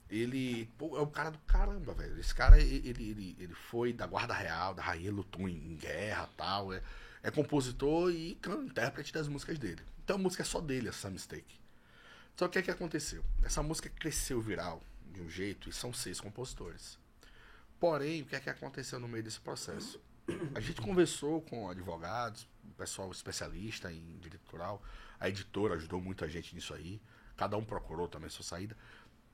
ele 0.10 0.70
pô, 0.78 0.98
é 0.98 1.02
um 1.02 1.10
cara 1.10 1.30
do 1.30 1.38
caramba, 1.40 1.94
velho. 1.94 2.20
Esse 2.20 2.34
cara, 2.34 2.60
ele, 2.60 2.88
ele, 2.88 3.36
ele 3.40 3.54
foi 3.54 3.94
da 3.94 4.08
Guarda 4.08 4.34
Real, 4.34 4.74
da 4.74 4.82
Rainha, 4.82 5.12
lutou 5.12 5.48
em, 5.48 5.76
guerra 5.76 6.30
tal. 6.36 6.74
É, 6.74 6.82
é 7.22 7.32
compositor 7.32 8.12
e 8.12 8.38
intérprete 8.66 9.14
das 9.14 9.28
músicas 9.28 9.60
dele. 9.60 9.82
Então 10.04 10.16
a 10.16 10.20
música 10.20 10.42
é 10.44 10.46
só 10.46 10.60
dele, 10.60 10.90
essa 10.90 11.10
Mistake. 11.10 11.60
Só 12.40 12.48
que 12.48 12.58
o 12.58 12.62
é 12.62 12.64
que 12.64 12.72
aconteceu? 12.72 13.22
Essa 13.44 13.62
música 13.62 13.90
cresceu 13.90 14.40
viral 14.40 14.82
de 15.12 15.20
um 15.20 15.30
jeito 15.30 15.68
e 15.68 15.74
são 15.74 15.92
seis 15.92 16.22
compositores. 16.22 16.98
Porém, 17.78 18.22
o 18.22 18.26
que 18.26 18.34
é 18.34 18.40
que 18.40 18.50
aconteceu 18.50 18.98
no 18.98 19.10
meio 19.10 19.22
desse 19.22 19.42
processo? 19.42 20.00
A 20.56 20.62
gente 20.62 20.82
conversou 20.82 21.42
com 21.42 21.70
advogados, 21.70 22.48
pessoal 22.78 23.12
especialista 23.12 23.92
em 23.92 24.18
direito 24.20 24.40
autoral, 24.46 24.82
a 25.20 25.28
editora 25.28 25.74
ajudou 25.74 26.00
muito 26.00 26.24
a 26.24 26.30
gente 26.30 26.56
nisso 26.56 26.74
aí, 26.74 27.02
cada 27.36 27.58
um 27.58 27.66
procurou 27.66 28.08
também 28.08 28.30
sua 28.30 28.46
saída. 28.46 28.74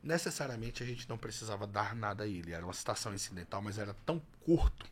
Necessariamente 0.01 0.81
a 0.81 0.85
gente 0.87 1.07
não 1.07 1.15
precisava 1.19 1.67
dar 1.67 1.93
nada 1.95 2.23
a 2.23 2.27
ele, 2.27 2.53
era 2.53 2.65
uma 2.65 2.73
citação 2.73 3.13
incidental, 3.13 3.61
mas 3.61 3.77
era 3.77 3.93
tão 4.03 4.19
curto 4.43 4.83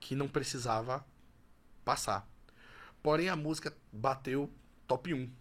que 0.00 0.14
não 0.14 0.26
precisava 0.26 1.04
passar. 1.84 2.26
Porém, 3.02 3.28
a 3.28 3.36
música 3.36 3.76
bateu 3.92 4.50
top 4.86 5.12
1. 5.12 5.39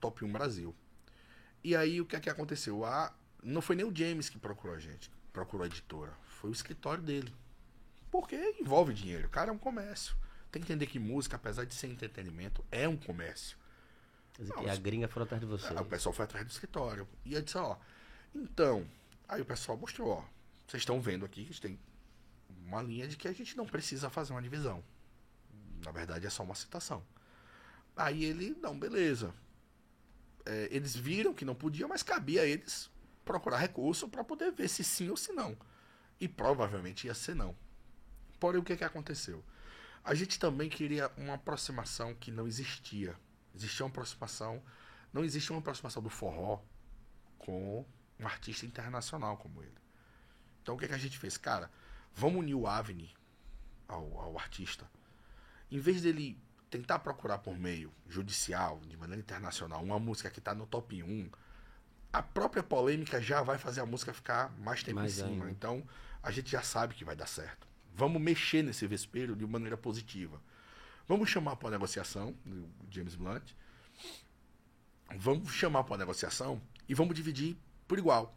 Top 0.00 0.24
1 0.24 0.32
Brasil. 0.32 0.74
E 1.62 1.74
aí, 1.74 2.00
o 2.00 2.06
que 2.06 2.16
é 2.16 2.20
que 2.20 2.30
aconteceu? 2.30 2.84
A, 2.84 3.12
não 3.42 3.60
foi 3.60 3.76
nem 3.76 3.84
o 3.84 3.94
James 3.94 4.28
que 4.28 4.38
procurou 4.38 4.76
a 4.76 4.78
gente, 4.78 5.10
procurou 5.32 5.64
a 5.64 5.66
editora. 5.66 6.12
Foi 6.26 6.50
o 6.50 6.52
escritório 6.52 7.02
dele. 7.02 7.34
Porque 8.10 8.36
envolve 8.60 8.94
dinheiro. 8.94 9.26
O 9.26 9.30
cara 9.30 9.50
é 9.50 9.52
um 9.52 9.58
comércio. 9.58 10.16
Tem 10.50 10.62
que 10.62 10.72
entender 10.72 10.86
que 10.86 10.98
música, 10.98 11.36
apesar 11.36 11.64
de 11.64 11.74
ser 11.74 11.88
entretenimento, 11.88 12.64
é 12.70 12.88
um 12.88 12.96
comércio. 12.96 13.56
Dizer 14.38 14.54
Não, 14.54 14.62
que 14.62 14.70
a 14.70 14.76
gringa 14.76 15.08
foram 15.08 15.24
atrás 15.24 15.40
de 15.40 15.46
você. 15.46 15.66
Aí 15.68 15.80
o 15.80 15.84
pessoal 15.84 16.12
foi 16.12 16.24
atrás 16.24 16.46
do 16.46 16.50
escritório. 16.50 17.06
E 17.24 17.34
eu 17.34 17.42
disse, 17.42 17.58
ó, 17.58 17.76
então, 18.34 18.86
aí 19.28 19.42
o 19.42 19.44
pessoal 19.44 19.76
mostrou, 19.76 20.08
ó, 20.10 20.24
vocês 20.66 20.82
estão 20.82 21.00
vendo 21.00 21.24
aqui 21.24 21.42
que 21.42 21.50
a 21.50 21.52
gente 21.52 21.60
tem 21.60 21.78
uma 22.64 22.82
linha 22.82 23.08
de 23.08 23.16
que 23.16 23.26
a 23.26 23.32
gente 23.32 23.56
não 23.56 23.66
precisa 23.66 24.08
fazer 24.08 24.32
uma 24.32 24.42
divisão. 24.42 24.82
Na 25.84 25.90
verdade 25.90 26.26
é 26.26 26.30
só 26.30 26.42
uma 26.42 26.54
citação. 26.54 27.04
Aí 27.96 28.24
ele, 28.24 28.56
não, 28.60 28.78
beleza. 28.78 29.34
É, 30.48 30.68
eles 30.70 30.96
viram 30.96 31.34
que 31.34 31.44
não 31.44 31.54
podia, 31.54 31.86
mas 31.86 32.02
cabia 32.02 32.40
a 32.40 32.46
eles 32.46 32.90
procurar 33.22 33.58
recurso 33.58 34.08
para 34.08 34.24
poder 34.24 34.50
ver 34.50 34.66
se 34.66 34.82
sim 34.82 35.10
ou 35.10 35.16
se 35.16 35.30
não. 35.32 35.54
E 36.18 36.26
provavelmente 36.26 37.06
ia 37.06 37.12
ser 37.12 37.34
não. 37.34 37.54
Porém, 38.40 38.58
o 38.58 38.64
que, 38.64 38.74
que 38.74 38.82
aconteceu? 38.82 39.44
A 40.02 40.14
gente 40.14 40.38
também 40.38 40.70
queria 40.70 41.12
uma 41.18 41.34
aproximação 41.34 42.14
que 42.14 42.30
não 42.30 42.48
existia. 42.48 43.14
Existia 43.54 43.84
uma 43.84 43.90
aproximação. 43.90 44.62
Não 45.12 45.22
existe 45.22 45.50
uma 45.50 45.58
aproximação 45.58 46.02
do 46.02 46.08
forró 46.08 46.62
com 47.38 47.84
um 48.18 48.26
artista 48.26 48.64
internacional 48.64 49.36
como 49.36 49.62
ele. 49.62 49.76
Então 50.62 50.76
o 50.76 50.78
que, 50.78 50.88
que 50.88 50.94
a 50.94 50.98
gente 50.98 51.18
fez? 51.18 51.36
Cara, 51.36 51.70
vamos 52.14 52.40
unir 52.40 52.54
o 52.54 52.66
Avni 52.66 53.14
ao, 53.86 54.18
ao 54.18 54.38
artista. 54.38 54.90
Em 55.70 55.78
vez 55.78 56.00
dele 56.00 56.40
tentar 56.70 56.98
procurar 57.00 57.38
por 57.38 57.58
meio 57.58 57.92
judicial, 58.08 58.80
de 58.86 58.96
maneira 58.96 59.20
internacional, 59.20 59.82
uma 59.82 59.98
música 59.98 60.30
que 60.30 60.38
está 60.38 60.54
no 60.54 60.66
top 60.66 61.02
1, 61.02 61.30
a 62.12 62.22
própria 62.22 62.62
polêmica 62.62 63.20
já 63.20 63.42
vai 63.42 63.58
fazer 63.58 63.80
a 63.80 63.86
música 63.86 64.12
ficar 64.12 64.50
mais 64.58 64.82
tempo 64.82 64.96
Mais 64.96 65.12
em 65.12 65.22
cima. 65.22 65.30
ainda. 65.30 65.50
Então 65.50 65.86
a 66.22 66.30
gente 66.30 66.50
já 66.50 66.62
sabe 66.62 66.94
que 66.94 67.04
vai 67.04 67.16
dar 67.16 67.26
certo. 67.26 67.66
Vamos 67.94 68.20
mexer 68.20 68.62
nesse 68.62 68.86
vespeiro 68.86 69.34
de 69.34 69.46
maneira 69.46 69.76
positiva. 69.76 70.40
Vamos 71.06 71.28
chamar 71.30 71.56
para 71.56 71.70
negociação, 71.70 72.36
o 72.46 72.68
James 72.90 73.14
Blunt. 73.14 73.52
Vamos 75.16 75.50
chamar 75.52 75.84
para 75.84 75.96
negociação 75.96 76.60
e 76.88 76.94
vamos 76.94 77.14
dividir 77.14 77.56
por 77.86 77.98
igual. 77.98 78.36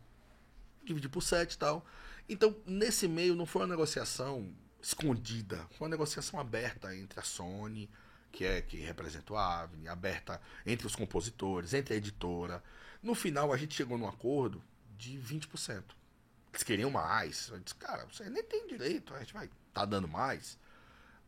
Dividir 0.83 1.09
por 1.09 1.21
sete 1.21 1.53
e 1.53 1.57
tal. 1.57 1.85
Então, 2.29 2.55
nesse 2.65 3.07
meio, 3.07 3.35
não 3.35 3.45
foi 3.45 3.63
uma 3.63 3.67
negociação 3.67 4.53
escondida. 4.81 5.67
Foi 5.71 5.85
uma 5.85 5.89
negociação 5.89 6.39
aberta 6.39 6.95
entre 6.95 7.19
a 7.19 7.23
Sony, 7.23 7.89
que 8.31 8.45
é 8.45 8.61
que 8.61 8.77
representa 8.77 9.33
o 9.33 9.37
Avni, 9.37 9.87
aberta 9.87 10.41
entre 10.65 10.87
os 10.87 10.95
compositores, 10.95 11.73
entre 11.73 11.93
a 11.93 11.97
editora. 11.97 12.63
No 13.01 13.13
final, 13.13 13.51
a 13.51 13.57
gente 13.57 13.75
chegou 13.75 13.97
num 13.97 14.07
acordo 14.07 14.63
de 14.97 15.17
20%. 15.19 15.83
Eles 16.51 16.63
queriam 16.63 16.89
mais. 16.89 17.49
Eu 17.49 17.59
disse, 17.59 17.75
cara, 17.75 18.05
você 18.05 18.29
nem 18.29 18.43
tem 18.43 18.67
direito, 18.67 19.13
a 19.13 19.19
gente 19.19 19.33
vai 19.33 19.49
tá 19.73 19.85
dando 19.85 20.07
mais. 20.07 20.57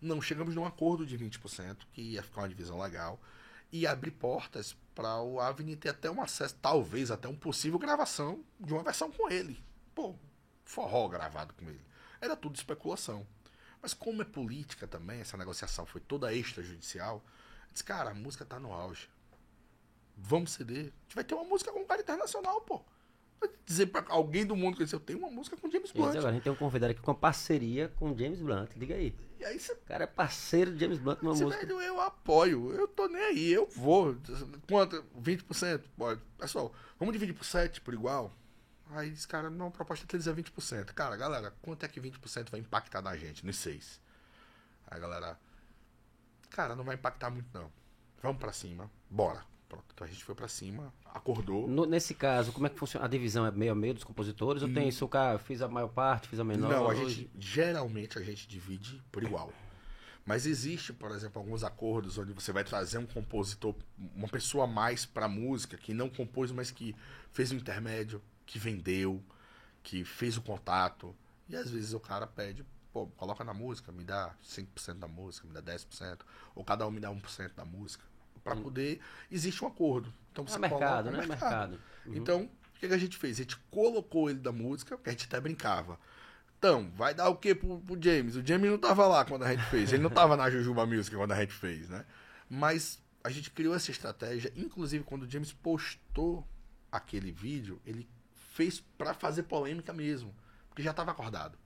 Não, 0.02 0.22
chegamos 0.22 0.54
num 0.54 0.66
acordo 0.66 1.06
de 1.06 1.18
20%, 1.18 1.78
que 1.94 2.02
ia 2.02 2.24
ficar 2.24 2.42
uma 2.42 2.50
divisão 2.50 2.80
legal, 2.80 3.20
e 3.72 3.88
abrir 3.88 4.12
portas 4.12 4.76
para 4.94 5.22
o 5.22 5.40
Avni 5.40 5.76
ter 5.76 5.90
até 5.90 6.12
um 6.12 6.22
acesso, 6.22 6.56
talvez 6.62 7.10
até 7.10 7.28
uma 7.28 7.38
possível 7.38 7.80
gravação 7.80 8.44
de 8.60 8.74
uma 8.74 8.84
versão 8.84 9.12
com 9.12 9.30
ele. 9.30 9.64
Pô, 9.96 10.16
forró 10.66 11.08
gravado 11.08 11.54
com 11.54 11.68
ele. 11.70 11.82
Era 12.22 12.36
tudo 12.36 12.56
especulação. 12.56 13.26
Mas 13.84 13.94
como 13.94 14.22
é 14.22 14.26
política 14.26 14.88
também, 14.88 15.20
essa 15.20 15.36
negociação 15.36 15.86
foi 15.86 16.00
toda 16.00 16.34
extrajudicial, 16.34 17.22
disse, 17.72 17.84
cara, 17.84 18.12
a 18.12 18.14
música 18.14 18.46
tá 18.46 18.58
no 18.58 18.72
auge. 18.72 19.10
Vamos 20.18 20.54
ceder. 20.54 20.86
A 20.86 21.04
gente 21.04 21.16
vai 21.16 21.24
ter 21.26 21.36
uma 21.36 21.44
música 21.44 21.70
com 21.70 21.84
cara 21.86 22.02
internacional, 22.02 22.62
pô. 22.62 22.82
Vai 23.42 23.50
dizer 23.66 23.88
pra 23.88 24.06
alguém 24.08 24.46
do 24.46 24.56
mundo 24.56 24.78
que 24.78 24.96
eu 24.96 25.00
tenho 25.02 25.20
uma 25.20 25.30
música 25.30 25.58
com 25.58 25.70
James 25.70 25.90
E 25.90 25.98
agora 25.98 26.12
Blunt. 26.14 26.26
a 26.26 26.32
gente 26.32 26.44
tem 26.44 26.52
um 26.54 26.56
convidado 26.56 26.92
aqui 26.92 27.02
com 27.02 27.12
uma 27.12 27.18
parceria 27.18 27.90
com 28.00 28.12
o 28.14 28.18
James 28.18 28.40
Blunt. 28.40 28.70
Diga 28.78 28.96
aí. 28.96 29.14
E 29.38 29.44
aí 29.44 29.60
você 29.60 29.74
O 29.74 29.78
cara 29.82 30.06
é 30.06 30.08
parceiro 30.08 30.72
de 30.74 30.80
James 30.80 30.98
Blunt 31.00 31.22
numa 31.22 31.36
Você, 31.36 31.44
música. 31.44 31.66
velho, 31.66 31.82
eu 31.82 32.00
apoio. 32.00 32.72
Eu 32.74 32.88
tô 32.88 33.08
nem 33.10 33.22
aí. 33.22 33.52
Eu 33.52 33.68
vou. 33.68 34.16
Quanto? 34.66 35.04
20%? 35.22 35.82
Pode. 35.98 36.22
Pessoal, 36.38 36.74
vamos 36.98 37.12
dividir 37.12 37.34
por 37.34 37.44
7 37.44 37.82
por 37.82 37.94
igual? 37.94 38.32
Aí 38.96 39.10
esse 39.10 39.28
cara, 39.28 39.50
não, 39.50 39.68
a 39.68 39.72
proposta 39.72 40.06
deles 40.06 40.28
é 40.28 40.34
20%. 40.34 40.86
Cara, 40.94 41.16
galera, 41.16 41.54
quanto 41.62 41.84
é 41.86 41.88
que 41.88 42.00
20% 42.02 42.50
vai 42.50 42.60
impactar 42.60 43.02
na 43.02 43.16
gente? 43.18 43.46
Nos 43.46 43.58
6. 43.58 44.00
Aí 44.88 44.98
a 44.98 45.00
galera, 45.00 45.40
cara, 46.50 46.76
não 46.76 46.84
vai 46.84 46.96
impactar 46.96 47.30
muito 47.30 47.48
não. 47.54 47.72
Vamos 48.22 48.38
pra 48.40 48.52
cima. 48.54 48.90
Bora. 49.10 49.44
Pronto. 49.68 49.86
Então 49.94 50.06
a 50.06 50.10
gente 50.10 50.24
foi 50.24 50.36
pra 50.36 50.48
cima, 50.48 50.94
acordou. 51.06 51.68
No- 51.68 51.86
nesse 51.88 52.14
caso, 52.14 52.52
como 52.52 52.68
é 52.68 52.70
que 52.70 52.78
funciona? 52.78 53.06
A 53.06 53.10
divisão 53.10 53.44
é 53.46 53.52
meio 53.52 53.72
a 53.72 53.76
meio 53.76 53.96
dos 53.96 54.04
compositores? 54.04 54.62
Ou 54.62 54.72
tem 54.72 54.88
isso, 54.88 55.08
cara, 55.08 55.40
fiz 55.40 55.64
a 55.64 55.68
maior 55.68 55.88
parte, 55.88 56.28
fiz 56.28 56.40
a 56.40 56.44
menor? 56.44 56.70
Não, 56.70 56.90
a 56.90 56.94
gente 56.96 57.28
geralmente 57.40 58.20
a 58.20 58.22
gente 58.22 58.48
divide 58.48 59.02
por 59.12 59.24
igual. 59.24 59.52
Mas 60.26 60.46
existe, 60.46 60.94
por 60.94 61.12
exemplo, 61.12 61.42
alguns 61.42 61.64
acordos 61.64 62.18
onde 62.20 62.32
você 62.34 62.52
vai 62.54 62.64
trazer 62.64 62.98
um 63.00 63.06
compositor, 63.06 63.76
uma 64.16 64.28
pessoa 64.28 64.64
a 64.66 64.68
mais 64.68 65.06
pra 65.08 65.28
música, 65.28 65.76
que 65.76 65.94
não 65.94 66.08
compôs, 66.08 66.52
mas 66.52 66.70
que 66.72 66.96
fez 67.32 67.52
o 67.52 67.56
intermédio, 67.56 68.22
que 68.46 68.58
vendeu, 68.60 69.24
que 69.82 70.04
fez 70.04 70.38
o 70.38 70.42
contato. 70.42 71.16
E 71.50 71.56
às 71.56 71.70
vezes 71.70 71.94
o 71.94 72.00
cara 72.00 72.26
pede, 72.28 72.66
pô, 72.92 73.08
coloca 73.08 73.44
na 73.44 73.54
música, 73.54 73.92
me 73.92 74.04
dá 74.04 74.34
5% 74.44 75.00
da 75.00 75.08
música, 75.08 75.48
me 75.48 75.54
dá 75.54 75.62
10%, 75.62 76.20
ou 76.56 76.64
cada 76.64 76.88
um 76.88 76.92
me 76.92 77.00
dá 77.00 77.10
1% 77.10 77.54
da 77.56 77.66
música. 77.66 78.04
Pra 78.44 78.56
poder. 78.58 79.00
Existe 79.32 79.64
um 79.64 79.68
acordo. 79.68 80.14
Então 80.32 80.44
É 80.44 80.48
você 80.50 80.60
mercado, 80.60 80.80
coloca- 81.10 81.12
né? 81.18 81.24
é 81.24 81.28
Mercado. 81.28 81.80
Uhum. 82.06 82.16
Então, 82.16 82.42
o 82.44 82.80
que, 82.80 82.88
que 82.90 82.94
a 82.94 82.98
gente 82.98 83.16
fez? 83.18 83.38
A 83.40 83.44
gente 83.44 83.56
colocou 83.72 84.30
ele 84.30 84.40
da 84.40 84.52
música, 84.52 84.98
que 84.98 85.08
a 85.10 85.12
gente 85.14 85.26
até 85.28 85.40
brincava. 85.40 85.98
Então, 86.58 86.92
vai 86.96 87.14
dar 87.14 87.30
o 87.30 87.38
que 87.38 87.56
pro, 87.56 87.80
pro 87.80 87.98
James? 88.02 88.36
O 88.36 88.46
James 88.46 88.70
não 88.70 88.78
tava 88.78 89.08
lá 89.08 89.24
quando 89.24 89.44
a 89.44 89.52
gente 89.56 89.64
fez. 89.70 89.94
Ele 89.94 90.04
não 90.04 90.10
tava 90.10 90.36
na 90.36 90.50
Jujuba 90.50 90.86
Music 90.86 91.16
quando 91.16 91.32
a 91.32 91.40
gente 91.40 91.54
fez, 91.54 91.88
né? 91.90 92.06
Mas 92.50 93.02
a 93.24 93.30
gente 93.30 93.50
criou 93.52 93.74
essa 93.76 93.92
estratégia. 93.92 94.52
Inclusive, 94.58 95.04
quando 95.06 95.24
o 95.24 95.30
James 95.30 95.54
postou 95.54 96.46
aquele 96.92 97.32
vídeo, 97.32 97.82
ele 97.86 98.10
fez 98.54 98.80
pra 98.98 99.14
fazer 99.14 99.44
polêmica 99.44 99.92
mesmo. 99.92 100.34
Porque 100.70 100.82
já 100.84 100.94
tava 100.94 101.12
acordado. 101.12 101.58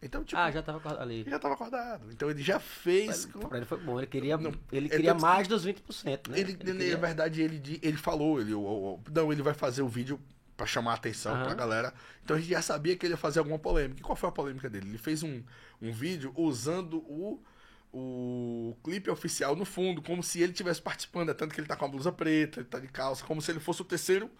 Então, 0.00 0.22
tipo, 0.22 0.40
Ah, 0.40 0.50
já 0.50 0.62
tava 0.62 1.00
ali. 1.02 1.20
ele 1.20 1.30
já 1.30 1.38
tava 1.38 1.54
acordado. 1.54 2.12
Então 2.12 2.30
ele 2.30 2.42
já 2.42 2.60
fez. 2.60 3.26
com- 3.26 3.40
Pra 3.48 3.56
ele 3.56 3.66
foi 3.66 3.78
bom. 3.78 3.98
Ele 3.98 4.06
queria, 4.06 4.36
Não, 4.38 4.52
ele 4.70 4.88
queria 4.88 5.12
mais 5.14 5.48
dos 5.48 5.64
20%, 5.64 6.30
né? 6.30 6.38
Ele, 6.38 6.52
na 6.52 6.58
queria- 6.58 6.96
verdade, 6.96 7.42
ele, 7.42 7.80
ele 7.82 7.96
falou, 7.96 8.40
ele, 8.40 8.54
o- 8.54 8.60
o- 8.60 9.00
não, 9.12 9.32
ele 9.32 9.42
vai 9.42 9.54
fazer 9.54 9.82
o 9.82 9.88
vídeo 9.88 10.20
pra 10.56 10.66
chamar 10.66 10.92
a 10.92 10.94
atenção 10.94 11.34
Aham. 11.34 11.44
pra 11.46 11.54
galera. 11.54 11.92
Então 12.22 12.36
a 12.36 12.40
gente 12.40 12.50
já 12.50 12.62
sabia 12.62 12.96
que 12.96 13.06
ele 13.06 13.14
ia 13.14 13.18
fazer 13.18 13.38
alguma 13.40 13.58
polêmica. 13.58 14.00
E 14.00 14.02
qual 14.02 14.14
foi 14.14 14.28
a 14.28 14.32
polêmica 14.32 14.70
dele? 14.70 14.88
Ele 14.88 14.98
fez 14.98 15.22
um, 15.24 15.42
um 15.82 15.90
vídeo 15.92 16.32
usando 16.36 16.98
o, 16.98 17.42
o 17.92 18.76
clipe 18.84 19.10
oficial 19.10 19.56
no 19.56 19.64
fundo, 19.64 20.00
como 20.02 20.22
se 20.22 20.40
ele 20.40 20.52
estivesse 20.52 20.80
participando. 20.80 21.30
É 21.30 21.34
tanto 21.34 21.52
que 21.54 21.60
ele 21.60 21.66
tá 21.66 21.74
com 21.76 21.84
a 21.86 21.88
blusa 21.88 22.12
preta, 22.12 22.60
ele 22.60 22.68
tá 22.68 22.78
de 22.78 22.88
calça, 22.88 23.24
como 23.24 23.42
se 23.42 23.50
ele 23.50 23.60
fosse 23.60 23.82
o 23.82 23.84
terceiro 23.84 24.30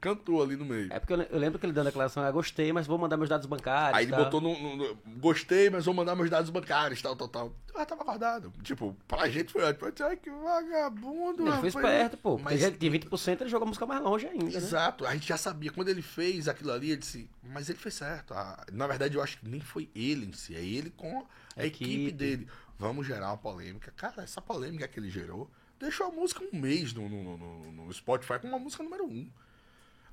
cantor 0.00 0.42
ali 0.46 0.56
no 0.56 0.64
meio. 0.64 0.92
É 0.92 0.98
porque 1.00 1.12
eu, 1.12 1.20
eu 1.22 1.38
lembro 1.38 1.58
que 1.58 1.66
ele 1.66 1.72
dando 1.72 1.86
a 1.86 1.90
declaração, 1.90 2.22
ah, 2.22 2.30
gostei, 2.30 2.72
mas 2.72 2.86
vou 2.86 2.96
mandar 2.98 3.16
meus 3.16 3.28
dados 3.28 3.46
bancários. 3.46 3.98
Aí 3.98 4.04
ele 4.04 4.12
tá? 4.12 4.18
botou 4.24 4.40
no, 4.40 4.58
no- 4.58 4.76
no- 4.76 4.98
Gostei, 5.18 5.70
mas 5.70 5.84
vou 5.84 5.94
mandar 5.94 6.14
meus 6.14 6.30
dados 6.30 6.50
bancários, 6.50 7.00
tal, 7.02 7.16
tal, 7.16 7.28
tal. 7.28 7.52
Ah, 7.74 7.84
tava 7.84 8.02
acordado. 8.02 8.52
Tipo, 8.62 8.96
pra 9.08 9.28
gente 9.28 9.52
foi 9.52 9.62
ótimo. 9.64 9.92
Ai, 10.06 10.16
que 10.16 10.30
vagabundo, 10.30 11.42
Ele 11.42 11.50
foi 11.50 11.56
rapaz. 11.70 11.74
esperto, 11.74 12.16
pô. 12.16 12.38
Mas 12.38 12.64
que 12.64 12.70
tinha 12.72 12.90
20%, 12.92 13.40
ele 13.40 13.50
jogou 13.50 13.64
a 13.64 13.68
música 13.68 13.86
mais 13.86 14.02
longe 14.02 14.26
ainda, 14.26 14.44
né? 14.44 14.56
Exato, 14.56 15.06
a 15.06 15.12
gente 15.14 15.28
já 15.28 15.36
sabia. 15.36 15.70
Quando 15.70 15.88
ele 15.88 16.02
fez 16.02 16.48
aquilo 16.48 16.72
ali, 16.72 16.90
ele 16.90 17.00
disse, 17.00 17.28
mas 17.42 17.68
ele 17.68 17.78
fez 17.78 17.94
certo. 17.94 18.34
Ah, 18.34 18.64
na 18.72 18.86
verdade, 18.86 19.14
eu 19.16 19.22
acho 19.22 19.38
que 19.38 19.48
nem 19.48 19.60
foi 19.60 19.88
ele 19.94 20.26
em 20.26 20.32
si, 20.32 20.54
é 20.54 20.64
ele 20.64 20.90
com 20.90 21.24
a 21.56 21.64
equipe, 21.66 21.92
Equipe. 21.92 22.12
dele. 22.12 22.48
Vamos 22.78 23.06
gerar 23.06 23.28
uma 23.28 23.38
polêmica. 23.38 23.92
Cara, 23.96 24.22
essa 24.22 24.40
polêmica 24.40 24.86
que 24.86 24.98
ele 25.00 25.10
gerou 25.10 25.50
deixou 25.78 26.06
a 26.06 26.10
música 26.10 26.42
um 26.52 26.58
mês 26.58 26.92
no, 26.92 27.08
no, 27.08 27.36
no- 27.38 27.72
no 27.72 27.92
Spotify 27.92 28.38
com 28.38 28.48
uma 28.48 28.58
música 28.58 28.82
número 28.82 29.04
um. 29.06 29.28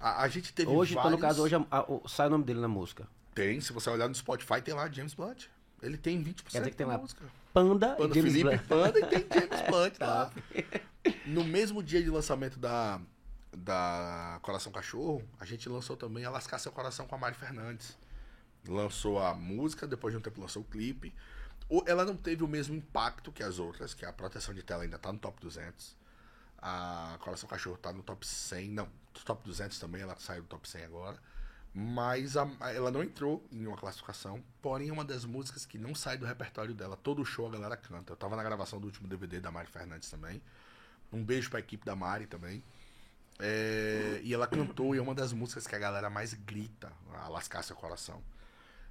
A, 0.04 0.24
a 0.24 0.28
gente 0.28 0.51
teve 0.54 0.70
Hoje, 0.70 0.93
então, 0.93 1.10
no 1.10 1.18
vários... 1.18 1.22
caso, 1.38 1.43
hoje 1.43 1.56
a- 1.56 1.66
a- 1.72 1.91
o- 1.91 2.08
sai 2.08 2.28
o 2.28 2.30
nome 2.30 2.43
dele 2.43 2.60
na 2.60 2.68
música. 2.68 3.08
Tem, 3.34 3.62
se 3.62 3.72
você 3.72 3.89
olhar 3.89 4.08
no 4.10 4.14
Spotify, 4.16 4.62
tem 4.62 4.74
lá 4.74 4.89
James 4.89 5.14
Blunt. 5.14 5.45
Ele 5.82 5.97
tem 5.97 6.22
20% 6.24 6.43
Quer 6.51 6.58
dizer 6.60 6.72
que 6.72 6.76
tem 6.78 6.86
lá 6.86 6.97
música. 6.97 7.24
Panda, 7.54 7.95
Panda 7.95 8.12
e 8.14 8.20
James 8.22 8.34
Felipe 8.34 8.49
Blunt. 8.58 8.68
Panda 8.68 8.99
e 8.99 9.06
tem 9.06 9.20
James 9.34 9.62
Blunt 9.70 9.93
lá. 9.99 10.32
No 11.26 11.43
mesmo 11.43 11.82
dia 11.82 12.01
de 12.04 12.10
lançamento 12.10 12.60
da, 12.60 12.99
da 13.56 14.39
Coração 14.41 14.72
Cachorro, 14.72 15.24
a 15.39 15.45
gente 15.45 15.68
lançou 15.70 15.95
também 15.95 16.26
a 16.26 16.30
Lascar 16.30 16.60
Seu 16.60 16.72
Coração 16.72 17.08
com 17.08 17.16
a 17.16 17.18
Mari 17.18 17.36
Fernandes. 17.36 17.97
Lançou 18.68 19.20
a 19.20 19.34
música, 19.34 19.86
depois 19.88 20.14
de 20.14 20.18
um 20.18 20.22
tempo 20.22 20.39
lançou 20.41 20.62
o 20.62 20.66
clipe. 20.66 21.14
Ela 21.86 22.06
não 22.06 22.16
teve 22.16 22.43
o 22.43 22.47
mesmo 22.47 22.76
impacto 22.76 23.32
que 23.32 23.41
as 23.41 23.58
outras, 23.58 23.93
que 23.93 24.06
a 24.06 24.14
proteção 24.14 24.54
de 24.54 24.64
tela 24.64 24.84
ainda 24.84 24.97
tá 24.99 25.12
no 25.12 25.20
top 25.20 25.39
200. 25.41 25.95
A 26.62 27.18
Coração 27.20 27.47
Cachorro 27.49 27.78
tá 27.78 27.91
no 27.91 28.04
top 28.04 28.26
100, 28.26 28.70
não, 28.70 28.88
top 29.24 29.43
200 29.43 29.78
também, 29.80 30.01
ela 30.01 30.16
saiu 30.18 30.43
do 30.43 30.47
top 30.47 30.68
100 30.68 30.84
agora. 30.86 31.18
Mas 31.76 32.38
a- 32.38 32.47
ela 32.74 32.91
não 32.91 33.01
entrou 33.03 33.43
em 33.51 33.66
uma 33.66 33.76
classificação, 33.76 34.43
porém 34.61 34.89
é 34.89 34.93
uma 34.93 35.03
das 35.03 35.26
músicas 35.26 35.66
que 35.66 35.78
não 35.78 35.95
sai 35.95 36.18
do 36.18 36.26
repertório 36.26 36.74
dela. 36.74 36.95
Todo 36.95 37.26
show 37.26 37.47
a 37.47 37.51
galera 37.51 37.76
canta. 37.76 38.14
Eu 38.14 38.18
tava 38.18 38.36
na 38.36 38.43
gravação 38.43 38.80
do 38.80 38.86
último 38.86 39.07
DVD 39.07 39.39
da 39.39 39.51
Mari 39.51 39.68
Fernandes 39.70 40.09
também. 40.09 40.41
Um 41.11 41.24
beijo 41.24 41.49
pra 41.49 41.59
equipe 41.59 41.84
da 41.86 41.95
Mari 41.95 42.28
também. 42.28 42.64
É, 43.39 44.22
e 44.24 44.34
ela 44.34 44.45
cantou 44.45 44.93
e 44.93 44.99
é 44.99 45.01
uma 45.01 45.16
das 45.16 45.34
músicas 45.34 45.66
que 45.66 45.76
a 45.76 45.80
galera 45.80 46.09
mais 46.09 46.34
grita, 46.34 46.91
a 47.14 47.28
lascar 47.28 47.64
seu 47.64 47.76
coração. 47.76 48.22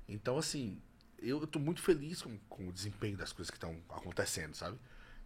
Então, 0.09 0.37
assim, 0.37 0.81
eu, 1.21 1.41
eu 1.41 1.47
tô 1.47 1.61
muito 1.61 1.81
feliz 1.81 2.21
com, 2.23 2.37
com 2.49 2.69
o 2.69 2.73
desempenho 2.73 3.17
das 3.17 3.33
coisas 3.33 3.51
que 3.51 3.57
estão 3.57 3.79
acontecendo, 3.91 4.55
sabe? 4.57 4.77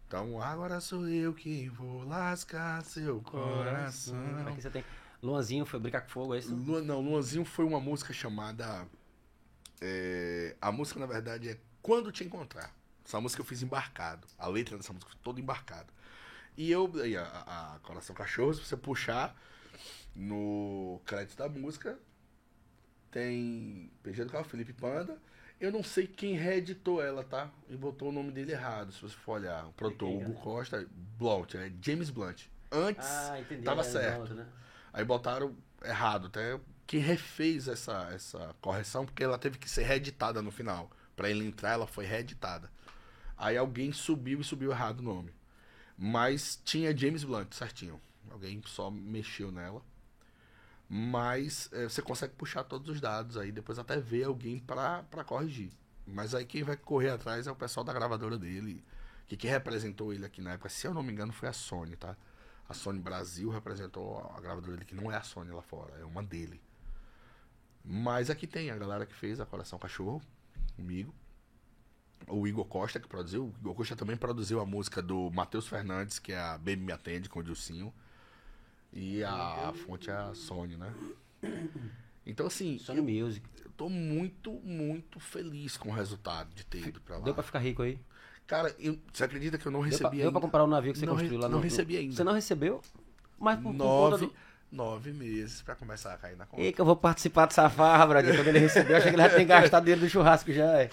Então, 0.06 0.40
agora 0.40 0.80
sou 0.80 1.08
eu 1.08 1.34
que 1.34 1.68
vou 1.68 2.04
lascar 2.04 2.84
seu 2.84 3.20
coração. 3.22 4.16
Aqui 4.46 4.62
você 4.62 4.70
tem. 4.70 4.84
Luanzinho 5.22 5.66
foi 5.66 5.80
brincar 5.80 6.02
com 6.02 6.08
fogo, 6.10 6.34
é 6.34 6.38
isso? 6.38 6.54
Não, 6.54 7.00
Luanzinho 7.00 7.44
foi 7.44 7.64
uma 7.64 7.80
música 7.80 8.12
chamada. 8.12 8.86
é, 9.80 10.54
a 10.60 10.70
música, 10.70 11.00
na 11.00 11.06
verdade, 11.06 11.48
é 11.48 11.58
Quando 11.82 12.12
Te 12.12 12.22
Encontrar. 12.24 12.72
Essa 13.04 13.20
música 13.20 13.40
eu 13.40 13.44
fiz 13.46 13.62
embarcado. 13.62 14.26
A 14.38 14.46
letra 14.48 14.76
dessa 14.76 14.92
música 14.92 15.10
foi 15.10 15.20
toda 15.22 15.40
embarcada. 15.40 15.86
E 16.56 16.70
eu, 16.70 16.90
a, 17.18 17.74
a 17.74 17.78
Coração 17.80 18.14
Cachorro, 18.14 18.54
se 18.54 18.64
você 18.64 18.76
puxar 18.76 19.36
no 20.14 21.00
crédito 21.04 21.36
da 21.36 21.48
música, 21.48 21.98
tem 23.10 23.90
PG 24.02 24.24
do 24.24 24.32
Carro 24.32 24.44
Felipe 24.44 24.72
Panda. 24.72 25.18
Eu 25.60 25.72
não 25.72 25.82
sei 25.82 26.06
quem 26.06 26.36
reeditou 26.36 27.02
ela, 27.02 27.24
tá? 27.24 27.50
E 27.68 27.76
botou 27.76 28.10
o 28.10 28.12
nome 28.12 28.30
dele 28.30 28.52
errado. 28.52 28.92
Se 28.92 29.00
você 29.00 29.14
for 29.14 29.40
olhar, 29.40 29.66
o 29.66 29.72
produtor 29.72 30.08
quem, 30.08 30.26
Hugo? 30.26 30.40
Costa, 30.40 30.86
Blunt, 31.18 31.54
é 31.54 31.72
James 31.80 32.10
Blunt. 32.10 32.42
Antes, 32.70 33.06
Ah, 33.08 33.40
entendi. 33.40 33.62
tava 33.62 33.82
certo. 33.82 34.20
outro, 34.20 34.34
né? 34.34 34.46
Aí 34.92 35.04
botaram 35.04 35.56
errado, 35.84 36.26
até 36.26 36.58
que 36.86 36.98
refez 36.98 37.68
essa, 37.68 38.08
essa 38.12 38.54
correção, 38.60 39.04
porque 39.06 39.24
ela 39.24 39.38
teve 39.38 39.58
que 39.58 39.68
ser 39.68 39.84
reeditada 39.84 40.42
no 40.42 40.50
final. 40.50 40.90
Pra 41.14 41.30
ele 41.30 41.46
entrar, 41.46 41.70
ela 41.72 41.86
foi 41.86 42.04
reeditada. 42.04 42.70
Aí 43.36 43.56
alguém 43.56 43.92
subiu 43.92 44.40
e 44.40 44.44
subiu 44.44 44.70
errado 44.70 45.00
o 45.00 45.02
nome. 45.02 45.32
Mas 45.96 46.60
tinha 46.64 46.94
James 46.96 47.24
Blunt 47.24 47.52
certinho. 47.54 48.00
Alguém 48.30 48.60
só 48.66 48.90
mexeu 48.90 49.50
nela. 49.50 49.82
Mas 50.88 51.68
eh, 51.72 51.88
você 51.88 52.00
consegue 52.00 52.34
puxar 52.34 52.64
todos 52.64 52.88
os 52.88 53.00
dados 53.00 53.36
aí, 53.36 53.50
depois 53.50 53.78
até 53.78 53.98
ver 53.98 54.24
alguém 54.24 54.58
pra 54.60 55.24
corrigir. 55.24 55.72
Mas 56.06 56.34
aí 56.34 56.44
quem 56.44 56.62
vai 56.62 56.76
correr 56.76 57.10
atrás 57.10 57.46
é 57.46 57.50
o 57.50 57.56
pessoal 57.56 57.82
da 57.82 57.92
gravadora 57.92 58.38
dele. 58.38 58.84
Que 59.26 59.36
quem 59.36 59.50
representou 59.50 60.12
ele 60.12 60.24
aqui 60.24 60.40
na 60.40 60.52
época, 60.52 60.68
se 60.68 60.86
eu 60.86 60.94
não 60.94 61.02
me 61.02 61.12
engano, 61.12 61.32
foi 61.32 61.48
a 61.48 61.52
Sony, 61.52 61.96
tá? 61.96 62.16
A 62.68 62.74
Sony 62.74 63.00
Brasil 63.00 63.50
representou 63.50 64.18
a 64.36 64.40
gravadora 64.40 64.72
dele, 64.72 64.84
que 64.84 64.94
não 64.94 65.10
é 65.10 65.16
a 65.16 65.22
Sony 65.22 65.50
lá 65.50 65.62
fora, 65.62 65.94
é 65.98 66.04
uma 66.04 66.22
dele. 66.22 66.62
Mas 67.84 68.30
aqui 68.30 68.46
tem 68.46 68.70
a 68.70 68.76
galera 68.76 69.04
que 69.06 69.14
fez 69.14 69.40
a 69.40 69.46
Coração 69.46 69.78
Cachorro, 69.78 70.22
comigo. 70.76 71.14
O 72.28 72.46
Igor 72.46 72.64
Costa, 72.64 72.98
que 72.98 73.08
produziu. 73.08 73.44
O 73.44 73.60
Igor 73.60 73.74
Costa 73.74 73.94
também 73.94 74.16
produziu 74.16 74.60
a 74.60 74.66
música 74.66 75.02
do 75.02 75.30
Matheus 75.30 75.68
Fernandes, 75.68 76.18
que 76.18 76.32
é 76.32 76.38
a 76.38 76.58
Baby 76.58 76.78
Me 76.78 76.92
Atende, 76.92 77.28
com 77.28 77.40
o 77.40 77.42
Dilcinho. 77.42 77.92
E 78.98 79.22
a, 79.22 79.72
fonte 79.84 80.08
é 80.08 80.14
a 80.14 80.32
Sony, 80.34 80.76
né? 80.76 80.90
Então, 82.24 82.46
assim, 82.46 82.78
Sony 82.78 83.00
Music. 83.00 83.46
eu 83.64 83.70
tô 83.76 83.88
muito, 83.90 84.52
muito 84.64 85.20
feliz 85.20 85.76
com 85.76 85.90
o 85.90 85.92
resultado 85.92 86.48
de 86.54 86.64
ter 86.64 86.88
ido 86.88 87.00
pra 87.00 87.18
lá. 87.18 87.24
Deu 87.24 87.34
pra 87.34 87.42
ficar 87.42 87.58
rico 87.58 87.82
aí? 87.82 87.98
Cara, 88.46 88.74
eu- 88.78 88.98
você 89.12 89.24
acredita 89.24 89.58
que 89.58 89.66
eu 89.66 89.72
não 89.72 89.80
Deu 89.80 89.90
pra, 89.90 89.98
recebi 90.08 90.22
deu 90.22 90.30
pra 90.32 90.38
ainda? 90.38 90.40
comprar 90.46 90.64
o 90.64 90.66
navio 90.66 90.92
que 90.92 90.98
você 90.98 91.04
Não 91.06 91.12
construiu 91.12 91.36
re- 91.38 91.42
lá 91.42 91.48
no 91.48 91.56
não 91.56 91.62
recebi 91.62 91.96
ainda. 91.98 92.14
Você 92.16 92.24
não 92.24 92.32
recebeu? 92.32 92.80
Mas 93.38 93.60
por, 93.60 93.72
Nove, 93.74 94.26
do... 94.26 94.34
nove 94.72 95.12
meses 95.12 95.60
pra 95.62 95.74
começar 95.74 96.14
a 96.14 96.16
cair 96.16 96.36
na 96.36 96.46
conta. 96.46 96.62
Ei, 96.62 96.72
que 96.72 96.80
eu 96.80 96.84
vou 96.86 96.96
participar 96.96 97.46
dessa 97.46 97.68
farra. 97.68 98.06
Quando 98.06 98.48
ele 98.48 98.58
recebeu, 98.60 98.92
eu 98.92 98.96
achei 98.96 99.10
que 99.10 99.16
ele 99.16 99.28
já 99.28 99.36
tem 99.36 99.46
gastado 99.46 99.82
dinheiro 99.84 100.00
do 100.00 100.08
churrasco 100.08 100.50
já. 100.52 100.80
É. 100.80 100.90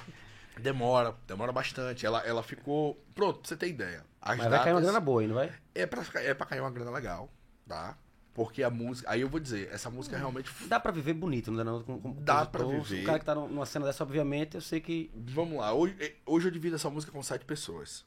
Demora, 0.59 1.15
demora 1.25 1.51
bastante. 1.53 2.05
Ela, 2.05 2.19
ela 2.21 2.43
ficou. 2.43 2.95
Pronto, 3.15 3.39
pra 3.39 3.47
você 3.47 3.55
ter 3.55 3.69
ideia. 3.69 4.03
As 4.21 4.38
Mas 4.38 4.49
vai 4.49 4.59
cair 4.59 4.73
uma 4.73 4.81
datas- 4.81 4.84
grana 4.84 4.99
boa 4.99 5.21
aí, 5.21 5.27
não 5.27 5.35
vai? 5.35 5.51
É 5.73 5.85
pra, 5.85 6.03
é 6.21 6.34
pra 6.34 6.45
cair 6.45 6.59
uma 6.59 6.69
grana 6.71 6.91
legal, 6.91 7.30
tá? 7.73 7.97
Porque 8.33 8.63
a 8.63 8.69
música. 8.69 9.09
Aí 9.11 9.21
eu 9.21 9.29
vou 9.29 9.39
dizer, 9.39 9.69
essa 9.71 9.89
música 9.89 10.17
realmente. 10.17 10.51
Dá 10.67 10.79
pra 10.79 10.91
viver 10.91 11.13
bonito, 11.13 11.51
não 11.51 11.57
dá 11.57 11.63
não? 11.63 11.83
Com, 11.83 11.99
com 11.99 12.13
Dá 12.13 12.45
pra 12.45 12.61
compositor. 12.63 12.87
viver. 12.89 13.03
O 13.03 13.05
cara 13.05 13.19
que 13.19 13.25
tá 13.25 13.35
numa 13.35 13.65
cena 13.65 13.85
dessa, 13.85 14.03
obviamente, 14.03 14.55
eu 14.55 14.61
sei 14.61 14.79
que... 14.79 15.11
Vamos 15.15 15.57
lá, 15.59 15.71
hoje, 15.73 15.95
eh, 15.99 16.15
hoje 16.25 16.47
eu 16.47 16.51
divido 16.51 16.75
essa 16.75 16.89
música 16.89 17.11
com 17.11 17.21
sete 17.21 17.45
pessoas. 17.45 18.03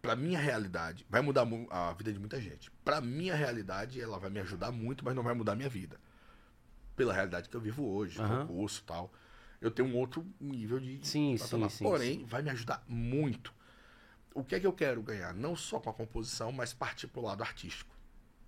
Pra 0.00 0.16
minha 0.16 0.38
realidade, 0.38 1.04
vai 1.10 1.20
mudar 1.20 1.44
mu- 1.44 1.66
a 1.70 1.92
vida 1.92 2.10
de 2.12 2.18
muita 2.18 2.40
gente. 2.40 2.70
Pra 2.84 3.00
minha 3.02 3.34
realidade, 3.34 4.00
ela 4.00 4.18
vai 4.18 4.30
me 4.30 4.40
ajudar 4.40 4.70
muito, 4.72 5.04
mas 5.04 5.14
não 5.14 5.22
vai 5.22 5.34
mudar 5.34 5.52
a 5.52 5.56
minha 5.56 5.68
vida. 5.68 5.98
Pela 6.94 7.12
realidade 7.12 7.48
que 7.48 7.56
eu 7.56 7.60
vivo 7.60 7.84
hoje, 7.84 8.18
Aham. 8.20 8.46
concurso 8.46 8.80
e 8.82 8.86
tal. 8.86 9.12
Eu 9.60 9.70
tenho 9.70 9.88
um 9.88 9.96
outro 9.96 10.24
nível 10.40 10.78
de. 10.78 11.00
Sim, 11.06 11.36
sim, 11.36 11.68
sim, 11.68 11.84
Porém, 11.84 12.24
vai 12.24 12.40
me 12.42 12.50
ajudar 12.50 12.82
muito. 12.88 13.52
O 14.32 14.44
que 14.44 14.54
é 14.54 14.60
que 14.60 14.66
eu 14.66 14.72
quero 14.72 15.02
ganhar? 15.02 15.34
Não 15.34 15.56
só 15.56 15.80
com 15.80 15.90
a 15.90 15.94
composição, 15.94 16.52
mas 16.52 16.72
partir 16.72 17.06
pro 17.08 17.22
lado 17.22 17.42
artístico. 17.42 17.94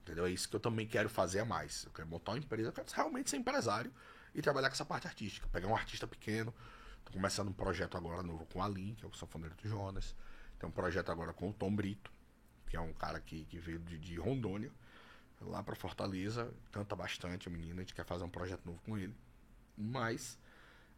Entendeu? 0.08 0.24
É 0.26 0.30
isso 0.30 0.48
que 0.48 0.56
eu 0.56 0.60
também 0.60 0.86
quero 0.86 1.08
fazer 1.10 1.40
a 1.40 1.44
mais. 1.44 1.84
Eu 1.84 1.90
quero 1.92 2.08
montar 2.08 2.32
uma 2.32 2.38
empresa, 2.38 2.70
eu 2.70 2.72
quero 2.72 2.86
realmente 2.94 3.28
ser 3.28 3.36
empresário 3.36 3.92
e 4.34 4.40
trabalhar 4.40 4.68
com 4.70 4.72
essa 4.74 4.84
parte 4.84 5.06
artística. 5.06 5.46
Pegar 5.48 5.68
um 5.68 5.76
artista 5.76 6.06
pequeno. 6.06 6.52
Tô 7.04 7.12
começando 7.12 7.48
um 7.48 7.52
projeto 7.52 7.94
agora 7.96 8.22
novo 8.22 8.46
com 8.46 8.62
a 8.62 8.64
Aline, 8.64 8.94
que 8.94 9.04
é 9.04 9.08
o 9.08 9.12
sanfoneiro 9.14 9.54
do 9.54 9.68
Jonas. 9.68 10.14
Tem 10.58 10.66
um 10.66 10.72
projeto 10.72 11.10
agora 11.10 11.32
com 11.34 11.50
o 11.50 11.52
Tom 11.52 11.74
Brito, 11.76 12.10
que 12.66 12.76
é 12.76 12.80
um 12.80 12.92
cara 12.94 13.20
que, 13.20 13.44
que 13.44 13.58
veio 13.58 13.78
de, 13.80 13.98
de 13.98 14.16
Rondônia, 14.16 14.72
lá 15.42 15.62
pra 15.62 15.74
Fortaleza. 15.76 16.50
Canta 16.72 16.96
bastante 16.96 17.48
a 17.48 17.50
menina, 17.50 17.76
a 17.76 17.80
gente 17.80 17.94
quer 17.94 18.06
fazer 18.06 18.24
um 18.24 18.30
projeto 18.30 18.64
novo 18.64 18.80
com 18.86 18.96
ele. 18.96 19.14
Mas 19.76 20.38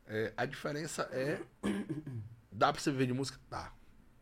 é, 0.07 0.33
a 0.37 0.47
diferença 0.47 1.03
é. 1.11 1.43
Dá 2.53 2.73
pra 2.73 2.81
você 2.81 2.93
viver 2.93 3.07
de 3.07 3.13
música? 3.13 3.39
Dá. 3.51 3.73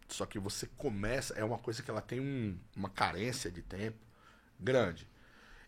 Só 0.09 0.24
que 0.24 0.39
você 0.39 0.66
começa, 0.66 1.35
é 1.35 1.44
uma 1.44 1.59
coisa 1.59 1.82
que 1.82 1.90
ela 1.90 2.01
tem 2.01 2.20
um- 2.20 2.59
uma 2.74 2.89
carência 2.89 3.51
de 3.51 3.60
tempo 3.62 3.98
grande. 4.59 5.09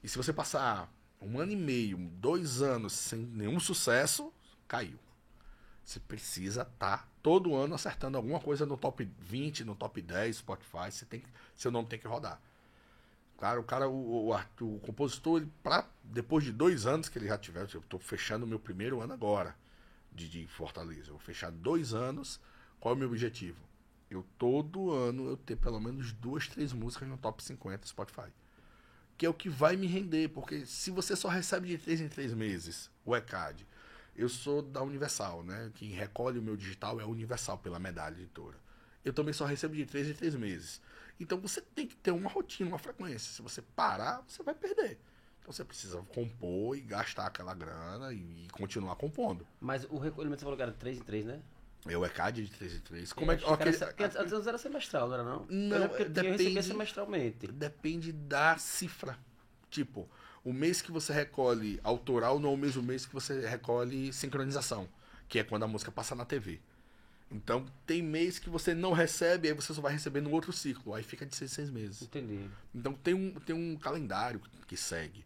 E 0.02 0.08
se 0.08 0.16
você 0.16 0.32
passar 0.32 0.92
um 1.20 1.38
ano 1.38 1.52
e 1.52 1.56
meio, 1.56 1.98
dois 1.98 2.62
anos 2.62 2.92
sem 2.92 3.20
nenhum 3.20 3.60
sucesso, 3.60 4.32
caiu. 4.66 4.98
Você 5.84 6.00
precisa 6.00 6.62
estar 6.62 7.08
todo 7.22 7.54
ano 7.54 7.74
acertando 7.74 8.16
alguma 8.16 8.40
coisa 8.40 8.64
no 8.64 8.76
top 8.76 9.04
20, 9.18 9.64
no 9.64 9.74
top 9.74 10.00
10, 10.00 10.36
Spotify. 10.36 10.90
Você 10.90 11.04
tem 11.04 11.22
seu 11.56 11.70
nome 11.70 11.88
tem 11.88 11.98
que 11.98 12.06
rodar. 12.06 12.40
Claro, 13.36 13.62
o 13.62 13.64
cara, 13.64 13.88
o, 13.88 14.30
o, 14.30 14.34
o 14.34 14.78
compositor, 14.80 15.40
ele, 15.40 15.50
pra, 15.62 15.88
depois 16.04 16.44
de 16.44 16.52
dois 16.52 16.86
anos 16.86 17.08
que 17.08 17.18
ele 17.18 17.26
já 17.26 17.38
tiver, 17.38 17.66
eu 17.74 17.80
estou 17.80 17.98
fechando 17.98 18.44
o 18.44 18.48
meu 18.48 18.60
primeiro 18.60 19.00
ano 19.00 19.14
agora 19.14 19.56
de, 20.12 20.28
de 20.28 20.46
Fortaleza. 20.46 21.08
Eu 21.08 21.14
vou 21.14 21.18
fechar 21.18 21.50
dois 21.50 21.94
anos. 21.94 22.40
Qual 22.78 22.94
é 22.94 22.96
o 22.96 22.98
meu 22.98 23.08
objetivo? 23.08 23.58
Eu 24.10 24.24
todo 24.38 24.92
ano 24.92 25.28
eu 25.28 25.36
ter 25.36 25.56
pelo 25.56 25.80
menos 25.80 26.12
duas, 26.12 26.48
três 26.48 26.72
músicas 26.72 27.08
no 27.08 27.16
top 27.16 27.42
50 27.42 27.86
Spotify. 27.86 28.30
Que 29.20 29.26
é 29.26 29.28
o 29.28 29.34
que 29.34 29.50
vai 29.50 29.76
me 29.76 29.86
render, 29.86 30.28
porque 30.28 30.64
se 30.64 30.90
você 30.90 31.14
só 31.14 31.28
recebe 31.28 31.68
de 31.68 31.76
três 31.76 32.00
em 32.00 32.08
três 32.08 32.32
meses 32.32 32.90
o 33.04 33.14
ECAD, 33.14 33.66
eu 34.16 34.30
sou 34.30 34.62
da 34.62 34.82
Universal, 34.82 35.42
né? 35.42 35.70
Quem 35.74 35.90
recolhe 35.90 36.38
o 36.38 36.42
meu 36.42 36.56
digital 36.56 36.98
é 36.98 37.02
a 37.02 37.06
Universal 37.06 37.58
pela 37.58 37.78
medalha 37.78 38.14
editora. 38.14 38.56
Eu 39.04 39.12
também 39.12 39.34
só 39.34 39.44
recebo 39.44 39.74
de 39.74 39.84
três 39.84 40.08
em 40.08 40.14
três 40.14 40.34
meses. 40.34 40.80
Então 41.20 41.38
você 41.38 41.60
tem 41.60 41.86
que 41.86 41.94
ter 41.96 42.12
uma 42.12 42.30
rotina, 42.30 42.70
uma 42.70 42.78
frequência. 42.78 43.30
Se 43.30 43.42
você 43.42 43.60
parar, 43.60 44.24
você 44.26 44.42
vai 44.42 44.54
perder. 44.54 44.98
Então 45.42 45.52
você 45.52 45.66
precisa 45.66 46.00
compor 46.14 46.78
e 46.78 46.80
gastar 46.80 47.26
aquela 47.26 47.52
grana 47.52 48.14
e, 48.14 48.46
e 48.46 48.48
continuar 48.50 48.96
compondo. 48.96 49.46
Mas 49.60 49.84
o 49.90 49.98
recolhimento 49.98 50.40
você 50.40 50.44
falou 50.44 50.56
que 50.56 50.62
era 50.62 50.72
3 50.72 50.96
em 50.96 51.02
3, 51.02 51.26
né? 51.26 51.42
É 51.86 51.96
o 51.96 52.04
ECAD 52.04 52.44
de 52.44 52.50
3 52.50 52.74
em 52.74 52.80
3. 52.80 53.12
Como 53.12 53.32
é 53.32 53.36
que. 53.36 53.44
Okay, 53.44 53.74
era, 53.74 53.86
porque 53.86 54.04
antes 54.04 54.46
era 54.46 54.58
semestral, 54.58 55.08
não 55.08 55.14
era 55.14 55.24
não? 55.24 55.46
Não, 55.48 55.88
porque 55.88 56.04
depende, 56.04 56.56
eu 56.56 56.62
semestralmente. 56.62 57.46
Depende 57.48 58.12
da 58.12 58.58
cifra. 58.58 59.18
Tipo, 59.70 60.08
o 60.44 60.52
mês 60.52 60.82
que 60.82 60.90
você 60.90 61.12
recolhe 61.12 61.80
autoral 61.82 62.38
não 62.38 62.50
é 62.50 62.52
o 62.52 62.56
mesmo 62.56 62.82
mês 62.82 63.06
que 63.06 63.14
você 63.14 63.46
recolhe 63.46 64.12
sincronização, 64.12 64.88
que 65.28 65.38
é 65.38 65.44
quando 65.44 65.62
a 65.62 65.68
música 65.68 65.90
passa 65.90 66.14
na 66.14 66.24
TV. 66.24 66.60
Então, 67.30 67.64
tem 67.86 68.02
mês 68.02 68.40
que 68.40 68.50
você 68.50 68.74
não 68.74 68.92
recebe, 68.92 69.46
aí 69.48 69.54
você 69.54 69.72
só 69.72 69.80
vai 69.80 69.92
receber 69.92 70.20
no 70.20 70.32
outro 70.32 70.52
ciclo. 70.52 70.94
Aí 70.94 71.02
fica 71.02 71.24
de 71.24 71.36
seis, 71.36 71.52
seis 71.52 71.70
meses. 71.70 72.02
Entendi. 72.02 72.50
Então, 72.74 72.92
tem 72.92 73.14
um, 73.14 73.32
tem 73.34 73.54
um 73.54 73.76
calendário 73.76 74.40
que 74.66 74.76
segue. 74.76 75.24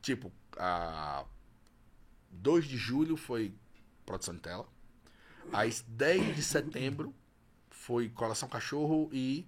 Tipo, 0.00 0.32
a 0.56 1.26
2 2.30 2.64
de 2.64 2.78
julho 2.78 3.16
foi 3.16 3.54
produção 4.06 4.34
de 4.34 4.40
tela. 4.40 4.66
Aí, 5.52 5.72
10 5.88 6.36
de 6.36 6.42
setembro 6.42 7.14
foi 7.70 8.08
Coração 8.08 8.48
Cachorro 8.48 9.08
e 9.12 9.46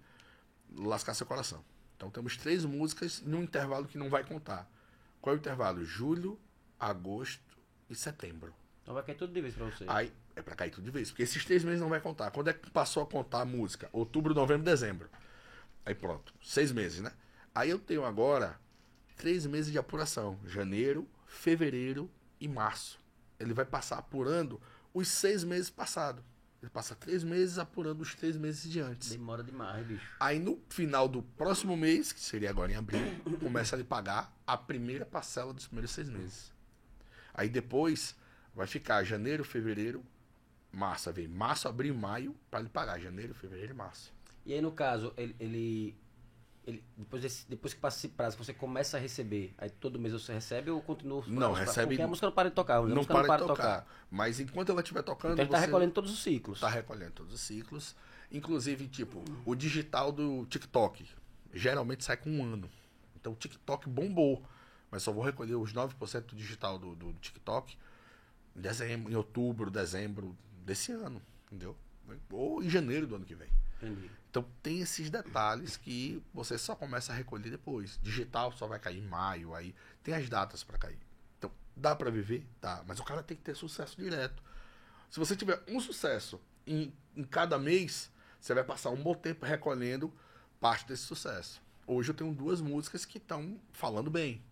Lascar 0.77 1.15
Seu 1.15 1.27
Coração. 1.27 1.65
Então, 1.97 2.11
temos 2.11 2.37
três 2.37 2.65
músicas 2.65 3.21
num 3.21 3.43
intervalo 3.43 3.87
que 3.87 3.99
não 3.99 4.09
vai 4.09 4.25
contar. 4.25 4.69
Qual 5.21 5.35
é 5.35 5.37
o 5.37 5.41
intervalo? 5.41 5.85
Julho, 5.85 6.39
agosto 6.79 7.57
e 7.89 7.95
setembro. 7.95 8.55
Então 8.83 8.93
vai 8.93 9.03
cair 9.03 9.17
tudo 9.17 9.33
de 9.33 9.41
vez 9.41 9.55
pra 9.55 9.65
você. 9.65 9.85
Aí 9.89 10.13
é 10.37 10.43
pra 10.43 10.55
cair 10.55 10.71
tudo 10.71 10.85
de 10.85 10.91
vez. 10.91 11.11
Porque 11.11 11.23
esses 11.23 11.43
três 11.45 11.65
meses 11.65 11.81
não 11.81 11.89
vai 11.89 12.01
contar. 12.01 12.31
Quando 12.31 12.49
é 12.49 12.53
que 12.53 12.71
passou 12.71 13.03
a 13.03 13.07
contar 13.07 13.41
a 13.41 13.45
música? 13.47 13.89
Outubro, 13.93 14.35
novembro, 14.35 14.63
dezembro. 14.63 15.09
Aí 15.87 15.95
pronto. 15.95 16.35
Seis 16.43 16.71
meses, 16.71 17.01
né? 17.01 17.11
Aí 17.55 17.71
eu 17.71 17.79
tenho 17.79 18.05
agora 18.05 18.61
três 19.17 19.47
meses 19.47 19.73
de 19.73 19.79
apuração. 19.79 20.39
Janeiro, 20.45 21.09
fevereiro 21.27 22.11
e 22.39 22.47
março. 22.47 23.01
Ele 23.41 23.55
vai 23.55 23.65
passar 23.65 23.97
apurando 23.99 24.61
os 24.95 25.09
seis 25.09 25.45
meses 25.45 25.69
passados. 25.69 26.25
Ele 26.63 26.71
passa 26.71 26.95
três 26.95 27.23
meses 27.23 27.59
apurando 27.59 28.01
os 28.01 28.15
três 28.15 28.39
meses 28.39 28.71
de 28.71 28.81
antes. 28.81 29.11
Demora 29.11 29.43
demais, 29.43 29.87
bicho. 29.87 30.09
Aí 30.19 30.39
no 30.39 30.59
final 30.71 31.07
do 31.07 31.23
próximo 31.23 31.77
mês, 31.77 32.11
que 32.11 32.21
seria 32.21 32.49
agora 32.49 32.73
em 32.73 32.77
abril, 32.77 33.03
começa 33.39 33.77
a 33.77 33.79
lhe 33.79 33.85
pagar 33.85 34.35
a 34.47 34.57
primeira 34.57 35.05
parcela 35.05 35.53
dos 35.53 35.67
primeiros 35.67 35.91
seis 35.91 36.09
meses. 36.09 36.51
Aí 37.35 37.51
depois 37.51 38.17
vai 38.55 38.67
ficar 38.67 39.05
janeiro, 39.05 39.45
fevereiro, 39.45 40.03
março. 40.73 41.13
Vem 41.13 41.29
março, 41.29 41.69
abril, 41.69 41.95
maio, 41.95 42.35
para 42.51 42.61
lhe 42.61 42.69
pagar. 42.71 42.99
Janeiro, 42.99 43.35
fevereiro 43.35 43.75
e 43.75 43.77
março. 43.77 44.11
E 44.47 44.55
aí 44.55 44.63
no 44.63 44.73
caso, 44.73 45.13
ele, 45.19 45.37
ele 45.39 45.97
ele, 46.67 46.83
depois, 46.97 47.23
desse, 47.23 47.49
depois 47.49 47.75
que 47.75 47.81
passa 47.81 47.99
esse 47.99 48.09
prazo, 48.09 48.39
você 48.39 48.55
começa 48.55 48.97
a 48.97 49.01
receber, 49.01 49.55
aí 49.59 49.69
todo 49.69 49.99
mês 49.99 50.13
você 50.15 50.33
recebe 50.33 50.71
ou 50.71 50.81
continua? 50.81 51.23
Não, 51.27 51.53
recebe. 51.53 51.89
Porque 51.89 52.03
a 52.03 52.09
música 52.09 52.27
não 52.27 52.33
para 52.33 52.49
de 52.49 52.55
tocar. 52.55 52.83
Não 52.83 53.05
para, 53.05 53.19
não 53.19 53.27
para, 53.27 53.43
de 53.43 53.49
tocar. 53.49 53.81
tocar. 53.81 54.07
Mas 54.11 54.41
enquanto 54.41 54.71
ela 54.71 54.81
estiver 54.81 55.03
tocando. 55.03 55.33
Então 55.33 55.45
ele 55.45 55.49
está 55.55 55.59
recolhendo 55.59 55.93
todos 55.93 56.11
os 56.11 56.23
ciclos. 56.23 56.59
Está 56.59 56.69
recolhendo 56.69 57.13
todos 57.13 57.35
os 57.35 57.41
ciclos. 57.41 57.95
Inclusive, 58.33 58.89
tipo, 58.89 59.23
o 59.45 59.55
digital 59.55 60.11
do 60.11 60.47
TikTok 60.47 61.07
geralmente 61.53 62.03
sai 62.03 62.17
com 62.17 62.31
um 62.31 62.43
ano. 62.43 62.71
Então 63.15 63.33
o 63.33 63.37
TikTok 63.37 63.89
bombou. 63.89 64.43
Mas 64.91 65.03
só 65.03 65.13
vou 65.13 65.23
recolher 65.23 65.57
os 65.57 65.73
9% 65.73 66.23
do 66.27 66.37
digital 66.37 66.79
do, 66.79 66.95
do 66.95 67.13
TikTok 67.15 67.77
em 68.57 68.61
dezembro, 68.61 69.13
em 69.13 69.17
outubro, 69.17 69.71
dezembro 69.71 70.37
desse 70.65 70.93
ano. 70.93 71.21
Entendeu? 71.47 71.77
Ou 72.31 72.63
em 72.63 72.71
janeiro 72.71 73.07
do 73.07 73.17
ano 73.17 73.25
que 73.25 73.35
vem. 73.35 73.49
Entendi. 73.83 74.11
Então 74.35 74.45
tem 74.65 74.81
esses 74.81 75.11
detalhes 75.11 75.77
que 75.77 76.21
você 76.35 76.59
só 76.59 76.75
começa 76.75 77.13
a 77.13 77.15
recolher 77.15 77.51
depois. 77.51 78.01
Digital 78.03 78.51
só 78.51 78.67
vai 78.67 78.81
cair 78.81 78.99
em 78.99 79.07
maio, 79.07 79.55
aí 79.55 79.73
tem 80.03 80.13
as 80.13 80.29
datas 80.29 80.65
para 80.65 80.77
cair. 80.77 80.99
Então 81.39 81.49
dá 81.77 81.95
para 81.95 82.11
viver, 82.11 82.45
dá, 82.61 82.83
mas 82.85 82.99
o 82.99 83.05
cara 83.05 83.23
tem 83.23 83.37
que 83.37 83.45
ter 83.45 83.55
sucesso 83.55 83.97
direto. 83.97 84.43
Se 85.09 85.21
você 85.21 85.37
tiver 85.37 85.63
um 85.69 85.79
sucesso 85.79 86.41
em, 86.67 86.93
em 87.15 87.23
cada 87.23 87.61
mês, 87.61 88.11
você 88.41 88.53
vai 88.53 88.65
passar 88.65 88.91
um 88.91 89.01
bom 89.01 89.15
tempo 89.15 89.47
recolhendo 89.47 90.13
parte 90.61 90.85
desse 90.89 91.05
sucesso. 91.05 91.63
Hoje 91.87 92.11
eu 92.11 92.15
tenho 92.15 92.35
duas 92.35 92.61
músicas 92.61 93.05
que 93.05 93.19
estão 93.19 93.57
falando 93.71 94.11
bem. 94.11 94.43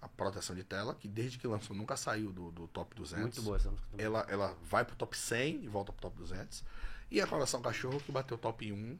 A 0.00 0.08
Proteção 0.08 0.54
de 0.54 0.62
Tela, 0.62 0.94
que 0.94 1.08
desde 1.08 1.36
que 1.36 1.48
lançou 1.48 1.74
nunca 1.74 1.96
saiu 1.96 2.30
do, 2.30 2.52
do 2.52 2.68
top 2.68 2.94
200. 2.94 3.22
Muito 3.22 3.42
boa 3.42 3.56
essa 3.56 3.70
música. 3.70 3.88
Ela, 3.98 4.24
ela 4.28 4.56
vai 4.62 4.84
pro 4.84 4.94
top 4.94 5.18
100 5.18 5.64
e 5.64 5.66
volta 5.66 5.92
pro 5.92 6.00
top 6.00 6.16
200. 6.16 6.62
E 7.10 7.20
a 7.20 7.26
Coração 7.26 7.60
Cachorro, 7.60 8.00
que 8.00 8.12
bateu 8.12 8.38
top 8.38 8.70
1 8.72 8.98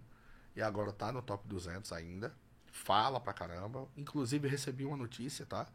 e 0.57 0.63
agora 0.63 0.93
tá 0.93 1.13
no 1.13 1.23
top 1.23 1.47
200 1.47 1.93
ainda. 1.93 2.35
Fala 2.67 3.21
pra 3.21 3.33
caramba. 3.33 3.89
Inclusive, 3.97 4.49
recebi 4.49 4.85
uma 4.85 4.97
notícia, 4.97 5.47
tá? 5.47 5.67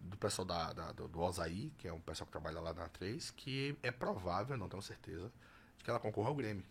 Do 0.00 0.16
pessoal 0.16 0.46
da, 0.46 0.72
da 0.72 0.92
do, 0.92 1.08
do 1.08 1.20
Osaí, 1.20 1.72
que 1.78 1.86
é 1.86 1.92
um 1.92 2.00
pessoal 2.00 2.26
que 2.26 2.32
trabalha 2.32 2.60
lá 2.60 2.72
na 2.72 2.88
3, 2.88 3.30
que 3.32 3.76
é 3.82 3.90
provável, 3.90 4.56
não 4.56 4.68
tenho 4.68 4.82
certeza, 4.82 5.30
de 5.76 5.84
que 5.84 5.90
ela 5.90 6.00
concorra 6.00 6.28
ao 6.28 6.34
Grêmio. 6.34 6.64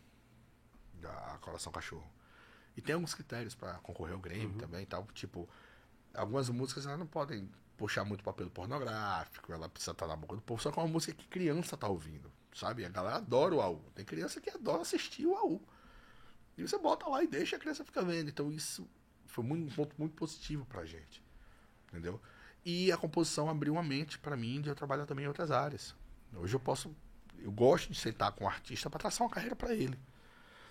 Da 0.95 1.38
Coração 1.41 1.72
Cachorro. 1.72 2.10
E 2.76 2.81
tem 2.81 2.95
alguns 2.95 3.14
critérios 3.14 3.53
para 3.53 3.73
concorrer 3.80 4.14
ao 4.14 4.19
Grêmio 4.19 4.49
uhum. 4.49 4.57
também 4.57 4.85
tal. 4.85 5.06
Tipo, 5.14 5.48
algumas 6.14 6.49
músicas 6.49 6.85
elas 6.85 6.98
não 6.98 7.07
podem 7.07 7.49
puxar 7.77 8.03
muito 8.03 8.23
papel 8.23 8.49
pornográfico, 8.49 9.52
ela 9.52 9.68
precisa 9.69 9.91
estar 9.91 10.07
na 10.07 10.15
boca 10.15 10.35
do 10.35 10.41
povo, 10.41 10.61
só 10.61 10.72
que 10.72 10.80
é 10.80 10.81
uma 10.81 10.88
música 10.88 11.14
que 11.14 11.27
criança 11.27 11.76
tá 11.76 11.88
ouvindo. 11.88 12.31
Sabe? 12.54 12.86
A 12.86 12.90
galera 12.90 13.18
adora 13.18 13.56
o 13.56 13.62
AU. 13.62 13.84
Tem 13.96 14.06
criança 14.06 14.40
que 14.40 14.50
adora 14.50 14.82
assistir 14.82 15.26
o 15.26 15.36
AU. 15.36 15.62
E 16.58 16.62
você 16.62 16.78
bota 16.78 17.08
lá 17.08 17.24
e 17.24 17.28
deixa 17.28 17.56
a 17.56 17.60
criança 17.60 17.84
ficar 17.84 18.02
vendo. 18.02 18.30
Então 18.30 18.52
isso 18.52 18.88
foi 19.28 19.44
muito, 19.44 19.72
um 19.72 19.76
ponto 19.76 19.96
muito 19.98 20.16
positivo 20.16 20.66
pra 20.66 20.86
gente. 20.86 21.24
Entendeu? 21.88 22.22
E 22.66 22.92
a 22.92 22.98
composição 22.98 23.50
abriu 23.50 23.74
uma 23.74 23.84
mente 23.84 24.18
para 24.20 24.38
mim 24.38 24.62
de 24.62 24.70
eu 24.70 24.76
trabalhar 24.76 25.06
também 25.06 25.26
em 25.26 25.28
outras 25.28 25.52
áreas. 25.52 25.96
Hoje 26.36 26.56
eu 26.56 26.60
posso. 26.60 26.96
Eu 27.40 27.52
gosto 27.52 27.92
de 27.92 28.00
sentar 28.00 28.32
com 28.32 28.44
o 28.44 28.48
um 28.48 28.50
artista 28.50 28.90
para 28.90 29.00
traçar 29.00 29.26
uma 29.26 29.34
carreira 29.34 29.56
para 29.56 29.74
ele. 29.74 30.00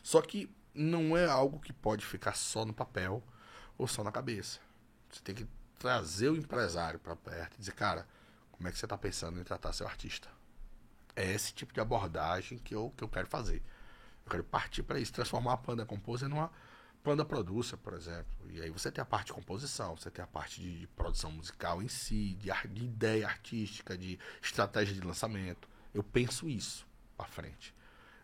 Só 0.03 0.23
que 0.23 0.51
não 0.75 1.17
é 1.17 1.27
algo 1.27 1.61
que 1.61 1.73
pode 1.73 2.07
ficar 2.07 2.35
só 2.35 2.65
no 2.65 2.73
papel 2.73 3.23
ou 3.77 3.87
só 3.87 4.03
na 4.03 4.11
cabeça. 4.11 4.59
Você 5.11 5.21
tem 5.23 5.35
que 5.35 5.47
trazer 5.79 6.31
o 6.31 6.37
empresário 6.37 6.99
para 6.99 7.15
perto 7.15 7.55
e 7.57 7.59
dizer, 7.59 7.75
cara, 7.75 8.09
como 8.51 8.69
é 8.69 8.73
que 8.73 8.79
você 8.79 8.87
está 8.87 8.97
pensando 8.97 9.39
em 9.39 9.45
tratar 9.45 9.73
seu 9.73 9.87
artista? 9.87 10.29
É 11.15 11.33
esse 11.33 11.53
tipo 11.53 11.73
de 11.73 11.81
abordagem 11.81 12.59
que 12.59 12.75
eu, 12.75 12.93
que 12.97 13.05
eu 13.05 13.09
quero 13.09 13.27
fazer. 13.27 13.63
Eu 14.25 14.31
quero 14.31 14.45
partir 14.45 14.83
para 14.83 14.99
isso, 14.99 15.13
transformar 15.13 15.55
a 15.55 15.57
Panda 15.57 15.85
Composer 15.85 16.29
numa 16.29 16.51
Panda 17.03 17.25
Producer, 17.25 17.77
por 17.77 17.95
exemplo. 17.95 18.33
E 18.51 18.61
aí 18.63 18.71
você 18.71 18.91
tem 18.91 19.03
a 19.03 19.05
parte 19.05 19.27
de 19.27 19.33
composição, 19.33 19.97
você 19.97 20.11
tem 20.11 20.23
a 20.23 20.27
parte 20.27 20.61
de, 20.61 20.87
produção 20.89 21.33
musical 21.33 21.83
em 21.83 21.89
si, 21.89 22.35
de, 22.35 22.51
de, 22.69 22.85
ideia 22.85 23.27
artística, 23.27 23.99
de 23.99 24.19
estratégia 24.41 24.95
de 24.95 25.01
lançamento. 25.01 25.69
Eu 25.93 26.03
penso 26.03 26.49
isso 26.49 26.87
para 27.17 27.27
frente. 27.27 27.75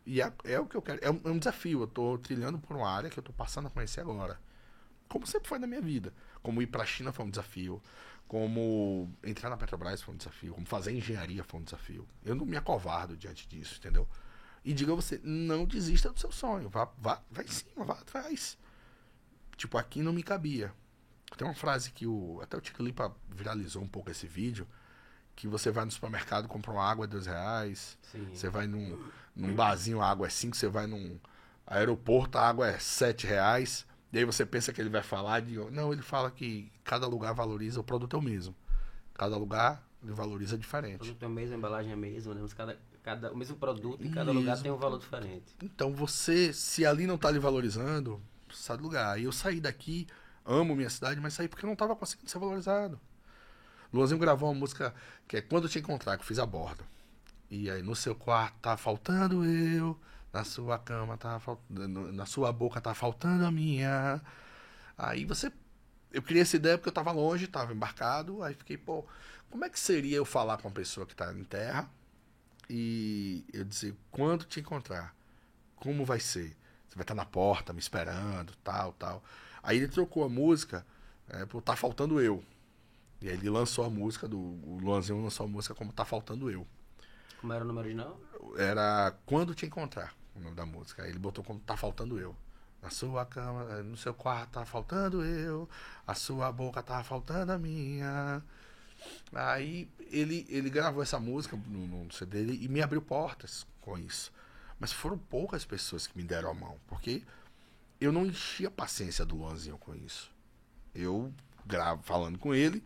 E 0.06 0.22
é, 0.22 0.32
é, 0.44 0.60
o 0.60 0.66
que 0.66 0.76
eu 0.76 0.82
quero. 0.82 1.00
É 1.02 1.10
um, 1.10 1.20
é 1.24 1.28
um 1.28 1.38
desafio. 1.38 1.80
Eu 1.80 1.84
estou 1.86 2.16
trilhando 2.18 2.58
por 2.58 2.76
uma 2.76 2.88
área 2.88 3.10
que 3.10 3.18
eu 3.18 3.20
estou 3.20 3.34
passando 3.34 3.66
a 3.66 3.70
conhecer 3.70 4.00
agora. 4.00 4.40
Como 5.08 5.26
sempre 5.26 5.48
foi 5.48 5.58
na 5.58 5.66
minha 5.66 5.82
vida. 5.82 6.14
Como 6.42 6.62
ir 6.62 6.66
para 6.66 6.82
a 6.82 6.86
China 6.86 7.12
foi 7.12 7.24
um 7.24 7.30
desafio 7.30 7.82
como 8.28 9.10
entrar 9.24 9.48
na 9.48 9.56
Petrobras 9.56 10.02
foi 10.02 10.14
um 10.14 10.18
desafio, 10.18 10.54
como 10.54 10.66
fazer 10.66 10.92
engenharia 10.92 11.42
foi 11.42 11.60
um 11.60 11.64
desafio. 11.64 12.06
Eu 12.22 12.34
não 12.34 12.44
me 12.44 12.56
acovardo 12.56 13.16
diante 13.16 13.48
disso, 13.48 13.76
entendeu? 13.78 14.06
E 14.62 14.74
diga 14.74 14.94
você, 14.94 15.18
não 15.24 15.64
desista 15.64 16.12
do 16.12 16.20
seu 16.20 16.30
sonho, 16.30 16.68
vá, 16.68 16.88
vá, 16.98 17.22
vá 17.30 17.42
em 17.42 17.48
cima, 17.48 17.86
vá 17.86 17.94
atrás. 17.94 18.58
Tipo, 19.56 19.78
aqui 19.78 20.02
não 20.02 20.12
me 20.12 20.22
cabia. 20.22 20.72
Tem 21.36 21.46
uma 21.46 21.54
frase 21.54 21.90
que 21.90 22.06
o 22.06 22.38
até 22.42 22.56
o 22.56 22.60
Tico 22.60 22.82
Lipa 22.82 23.14
viralizou 23.30 23.82
um 23.82 23.88
pouco 23.88 24.10
esse 24.10 24.26
vídeo, 24.26 24.68
que 25.34 25.48
você 25.48 25.70
vai 25.70 25.86
no 25.86 25.90
supermercado, 25.90 26.48
compra 26.48 26.70
uma 26.70 26.84
água 26.84 27.06
dois 27.06 27.26
reais, 27.26 27.96
Sim. 28.12 28.28
você 28.34 28.50
vai 28.50 28.66
num, 28.66 29.10
num 29.34 29.54
barzinho, 29.54 30.02
a 30.02 30.10
água 30.10 30.26
é 30.26 30.30
cinco, 30.30 30.54
você 30.54 30.68
vai 30.68 30.86
num 30.86 31.18
aeroporto, 31.66 32.36
a 32.36 32.46
água 32.46 32.68
é 32.68 32.78
sete 32.78 33.26
reais. 33.26 33.86
E 34.12 34.18
aí 34.18 34.24
você 34.24 34.46
pensa 34.46 34.72
que 34.72 34.80
ele 34.80 34.88
vai 34.88 35.02
falar 35.02 35.40
de. 35.40 35.56
Não, 35.70 35.92
ele 35.92 36.02
fala 36.02 36.30
que 36.30 36.72
cada 36.84 37.06
lugar 37.06 37.34
valoriza, 37.34 37.80
o 37.80 37.84
produto 37.84 38.16
é 38.16 38.18
o 38.18 38.22
mesmo. 38.22 38.54
Cada 39.14 39.36
lugar 39.36 39.86
ele 40.02 40.12
valoriza 40.12 40.56
diferente. 40.56 40.96
O 40.96 40.98
produto 40.98 41.22
é 41.22 41.26
o 41.26 41.30
mesmo, 41.30 41.54
a 41.54 41.58
embalagem 41.58 41.90
é 41.90 41.94
a 41.94 41.96
mesma, 41.96 42.34
né? 42.34 42.40
Mas 42.40 42.54
cada, 42.54 42.78
Cada, 43.08 43.32
o 43.32 43.36
mesmo 43.38 43.56
produto 43.56 44.06
em 44.06 44.10
cada 44.10 44.32
lugar 44.32 44.50
Mesmo 44.50 44.62
tem 44.64 44.72
um 44.72 44.76
valor 44.76 44.98
diferente. 44.98 45.56
Então 45.62 45.94
você, 45.94 46.52
se 46.52 46.84
ali 46.84 47.06
não 47.06 47.16
tá 47.16 47.30
lhe 47.30 47.38
valorizando, 47.38 48.20
sai 48.52 48.76
do 48.76 48.82
lugar. 48.82 49.18
E 49.18 49.24
eu 49.24 49.32
saí 49.32 49.62
daqui, 49.62 50.06
amo 50.44 50.76
minha 50.76 50.90
cidade, 50.90 51.18
mas 51.18 51.32
saí 51.32 51.48
porque 51.48 51.64
eu 51.64 51.68
não 51.68 51.76
tava 51.76 51.96
conseguindo 51.96 52.30
ser 52.30 52.38
valorizado. 52.38 53.00
Luanzinho 53.90 54.20
gravou 54.20 54.50
uma 54.50 54.58
música 54.58 54.94
que 55.26 55.38
é 55.38 55.40
Quando 55.40 55.70
Te 55.70 55.78
Encontrar, 55.78 56.18
que 56.18 56.22
eu 56.22 56.26
fiz 56.26 56.38
a 56.38 56.44
bordo. 56.44 56.84
E 57.50 57.70
aí, 57.70 57.82
no 57.82 57.96
seu 57.96 58.14
quarto 58.14 58.56
tá 58.60 58.76
faltando 58.76 59.42
eu, 59.46 59.98
na 60.32 60.44
sua 60.44 60.78
cama 60.78 61.16
tá 61.16 61.38
faltando, 61.40 62.12
na 62.12 62.26
sua 62.26 62.52
boca 62.52 62.80
tá 62.80 62.94
faltando 62.94 63.44
a 63.44 63.50
minha. 63.50 64.20
Aí 64.96 65.24
você. 65.24 65.52
Eu 66.10 66.22
criei 66.22 66.42
essa 66.42 66.56
ideia 66.56 66.78
porque 66.78 66.88
eu 66.88 66.92
tava 66.92 67.12
longe, 67.12 67.46
tava 67.46 67.72
embarcado, 67.72 68.42
aí 68.42 68.54
fiquei, 68.54 68.78
pô, 68.78 69.04
como 69.50 69.64
é 69.64 69.68
que 69.68 69.78
seria 69.78 70.16
eu 70.16 70.24
falar 70.24 70.56
com 70.56 70.68
uma 70.68 70.74
pessoa 70.74 71.06
que 71.06 71.14
tá 71.14 71.32
em 71.34 71.44
terra 71.44 71.88
e 72.68 73.44
eu 73.52 73.62
dizer, 73.64 73.94
quando 74.10 74.44
te 74.44 74.60
encontrar, 74.60 75.14
como 75.76 76.04
vai 76.06 76.18
ser? 76.18 76.56
Você 76.88 76.94
vai 76.94 77.02
estar 77.02 77.14
na 77.14 77.26
porta 77.26 77.72
me 77.74 77.78
esperando, 77.78 78.54
tal, 78.64 78.92
tal. 78.94 79.22
Aí 79.62 79.76
ele 79.76 79.88
trocou 79.88 80.24
a 80.24 80.28
música 80.28 80.84
é, 81.28 81.44
por 81.46 81.62
Tá 81.62 81.76
Faltando 81.76 82.20
Eu. 82.20 82.42
E 83.20 83.28
aí 83.28 83.34
ele 83.34 83.50
lançou 83.50 83.84
a 83.84 83.90
música 83.90 84.26
do. 84.28 84.38
O 84.38 84.78
Luanzinho 84.80 85.22
lançou 85.22 85.44
a 85.44 85.48
música 85.48 85.74
como 85.74 85.92
Tá 85.92 86.04
Faltando 86.04 86.50
Eu. 86.50 86.66
Como 87.40 87.52
era 87.52 87.64
o 87.64 87.66
nome 87.66 87.80
original? 87.80 88.20
Era 88.56 89.14
Quando 89.24 89.54
Te 89.54 89.66
Encontrar, 89.66 90.14
o 90.34 90.40
nome 90.40 90.54
da 90.54 90.66
música. 90.66 91.02
Aí 91.02 91.10
ele 91.10 91.18
botou 91.18 91.44
como 91.44 91.60
Tá 91.60 91.76
Faltando 91.76 92.18
Eu. 92.18 92.34
Na 92.82 92.90
sua 92.90 93.26
cama, 93.26 93.82
no 93.82 93.96
seu 93.96 94.14
quarto 94.14 94.52
tá 94.52 94.64
faltando 94.64 95.24
eu, 95.24 95.68
a 96.06 96.14
sua 96.14 96.52
boca 96.52 96.80
tá 96.80 97.02
faltando 97.02 97.50
a 97.50 97.58
minha. 97.58 98.40
Aí 99.34 99.90
ele, 100.10 100.46
ele 100.48 100.70
gravou 100.70 101.02
essa 101.02 101.18
música 101.18 101.56
no, 101.56 102.04
no 102.04 102.12
CD 102.12 102.44
dele 102.44 102.64
e 102.64 102.68
me 102.68 102.80
abriu 102.80 103.02
portas 103.02 103.66
com 103.80 103.98
isso. 103.98 104.32
Mas 104.78 104.92
foram 104.92 105.18
poucas 105.18 105.64
pessoas 105.64 106.06
que 106.06 106.16
me 106.16 106.22
deram 106.22 106.50
a 106.50 106.54
mão, 106.54 106.78
porque 106.86 107.24
eu 108.00 108.12
não 108.12 108.24
enchia 108.24 108.68
a 108.68 108.70
paciência 108.70 109.24
do 109.24 109.36
Luanzinho 109.36 109.76
com 109.76 109.92
isso. 109.94 110.30
Eu 110.94 111.32
gravo 111.66 112.02
falando 112.02 112.38
com 112.38 112.54
ele 112.54 112.82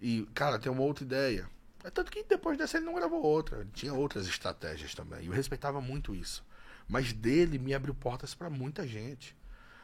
e, 0.00 0.26
cara, 0.34 0.58
tem 0.58 0.72
uma 0.72 0.82
outra 0.82 1.04
ideia. 1.04 1.48
É 1.84 1.90
tanto 1.90 2.10
que 2.10 2.24
depois 2.24 2.56
dessa 2.56 2.78
ele 2.78 2.86
não 2.86 2.94
gravou 2.94 3.22
outra. 3.22 3.60
Ele 3.60 3.70
tinha 3.74 3.92
outras 3.92 4.26
estratégias 4.26 4.94
também. 4.94 5.24
E 5.24 5.26
eu 5.26 5.32
respeitava 5.32 5.82
muito 5.82 6.14
isso. 6.14 6.42
Mas 6.88 7.12
dele 7.12 7.58
me 7.58 7.74
abriu 7.74 7.94
portas 7.94 8.34
para 8.34 8.48
muita 8.48 8.88
gente. 8.88 9.36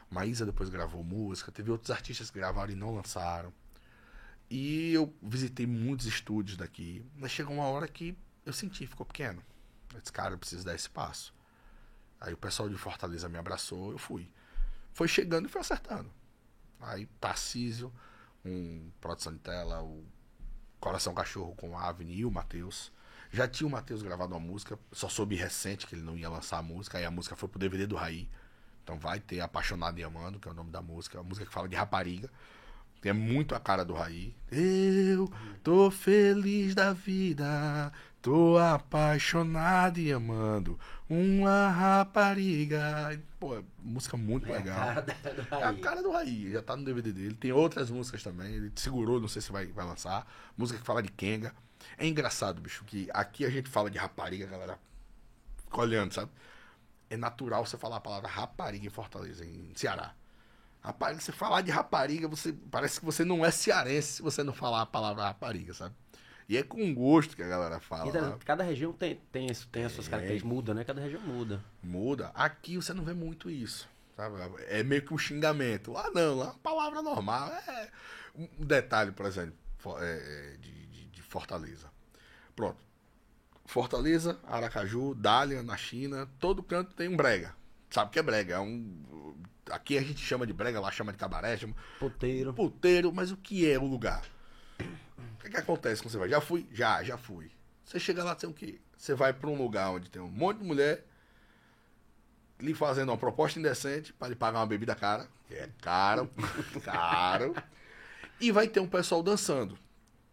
Maísa 0.09 0.43
depois 0.45 0.67
gravou 0.67 1.03
música, 1.03 1.51
teve 1.51 1.69
outros 1.69 1.91
artistas 1.91 2.31
que 2.31 2.39
gravaram 2.39 2.73
e 2.73 2.75
não 2.75 2.95
lançaram. 2.95 3.53
E 4.49 4.91
eu 4.91 5.13
visitei 5.21 5.67
muitos 5.67 6.07
estúdios 6.07 6.57
daqui. 6.57 7.05
Mas 7.15 7.31
chegou 7.31 7.53
uma 7.53 7.65
hora 7.65 7.87
que 7.87 8.17
eu 8.45 8.51
senti, 8.51 8.87
ficou 8.87 9.05
pequeno. 9.05 9.41
Eu 9.93 9.99
disse, 9.99 10.11
cara, 10.11 10.33
eu 10.33 10.39
preciso 10.39 10.65
dar 10.65 10.73
esse 10.73 10.89
passo. 10.89 11.31
Aí 12.19 12.33
o 12.33 12.37
pessoal 12.37 12.67
de 12.67 12.77
Fortaleza 12.77 13.29
me 13.29 13.37
abraçou, 13.37 13.91
eu 13.91 13.99
fui. 13.99 14.27
Foi 14.91 15.07
chegando 15.07 15.45
e 15.45 15.49
foi 15.49 15.61
acertando. 15.61 16.11
Aí 16.79 17.05
Tarcísio, 17.19 17.93
um 18.43 18.91
produção 18.99 19.33
de 19.33 19.39
tela, 19.39 19.83
o 19.83 20.03
Coração 20.81 21.13
Cachorro 21.13 21.53
com 21.55 21.77
a 21.77 21.87
Avni 21.87 22.17
e 22.17 22.25
o 22.25 22.31
Matheus. 22.31 22.91
Já 23.31 23.47
tinha 23.47 23.67
o 23.67 23.71
Matheus 23.71 24.01
gravado 24.01 24.33
uma 24.33 24.39
música, 24.39 24.77
só 24.91 25.07
soube 25.07 25.35
recente 25.35 25.87
que 25.87 25.95
ele 25.95 26.01
não 26.01 26.17
ia 26.17 26.27
lançar 26.27 26.57
a 26.57 26.61
música, 26.61 26.97
aí 26.97 27.05
a 27.05 27.11
música 27.11 27.35
foi 27.35 27.47
pro 27.47 27.59
DVD 27.59 27.87
do 27.87 27.95
Raí. 27.95 28.27
Então 28.83 28.97
vai 28.97 29.19
ter 29.19 29.39
Apaixonado 29.39 29.97
e 29.99 30.03
Amando, 30.03 30.39
que 30.39 30.47
é 30.49 30.51
o 30.51 30.55
nome 30.55 30.71
da 30.71 30.81
música, 30.81 31.19
a 31.19 31.23
música 31.23 31.45
que 31.45 31.53
fala 31.53 31.69
de 31.69 31.75
rapariga. 31.75 32.29
Tem 32.99 33.13
muito 33.13 33.55
a 33.55 33.59
cara 33.59 33.85
do 33.85 33.93
Raí. 33.93 34.35
Eu 34.51 35.31
tô 35.63 35.89
feliz 35.89 36.75
da 36.75 36.93
vida, 36.93 37.91
tô 38.21 38.57
apaixonado 38.57 39.99
e 39.99 40.11
amando 40.11 40.79
uma 41.09 41.69
rapariga. 41.69 43.19
Pô, 43.39 43.63
música 43.81 44.15
muito 44.17 44.47
É 44.47 44.51
a 44.51 44.57
legal. 44.57 44.75
cara 44.77 45.01
da- 45.01 45.13
do 45.13 45.55
É 45.55 45.63
a 45.63 45.65
Raí. 45.71 45.79
cara 45.81 46.03
do 46.03 46.11
Raí, 46.11 46.51
já 46.51 46.61
tá 46.61 46.75
no 46.77 46.85
DVD 46.85 47.11
dele. 47.11 47.35
Tem 47.35 47.51
outras 47.51 47.89
músicas 47.89 48.23
também. 48.23 48.53
Ele 48.53 48.71
segurou, 48.75 49.19
não 49.19 49.27
sei 49.27 49.41
se 49.41 49.51
vai, 49.51 49.65
vai 49.67 49.85
lançar. 49.85 50.25
Música 50.57 50.79
que 50.79 50.85
fala 50.85 51.01
de 51.01 51.11
Kenga. 51.11 51.53
É 51.97 52.05
engraçado, 52.07 52.61
bicho, 52.61 52.83
que 52.85 53.09
aqui 53.13 53.43
a 53.45 53.49
gente 53.49 53.67
fala 53.69 53.89
de 53.89 53.97
rapariga, 53.97 54.45
a 54.45 54.49
galera 54.49 54.79
fica 55.65 55.81
olhando, 55.81 56.13
sabe? 56.13 56.31
É 57.09 57.17
natural 57.17 57.65
você 57.65 57.77
falar 57.77 57.97
a 57.97 58.01
palavra 58.01 58.29
rapariga 58.29 58.85
em 58.85 58.89
Fortaleza, 58.89 59.43
em 59.43 59.71
Ceará. 59.75 60.13
Rapariga, 60.81 61.19
você 61.21 61.31
falar 61.31 61.61
de 61.61 61.71
rapariga, 61.71 62.27
você 62.27 62.53
parece 62.71 62.99
que 62.99 63.05
você 63.05 63.25
não 63.25 63.43
é 63.45 63.51
cearense 63.51 64.13
se 64.13 64.21
você 64.21 64.43
não 64.43 64.53
falar 64.53 64.81
a 64.81 64.85
palavra 64.85 65.23
rapariga, 65.25 65.73
sabe? 65.73 65.93
E 66.49 66.57
é 66.57 66.63
com 66.63 66.93
gosto 66.93 67.35
que 67.35 67.43
a 67.43 67.47
galera 67.47 67.79
fala. 67.79 68.09
E 68.09 68.11
da- 68.11 68.21
lá. 68.21 68.37
cada 68.45 68.63
região 68.63 68.91
tem, 68.93 69.19
tem, 69.31 69.47
esse- 69.49 69.67
tem 69.67 69.85
as 69.85 69.91
suas 69.93 70.07
características. 70.07 70.51
Muda, 70.51 70.73
né? 70.73 70.83
Cada 70.83 71.01
região 71.01 71.21
muda. 71.21 71.63
Muda. 71.81 72.31
Aqui 72.33 72.75
você 72.75 72.93
não 72.93 73.03
vê 73.03 73.13
muito 73.13 73.49
isso. 73.49 73.87
Sabe? 74.15 74.35
É 74.67 74.83
meio 74.83 75.01
que 75.03 75.13
um 75.13 75.17
xingamento. 75.17 75.91
Lá 75.91 76.09
não, 76.11 76.35
lá 76.37 76.45
é 76.45 76.49
uma 76.49 76.59
palavra 76.59 77.01
normal. 77.01 77.49
É 77.49 77.89
um 78.35 78.47
detalhe, 78.65 79.11
por 79.11 79.25
exemplo, 79.25 79.53
é, 79.99 80.53
é, 80.53 80.57
de, 80.57 80.71
de- 80.87 81.05
de 81.07 81.21
Fortaleza. 81.21 81.89
Pronto. 82.55 82.77
Fortaleza, 83.65 84.37
Aracaju, 84.45 85.15
Dália, 85.15 85.63
na 85.63 85.77
China, 85.77 86.27
todo 86.39 86.61
canto 86.61 86.93
tem 86.93 87.07
um 87.07 87.15
brega. 87.15 87.55
Sabe 87.89 88.09
o 88.09 88.11
que 88.11 88.19
é 88.19 88.23
brega? 88.23 88.55
É 88.55 88.59
um. 88.59 89.35
Aqui 89.69 89.97
a 89.97 90.01
gente 90.01 90.19
chama 90.19 90.45
de 90.45 90.51
brega, 90.53 90.79
lá 90.81 90.91
chama 90.91 91.11
de 91.13 91.17
cabaré, 91.17 91.55
chama 91.57 91.75
Puteiro. 91.99 92.53
puteiro, 92.53 93.13
mas 93.13 93.31
o 93.31 93.37
que 93.37 93.69
é 93.69 93.77
o 93.79 93.85
lugar? 93.85 94.23
O 95.35 95.43
que, 95.43 95.49
que 95.49 95.57
acontece 95.57 96.01
quando 96.01 96.11
você 96.11 96.17
vai? 96.17 96.29
Já 96.29 96.41
fui? 96.41 96.67
Já, 96.71 97.03
já 97.03 97.17
fui. 97.17 97.51
Você 97.85 97.99
chega 97.99 98.23
lá, 98.23 98.35
tem 98.35 98.49
o 98.49 98.53
quê? 98.53 98.79
Você 98.97 99.13
vai 99.13 99.33
pra 99.33 99.49
um 99.49 99.57
lugar 99.57 99.91
onde 99.91 100.09
tem 100.09 100.21
um 100.21 100.29
monte 100.29 100.59
de 100.59 100.63
mulher 100.63 101.05
lhe 102.59 102.73
fazendo 102.73 103.09
uma 103.09 103.17
proposta 103.17 103.59
indecente 103.59 104.13
para 104.13 104.29
lhe 104.29 104.35
pagar 104.35 104.59
uma 104.59 104.67
bebida 104.67 104.93
cara, 104.93 105.27
que 105.47 105.55
é 105.55 105.67
caro, 105.81 106.29
caro, 106.85 107.55
e 108.39 108.51
vai 108.51 108.67
ter 108.67 108.79
um 108.79 108.87
pessoal 108.87 109.23
dançando. 109.23 109.77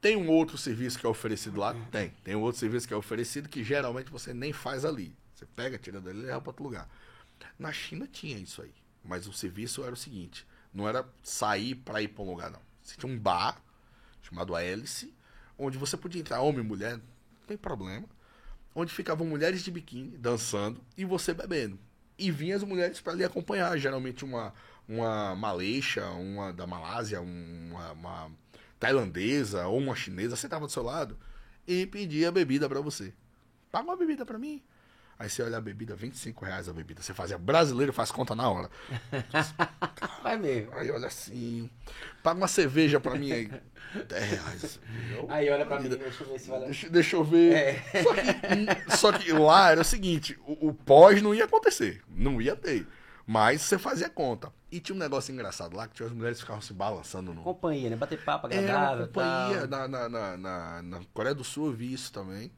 Tem 0.01 0.17
um 0.17 0.29
outro 0.29 0.57
serviço 0.57 0.99
que 0.99 1.07
é 1.07 1.09
oferecido 1.09 1.59
lá? 1.59 1.75
Tem. 1.91 2.11
Tem 2.23 2.37
um 2.37 2.41
outro 2.43 2.61
serviço 2.61 2.87
que 2.87 2.95
é 2.95 2.97
oferecido 2.97 3.49
que 3.49 3.65
geralmente 3.65 4.11
você 4.11 4.33
nem 4.33 4.53
faz 4.53 4.85
ali. 4.85 5.17
Você 5.35 5.45
pega, 5.47 5.79
tira 5.79 6.01
dali 6.01 6.19
e 6.19 6.23
leva 6.23 6.41
para 6.41 6.51
outro 6.51 6.65
lugar. 6.65 6.89
Na 7.59 7.73
China 7.73 8.07
tinha 8.07 8.37
isso 8.39 8.63
aí. 8.63 8.73
Mas 9.05 9.27
o 9.27 9.33
serviço 9.33 9.83
era 9.83 9.93
o 9.93 9.97
seguinte: 9.97 10.47
não 10.73 10.89
era 10.89 11.09
sair 11.23 11.75
para 11.75 12.01
ir 12.01 12.09
para 12.09 12.23
um 12.23 12.31
lugar, 12.31 12.51
não. 12.51 12.61
Você 12.83 12.97
tinha 12.97 13.13
um 13.13 13.19
bar 13.19 13.61
chamado 14.29 14.57
Hélice, 14.57 15.15
onde 15.59 15.79
você 15.79 15.97
podia 15.97 16.21
entrar 16.21 16.41
homem 16.41 16.61
e 16.61 16.67
mulher, 16.67 16.97
não 16.97 17.47
tem 17.47 17.57
problema. 17.57 18.07
Onde 18.75 18.93
ficavam 18.93 19.27
mulheres 19.27 19.63
de 19.63 19.71
biquíni 19.71 20.17
dançando 20.17 20.81
e 20.97 21.05
você 21.05 21.35
bebendo. 21.35 21.79
E 22.19 22.31
vinham 22.31 22.57
as 22.57 22.63
mulheres 22.63 23.01
para 23.01 23.15
lhe 23.15 23.25
acompanhar, 23.25 23.77
geralmente 23.79 24.25
uma, 24.25 24.53
uma 24.89 25.35
maleixa, 25.35 26.05
uma 26.11 26.53
da 26.53 26.67
Malásia, 26.67 27.21
uma, 27.21 27.93
uma 27.93 28.31
tailandesa 28.79 29.67
ou 29.67 29.79
uma 29.79 29.97
chinesa 29.97 30.37
sentava 30.37 30.67
do 30.67 30.73
seu 30.73 30.83
lado 30.83 31.19
e 31.67 31.87
pedia 31.87 32.31
bebida 32.31 32.69
para 32.69 32.81
você. 32.81 33.13
Paga 33.71 33.85
uma 33.85 33.97
bebida 33.97 34.25
para 34.25 34.39
mim. 34.39 34.63
Aí 35.19 35.29
você 35.29 35.43
olha 35.43 35.59
a 35.59 35.61
bebida, 35.61 35.97
25 35.97 36.45
reais 36.45 36.69
a 36.69 36.73
bebida. 36.73 37.03
Você 37.03 37.13
fazia 37.13 37.37
brasileiro, 37.37 37.93
faz 37.93 38.13
conta 38.13 38.37
na 38.37 38.49
hora. 38.49 38.71
Vai 40.23 40.37
mesmo. 40.39 40.73
Aí 40.75 40.91
olha 40.91 41.09
assim, 41.09 41.69
paga 42.23 42.39
uma 42.39 42.47
cerveja 42.47 43.01
pra 43.01 43.17
mim 43.17 43.33
aí. 43.33 43.51
10 44.09 44.25
reais. 44.31 44.81
Aí 45.29 45.51
olha 45.51 45.67
pra 45.67 45.81
mim, 45.81 45.89
deixa 45.89 46.23
eu 46.23 46.29
ver 46.29 46.39
se 46.39 46.51
vai. 46.51 46.61
Deixa, 46.61 46.89
deixa 46.91 47.17
eu 47.17 47.25
ver. 47.25 47.53
É. 47.55 48.03
Só, 48.03 48.15
que, 48.15 48.97
só 48.97 49.13
que 49.13 49.33
lá 49.33 49.71
era 49.71 49.81
o 49.81 49.85
seguinte: 49.85 50.39
o, 50.47 50.69
o 50.69 50.75
pós 50.75 51.21
não 51.23 51.35
ia 51.35 51.47
acontecer. 51.47 52.03
Não 52.09 52.41
ia 52.41 52.55
ter. 52.55 52.87
Mas 53.27 53.63
você 53.63 53.79
fazia 53.79 54.09
conta. 54.09 54.53
E 54.71 54.79
tinha 54.81 54.95
um 54.95 54.99
negócio 54.99 55.33
engraçado 55.33 55.75
lá 55.77 55.89
que 55.89 55.95
tinha 55.95 56.07
as 56.07 56.13
mulheres 56.13 56.37
que 56.39 56.43
ficavam 56.43 56.63
se 56.63 56.73
balançando 56.75 57.33
no. 57.35 57.43
Companhia, 57.43 57.91
né? 57.91 57.97
Bater 57.97 58.23
papo 58.23 58.47
Era 58.47 58.59
agradável. 58.61 59.07
companhia. 59.07 59.67
tal. 59.67 59.89
Na, 59.89 59.89
na, 59.89 60.09
na, 60.09 60.37
na, 60.37 60.83
na 60.83 61.01
Coreia 61.13 61.35
do 61.35 61.43
Sul 61.45 61.67
eu 61.67 61.73
vi 61.73 61.93
isso 61.93 62.13
também. 62.13 62.53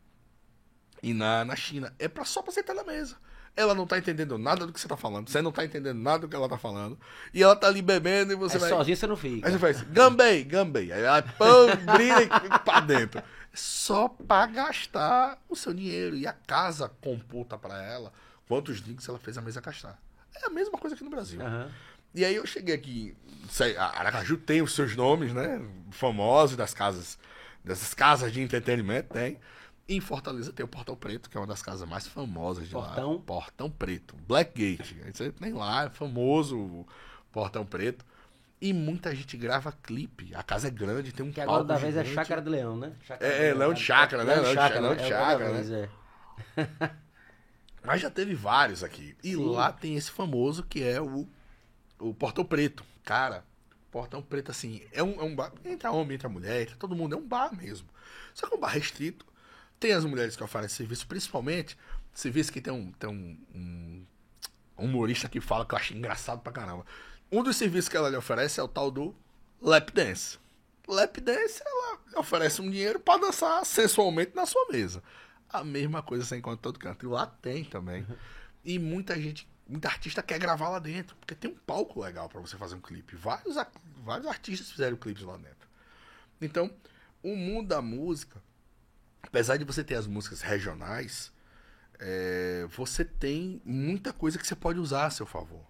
E 1.02 1.14
na, 1.14 1.44
na 1.44 1.56
China. 1.56 1.92
É 1.98 2.08
pra, 2.08 2.24
só 2.24 2.42
pra 2.42 2.52
sentar 2.52 2.74
na 2.76 2.84
mesa. 2.84 3.16
Ela 3.56 3.74
não 3.74 3.86
tá 3.86 3.98
entendendo 3.98 4.38
nada 4.38 4.66
do 4.66 4.72
que 4.72 4.80
você 4.80 4.86
tá 4.86 4.96
falando. 4.96 5.28
Você 5.28 5.42
não 5.42 5.50
tá 5.50 5.64
entendendo 5.64 5.98
nada 5.98 6.20
do 6.20 6.28
que 6.28 6.36
ela 6.36 6.48
tá 6.48 6.56
falando. 6.56 6.98
E 7.34 7.42
ela 7.42 7.56
tá 7.56 7.66
ali 7.66 7.82
bebendo 7.82 8.32
e 8.32 8.36
você 8.36 8.56
Aí 8.56 8.60
vai. 8.60 8.70
sozinho 8.70 8.96
você 8.96 9.06
não 9.06 9.16
fica. 9.16 9.46
Aí 9.46 9.52
você 9.52 9.58
faz, 9.58 9.82
gambei, 9.82 10.44
gambei. 10.44 10.92
Aí 10.92 11.02
ela 11.02 11.22
pô, 11.22 11.44
brilha 11.92 12.22
e 12.22 12.40
fica 12.40 12.58
pra 12.60 12.80
dentro. 12.80 13.22
Só 13.52 14.08
pra 14.08 14.46
gastar 14.46 15.36
o 15.48 15.56
seu 15.56 15.74
dinheiro. 15.74 16.16
E 16.16 16.26
a 16.26 16.32
casa 16.32 16.88
computa 17.00 17.58
pra 17.58 17.82
ela 17.82 18.12
quantos 18.46 18.80
drinks 18.80 19.08
ela 19.08 19.18
fez 19.18 19.36
a 19.36 19.40
mesa 19.40 19.60
gastar. 19.60 19.98
É 20.34 20.46
a 20.46 20.50
mesma 20.50 20.78
coisa 20.78 20.94
aqui 20.94 21.02
no 21.04 21.10
Brasil. 21.10 21.40
Aham. 21.40 21.70
E 22.14 22.24
aí 22.24 22.34
eu 22.34 22.46
cheguei 22.46 22.74
aqui. 22.74 23.16
Aracaju 23.78 24.36
tem 24.36 24.62
os 24.62 24.74
seus 24.74 24.94
nomes, 24.96 25.32
né? 25.32 25.60
Famosos 25.90 26.56
das 26.56 26.72
casas, 26.72 27.18
dessas 27.64 27.94
casas 27.94 28.32
de 28.32 28.40
entretenimento, 28.40 29.12
tem. 29.12 29.32
E 29.32 29.38
em 29.96 30.00
Fortaleza 30.00 30.52
tem 30.52 30.64
o 30.64 30.68
Portão 30.68 30.94
Preto, 30.96 31.28
que 31.28 31.36
é 31.36 31.40
uma 31.40 31.46
das 31.46 31.62
casas 31.62 31.88
mais 31.88 32.06
famosas 32.06 32.66
de 32.66 32.72
Portão? 32.72 33.14
lá. 33.14 33.18
Portão 33.20 33.70
Preto. 33.70 34.14
Blackgate. 34.26 34.96
Você 35.12 35.30
tem 35.32 35.52
lá, 35.52 35.84
é 35.84 35.90
famoso 35.90 36.56
o 36.58 36.86
Portão 37.32 37.64
Preto. 37.66 38.04
E 38.60 38.72
muita 38.74 39.14
gente 39.14 39.36
grava 39.38 39.72
clipe. 39.72 40.34
A 40.34 40.42
casa 40.42 40.68
é 40.68 40.70
grande, 40.70 41.12
tem 41.12 41.24
um 41.24 41.32
Que 41.32 41.40
agora 41.40 41.64
da 41.64 41.76
vez 41.76 41.96
é 41.96 42.04
gigante. 42.04 42.14
Chácara 42.14 42.42
de 42.42 42.50
Leão, 42.50 42.76
né? 42.76 42.92
Chácara 43.02 43.32
É, 43.32 43.48
é, 43.48 43.54
Leão 43.54 43.72
de 43.72 43.80
Chácara, 43.80 44.22
né? 44.24 44.34
Leão 44.34 44.42
de 44.42 44.50
Leão 44.50 44.54
de- 44.54 44.60
Chácara, 44.60 44.80
Leão 44.80 44.96
de 44.96 45.02
é, 45.02 45.06
agora 45.06 45.18
da 45.18 45.30
Chácara, 45.32 45.52
vez, 45.54 45.70
é. 45.70 46.90
Mas 47.82 48.00
já 48.02 48.10
teve 48.10 48.34
vários 48.34 48.84
aqui. 48.84 49.16
E 49.24 49.34
Sim. 49.34 49.44
lá 49.50 49.72
tem 49.72 49.96
esse 49.96 50.10
famoso 50.10 50.62
que 50.62 50.82
é 50.82 51.00
o, 51.00 51.26
o 51.98 52.12
Portão 52.12 52.44
Preto. 52.44 52.84
Cara, 53.02 53.44
Portão 53.90 54.20
Preto, 54.22 54.50
assim, 54.50 54.82
é 54.92 55.02
um, 55.02 55.18
é 55.20 55.24
um 55.24 55.34
bar. 55.34 55.50
Entra 55.64 55.90
homem, 55.90 56.14
entra 56.16 56.28
mulher, 56.28 56.62
entra 56.62 56.76
todo 56.76 56.94
mundo. 56.94 57.14
É 57.14 57.18
um 57.18 57.26
bar 57.26 57.54
mesmo. 57.56 57.88
Só 58.34 58.46
que 58.46 58.54
é 58.54 58.56
um 58.58 58.60
bar 58.60 58.68
restrito. 58.68 59.24
Tem 59.80 59.92
as 59.92 60.04
mulheres 60.04 60.36
que 60.36 60.44
oferecem 60.44 60.76
serviço, 60.76 61.06
principalmente 61.06 61.76
serviço 62.12 62.52
que 62.52 62.60
tem 62.60 62.72
um, 62.72 62.92
tem 62.92 63.08
um, 63.08 63.38
um 63.54 64.06
humorista 64.76 65.28
que 65.28 65.40
fala 65.40 65.64
que 65.64 65.74
eu 65.74 65.78
acho 65.78 65.94
engraçado 65.94 66.40
pra 66.40 66.52
caramba. 66.52 66.84
Um 67.32 67.42
dos 67.42 67.56
serviços 67.56 67.88
que 67.88 67.96
ela 67.96 68.08
lhe 68.08 68.16
oferece 68.16 68.60
é 68.60 68.62
o 68.62 68.68
tal 68.68 68.90
do 68.90 69.14
lap 69.60 69.92
dance. 69.92 70.38
Lap 70.86 71.20
dance, 71.20 71.62
ela 71.64 71.98
oferece 72.16 72.60
um 72.60 72.70
dinheiro 72.70 72.98
pra 72.98 73.16
dançar 73.16 73.64
sensualmente 73.64 74.34
na 74.34 74.44
sua 74.44 74.66
mesa. 74.70 75.02
A 75.48 75.64
mesma 75.64 76.02
coisa 76.02 76.24
você 76.24 76.36
encontra 76.36 76.58
em 76.58 76.62
todo 76.62 76.78
canto. 76.78 77.06
E 77.06 77.08
lá 77.08 77.26
tem 77.26 77.64
também. 77.64 78.06
E 78.64 78.78
muita 78.78 79.20
gente, 79.20 79.48
muita 79.68 79.88
artista 79.88 80.22
quer 80.22 80.38
gravar 80.38 80.68
lá 80.68 80.78
dentro, 80.78 81.16
porque 81.16 81.34
tem 81.34 81.50
um 81.50 81.56
palco 81.56 82.00
legal 82.00 82.28
pra 82.28 82.40
você 82.40 82.56
fazer 82.56 82.74
um 82.74 82.80
clipe. 82.80 83.16
Vários, 83.16 83.56
vários 84.04 84.26
artistas 84.26 84.70
fizeram 84.70 84.96
clipes 84.96 85.22
lá 85.22 85.36
dentro. 85.36 85.68
Então, 86.40 86.70
o 87.22 87.36
mundo 87.36 87.68
da 87.68 87.80
música, 87.80 88.42
apesar 89.22 89.56
de 89.56 89.64
você 89.64 89.82
ter 89.84 89.94
as 89.94 90.06
músicas 90.06 90.40
regionais, 90.40 91.32
é, 91.98 92.66
você 92.74 93.04
tem 93.04 93.60
muita 93.64 94.12
coisa 94.12 94.38
que 94.38 94.46
você 94.46 94.56
pode 94.56 94.78
usar 94.78 95.06
a 95.06 95.10
seu 95.10 95.26
favor. 95.26 95.64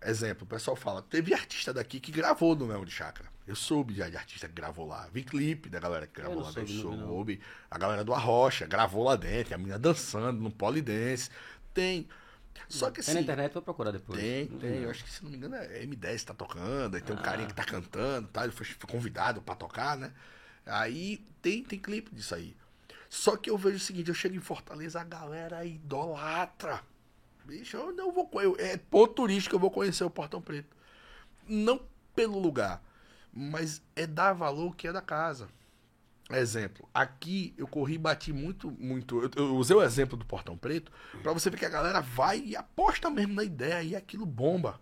Exemplo, 0.00 0.44
o 0.44 0.46
pessoal 0.46 0.76
fala, 0.76 1.02
teve 1.02 1.34
artista 1.34 1.72
daqui 1.74 1.98
que 1.98 2.12
gravou 2.12 2.54
no 2.54 2.66
Mel 2.66 2.84
de 2.84 2.90
Chácara. 2.92 3.28
Eu 3.44 3.56
soube 3.56 3.94
já 3.94 4.08
de 4.08 4.16
artista 4.16 4.46
que 4.46 4.54
gravou 4.54 4.86
lá. 4.86 5.08
Vi 5.12 5.24
clipe 5.24 5.68
da 5.68 5.80
galera 5.80 6.06
que 6.06 6.20
gravou 6.20 6.40
lá 6.40 6.52
dentro. 6.52 6.72
Soube. 6.72 7.40
A 7.68 7.76
galera 7.78 8.04
do 8.04 8.14
Arrocha 8.14 8.64
gravou 8.66 9.02
lá 9.04 9.16
dentro. 9.16 9.54
A 9.54 9.58
menina 9.58 9.78
dançando 9.78 10.40
no 10.40 10.52
polidense. 10.52 11.30
Tem. 11.74 12.08
Só 12.68 12.90
que 12.90 13.00
Tem 13.00 13.14
na 13.14 13.20
assim. 13.20 13.24
internet, 13.24 13.52
vou 13.54 13.62
procurar 13.62 13.90
depois. 13.90 14.20
Tem, 14.20 14.46
tem. 14.46 14.82
Eu 14.82 14.90
acho 14.90 15.02
que, 15.02 15.10
se 15.10 15.24
não 15.24 15.30
me 15.30 15.36
engano, 15.36 15.56
é 15.56 15.82
M10 15.84 16.18
que 16.18 16.26
tá 16.26 16.34
tocando. 16.34 16.94
Aí 16.94 17.00
tem 17.00 17.16
um 17.16 17.18
Ah. 17.18 17.22
carinha 17.22 17.48
que 17.48 17.54
tá 17.54 17.64
cantando, 17.64 18.28
tá? 18.28 18.44
Ele 18.44 18.52
foi, 18.52 18.66
foi 18.66 18.88
convidado 18.88 19.40
pra 19.42 19.54
tocar, 19.56 19.96
né? 19.96 20.12
Aí 20.68 21.18
tem, 21.42 21.62
tem 21.64 21.78
clipe 21.78 22.14
disso 22.14 22.34
aí. 22.34 22.56
Só 23.08 23.36
que 23.36 23.48
eu 23.48 23.56
vejo 23.56 23.76
o 23.76 23.80
seguinte, 23.80 24.08
eu 24.08 24.14
chego 24.14 24.36
em 24.36 24.40
Fortaleza, 24.40 25.00
a 25.00 25.04
galera 25.04 25.64
idolatra. 25.64 26.82
Bicho, 27.44 27.76
eu 27.76 27.92
não 27.92 28.12
vou 28.12 28.28
conhecer. 28.28 28.60
É 28.60 28.76
ponto 28.76 29.14
turístico, 29.14 29.56
eu 29.56 29.60
vou 29.60 29.70
conhecer 29.70 30.04
o 30.04 30.10
Portão 30.10 30.42
Preto. 30.42 30.76
Não 31.48 31.80
pelo 32.14 32.38
lugar, 32.38 32.82
mas 33.32 33.80
é 33.96 34.06
dar 34.06 34.34
valor 34.34 34.76
que 34.76 34.86
é 34.86 34.92
da 34.92 35.00
casa. 35.00 35.48
Exemplo, 36.30 36.86
aqui 36.92 37.54
eu 37.56 37.66
corri 37.66 37.94
e 37.94 37.98
bati 37.98 38.34
muito, 38.34 38.70
muito. 38.72 39.22
Eu, 39.22 39.30
eu 39.36 39.56
usei 39.56 39.74
o 39.74 39.82
exemplo 39.82 40.14
do 40.14 40.26
Portão 40.26 40.58
Preto 40.58 40.92
pra 41.22 41.32
você 41.32 41.48
ver 41.48 41.56
que 41.56 41.64
a 41.64 41.70
galera 41.70 42.02
vai 42.02 42.40
e 42.40 42.54
aposta 42.54 43.08
mesmo 43.08 43.32
na 43.32 43.42
ideia 43.42 43.82
e 43.82 43.96
aquilo 43.96 44.26
bomba. 44.26 44.78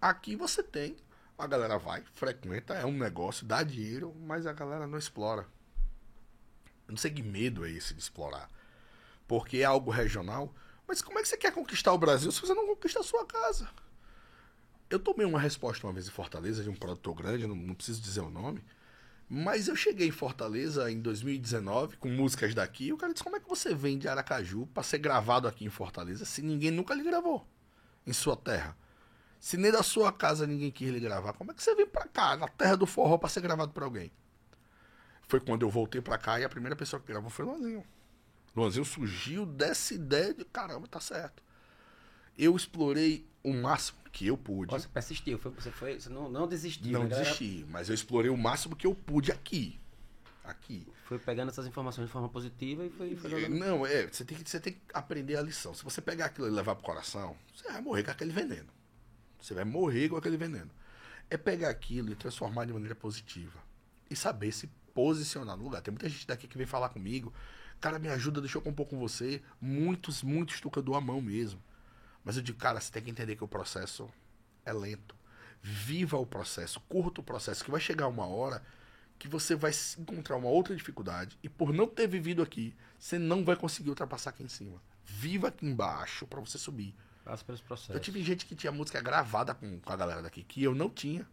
Aqui 0.00 0.36
você 0.36 0.62
tem, 0.62 0.96
a 1.38 1.46
galera 1.46 1.78
vai, 1.78 2.02
frequenta, 2.14 2.74
é 2.74 2.84
um 2.84 2.98
negócio, 2.98 3.46
dá 3.46 3.62
dinheiro, 3.62 4.12
mas 4.26 4.44
a 4.46 4.52
galera 4.52 4.86
não 4.86 4.98
explora. 4.98 5.46
Eu 6.88 6.92
não 6.92 6.96
sei 6.96 7.12
que 7.12 7.22
medo 7.22 7.64
é 7.64 7.70
esse 7.70 7.94
de 7.94 8.00
explorar. 8.00 8.50
Porque 9.26 9.58
é 9.58 9.64
algo 9.64 9.90
regional. 9.90 10.52
Mas 10.86 11.00
como 11.00 11.18
é 11.18 11.22
que 11.22 11.28
você 11.28 11.36
quer 11.36 11.52
conquistar 11.52 11.92
o 11.92 11.98
Brasil 11.98 12.32
se 12.32 12.40
você 12.40 12.54
não 12.54 12.66
conquista 12.66 13.00
a 13.00 13.04
sua 13.04 13.24
casa? 13.24 13.68
Eu 14.90 14.98
tomei 14.98 15.26
uma 15.26 15.38
resposta 15.38 15.86
uma 15.86 15.92
vez 15.92 16.08
em 16.08 16.10
Fortaleza 16.10 16.62
de 16.62 16.70
um 16.70 16.74
produtor 16.74 17.14
grande, 17.14 17.46
não, 17.46 17.54
não 17.54 17.74
preciso 17.74 18.00
dizer 18.00 18.22
o 18.22 18.30
nome. 18.30 18.64
Mas 19.28 19.68
eu 19.68 19.76
cheguei 19.76 20.08
em 20.08 20.12
Fortaleza 20.12 20.90
em 20.90 20.98
2019 21.00 21.98
com 21.98 22.08
músicas 22.08 22.54
daqui. 22.54 22.86
E 22.86 22.92
o 22.92 22.96
cara 22.96 23.12
disse: 23.12 23.22
Como 23.22 23.36
é 23.36 23.40
que 23.40 23.48
você 23.48 23.74
vem 23.74 23.98
de 23.98 24.08
Aracaju 24.08 24.66
pra 24.72 24.82
ser 24.82 24.98
gravado 24.98 25.46
aqui 25.46 25.66
em 25.66 25.70
Fortaleza 25.70 26.24
se 26.24 26.40
ninguém 26.40 26.70
nunca 26.70 26.94
lhe 26.94 27.04
gravou 27.04 27.46
em 28.06 28.12
sua 28.14 28.34
terra? 28.34 28.74
Se 29.40 29.56
nem 29.56 29.70
da 29.70 29.82
sua 29.82 30.12
casa 30.12 30.46
ninguém 30.46 30.70
quis 30.70 30.90
lhe 30.90 31.00
gravar, 31.00 31.32
como 31.32 31.52
é 31.52 31.54
que 31.54 31.62
você 31.62 31.74
vem 31.74 31.86
pra 31.86 32.06
cá, 32.06 32.36
na 32.36 32.48
terra 32.48 32.76
do 32.76 32.86
forró, 32.86 33.16
pra 33.18 33.28
ser 33.28 33.40
gravado 33.40 33.72
por 33.72 33.82
alguém? 33.82 34.10
Foi 35.28 35.38
quando 35.40 35.62
eu 35.62 35.70
voltei 35.70 36.00
pra 36.00 36.18
cá 36.18 36.40
e 36.40 36.44
a 36.44 36.48
primeira 36.48 36.74
pessoa 36.74 37.00
que 37.00 37.06
gravou 37.06 37.30
foi 37.30 37.44
o 37.44 37.48
Luanzinho. 37.48 37.84
Luanzinho 38.56 38.84
surgiu 38.84 39.46
dessa 39.46 39.94
ideia 39.94 40.34
de 40.34 40.44
caramba, 40.44 40.88
tá 40.88 41.00
certo. 41.00 41.42
Eu 42.36 42.56
explorei 42.56 43.26
o 43.42 43.52
máximo 43.52 43.98
que 44.10 44.26
eu 44.26 44.36
pude. 44.36 44.72
Você 44.72 44.88
persistiu, 44.88 45.38
foi- 45.38 45.52
você, 45.52 45.70
foi, 45.70 46.00
você 46.00 46.08
não, 46.08 46.28
não 46.28 46.46
desistiu. 46.48 46.92
não 46.92 47.04
né, 47.04 47.16
desisti, 47.18 47.64
mas 47.68 47.88
eu 47.88 47.94
explorei 47.94 48.30
o 48.30 48.36
máximo 48.36 48.74
que 48.74 48.86
eu 48.86 48.94
pude 48.94 49.30
aqui. 49.30 49.78
Aqui. 50.44 50.86
Foi 51.04 51.18
pegando 51.18 51.50
essas 51.50 51.66
informações 51.66 52.06
de 52.06 52.12
forma 52.12 52.28
positiva 52.28 52.84
e 52.84 52.90
foi, 52.90 53.14
foi 53.16 53.30
jogando. 53.30 53.54
Não, 53.54 53.86
é, 53.86 54.06
você 54.06 54.24
tem, 54.24 54.36
que, 54.38 54.48
você 54.48 54.58
tem 54.58 54.72
que 54.72 54.80
aprender 54.94 55.36
a 55.36 55.42
lição. 55.42 55.74
Se 55.74 55.84
você 55.84 56.00
pegar 56.00 56.26
aquilo 56.26 56.46
e 56.46 56.50
levar 56.50 56.74
pro 56.74 56.84
coração, 56.84 57.36
você 57.54 57.70
vai 57.70 57.82
morrer 57.82 58.02
com 58.02 58.10
aquele 58.10 58.32
veneno. 58.32 58.77
Você 59.40 59.54
vai 59.54 59.64
morrer 59.64 60.08
com 60.08 60.16
aquele 60.16 60.36
veneno. 60.36 60.70
É 61.30 61.36
pegar 61.36 61.70
aquilo 61.70 62.10
e 62.10 62.16
transformar 62.16 62.64
de 62.64 62.72
maneira 62.72 62.94
positiva. 62.94 63.58
E 64.10 64.16
saber 64.16 64.52
se 64.52 64.68
posicionar 64.94 65.56
no 65.56 65.64
lugar. 65.64 65.82
Tem 65.82 65.92
muita 65.92 66.08
gente 66.08 66.26
daqui 66.26 66.46
que 66.46 66.58
vem 66.58 66.66
falar 66.66 66.88
comigo. 66.88 67.32
Cara, 67.80 67.98
me 67.98 68.08
ajuda, 68.08 68.40
deixa 68.40 68.58
eu 68.58 68.62
compor 68.62 68.86
com 68.86 68.98
você. 68.98 69.42
Muitos, 69.60 70.22
muitos 70.22 70.60
tu 70.60 70.70
que 70.70 70.78
eu 70.78 70.82
dou 70.82 70.94
a 70.94 71.00
mão 71.00 71.20
mesmo. 71.20 71.62
Mas 72.24 72.36
eu 72.36 72.42
digo, 72.42 72.58
cara, 72.58 72.80
você 72.80 72.90
tem 72.90 73.02
que 73.02 73.10
entender 73.10 73.36
que 73.36 73.44
o 73.44 73.48
processo 73.48 74.08
é 74.64 74.72
lento. 74.72 75.14
Viva 75.62 76.16
o 76.16 76.26
processo, 76.26 76.80
curta 76.88 77.20
o 77.20 77.24
processo, 77.24 77.64
que 77.64 77.70
vai 77.70 77.80
chegar 77.80 78.08
uma 78.08 78.26
hora 78.26 78.62
que 79.18 79.28
você 79.28 79.56
vai 79.56 79.72
encontrar 79.98 80.36
uma 80.36 80.48
outra 80.48 80.74
dificuldade 80.76 81.36
e 81.42 81.48
por 81.48 81.72
não 81.72 81.88
ter 81.88 82.06
vivido 82.06 82.40
aqui, 82.40 82.74
você 82.98 83.18
não 83.18 83.44
vai 83.44 83.56
conseguir 83.56 83.90
ultrapassar 83.90 84.30
aqui 84.30 84.44
em 84.44 84.48
cima. 84.48 84.80
Viva 85.04 85.48
aqui 85.48 85.66
embaixo 85.66 86.26
pra 86.26 86.40
você 86.40 86.56
subir. 86.56 86.94
Processos. 87.66 87.94
Eu 87.94 88.00
tive 88.00 88.22
gente 88.22 88.46
que 88.46 88.54
tinha 88.54 88.72
música 88.72 89.00
gravada 89.00 89.54
com, 89.54 89.78
com 89.80 89.92
a 89.92 89.96
galera 89.96 90.22
daqui, 90.22 90.42
que 90.42 90.62
eu 90.62 90.74
não 90.74 90.88
tinha. 90.88 91.28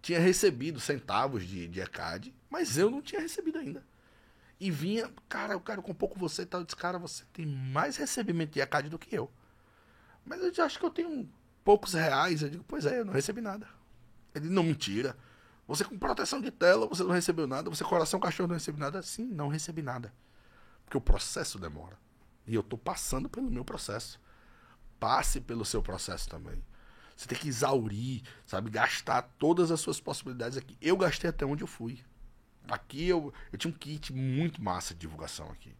Tinha 0.00 0.18
recebido 0.18 0.80
centavos 0.80 1.46
de, 1.46 1.68
de 1.68 1.80
ECAD, 1.80 2.34
mas 2.50 2.76
eu 2.76 2.90
não 2.90 3.00
tinha 3.00 3.20
recebido 3.20 3.58
ainda. 3.58 3.84
E 4.58 4.70
vinha, 4.70 5.10
cara, 5.28 5.54
eu 5.54 5.60
quero 5.60 5.82
compor 5.82 6.08
com 6.10 6.18
você 6.18 6.42
e 6.42 6.46
tal. 6.46 6.60
Eu 6.60 6.66
disse, 6.66 6.76
cara, 6.76 6.98
você 6.98 7.24
tem 7.32 7.46
mais 7.46 7.96
recebimento 7.96 8.52
de 8.52 8.60
ECAD 8.60 8.88
do 8.88 8.98
que 8.98 9.14
eu. 9.14 9.30
Mas 10.24 10.56
eu 10.56 10.64
acho 10.64 10.78
que 10.78 10.84
eu 10.84 10.90
tenho 10.90 11.28
poucos 11.64 11.94
reais. 11.94 12.42
Eu 12.42 12.50
digo, 12.50 12.64
pois 12.66 12.86
é, 12.86 13.00
eu 13.00 13.04
não 13.04 13.12
recebi 13.12 13.40
nada. 13.40 13.66
Ele, 14.34 14.48
não, 14.48 14.62
mentira. 14.62 15.16
Você 15.66 15.84
com 15.84 15.98
proteção 15.98 16.40
de 16.40 16.50
tela, 16.50 16.86
você 16.86 17.02
não 17.02 17.12
recebeu 17.12 17.46
nada. 17.46 17.70
Você 17.70 17.82
coração 17.84 18.20
cachorro 18.20 18.48
não 18.48 18.54
recebeu 18.54 18.80
nada. 18.80 19.02
Sim, 19.02 19.24
não 19.24 19.48
recebi 19.48 19.82
nada. 19.82 20.12
Porque 20.84 20.96
o 20.96 21.00
processo 21.00 21.58
demora. 21.58 21.98
E 22.46 22.54
eu 22.54 22.62
tô 22.62 22.76
passando 22.76 23.28
pelo 23.28 23.50
meu 23.50 23.64
processo. 23.64 24.20
Passe 25.02 25.40
pelo 25.40 25.64
seu 25.64 25.82
processo 25.82 26.28
também. 26.28 26.62
Você 27.16 27.26
tem 27.26 27.36
que 27.36 27.48
exaurir, 27.48 28.22
sabe? 28.46 28.70
Gastar 28.70 29.22
todas 29.36 29.72
as 29.72 29.80
suas 29.80 29.98
possibilidades 29.98 30.56
aqui. 30.56 30.76
Eu 30.80 30.96
gastei 30.96 31.28
até 31.28 31.44
onde 31.44 31.64
eu 31.64 31.66
fui. 31.66 31.98
Aqui 32.68 33.08
eu, 33.08 33.34
eu 33.52 33.58
tinha 33.58 33.72
um 33.72 33.76
kit 33.76 34.12
muito 34.12 34.62
massa 34.62 34.94
de 34.94 35.00
divulgação 35.00 35.50
aqui. 35.50 35.74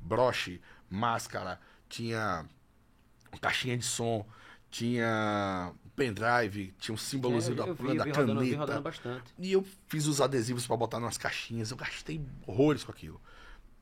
Broche, 0.00 0.60
máscara, 0.88 1.58
tinha 1.88 2.46
caixinha 3.40 3.76
de 3.76 3.84
som, 3.84 4.24
tinha 4.70 5.72
pendrive, 5.96 6.72
tinha 6.78 6.94
um 6.94 6.98
símbolozinho 6.98 7.54
É, 7.54 7.56
da 7.56 7.72
vi 7.72 7.96
da 7.96 8.04
rodando, 8.04 8.34
caneta. 8.36 8.56
rodando 8.58 8.82
bastante. 8.82 9.34
E 9.40 9.50
eu 9.50 9.66
fiz 9.88 10.06
os 10.06 10.20
adesivos 10.20 10.68
pra 10.68 10.76
botar 10.76 11.00
nas 11.00 11.18
caixinhas. 11.18 11.72
Eu 11.72 11.76
gastei 11.76 12.24
horrores 12.46 12.84
com 12.84 12.92
aquilo. 12.92 13.20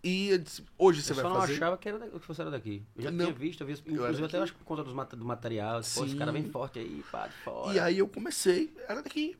E 0.06 0.28
eu 0.28 0.38
disse, 0.38 0.64
hoje 0.78 1.02
você 1.02 1.10
eu 1.10 1.16
vai 1.16 1.24
só 1.24 1.30
não 1.30 1.40
fazer. 1.40 1.54
achava 1.54 1.76
que, 1.76 1.88
era 1.88 1.98
que 2.08 2.28
você 2.28 2.40
era 2.40 2.50
daqui. 2.52 2.86
Eu 2.94 3.02
já 3.02 3.10
Não. 3.10 3.24
tinha 3.26 3.36
visto, 3.36 3.60
eu 3.62 3.66
vi, 3.66 3.72
Eu 3.72 3.94
inclusive 3.94 4.24
até 4.24 4.32
daqui. 4.32 4.36
acho 4.44 4.52
que 4.52 4.58
por 4.60 4.64
conta 4.64 4.84
dos 4.84 4.92
do 5.18 5.24
material. 5.24 5.74
Pô, 5.74 5.80
esse 5.80 6.10
Sim. 6.10 6.16
cara 6.16 6.30
vem 6.30 6.48
forte 6.48 6.78
aí, 6.78 7.04
pá, 7.10 7.26
de 7.26 7.34
fora. 7.38 7.74
E 7.74 7.80
aí 7.80 7.98
eu 7.98 8.06
comecei, 8.06 8.72
era 8.88 9.02
daqui. 9.02 9.36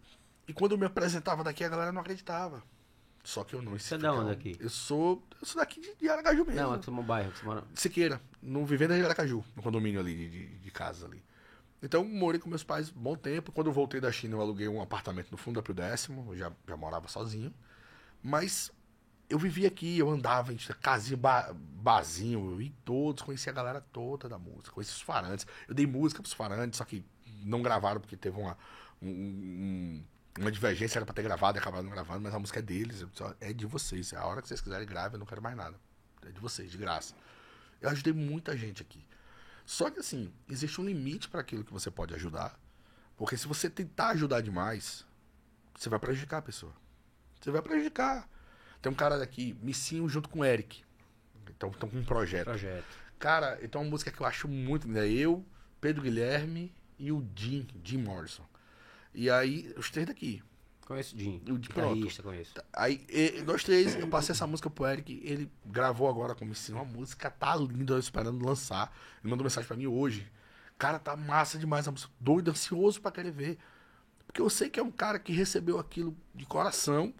E 0.48 0.52
quando 0.52 0.72
eu 0.72 0.78
me 0.78 0.84
apresentava 0.86 1.44
daqui, 1.44 1.62
a 1.62 1.68
galera 1.68 1.92
não 1.92 2.00
acreditava. 2.00 2.64
Só 3.22 3.44
que 3.44 3.54
eu 3.54 3.62
não 3.62 3.78
Você 3.78 3.94
é 3.94 3.98
da 3.98 4.12
onde 4.12 4.30
aqui? 4.32 4.56
Eu 4.58 4.68
sou. 4.68 5.22
Eu 5.40 5.46
sou 5.46 5.60
daqui 5.60 5.80
de, 5.80 5.94
de 5.96 6.08
Aracaju 6.08 6.44
mesmo. 6.44 6.60
Não, 6.60 6.74
é 6.74 6.80
no 6.84 7.02
bairro, 7.02 7.30
que 7.32 7.38
você 7.38 7.44
mora. 7.44 7.64
Siqueira, 7.74 8.20
no 8.42 8.64
Vivenda 8.64 8.96
de 8.96 9.04
Aracaju, 9.04 9.44
no 9.54 9.62
condomínio 9.62 10.00
ali 10.00 10.14
de, 10.16 10.30
de, 10.30 10.58
de 10.58 10.70
casa 10.70 11.06
ali. 11.06 11.22
Então 11.82 12.04
morei 12.04 12.40
com 12.40 12.48
meus 12.48 12.64
pais 12.64 12.90
um 12.90 13.00
bom 13.00 13.16
tempo. 13.16 13.52
Quando 13.52 13.66
eu 13.68 13.72
voltei 13.72 14.00
da 14.00 14.10
China, 14.10 14.34
eu 14.36 14.40
aluguei 14.40 14.66
um 14.68 14.80
apartamento 14.80 15.30
no 15.30 15.36
fundo 15.36 15.56
da 15.56 15.62
Pio 15.62 15.74
Décimo, 15.74 16.32
eu 16.32 16.36
já, 16.36 16.52
já 16.66 16.76
morava 16.76 17.06
sozinho. 17.08 17.52
Mas 18.22 18.72
eu 19.28 19.38
vivia 19.38 19.68
aqui, 19.68 19.98
eu 19.98 20.08
andava, 20.10 20.52
gente 20.52 20.72
casinha, 20.74 21.16
ba, 21.16 21.52
barzinho, 21.54 22.52
eu 22.52 22.60
ia 22.60 22.68
em 22.68 22.74
todos, 22.84 23.22
conhecia 23.22 23.50
a 23.52 23.54
galera 23.54 23.80
toda 23.92 24.28
da 24.28 24.38
música, 24.38 24.70
conheci 24.72 24.92
os 24.92 25.00
farantes. 25.00 25.46
Eu 25.68 25.74
dei 25.74 25.86
música 25.86 26.22
pros 26.22 26.32
farantes, 26.34 26.78
só 26.78 26.84
que 26.84 27.04
não 27.42 27.62
gravaram 27.62 28.00
porque 28.00 28.16
teve 28.16 28.38
uma, 28.38 28.56
um- 29.00 29.08
um- 29.08 30.04
uma 30.38 30.50
divergência, 30.52 30.98
era 30.98 31.06
pra 31.06 31.14
ter 31.14 31.22
gravado 31.22 31.56
e 31.58 31.60
acabaram 31.60 31.84
não 31.84 31.90
gravando, 31.90 32.20
mas 32.20 32.34
a 32.34 32.38
música 32.38 32.58
é 32.58 32.62
deles, 32.62 33.04
é 33.40 33.52
de 33.52 33.66
vocês. 33.66 34.12
A 34.14 34.24
hora 34.26 34.42
que 34.42 34.48
vocês 34.48 34.60
quiserem 34.60 34.86
grave, 34.86 35.14
eu 35.14 35.18
não 35.18 35.26
quero 35.26 35.40
mais 35.42 35.56
nada. 35.56 35.78
É 36.26 36.30
de 36.30 36.40
vocês, 36.40 36.70
de 36.70 36.76
graça. 36.76 37.14
Eu 37.80 37.88
ajudei 37.90 38.12
muita 38.12 38.56
gente 38.56 38.82
aqui. 38.82 39.04
Só 39.64 39.90
que 39.90 39.98
assim, 40.00 40.32
existe 40.48 40.80
um 40.80 40.84
limite 40.84 41.28
para 41.28 41.40
aquilo 41.40 41.64
que 41.64 41.72
você 41.72 41.90
pode 41.90 42.14
ajudar. 42.14 42.58
Porque 43.16 43.36
se 43.36 43.46
você 43.46 43.70
tentar 43.70 44.08
ajudar 44.08 44.40
demais, 44.40 45.04
você 45.74 45.88
vai 45.88 45.98
prejudicar 45.98 46.38
a 46.38 46.42
pessoa. 46.42 46.72
Você 47.40 47.50
vai 47.50 47.62
prejudicar. 47.62 48.28
Tem 48.86 48.92
um 48.92 48.94
cara 48.94 49.18
daqui, 49.18 49.58
Missinho 49.64 50.08
junto 50.08 50.28
com 50.28 50.38
o 50.38 50.44
Eric. 50.44 50.84
Então 51.50 51.70
estão 51.70 51.88
com 51.88 51.96
um 51.98 52.04
projeto. 52.04 52.44
Projeto. 52.44 52.84
Cara, 53.18 53.58
então 53.60 53.80
é 53.80 53.84
uma 53.84 53.90
música 53.90 54.12
que 54.12 54.20
eu 54.20 54.24
acho 54.24 54.46
muito 54.46 54.86
linda. 54.86 55.04
Eu, 55.04 55.44
Pedro 55.80 56.02
Guilherme 56.02 56.72
e 56.96 57.10
o 57.10 57.26
Jim, 57.34 57.66
Jim 57.82 57.98
Morrison. 57.98 58.44
E 59.12 59.28
aí, 59.28 59.74
os 59.76 59.90
três 59.90 60.06
daqui. 60.06 60.40
Conheço 60.86 61.16
o 61.16 61.18
Jim. 61.18 61.42
O 61.48 61.54
Jim, 61.56 61.62
pronto. 61.74 62.22
Conheço. 62.22 62.54
Aí, 62.72 63.04
e- 63.08 63.42
nós 63.42 63.64
três, 63.64 63.96
eu 63.96 64.06
passei 64.06 64.32
essa 64.32 64.46
música 64.46 64.70
pro 64.70 64.86
Eric, 64.86 65.20
ele 65.24 65.50
gravou 65.64 66.08
agora 66.08 66.36
como 66.36 66.52
assim, 66.52 66.72
uma 66.72 66.84
música 66.84 67.28
tá 67.28 67.56
linda, 67.56 67.94
eu 67.94 67.98
esperando 67.98 68.46
lançar. 68.46 68.96
Ele 69.20 69.28
mandou 69.32 69.42
mensagem 69.42 69.66
pra 69.66 69.76
mim 69.76 69.88
hoje. 69.88 70.30
Cara, 70.78 71.00
tá 71.00 71.16
massa 71.16 71.58
demais 71.58 71.88
a 71.88 71.90
música, 71.90 72.12
doido, 72.20 72.52
ansioso 72.52 73.00
pra 73.00 73.10
querer 73.10 73.32
ver. 73.32 73.58
Porque 74.28 74.40
eu 74.40 74.48
sei 74.48 74.70
que 74.70 74.78
é 74.78 74.82
um 74.84 74.92
cara 74.92 75.18
que 75.18 75.32
recebeu 75.32 75.76
aquilo 75.80 76.16
de 76.32 76.46
coração, 76.46 77.12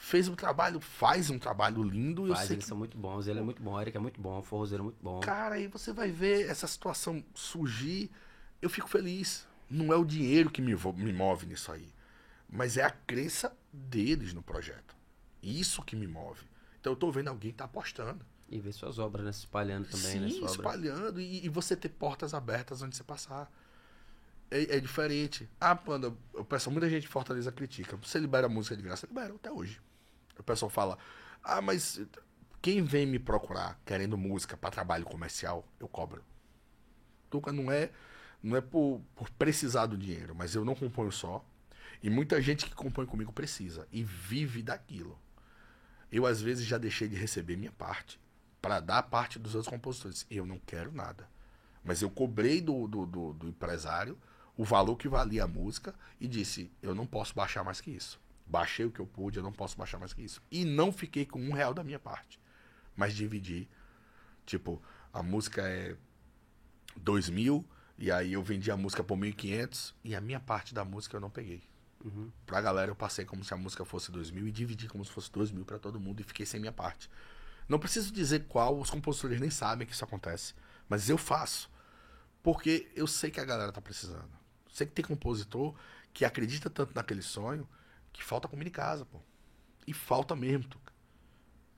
fez 0.00 0.28
um 0.28 0.34
trabalho, 0.34 0.80
faz 0.80 1.28
um 1.28 1.38
trabalho 1.38 1.82
lindo, 1.82 2.26
e 2.26 2.30
eu 2.30 2.34
Faz, 2.34 2.46
sei 2.46 2.56
eles 2.56 2.64
que 2.64 2.68
são 2.68 2.78
muito 2.78 2.96
bons. 2.96 3.26
Ele 3.26 3.38
é 3.38 3.42
muito 3.42 3.62
bom, 3.62 3.78
Eric 3.78 3.94
é 3.94 4.00
muito 4.00 4.18
bom, 4.18 4.38
o 4.38 4.42
forrozeiro 4.42 4.82
é 4.82 4.84
muito 4.84 4.98
bom. 5.00 5.20
Cara, 5.20 5.56
aí 5.56 5.68
você 5.68 5.92
vai 5.92 6.10
ver 6.10 6.48
essa 6.48 6.66
situação 6.66 7.22
surgir, 7.34 8.10
eu 8.62 8.70
fico 8.70 8.88
feliz. 8.88 9.46
Não 9.68 9.92
é 9.92 9.96
o 9.96 10.04
dinheiro 10.04 10.50
que 10.50 10.62
me, 10.62 10.74
me 10.74 11.12
move 11.12 11.46
nisso 11.46 11.70
aí, 11.70 11.92
mas 12.48 12.78
é 12.78 12.82
a 12.82 12.90
crença 12.90 13.54
deles 13.70 14.32
no 14.32 14.42
projeto. 14.42 14.96
Isso 15.42 15.82
que 15.82 15.94
me 15.94 16.06
move. 16.06 16.44
Então 16.80 16.94
eu 16.94 16.96
tô 16.96 17.12
vendo 17.12 17.28
alguém 17.28 17.50
que 17.50 17.58
tá 17.58 17.66
apostando. 17.66 18.24
E 18.48 18.58
ver 18.58 18.72
suas 18.72 18.98
obras, 18.98 19.24
né? 19.24 19.32
Se 19.32 19.40
espalhando 19.40 19.86
também, 19.86 20.12
Sim, 20.12 20.20
né? 20.20 20.30
Sua 20.30 20.46
espalhando 20.46 21.20
e, 21.20 21.44
e 21.44 21.48
você 21.48 21.76
ter 21.76 21.90
portas 21.90 22.32
abertas 22.32 22.80
onde 22.82 22.96
você 22.96 23.04
passar. 23.04 23.52
É, 24.50 24.76
é 24.76 24.80
diferente. 24.80 25.48
Ah, 25.60 25.76
Panda, 25.76 26.12
o 26.32 26.44
pessoal, 26.44 26.72
muita 26.72 26.88
gente 26.88 27.04
em 27.04 27.08
Fortaleza 27.08 27.52
critica. 27.52 27.96
Você 27.98 28.18
libera 28.18 28.48
música 28.48 28.74
de 28.74 28.82
graça? 28.82 29.06
Libera 29.06 29.32
até 29.34 29.52
hoje. 29.52 29.80
O 30.40 30.44
pessoal 30.44 30.70
fala, 30.70 30.98
ah, 31.42 31.60
mas 31.60 32.00
quem 32.60 32.82
vem 32.82 33.06
me 33.06 33.18
procurar 33.18 33.80
querendo 33.84 34.18
música 34.18 34.56
para 34.56 34.70
trabalho 34.70 35.04
comercial, 35.04 35.66
eu 35.78 35.88
cobro. 35.88 36.24
Tuca 37.30 37.52
não 37.52 37.70
é, 37.70 37.90
não 38.42 38.56
é 38.56 38.60
por, 38.60 39.00
por 39.14 39.30
precisar 39.30 39.86
do 39.86 39.96
dinheiro, 39.96 40.34
mas 40.34 40.54
eu 40.54 40.64
não 40.64 40.74
componho 40.74 41.12
só. 41.12 41.44
E 42.02 42.10
muita 42.10 42.40
gente 42.40 42.66
que 42.66 42.74
compõe 42.74 43.06
comigo 43.06 43.32
precisa 43.32 43.86
e 43.92 44.02
vive 44.02 44.62
daquilo. 44.62 45.18
Eu, 46.10 46.26
às 46.26 46.40
vezes, 46.40 46.66
já 46.66 46.76
deixei 46.76 47.08
de 47.08 47.14
receber 47.14 47.56
minha 47.56 47.72
parte 47.72 48.18
para 48.60 48.80
dar 48.80 49.02
parte 49.04 49.38
dos 49.38 49.54
outros 49.54 49.72
compositores. 49.72 50.26
Eu 50.30 50.44
não 50.44 50.58
quero 50.58 50.92
nada. 50.92 51.28
Mas 51.84 52.02
eu 52.02 52.10
cobrei 52.10 52.60
do, 52.60 52.86
do, 52.86 53.06
do, 53.06 53.32
do 53.32 53.48
empresário 53.48 54.18
o 54.56 54.64
valor 54.64 54.96
que 54.96 55.08
valia 55.08 55.44
a 55.44 55.48
música 55.48 55.94
e 56.20 56.28
disse: 56.28 56.70
eu 56.82 56.94
não 56.94 57.06
posso 57.06 57.34
baixar 57.34 57.64
mais 57.64 57.80
que 57.80 57.90
isso. 57.90 58.19
Baixei 58.50 58.84
o 58.84 58.90
que 58.90 58.98
eu 58.98 59.06
pude, 59.06 59.38
eu 59.38 59.44
não 59.44 59.52
posso 59.52 59.78
baixar 59.78 59.98
mais 59.98 60.12
que 60.12 60.22
isso. 60.22 60.42
E 60.50 60.64
não 60.64 60.90
fiquei 60.90 61.24
com 61.24 61.40
um 61.40 61.52
real 61.52 61.72
da 61.72 61.84
minha 61.84 62.00
parte. 62.00 62.40
Mas 62.96 63.14
dividi. 63.14 63.68
Tipo, 64.44 64.82
a 65.12 65.22
música 65.22 65.62
é 65.62 65.96
dois 66.96 67.30
mil, 67.30 67.64
e 67.96 68.10
aí 68.10 68.32
eu 68.32 68.42
vendi 68.42 68.68
a 68.68 68.76
música 68.76 69.04
por 69.04 69.16
1.500, 69.16 69.94
e 70.02 70.16
a 70.16 70.20
minha 70.20 70.40
parte 70.40 70.74
da 70.74 70.84
música 70.84 71.16
eu 71.16 71.20
não 71.20 71.30
peguei. 71.30 71.62
Uhum. 72.04 72.32
Pra 72.44 72.60
galera 72.60 72.90
eu 72.90 72.96
passei 72.96 73.24
como 73.24 73.44
se 73.44 73.54
a 73.54 73.56
música 73.56 73.84
fosse 73.84 74.10
dois 74.10 74.32
mil 74.32 74.48
e 74.48 74.50
dividi 74.50 74.88
como 74.88 75.04
se 75.04 75.12
fosse 75.12 75.30
dois 75.30 75.52
mil 75.52 75.64
pra 75.64 75.78
todo 75.78 76.00
mundo 76.00 76.20
e 76.20 76.24
fiquei 76.24 76.44
sem 76.44 76.58
minha 76.58 76.72
parte. 76.72 77.08
Não 77.68 77.78
preciso 77.78 78.12
dizer 78.12 78.46
qual, 78.48 78.80
os 78.80 78.90
compositores 78.90 79.40
nem 79.40 79.50
sabem 79.50 79.86
que 79.86 79.92
isso 79.92 80.04
acontece. 80.04 80.54
Mas 80.88 81.08
eu 81.08 81.16
faço. 81.16 81.70
Porque 82.42 82.90
eu 82.96 83.06
sei 83.06 83.30
que 83.30 83.38
a 83.38 83.44
galera 83.44 83.70
tá 83.70 83.80
precisando. 83.80 84.30
Sei 84.72 84.88
que 84.88 84.92
tem 84.92 85.04
compositor 85.04 85.72
que 86.12 86.24
acredita 86.24 86.68
tanto 86.68 86.92
naquele 86.96 87.22
sonho 87.22 87.68
que 88.12 88.22
falta 88.22 88.48
comida 88.48 88.68
em 88.68 88.72
casa, 88.72 89.04
pô. 89.04 89.20
E 89.86 89.92
falta 89.92 90.36
mesmo, 90.36 90.64
Tuca. 90.64 90.92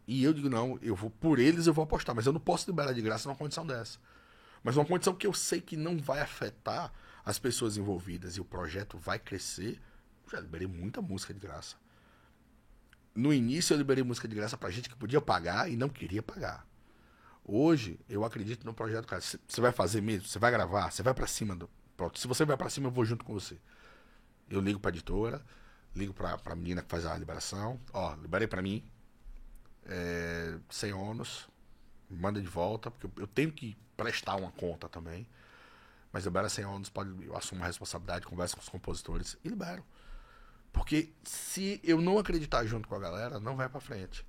E 0.06 0.22
eu 0.24 0.32
digo, 0.32 0.50
não, 0.50 0.78
eu 0.82 0.94
vou 0.94 1.10
por 1.10 1.38
eles 1.38 1.66
eu 1.66 1.72
vou 1.72 1.84
apostar, 1.84 2.14
mas 2.14 2.26
eu 2.26 2.32
não 2.32 2.40
posso 2.40 2.68
liberar 2.68 2.92
de 2.92 3.00
graça 3.00 3.28
numa 3.28 3.36
condição 3.36 3.66
dessa. 3.66 3.98
Mas 4.62 4.76
uma 4.76 4.84
condição 4.84 5.14
que 5.14 5.26
eu 5.26 5.32
sei 5.32 5.60
que 5.60 5.76
não 5.76 5.98
vai 5.98 6.20
afetar 6.20 6.92
as 7.24 7.38
pessoas 7.38 7.76
envolvidas 7.76 8.36
e 8.36 8.40
o 8.40 8.44
projeto 8.44 8.98
vai 8.98 9.18
crescer. 9.18 9.80
Já 10.30 10.40
liberei 10.40 10.66
muita 10.66 11.00
música 11.00 11.32
de 11.32 11.40
graça. 11.40 11.76
No 13.14 13.32
início 13.32 13.74
eu 13.74 13.78
liberei 13.78 14.02
música 14.02 14.26
de 14.26 14.34
graça 14.34 14.56
pra 14.56 14.70
gente 14.70 14.88
que 14.88 14.96
podia 14.96 15.20
pagar 15.20 15.70
e 15.70 15.76
não 15.76 15.88
queria 15.88 16.22
pagar. 16.22 16.66
Hoje 17.44 17.98
eu 18.08 18.24
acredito 18.24 18.64
no 18.64 18.72
projeto, 18.72 19.06
cara. 19.06 19.20
Você 19.20 19.60
vai 19.60 19.72
fazer 19.72 20.00
mesmo, 20.00 20.26
você 20.26 20.38
vai 20.38 20.50
gravar, 20.50 20.90
você 20.90 21.02
vai 21.02 21.12
pra 21.12 21.26
cima 21.26 21.54
do. 21.54 21.68
Pronto, 21.96 22.18
se 22.18 22.26
você 22.26 22.44
vai 22.44 22.56
pra 22.56 22.70
cima, 22.70 22.86
eu 22.88 22.92
vou 22.92 23.04
junto 23.04 23.24
com 23.24 23.34
você. 23.34 23.58
Eu 24.48 24.60
ligo 24.60 24.80
pra 24.80 24.90
editora, 24.90 25.44
ligo 25.94 26.12
pra, 26.14 26.38
pra 26.38 26.54
menina 26.54 26.82
que 26.82 26.88
faz 26.88 27.04
a 27.06 27.16
liberação. 27.16 27.80
Ó, 27.92 28.14
liberei 28.16 28.46
pra 28.48 28.62
mim. 28.62 28.84
É, 29.86 30.58
sem 30.70 30.92
ônus. 30.92 31.48
Manda 32.10 32.40
de 32.40 32.46
volta, 32.48 32.90
porque 32.90 33.06
eu, 33.06 33.12
eu 33.22 33.26
tenho 33.26 33.50
que 33.52 33.76
prestar 33.96 34.36
uma 34.36 34.50
conta 34.52 34.88
também. 34.88 35.26
Mas 36.12 36.24
libera 36.24 36.48
sem 36.48 36.64
ônus, 36.64 36.90
pode, 36.90 37.10
eu 37.24 37.36
assumo 37.36 37.62
a 37.62 37.66
responsabilidade, 37.66 38.26
converso 38.26 38.54
com 38.56 38.62
os 38.62 38.68
compositores 38.68 39.36
e 39.42 39.48
libero. 39.48 39.82
Porque 40.72 41.10
se 41.24 41.80
eu 41.82 42.00
não 42.00 42.18
acreditar 42.18 42.64
junto 42.66 42.86
com 42.88 42.94
a 42.94 42.98
galera, 42.98 43.40
não 43.40 43.56
vai 43.56 43.68
pra 43.68 43.80
frente. 43.80 44.26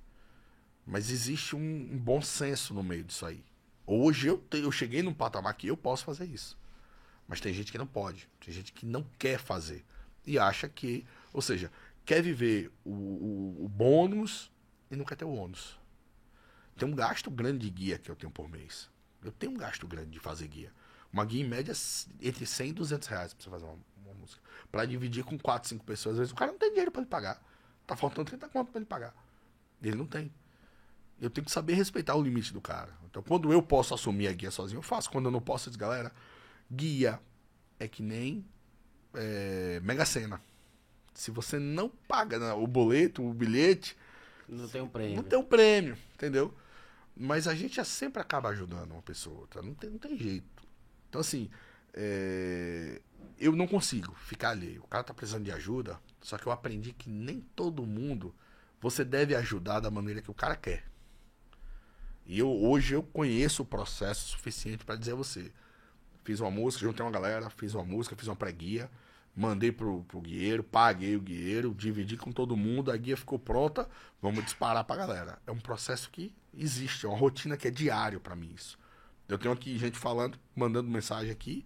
Mas 0.86 1.10
existe 1.10 1.56
um, 1.56 1.60
um 1.92 1.98
bom 1.98 2.20
senso 2.22 2.74
no 2.74 2.82
meio 2.82 3.04
disso 3.04 3.24
aí. 3.26 3.44
Hoje 3.86 4.28
eu, 4.28 4.38
te- 4.38 4.58
eu 4.58 4.72
cheguei 4.72 5.02
num 5.02 5.12
patamar 5.14 5.54
que 5.54 5.66
eu 5.66 5.76
posso 5.76 6.04
fazer 6.04 6.24
isso. 6.26 6.58
Mas 7.28 7.40
tem 7.40 7.52
gente 7.54 7.72
que 7.72 7.78
não 7.78 7.86
pode. 7.86 8.28
Tem 8.44 8.52
gente 8.52 8.72
que 8.72 8.84
não 8.84 9.02
quer 9.18 9.38
fazer. 9.38 9.84
E 10.26 10.38
acha 10.38 10.68
que. 10.68 11.06
Ou 11.34 11.42
seja, 11.42 11.70
quer 12.04 12.22
viver 12.22 12.70
o, 12.84 12.92
o, 12.92 13.64
o 13.64 13.68
bônus 13.68 14.52
e 14.88 14.94
não 14.94 15.04
quer 15.04 15.16
ter 15.16 15.24
o 15.24 15.34
ônus. 15.34 15.78
Tem 16.76 16.88
um 16.88 16.94
gasto 16.94 17.28
grande 17.28 17.58
de 17.58 17.70
guia 17.70 17.98
que 17.98 18.08
eu 18.08 18.14
tenho 18.14 18.32
por 18.32 18.48
mês. 18.48 18.88
Eu 19.22 19.32
tenho 19.32 19.52
um 19.52 19.56
gasto 19.56 19.86
grande 19.86 20.10
de 20.10 20.20
fazer 20.20 20.46
guia. 20.46 20.72
Uma 21.12 21.24
guia 21.24 21.44
em 21.44 21.48
média 21.48 21.74
entre 22.22 22.46
100 22.46 22.70
e 22.70 22.72
200 22.72 23.08
reais 23.08 23.34
pra 23.34 23.42
você 23.42 23.50
fazer 23.50 23.64
uma, 23.64 23.78
uma 24.04 24.14
música. 24.14 24.40
Pra 24.70 24.84
dividir 24.84 25.24
com 25.24 25.36
4, 25.36 25.68
5 25.68 25.84
pessoas. 25.84 26.14
Às 26.14 26.18
vezes 26.18 26.32
o 26.32 26.36
cara 26.36 26.52
não 26.52 26.58
tem 26.58 26.70
dinheiro 26.70 26.92
pra 26.92 27.02
ele 27.02 27.10
pagar. 27.10 27.42
Tá 27.84 27.96
faltando 27.96 28.26
30 28.26 28.48
conto 28.48 28.70
pra 28.70 28.78
ele 28.78 28.86
pagar. 28.86 29.14
Ele 29.82 29.96
não 29.96 30.06
tem. 30.06 30.32
Eu 31.20 31.30
tenho 31.30 31.44
que 31.44 31.50
saber 31.50 31.74
respeitar 31.74 32.14
o 32.14 32.22
limite 32.22 32.52
do 32.52 32.60
cara. 32.60 32.92
Então, 33.06 33.22
quando 33.22 33.52
eu 33.52 33.62
posso 33.62 33.92
assumir 33.92 34.28
a 34.28 34.32
guia 34.32 34.50
sozinho, 34.50 34.78
eu 34.78 34.82
faço. 34.82 35.10
Quando 35.10 35.26
eu 35.26 35.30
não 35.32 35.40
posso, 35.40 35.68
eu 35.68 35.72
digo, 35.72 35.80
galera, 35.80 36.12
guia 36.70 37.20
é 37.78 37.88
que 37.88 38.02
nem 38.02 38.44
é, 39.14 39.80
Mega 39.82 40.04
Sena. 40.04 40.40
Se 41.14 41.30
você 41.30 41.58
não 41.58 41.88
paga 41.88 42.38
né, 42.38 42.52
o 42.52 42.66
boleto, 42.66 43.22
o 43.24 43.32
bilhete, 43.32 43.96
Não 44.48 44.68
tem 44.68 44.82
um 44.82 44.88
prêmio. 44.88 45.16
não 45.16 45.22
tem 45.22 45.38
um 45.38 45.44
prêmio, 45.44 45.96
entendeu? 46.14 46.52
Mas 47.16 47.46
a 47.46 47.54
gente 47.54 47.76
já 47.76 47.84
sempre 47.84 48.20
acaba 48.20 48.48
ajudando 48.48 48.90
uma 48.90 49.02
pessoa, 49.02 49.40
outra. 49.40 49.62
Não 49.62 49.74
tem, 49.74 49.90
não 49.90 49.98
tem 49.98 50.16
jeito. 50.18 50.64
Então, 51.08 51.20
assim, 51.20 51.48
é, 51.92 53.00
eu 53.38 53.52
não 53.54 53.68
consigo 53.68 54.12
ficar 54.14 54.50
alheio. 54.50 54.82
O 54.82 54.88
cara 54.88 55.04
tá 55.04 55.14
precisando 55.14 55.44
de 55.44 55.52
ajuda, 55.52 55.98
só 56.20 56.36
que 56.36 56.46
eu 56.46 56.52
aprendi 56.52 56.92
que 56.92 57.08
nem 57.08 57.40
todo 57.54 57.86
mundo 57.86 58.34
você 58.80 59.04
deve 59.04 59.34
ajudar 59.36 59.78
da 59.80 59.90
maneira 59.90 60.20
que 60.20 60.30
o 60.30 60.34
cara 60.34 60.56
quer. 60.56 60.84
E 62.26 62.38
eu, 62.38 62.50
hoje 62.50 62.94
eu 62.94 63.02
conheço 63.02 63.62
o 63.62 63.66
processo 63.66 64.30
suficiente 64.30 64.84
para 64.84 64.96
dizer 64.96 65.12
a 65.12 65.16
você. 65.16 65.52
Fiz 66.24 66.40
uma 66.40 66.50
música, 66.50 66.84
juntei 66.84 67.04
uma 67.04 67.12
galera, 67.12 67.48
fiz 67.50 67.74
uma 67.74 67.84
música, 67.84 68.16
fiz 68.16 68.26
uma 68.26 68.36
pré-guia, 68.36 68.90
mandei 69.36 69.72
pro, 69.72 70.04
pro 70.04 70.20
guieiro, 70.20 70.62
paguei 70.62 71.16
o 71.16 71.20
guieiro, 71.20 71.74
dividi 71.74 72.16
com 72.16 72.30
todo 72.30 72.56
mundo, 72.56 72.90
a 72.90 72.96
guia 72.96 73.16
ficou 73.16 73.38
pronta, 73.38 73.88
vamos 74.22 74.44
disparar 74.44 74.84
pra 74.84 74.96
galera. 74.96 75.38
É 75.46 75.50
um 75.50 75.58
processo 75.58 76.10
que 76.10 76.34
existe, 76.56 77.06
é 77.06 77.08
uma 77.08 77.18
rotina 77.18 77.56
que 77.56 77.68
é 77.68 77.70
diário 77.70 78.20
para 78.20 78.36
mim 78.36 78.52
isso. 78.54 78.78
Eu 79.28 79.38
tenho 79.38 79.52
aqui 79.52 79.76
gente 79.78 79.98
falando, 79.98 80.38
mandando 80.54 80.90
mensagem 80.90 81.30
aqui, 81.30 81.64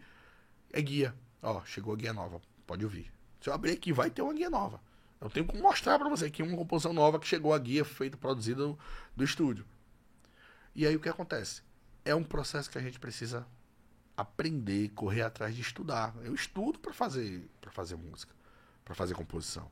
é 0.72 0.80
guia. 0.80 1.14
Ó, 1.42 1.62
chegou 1.64 1.94
a 1.94 1.96
guia 1.96 2.12
nova, 2.12 2.40
pode 2.66 2.84
ouvir. 2.84 3.12
Se 3.40 3.48
eu 3.48 3.54
abrir 3.54 3.72
aqui, 3.72 3.92
vai 3.92 4.10
ter 4.10 4.22
uma 4.22 4.32
guia 4.32 4.50
nova. 4.50 4.80
Eu 5.20 5.28
tenho 5.28 5.46
que 5.46 5.56
mostrar 5.58 5.98
para 5.98 6.08
você 6.08 6.26
aqui 6.26 6.42
uma 6.42 6.56
composição 6.56 6.92
nova 6.92 7.18
que 7.18 7.26
chegou 7.26 7.52
a 7.52 7.58
guia 7.58 7.84
feita, 7.84 8.16
produzida 8.16 8.62
do, 9.16 9.24
estúdio. 9.24 9.64
E 10.74 10.86
aí 10.86 10.94
o 10.94 11.00
que 11.00 11.08
acontece? 11.08 11.62
É 12.04 12.14
um 12.14 12.22
processo 12.22 12.70
que 12.70 12.78
a 12.78 12.80
gente 12.80 13.00
precisa 13.00 13.46
aprender, 14.18 14.88
correr 14.90 15.22
atrás 15.22 15.54
de 15.54 15.62
estudar. 15.62 16.12
Eu 16.24 16.34
estudo 16.34 16.80
para 16.80 16.92
fazer, 16.92 17.48
para 17.60 17.70
fazer 17.70 17.94
música, 17.94 18.34
para 18.84 18.92
fazer 18.92 19.14
composição. 19.14 19.70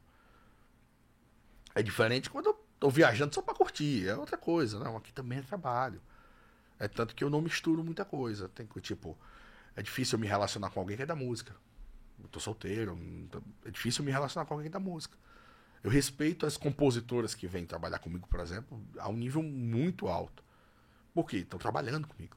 É 1.75 1.83
diferente 1.83 2.31
quando 2.31 2.47
eu 2.47 2.67
tô 2.79 2.89
viajando 2.89 3.35
só 3.35 3.43
para 3.43 3.55
curtir, 3.55 4.07
é 4.07 4.15
outra 4.15 4.39
coisa, 4.39 4.79
não, 4.79 4.97
aqui 4.97 5.13
também 5.13 5.41
é 5.41 5.43
trabalho. 5.43 6.01
É 6.79 6.87
tanto 6.87 7.13
que 7.17 7.25
eu 7.25 7.29
não 7.29 7.41
misturo 7.41 7.83
muita 7.83 8.05
coisa. 8.05 8.49
Tem 8.49 8.65
que, 8.65 8.81
tipo, 8.81 9.19
é 9.75 9.83
difícil 9.83 10.17
eu 10.17 10.21
me 10.21 10.29
relacionar 10.29 10.71
com 10.71 10.79
alguém 10.79 10.97
que 10.97 11.03
é 11.03 11.07
da 11.07 11.17
música. 11.17 11.53
Eu 12.23 12.29
tô 12.29 12.39
solteiro, 12.39 12.97
então 13.25 13.43
é 13.65 13.71
difícil 13.71 14.03
eu 14.03 14.07
me 14.07 14.13
relacionar 14.13 14.47
com 14.47 14.55
alguém 14.55 14.71
da 14.71 14.79
música. 14.79 15.19
Eu 15.83 15.91
respeito 15.91 16.47
as 16.47 16.57
compositoras 16.57 17.35
que 17.35 17.49
vêm 17.49 17.67
trabalhar 17.67 17.99
comigo, 17.99 18.29
por 18.29 18.39
exemplo, 18.39 18.81
a 18.97 19.09
um 19.09 19.17
nível 19.17 19.43
muito 19.43 20.07
alto. 20.07 20.45
Por 21.13 21.27
quê? 21.27 21.39
Estão 21.39 21.59
trabalhando 21.59 22.07
comigo. 22.07 22.37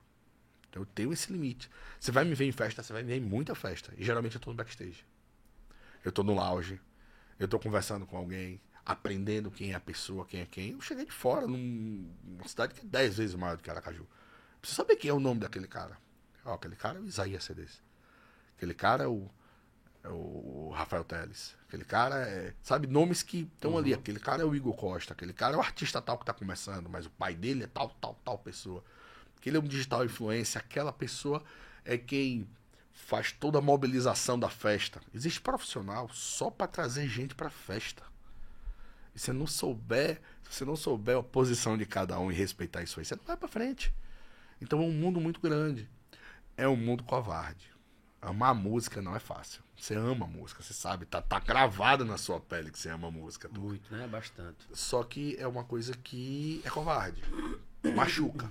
Eu 0.75 0.85
tenho 0.85 1.11
esse 1.13 1.31
limite. 1.31 1.69
Você 1.99 2.11
vai 2.11 2.23
me 2.25 2.35
ver 2.35 2.45
em 2.45 2.51
festa, 2.51 2.83
você 2.83 2.93
vai 2.93 3.01
me 3.03 3.09
ver 3.09 3.17
em 3.17 3.21
muita 3.25 3.55
festa. 3.55 3.93
E 3.97 4.03
geralmente 4.03 4.35
eu 4.35 4.41
tô 4.41 4.51
no 4.51 4.55
backstage. 4.55 5.05
Eu 6.03 6.11
tô 6.11 6.23
no 6.23 6.33
lounge. 6.33 6.79
Eu 7.39 7.47
tô 7.47 7.59
conversando 7.59 8.05
com 8.05 8.17
alguém. 8.17 8.61
aprendendo 8.85 9.51
quem 9.51 9.71
é 9.71 9.75
a 9.75 9.79
pessoa, 9.79 10.25
quem 10.25 10.41
é 10.41 10.45
quem. 10.47 10.71
Eu 10.71 10.81
cheguei 10.81 11.05
de 11.05 11.11
fora, 11.11 11.45
num- 11.45 12.11
numa 12.23 12.47
cidade 12.47 12.73
que 12.73 12.81
é 12.81 12.83
10 12.89 13.17
vezes 13.17 13.35
maior 13.35 13.55
do 13.55 13.61
que 13.61 13.69
Aracaju. 13.69 14.03
Preciso 14.59 14.77
saber 14.81 14.95
quem 14.95 15.11
é 15.11 15.13
o 15.13 15.19
nome 15.19 15.41
daquele 15.41 15.67
cara. 15.67 15.95
Ó, 16.43 16.55
aquele 16.55 16.75
cara 16.75 16.97
é 16.97 17.01
o 17.01 17.05
Isaías 17.05 17.43
Cedes. 17.43 17.83
Aquele 18.57 18.73
cara 18.73 19.03
é 19.03 19.07
o, 19.07 19.29
é 20.03 20.09
o 20.09 20.71
Rafael 20.73 21.03
Teles. 21.03 21.55
Aquele 21.67 21.85
cara 21.85 22.15
é. 22.27 22.55
Sabe, 22.63 22.87
nomes 22.87 23.21
que 23.21 23.41
estão 23.53 23.77
ali. 23.77 23.93
Aquele 23.93 24.19
cara 24.19 24.41
é 24.41 24.45
o 24.45 24.55
Igor 24.55 24.73
Costa. 24.75 25.13
Aquele 25.13 25.33
cara 25.33 25.53
é 25.53 25.57
o 25.57 25.61
artista 25.61 26.01
tal 26.01 26.17
que 26.17 26.25
tá 26.25 26.33
começando, 26.33 26.89
mas 26.89 27.05
o 27.05 27.11
pai 27.11 27.35
dele 27.35 27.65
é 27.65 27.67
tal, 27.67 27.89
tal, 28.01 28.15
tal 28.25 28.39
pessoa. 28.39 28.83
Aquele 29.39 29.57
é 29.57 29.59
um 29.59 29.67
digital 29.67 30.03
influencer. 30.03 30.61
Aquela 30.61 30.91
pessoa 30.91 31.43
é 31.85 31.97
quem 31.97 32.47
faz 32.93 33.31
toda 33.31 33.59
a 33.59 33.61
mobilização 33.61 34.37
da 34.37 34.49
festa. 34.49 35.01
Existe 35.13 35.39
profissional 35.39 36.09
só 36.09 36.51
para 36.51 36.67
trazer 36.67 37.07
gente 37.07 37.33
para 37.33 37.49
festa. 37.49 38.03
E 39.15 39.19
se 39.19 39.25
você 39.25 39.33
não 39.33 39.47
souber, 39.47 40.21
se 40.43 40.57
você 40.57 40.65
não 40.65 40.75
souber 40.75 41.17
a 41.17 41.23
posição 41.23 41.77
de 41.77 41.85
cada 41.85 42.19
um 42.19 42.31
e 42.31 42.35
respeitar 42.35 42.83
isso 42.83 42.99
aí, 42.99 43.05
você 43.05 43.15
não 43.15 43.23
vai 43.23 43.37
para 43.37 43.47
frente. 43.47 43.93
Então 44.61 44.79
é 44.79 44.83
um 44.83 44.91
mundo 44.91 45.21
muito 45.21 45.39
grande. 45.39 45.89
É 46.57 46.67
um 46.67 46.75
mundo 46.75 47.03
covarde. 47.03 47.69
Amar 48.21 48.53
música 48.53 49.01
não 49.01 49.15
é 49.15 49.19
fácil. 49.19 49.63
Você 49.77 49.95
ama 49.95 50.27
música, 50.27 50.61
você 50.61 50.73
sabe, 50.73 51.05
tá, 51.05 51.21
tá 51.21 51.39
gravado 51.39 52.03
na 52.03 52.17
sua 52.17 52.41
pele 52.41 52.69
que 52.69 52.77
você 52.77 52.89
ama 52.89 53.09
música. 53.09 53.47
Muito, 53.47 53.95
né? 53.95 54.05
Bastante. 54.07 54.67
Só 54.73 55.01
que 55.03 55.37
é 55.39 55.47
uma 55.47 55.63
coisa 55.63 55.93
que 55.93 56.61
é 56.65 56.69
covarde. 56.69 57.23
Machuca. 57.95 58.49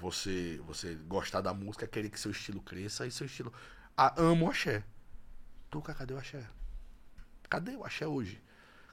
Você, 0.00 0.60
você 0.66 0.94
gostar 0.94 1.40
da 1.40 1.52
música, 1.52 1.86
querer 1.86 2.10
que 2.10 2.18
seu 2.18 2.30
estilo 2.30 2.60
cresça 2.60 3.06
e 3.06 3.10
seu 3.10 3.26
estilo. 3.26 3.52
Ah, 3.96 4.14
amo 4.16 4.46
o 4.46 4.50
axé. 4.50 4.82
Tuca, 5.70 5.94
cadê 5.94 6.14
o 6.14 6.18
axé? 6.18 6.46
Cadê 7.48 7.76
o 7.76 7.84
axé 7.84 8.06
hoje? 8.06 8.42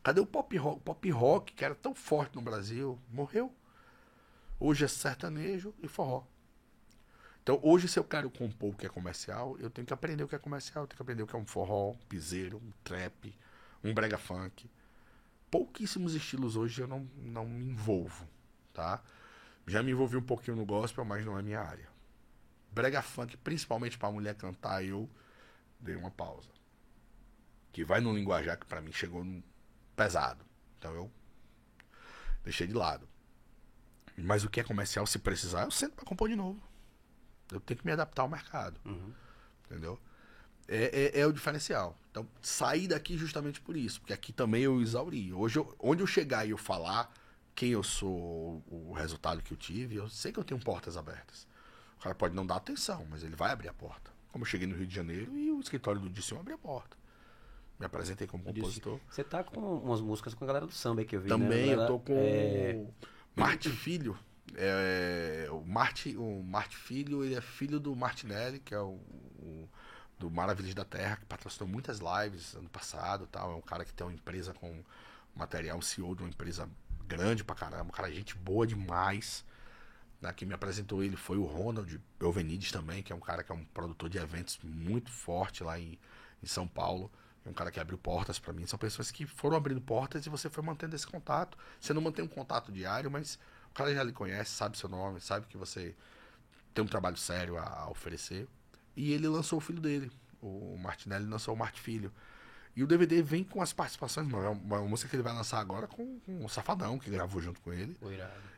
Cadê 0.03 0.19
o 0.19 0.25
pop 0.25 0.55
rock? 0.57 0.81
Pop 0.81 1.09
rock, 1.11 1.53
que 1.53 1.63
era 1.63 1.75
tão 1.75 1.95
forte 1.95 2.35
no 2.35 2.41
Brasil, 2.41 2.99
morreu. 3.09 3.53
Hoje 4.59 4.85
é 4.85 4.87
sertanejo 4.87 5.73
e 5.79 5.87
forró. 5.87 6.23
Então, 7.41 7.59
hoje, 7.63 7.87
se 7.87 7.97
eu 7.97 8.03
quero 8.03 8.29
compor 8.29 8.73
o 8.73 8.77
que 8.77 8.85
é 8.85 8.89
comercial, 8.89 9.57
eu 9.59 9.69
tenho 9.69 9.87
que 9.87 9.93
aprender 9.93 10.23
o 10.23 10.27
que 10.27 10.35
é 10.35 10.39
comercial, 10.39 10.83
eu 10.83 10.87
tenho 10.87 10.97
que 10.97 11.01
aprender 11.01 11.23
o 11.23 11.27
que 11.27 11.35
é 11.35 11.39
um 11.39 11.45
forró, 11.45 11.91
um 11.91 11.97
piseiro, 12.09 12.57
um 12.57 12.71
trap, 12.83 13.33
um 13.83 13.93
brega 13.93 14.17
funk 14.17 14.69
pouquíssimos 15.49 16.13
estilos 16.13 16.55
hoje 16.55 16.81
eu 16.81 16.87
não, 16.87 17.07
não 17.17 17.45
me 17.45 17.65
envolvo, 17.65 18.27
tá? 18.73 19.01
Já 19.67 19.83
me 19.83 19.91
envolvi 19.91 20.15
um 20.17 20.21
pouquinho 20.21 20.55
no 20.57 20.65
gospel, 20.65 21.03
mas 21.05 21.25
não 21.25 21.37
é 21.37 21.41
minha 21.41 21.59
área. 21.59 21.87
Brega 22.71 23.01
funk, 23.01 23.35
principalmente 23.37 23.97
pra 23.97 24.09
mulher 24.11 24.33
cantar, 24.35 24.83
eu 24.83 25.09
dei 25.79 25.95
uma 25.95 26.09
pausa. 26.11 26.49
Que 27.71 27.83
vai 27.83 27.99
num 27.99 28.15
linguajar 28.15 28.57
que 28.57 28.65
pra 28.65 28.81
mim 28.81 28.91
chegou 28.91 29.23
num 29.23 29.43
pesado. 29.95 30.45
Então 30.79 30.93
eu 30.93 31.11
deixei 32.43 32.65
de 32.67 32.73
lado. 32.73 33.07
Mas 34.17 34.43
o 34.43 34.49
que 34.49 34.59
é 34.59 34.63
comercial, 34.63 35.05
se 35.05 35.19
precisar, 35.19 35.63
eu 35.65 35.71
sento 35.71 35.95
pra 35.95 36.05
compor 36.05 36.27
de 36.29 36.35
novo. 36.35 36.59
Eu 37.51 37.59
tenho 37.59 37.79
que 37.79 37.85
me 37.85 37.91
adaptar 37.91 38.23
ao 38.23 38.29
mercado. 38.29 38.79
Entendeu? 39.65 39.99
É, 40.67 41.13
é, 41.17 41.19
é 41.21 41.25
o 41.27 41.31
diferencial. 41.31 41.97
Então, 42.09 42.27
sair 42.41 42.87
daqui 42.87 43.17
justamente 43.17 43.61
por 43.61 43.75
isso, 43.77 43.99
porque 44.01 44.13
aqui 44.13 44.33
também 44.33 44.63
eu 44.63 44.81
exauri. 44.81 45.31
Hoje, 45.33 45.59
eu- 45.59 45.75
onde 45.79 46.01
eu 46.01 46.07
chegar 46.07 46.45
e 46.45 46.49
eu 46.51 46.57
falar 46.57 47.13
quem 47.57 47.71
eu 47.71 47.81
sou, 47.81 48.63
o 48.67 48.93
resultado 48.93 49.41
que 49.41 49.51
eu 49.51 49.57
tive, 49.57 49.95
eu 49.95 50.07
sei 50.07 50.31
que 50.31 50.37
eu 50.39 50.43
tenho 50.43 50.59
portas 50.61 50.95
abertas. 50.95 51.47
O 51.99 52.03
cara 52.03 52.13
pode 52.13 52.35
não 52.35 52.45
dar 52.45 52.57
atenção, 52.57 53.03
mas 53.09 53.23
ele 53.23 53.35
vai 53.35 53.51
abrir 53.51 53.67
a 53.67 53.73
porta. 53.73 54.11
Como 54.31 54.43
eu 54.43 54.47
cheguei 54.47 54.67
no 54.67 54.75
Rio 54.75 54.85
de 54.85 54.93
Janeiro 54.93 55.35
e 55.35 55.51
o 55.51 55.59
escritório 55.59 55.99
do 55.99 56.07
Dição 56.07 56.39
abriu 56.39 56.53
a 56.55 56.59
porta. 56.59 56.95
Me 57.79 57.87
apresentei 57.87 58.27
como 58.27 58.43
compositor. 58.43 58.99
Você 59.09 59.23
tá 59.23 59.43
com 59.43 59.59
umas 59.79 60.01
músicas 60.01 60.35
com 60.35 60.43
a 60.43 60.47
galera 60.47 60.67
do 60.67 60.71
samba 60.71 61.01
aí 61.01 61.07
que 61.07 61.15
eu 61.15 61.21
vi, 61.21 61.29
Também 61.29 61.75
né? 61.75 61.83
eu 61.83 61.87
tô 61.87 61.99
com 61.99 62.13
é, 62.15 62.75
o 63.35 63.39
Marte 63.41 63.69
Filho. 63.71 64.15
É, 64.55 65.47
o, 65.51 65.61
Marte, 65.65 66.15
o 66.15 66.43
Marte 66.43 66.77
Filho, 66.77 67.25
ele 67.25 67.33
é 67.33 67.41
filho 67.41 67.79
do 67.79 67.95
Martinelli, 67.95 68.59
que 68.59 68.75
é 68.75 68.79
o, 68.79 68.99
o- 69.39 69.67
do 70.19 70.29
Maravilhas 70.29 70.75
da 70.75 70.85
Terra, 70.85 71.15
que 71.17 71.25
patrocinou 71.25 71.67
muitas 71.67 71.99
lives 71.99 72.53
ano 72.55 72.69
passado 72.69 73.27
tal. 73.31 73.51
É 73.51 73.55
um 73.55 73.61
cara 73.61 73.83
que 73.83 73.93
tem 73.93 74.05
uma 74.05 74.13
empresa 74.13 74.53
com 74.53 74.83
material, 75.35 75.77
um 75.79 75.81
CEO 75.81 76.15
de 76.15 76.21
uma 76.21 76.29
empresa 76.29 76.69
grande 77.07 77.43
pra 77.43 77.55
caramba, 77.55 77.91
cara 77.91 78.11
gente 78.11 78.35
boa 78.35 78.67
demais. 78.67 79.45
Né, 80.21 80.33
quem 80.33 80.47
me 80.47 80.53
apresentou 80.53 81.03
ele 81.03 81.15
foi 81.15 81.37
o 81.37 81.43
Ronald 81.43 82.01
Belvenides 82.19 82.71
também, 82.71 83.03
que 83.03 83.13
é 83.13 83.15
um 83.15 83.19
cara 83.19 83.43
que 83.43 83.51
é 83.51 83.55
um 83.55 83.63
produtor 83.65 84.09
de 84.09 84.17
eventos 84.17 84.59
muito 84.63 85.11
forte 85.11 85.63
lá 85.63 85.79
em, 85.79 85.97
em 86.41 86.47
São 86.47 86.67
Paulo. 86.67 87.11
É 87.45 87.49
um 87.49 87.53
cara 87.53 87.71
que 87.71 87.79
abriu 87.79 87.97
portas 87.97 88.39
pra 88.39 88.51
mim. 88.51 88.65
São 88.65 88.77
pessoas 88.77 89.09
que 89.11 89.25
foram 89.25 89.55
abrindo 89.55 89.79
portas 89.79 90.25
e 90.25 90.29
você 90.29 90.49
foi 90.49 90.63
mantendo 90.63 90.95
esse 90.95 91.07
contato. 91.07 91.57
Você 91.79 91.93
não 91.93 92.01
mantém 92.01 92.25
um 92.25 92.27
contato 92.27 92.71
diário, 92.71 93.09
mas 93.09 93.39
o 93.69 93.73
cara 93.73 93.93
já 93.93 94.03
lhe 94.03 94.11
conhece, 94.11 94.51
sabe 94.51 94.77
seu 94.77 94.89
nome, 94.89 95.21
sabe 95.21 95.45
que 95.47 95.55
você 95.55 95.95
tem 96.73 96.83
um 96.83 96.87
trabalho 96.87 97.15
sério 97.15 97.57
a, 97.57 97.63
a 97.63 97.89
oferecer. 97.89 98.47
E 98.95 99.13
ele 99.13 99.27
lançou 99.27 99.57
o 99.59 99.61
filho 99.61 99.79
dele. 99.79 100.11
O 100.41 100.77
Martinelli 100.77 101.25
lançou 101.25 101.53
o 101.53 101.57
Marte 101.57 101.79
Filho. 101.79 102.11
E 102.77 102.83
o 102.83 102.87
DVD 102.87 103.23
vem 103.23 103.43
com 103.43 103.59
as 103.59 103.73
participações, 103.73 104.27
uma, 104.27 104.51
uma 104.51 104.81
música 104.81 105.09
que 105.09 105.15
ele 105.15 105.23
vai 105.23 105.33
lançar 105.33 105.59
agora 105.59 105.87
com, 105.87 106.19
com 106.19 106.45
o 106.45 106.47
Safadão, 106.47 106.99
que 106.99 107.09
gravou 107.09 107.41
junto 107.41 107.59
com 107.61 107.73
ele. 107.73 107.97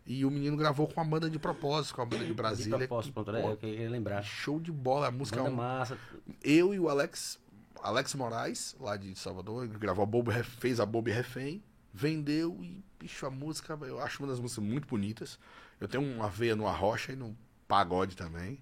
E 0.05 0.25
o 0.25 0.29
menino 0.29 0.57
gravou 0.57 0.87
com 0.89 0.99
a 0.99 1.05
banda 1.05 1.29
de 1.29 1.39
propósito, 1.39 1.95
com 1.95 2.01
a 2.01 2.05
banda 2.05 2.23
de 2.23 2.27
De 2.27 2.33
Brasília. 2.33 2.77
propósito, 2.77 3.13
pronto, 3.13 3.31
né? 3.31 3.41
pô, 3.41 3.51
eu 3.51 3.55
queria 3.55 3.89
lembrar. 3.89 4.21
Show 4.21 4.59
de 4.59 4.73
bola, 4.73 5.07
a 5.07 5.11
música 5.11 5.39
é 5.39 5.43
Banda 5.43 5.53
um, 5.53 5.55
massa. 5.55 5.97
eu 6.43 6.73
e 6.73 6.79
o 6.81 6.89
Alex, 6.89 7.39
Alex 7.81 8.13
Moraes, 8.13 8.75
lá 8.77 8.97
de 8.97 9.17
Salvador, 9.17 9.65
gravou 9.69 10.03
a 10.03 10.05
Bobo, 10.05 10.31
fez 10.43 10.81
a 10.81 10.85
Bobo 10.85 11.09
Refém, 11.09 11.63
vendeu 11.93 12.57
e, 12.61 12.83
bicho, 12.99 13.25
a 13.25 13.29
música, 13.29 13.79
eu 13.83 14.01
acho 14.01 14.21
uma 14.21 14.27
das 14.27 14.39
músicas 14.41 14.65
muito 14.65 14.85
bonitas. 14.85 15.39
Eu 15.79 15.87
tenho 15.87 16.03
uma 16.03 16.27
veia 16.27 16.57
no 16.57 16.67
Arrocha 16.67 17.13
e 17.13 17.15
no 17.15 17.37
pagode 17.69 18.17
também. 18.17 18.59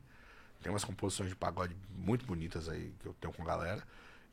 Tem 0.62 0.72
umas 0.72 0.84
composições 0.84 1.30
de 1.30 1.36
pagode 1.36 1.76
muito 1.98 2.28
bonitas 2.28 2.70
aí 2.70 2.94
que 3.00 3.08
eu 3.08 3.16
tenho 3.20 3.34
com 3.34 3.42
a 3.42 3.46
galera. 3.46 3.82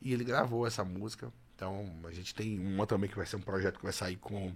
E 0.05 0.13
ele 0.13 0.23
gravou 0.23 0.67
essa 0.67 0.83
música. 0.83 1.33
Então, 1.55 1.91
a 2.03 2.11
gente 2.11 2.35
tem 2.35 2.59
uma 2.59 2.85
também 2.85 3.09
que 3.09 3.15
vai 3.17 3.25
ser 3.25 3.37
um 3.37 3.41
projeto 3.41 3.77
que 3.79 3.83
vai 3.83 3.91
sair 3.91 4.17
com 4.17 4.55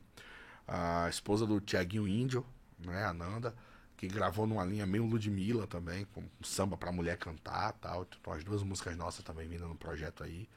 a 0.67 1.07
esposa 1.09 1.43
do 1.43 1.59
Tiaguinho 1.59 2.07
Índio, 2.07 2.45
né, 2.77 3.03
a 3.03 3.11
Nanda, 3.11 3.55
que 3.97 4.07
gravou 4.07 4.45
numa 4.45 4.63
linha 4.63 4.85
meio 4.85 5.05
Ludmilla 5.07 5.65
também, 5.65 6.05
com 6.13 6.23
samba 6.43 6.77
pra 6.77 6.91
mulher 6.91 7.17
cantar 7.17 7.73
tal. 7.73 8.07
Então, 8.21 8.31
as 8.31 8.43
duas 8.43 8.61
músicas 8.61 8.95
nossas 8.95 9.23
também 9.25 9.47
vindo 9.47 9.67
no 9.67 9.73
projeto 9.75 10.23
aí. 10.23 10.47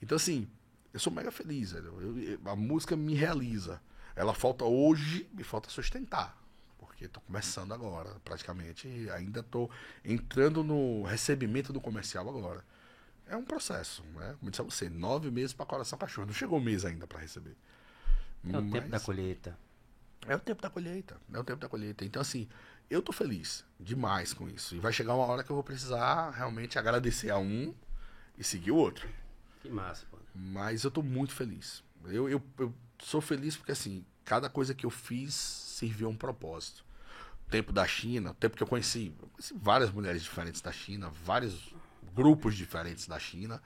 Então, 0.00 0.16
assim, 0.16 0.48
eu 0.90 0.98
sou 0.98 1.12
mega 1.12 1.30
feliz. 1.30 1.72
Eu- 1.72 2.18
eu- 2.18 2.40
a 2.46 2.56
música 2.56 2.96
me 2.96 3.14
realiza. 3.14 3.78
Ela 4.16 4.32
falta 4.32 4.64
hoje, 4.64 5.28
me 5.34 5.44
falta 5.44 5.68
sustentar. 5.68 6.34
Porque 6.78 7.08
tô 7.08 7.20
começando 7.20 7.74
agora, 7.74 8.08
praticamente. 8.24 8.88
E 8.88 9.10
ainda 9.10 9.42
tô 9.42 9.68
entrando 10.02 10.64
no 10.64 11.02
recebimento 11.02 11.74
do 11.74 11.80
comercial 11.80 12.26
agora. 12.26 12.64
É 13.26 13.36
um 13.36 13.44
processo, 13.44 14.02
né? 14.14 14.36
Como 14.38 14.50
disse 14.50 14.60
a 14.60 14.64
você, 14.64 14.88
nove 14.88 15.30
meses 15.30 15.52
para 15.52 15.64
coração 15.66 15.98
cachorro. 15.98 16.26
Não 16.26 16.34
chegou 16.34 16.58
um 16.58 16.62
mês 16.62 16.84
ainda 16.84 17.06
para 17.06 17.20
receber. 17.20 17.56
É 18.46 18.48
o 18.58 18.62
tempo 18.62 18.72
Mas- 18.82 18.90
da 18.90 19.00
colheita. 19.00 19.58
é 20.26 20.36
o 20.36 20.38
tempo 20.40 20.60
da 20.62 20.68
colheita. 20.70 21.16
É 21.32 21.38
o 21.38 21.44
tempo 21.44 21.60
da 21.60 21.68
colheita. 21.68 22.04
Então, 22.04 22.20
assim, 22.20 22.48
eu 22.90 23.00
tô 23.00 23.12
feliz 23.12 23.64
demais 23.80 24.34
com 24.34 24.48
isso. 24.48 24.74
E 24.74 24.78
vai 24.78 24.92
chegar 24.92 25.14
uma 25.14 25.24
hora 25.24 25.42
que 25.42 25.50
eu 25.50 25.56
vou 25.56 25.62
precisar 25.64 26.30
realmente 26.30 26.78
agradecer 26.78 27.30
a 27.30 27.38
um 27.38 27.74
e 28.36 28.44
seguir 28.44 28.70
o 28.72 28.76
outro. 28.76 29.08
Que 29.62 29.70
massa, 29.70 30.04
pô. 30.10 30.18
Mas 30.34 30.84
eu 30.84 30.90
tô 30.90 31.02
muito 31.02 31.32
feliz. 31.32 31.82
Eu, 32.04 32.28
eu, 32.28 32.42
eu 32.58 32.74
sou 32.98 33.22
feliz 33.22 33.56
porque, 33.56 33.72
assim, 33.72 34.04
cada 34.24 34.50
coisa 34.50 34.74
que 34.74 34.84
eu 34.84 34.90
fiz 34.90 35.32
serviu 35.34 36.06
a 36.08 36.10
um 36.10 36.16
propósito. 36.16 36.84
O 37.46 37.50
tempo 37.50 37.72
da 37.72 37.86
China, 37.86 38.32
o 38.32 38.34
tempo 38.34 38.56
que 38.56 38.62
eu 38.62 38.66
conheci, 38.66 39.14
eu 39.20 39.28
conheci 39.28 39.54
várias 39.56 39.90
mulheres 39.90 40.22
diferentes 40.22 40.60
da 40.60 40.72
China, 40.72 41.08
vários 41.24 41.72
grupos 42.14 42.54
diferentes 42.54 43.06
da 43.06 43.18
China. 43.18 43.62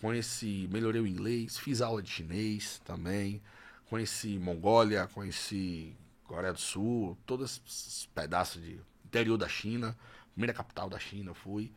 Conheci, 0.00 0.68
melhorei 0.70 1.00
o 1.00 1.06
inglês, 1.06 1.58
fiz 1.58 1.82
aula 1.82 2.02
de 2.02 2.10
chinês 2.10 2.80
também. 2.84 3.42
Conheci 3.88 4.38
Mongólia, 4.38 5.08
conheci 5.08 5.96
Coreia 6.24 6.52
do 6.52 6.60
Sul, 6.60 7.18
todos 7.26 7.60
esses 7.66 8.06
pedaços 8.14 8.62
de 8.62 8.80
interior 9.04 9.36
da 9.36 9.48
China, 9.48 9.96
primeira 10.32 10.54
capital 10.54 10.88
da 10.88 10.98
China 10.98 11.34
fui. 11.34 11.72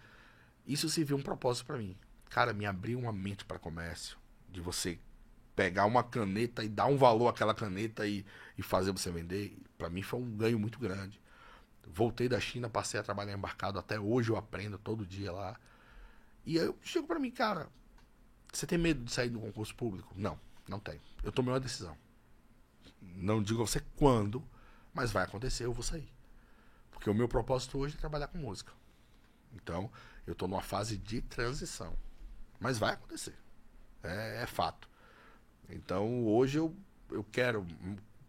Isso 0.65 0.88
serviu 0.88 1.18
um 1.18 1.22
propósito 1.22 1.65
pra 1.65 1.77
mim. 1.77 1.98
Cara, 2.30 2.53
me 2.53 2.65
abriu 2.65 2.99
uma 2.99 3.11
mente 3.11 3.44
para 3.44 3.57
comércio, 3.57 4.18
de 4.49 4.61
você 4.61 4.99
pegar 5.56 5.85
uma 5.85 6.03
caneta 6.03 6.64
e 6.64 6.69
dar 6.69 6.85
um 6.85 6.98
valor 6.98 7.27
àquela 7.27 7.53
caneta 7.53 8.07
e, 8.07 8.26
e 8.57 8.61
fazer 8.61 8.91
você 8.91 9.11
vender. 9.11 9.57
Pra 9.77 9.90
mim 9.90 10.03
foi 10.03 10.19
um 10.19 10.38
ganho 10.38 10.60
muito 10.60 10.80
grande. 10.80 11.19
Voltei 11.88 12.30
da 12.30 12.40
China, 12.40 12.69
passei 12.69 12.99
a 12.99 13.03
trabalhar 13.03 13.34
embarcado, 13.34 13.77
até 13.77 13.99
hoje 13.99 14.30
eu 14.30 14.38
aprendo 14.38 14.77
todo 14.77 15.06
dia 15.06 15.31
lá. 15.31 15.60
E 16.45 16.60
aí 16.60 16.65
eu 16.65 16.78
chego 16.82 17.07
pra 17.07 17.20
mim, 17.20 17.32
cara, 17.32 17.70
você 18.52 18.68
tem 18.68 18.78
medo 18.78 19.03
de 19.03 19.11
sair 19.11 19.30
do 19.30 19.40
concurso 19.40 19.74
público? 19.76 20.14
Não, 20.15 20.40
não 20.68 20.80
tenho. 20.80 21.02
Eu 21.24 21.32
tomei 21.32 21.53
uma 21.53 21.60
decisão. 21.60 21.98
Não 23.02 23.41
digo 23.41 23.61
a 23.61 23.68
você 23.68 23.82
quando, 23.95 24.44
mas 24.94 25.11
vai 25.11 25.24
acontecer, 25.24 25.65
eu 25.65 25.74
vou 25.74 25.84
sair. 25.84 26.11
Porque 26.91 27.10
o 27.10 27.14
meu 27.14 27.28
propósito 27.28 27.78
hoje 27.78 27.95
é 27.95 27.99
trabalhar 27.99 28.28
com 28.28 28.38
música. 28.38 28.72
Então, 29.53 29.91
eu 30.26 30.36
tô 30.36 30.48
numa 30.48 30.61
fase 30.61 30.98
de 30.98 31.22
transição. 31.22 31.95
Mas 32.60 32.78
vai 32.78 32.94
acontecer. 32.94 33.36
É, 34.02 34.44
é 34.44 34.45
fato. 34.45 34.90
Então, 35.70 36.26
hoje 36.26 36.57
eu, 36.57 36.76
eu 37.10 37.24
quero. 37.24 37.65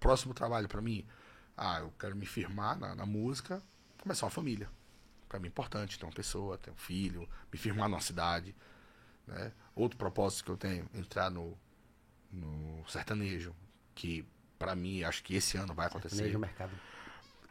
Próximo 0.00 0.34
trabalho 0.34 0.68
pra 0.68 0.80
mim. 0.80 1.06
Ah, 1.56 1.80
eu 1.80 1.92
quero 1.98 2.16
me 2.16 2.26
firmar 2.26 2.78
na, 2.78 2.94
na 2.94 3.06
música, 3.06 3.62
começar 4.02 4.26
uma 4.26 4.30
família. 4.30 4.68
Pra 5.34 5.40
mim 5.40 5.48
é 5.48 5.48
importante 5.48 5.98
ter 5.98 6.06
uma 6.06 6.12
pessoa, 6.12 6.56
ter 6.56 6.70
um 6.70 6.76
filho, 6.76 7.28
me 7.52 7.58
firmar 7.58 7.88
numa 7.88 8.00
cidade. 8.00 8.54
Né? 9.26 9.50
Outro 9.74 9.98
propósito 9.98 10.44
que 10.44 10.50
eu 10.52 10.56
tenho, 10.56 10.88
entrar 10.94 11.28
no, 11.28 11.58
no 12.30 12.84
sertanejo, 12.86 13.52
que 13.96 14.24
pra 14.56 14.76
mim 14.76 15.02
acho 15.02 15.24
que 15.24 15.34
esse 15.34 15.56
ano 15.56 15.74
vai 15.74 15.88
acontecer. 15.88 16.14
Sertanejo 16.14 16.36
é 16.36 16.40
mercado. 16.40 16.70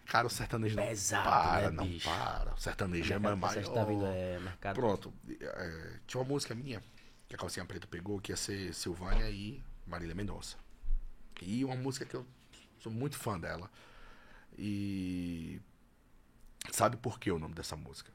Cara, 0.05 0.27
o 0.27 0.30
sertanejo 0.30 0.77
não 0.77 0.84
Pesado, 0.85 1.30
para, 1.30 1.72
né, 1.72 1.76
não 1.76 1.85
bicho? 1.85 2.10
para. 2.10 2.53
O 2.53 2.57
sertanejo 2.57 3.14
é 3.14 3.19
mais 3.19 3.35
que 3.35 3.41
maior. 3.41 3.64
você 3.65 3.73
tá 3.73 4.07
é 4.15 4.39
mercado. 4.39 4.76
Pronto. 4.76 5.14
é, 5.41 5.99
tinha 6.07 6.22
uma 6.22 6.30
música 6.30 6.55
minha, 6.55 6.81
que 7.27 7.35
a 7.35 7.38
Calcinha 7.38 7.65
Preta 7.65 7.85
pegou, 7.85 8.18
que 8.22 8.31
ia 8.31 8.38
ser 8.38 8.73
Silvânia 8.73 9.30
e 9.30 9.61
Marília 9.85 10.15
Mendonça. 10.15 10.55
E 11.41 11.65
uma 11.65 11.76
música 11.76 12.05
que 12.05 12.15
eu 12.15 12.26
sou 12.80 12.93
muito 12.93 13.18
fã 13.18 13.38
dela. 13.38 13.69
E 14.57 15.60
sabe 16.72 16.98
por 16.98 17.19
que 17.19 17.31
o 17.31 17.40
nome 17.40 17.53
dessa 17.53 17.76
música? 17.76 18.11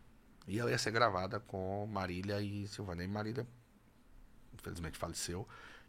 E 0.46 0.58
ela 0.58 0.70
ia 0.70 0.78
ser 0.78 0.90
gravada 0.90 1.38
com 1.40 1.86
Marília 1.86 2.40
e 2.40 2.66
Silvânia. 2.68 3.04
E 3.04 3.08
Marília, 3.08 3.46
infelizmente, 4.54 4.96
faleceu. 4.98 5.46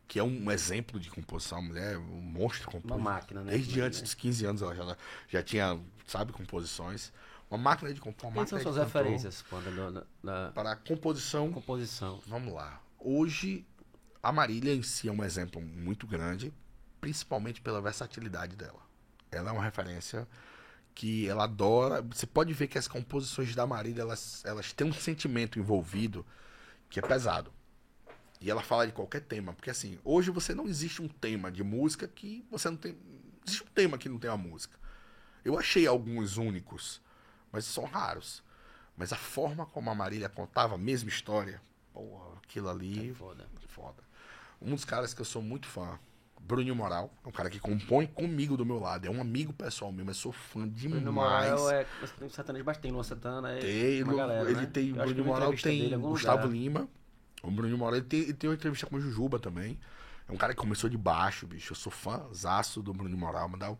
Que 0.08 0.18
é 0.20 0.24
um 0.24 0.50
exemplo 0.52 1.00
de 1.00 1.10
composição. 1.10 1.60
A 1.60 1.62
mulher, 1.62 1.98
um 1.98 2.22
monstro 2.22 2.62
de 2.62 2.76
Uma 2.76 2.82
composição. 2.82 3.00
máquina, 3.00 3.44
né? 3.44 3.52
Desde 3.52 3.80
antes 3.80 4.00
né? 4.00 4.04
dos 4.04 4.14
15 4.16 4.46
anos 4.46 4.62
ela 4.62 4.76
já, 4.76 4.98
já 5.30 5.44
tinha, 5.44 5.80
sabe, 6.08 6.34
composições. 6.34 7.14
Uma 7.50 7.58
máquina 7.60 7.94
de 7.94 8.02
compor. 8.02 8.32
Quem 8.34 8.46
são 8.46 8.60
suas 8.60 8.78
referências, 8.78 9.44
na, 9.52 9.92
na- 9.92 10.04
na 10.22 10.52
Para 10.52 10.72
a 10.72 10.76
composição 10.76 11.52
composição? 11.52 12.22
Vamos 12.28 12.54
lá. 12.54 12.82
Hoje, 13.00 13.66
a 14.22 14.32
Marília 14.32 14.74
em 14.74 14.84
si 14.84 15.08
é 15.08 15.12
um 15.12 15.24
exemplo 15.24 15.62
muito 15.62 16.06
grande, 16.06 16.54
principalmente 17.00 17.62
pela 17.62 17.82
versatilidade 17.82 18.56
dela. 18.56 18.80
Ela 19.32 19.50
é 19.50 19.54
uma 19.54 19.64
referência 19.64 20.28
que 21.00 21.30
ela 21.30 21.46
adora. 21.46 22.02
Você 22.02 22.28
pode 22.28 22.52
ver 22.52 22.68
que 22.68 22.78
as 22.78 22.86
composições 22.86 23.56
da 23.56 23.66
Marília, 23.66 24.02
elas, 24.02 24.44
elas 24.44 24.74
têm 24.74 24.86
um 24.86 24.92
sentimento 24.92 25.58
envolvido 25.58 26.26
que 26.90 27.00
é 27.00 27.02
pesado. 27.02 27.54
E 28.42 28.52
ela 28.52 28.62
fala 28.62 28.86
de 28.86 28.92
qualquer 28.92 29.22
tema. 29.22 29.54
Porque 29.54 29.70
assim, 29.70 29.98
hoje 30.04 30.30
você 30.30 30.54
não 30.54 30.68
existe 30.68 31.02
um 31.02 31.08
tema 31.08 31.50
de 31.50 31.64
música 31.64 32.06
que 32.06 32.46
você 32.52 32.70
não 32.70 32.76
tem. 32.76 32.98
Existe 33.48 33.64
um 33.64 33.68
tema 33.74 33.98
que 33.98 34.10
não 34.10 34.20
tem 34.20 34.30
uma 34.30 34.36
música. 34.36 34.78
Eu 35.46 35.58
achei 35.58 35.88
alguns 35.88 36.36
únicos, 36.36 37.02
mas 37.50 37.64
são 37.64 37.86
raros. 37.86 38.44
Mas 38.98 39.14
a 39.14 39.18
forma 39.18 39.66
como 39.66 39.90
a 39.90 39.96
Marília 39.96 40.28
contava 40.28 40.76
a 40.76 40.78
mesma 40.78 41.08
história, 41.08 41.62
porra, 41.94 42.40
aquilo 42.44 42.68
ali 42.68 43.12
É 43.12 43.14
foda. 43.14 43.48
Foda. 43.70 44.04
Um 44.62 44.76
dos 44.76 44.84
caras 44.84 45.14
que 45.14 45.22
eu 45.22 45.26
sou 45.26 45.42
muito 45.42 45.66
fã, 45.66 45.98
Bruninho 46.40 46.76
Moral, 46.76 47.14
é 47.24 47.28
um 47.28 47.32
cara 47.32 47.50
que 47.50 47.60
compõe 47.60 48.08
comigo 48.08 48.58
do 48.58 48.66
meu 48.66 48.80
lado. 48.80 49.06
É 49.06 49.10
um 49.10 49.22
amigo 49.22 49.54
pessoal 49.54 49.92
meu, 49.92 50.04
mas 50.06 50.18
sou 50.18 50.32
fã 50.32 50.68
demais. 50.68 51.02
Bruno 51.02 51.14
Moral 51.14 51.70
é 51.72 51.86
tem 52.18 52.30
sertanejo, 52.30 52.66
mas 52.66 52.78
tem 52.78 52.92
Luan 52.92 53.04
Santana. 53.04 53.52
É 53.52 53.60
Tem, 53.60 54.04
uma 54.04 54.16
galera, 54.16 54.50
ele 54.50 54.62
né? 54.62 54.66
tem, 54.66 54.90
Eu 54.90 55.08
vi 55.08 55.22
Moral 55.22 55.54
tem 55.54 56.00
Gustavo 56.00 56.48
lugar. 56.48 56.52
Lima. 56.54 56.90
O 57.44 57.52
Bruninho 57.52 57.78
Moral, 57.78 57.98
ele 57.98 58.06
tem, 58.06 58.22
ele 58.22 58.34
tem 58.34 58.50
uma 58.50 58.56
entrevista 58.56 58.88
com 58.88 58.96
o 58.96 59.00
Jujuba 59.00 59.38
também. 59.40 59.80
É 60.28 60.32
um 60.32 60.38
cara 60.38 60.54
que 60.54 60.60
começou 60.60 60.90
de 60.90 60.98
baixo, 60.98 61.48
bicho. 61.48 61.72
Eu 61.72 61.76
sou 61.76 61.92
fãzaço 61.92 62.82
do 62.82 62.94
Bruninho 62.94 63.18
Moral. 63.18 63.48
Mandar 63.48 63.72
um 63.72 63.78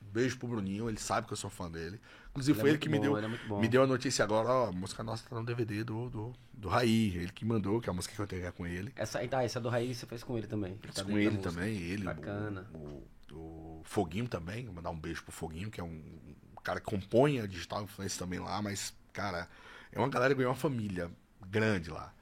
beijo 0.00 0.38
pro 0.38 0.48
Bruninho, 0.48 0.88
ele 0.88 0.98
sabe 0.98 1.26
que 1.26 1.32
eu 1.32 1.36
sou 1.36 1.50
fã 1.50 1.70
dele. 1.70 2.00
Inclusive, 2.38 2.58
é 2.58 2.60
foi 2.60 2.70
ele 2.70 2.78
que 2.78 2.88
me 2.88 2.96
bom, 2.96 3.02
deu, 3.02 3.18
ele 3.18 3.26
é 3.26 3.60
me 3.60 3.68
deu 3.68 3.82
a 3.82 3.86
notícia 3.86 4.24
agora, 4.24 4.48
ó, 4.48 4.68
a 4.68 4.72
música 4.72 5.02
nossa 5.02 5.28
tá 5.28 5.34
no 5.36 5.44
DVD 5.44 5.82
do, 5.84 6.08
do, 6.08 6.32
do 6.52 6.68
Raí. 6.68 7.16
Ele 7.16 7.32
que 7.32 7.44
mandou, 7.44 7.80
que 7.80 7.88
é 7.88 7.92
a 7.92 7.94
música 7.94 8.14
que 8.14 8.20
eu 8.20 8.26
tenho 8.26 8.52
com 8.52 8.66
ele. 8.66 8.92
Essa, 8.96 9.18
ah, 9.20 9.44
essa 9.44 9.60
do 9.60 9.68
Raiz 9.68 9.96
você 9.98 10.06
fez 10.06 10.22
com 10.22 10.36
ele 10.38 10.46
também. 10.46 10.74
Tá 10.76 10.88
Fiz 10.88 10.94
dentro 10.96 11.12
com 11.12 11.18
ele 11.18 11.38
também, 11.38 11.76
ele, 11.76 12.04
Bacana. 12.04 12.66
O, 12.72 12.78
o- 12.78 13.80
o 13.80 13.82
Foguinho 13.84 14.26
também, 14.28 14.64
vou 14.66 14.74
mandar 14.74 14.90
um 14.90 14.98
beijo 14.98 15.22
pro 15.22 15.32
Foguinho, 15.32 15.70
que 15.70 15.80
é 15.80 15.84
um, 15.84 15.88
um 15.88 16.62
cara 16.62 16.80
que 16.80 16.86
compõe 16.86 17.40
a 17.40 17.46
Digital 17.46 17.82
Influence 17.82 18.18
também 18.18 18.38
lá, 18.38 18.60
mas, 18.62 18.94
cara, 19.12 19.48
é 19.92 19.98
uma 19.98 20.08
galera 20.08 20.32
que 20.34 20.38
ganhou 20.38 20.52
uma 20.52 20.58
família 20.58 21.10
grande 21.48 21.90
lá. 21.90 22.12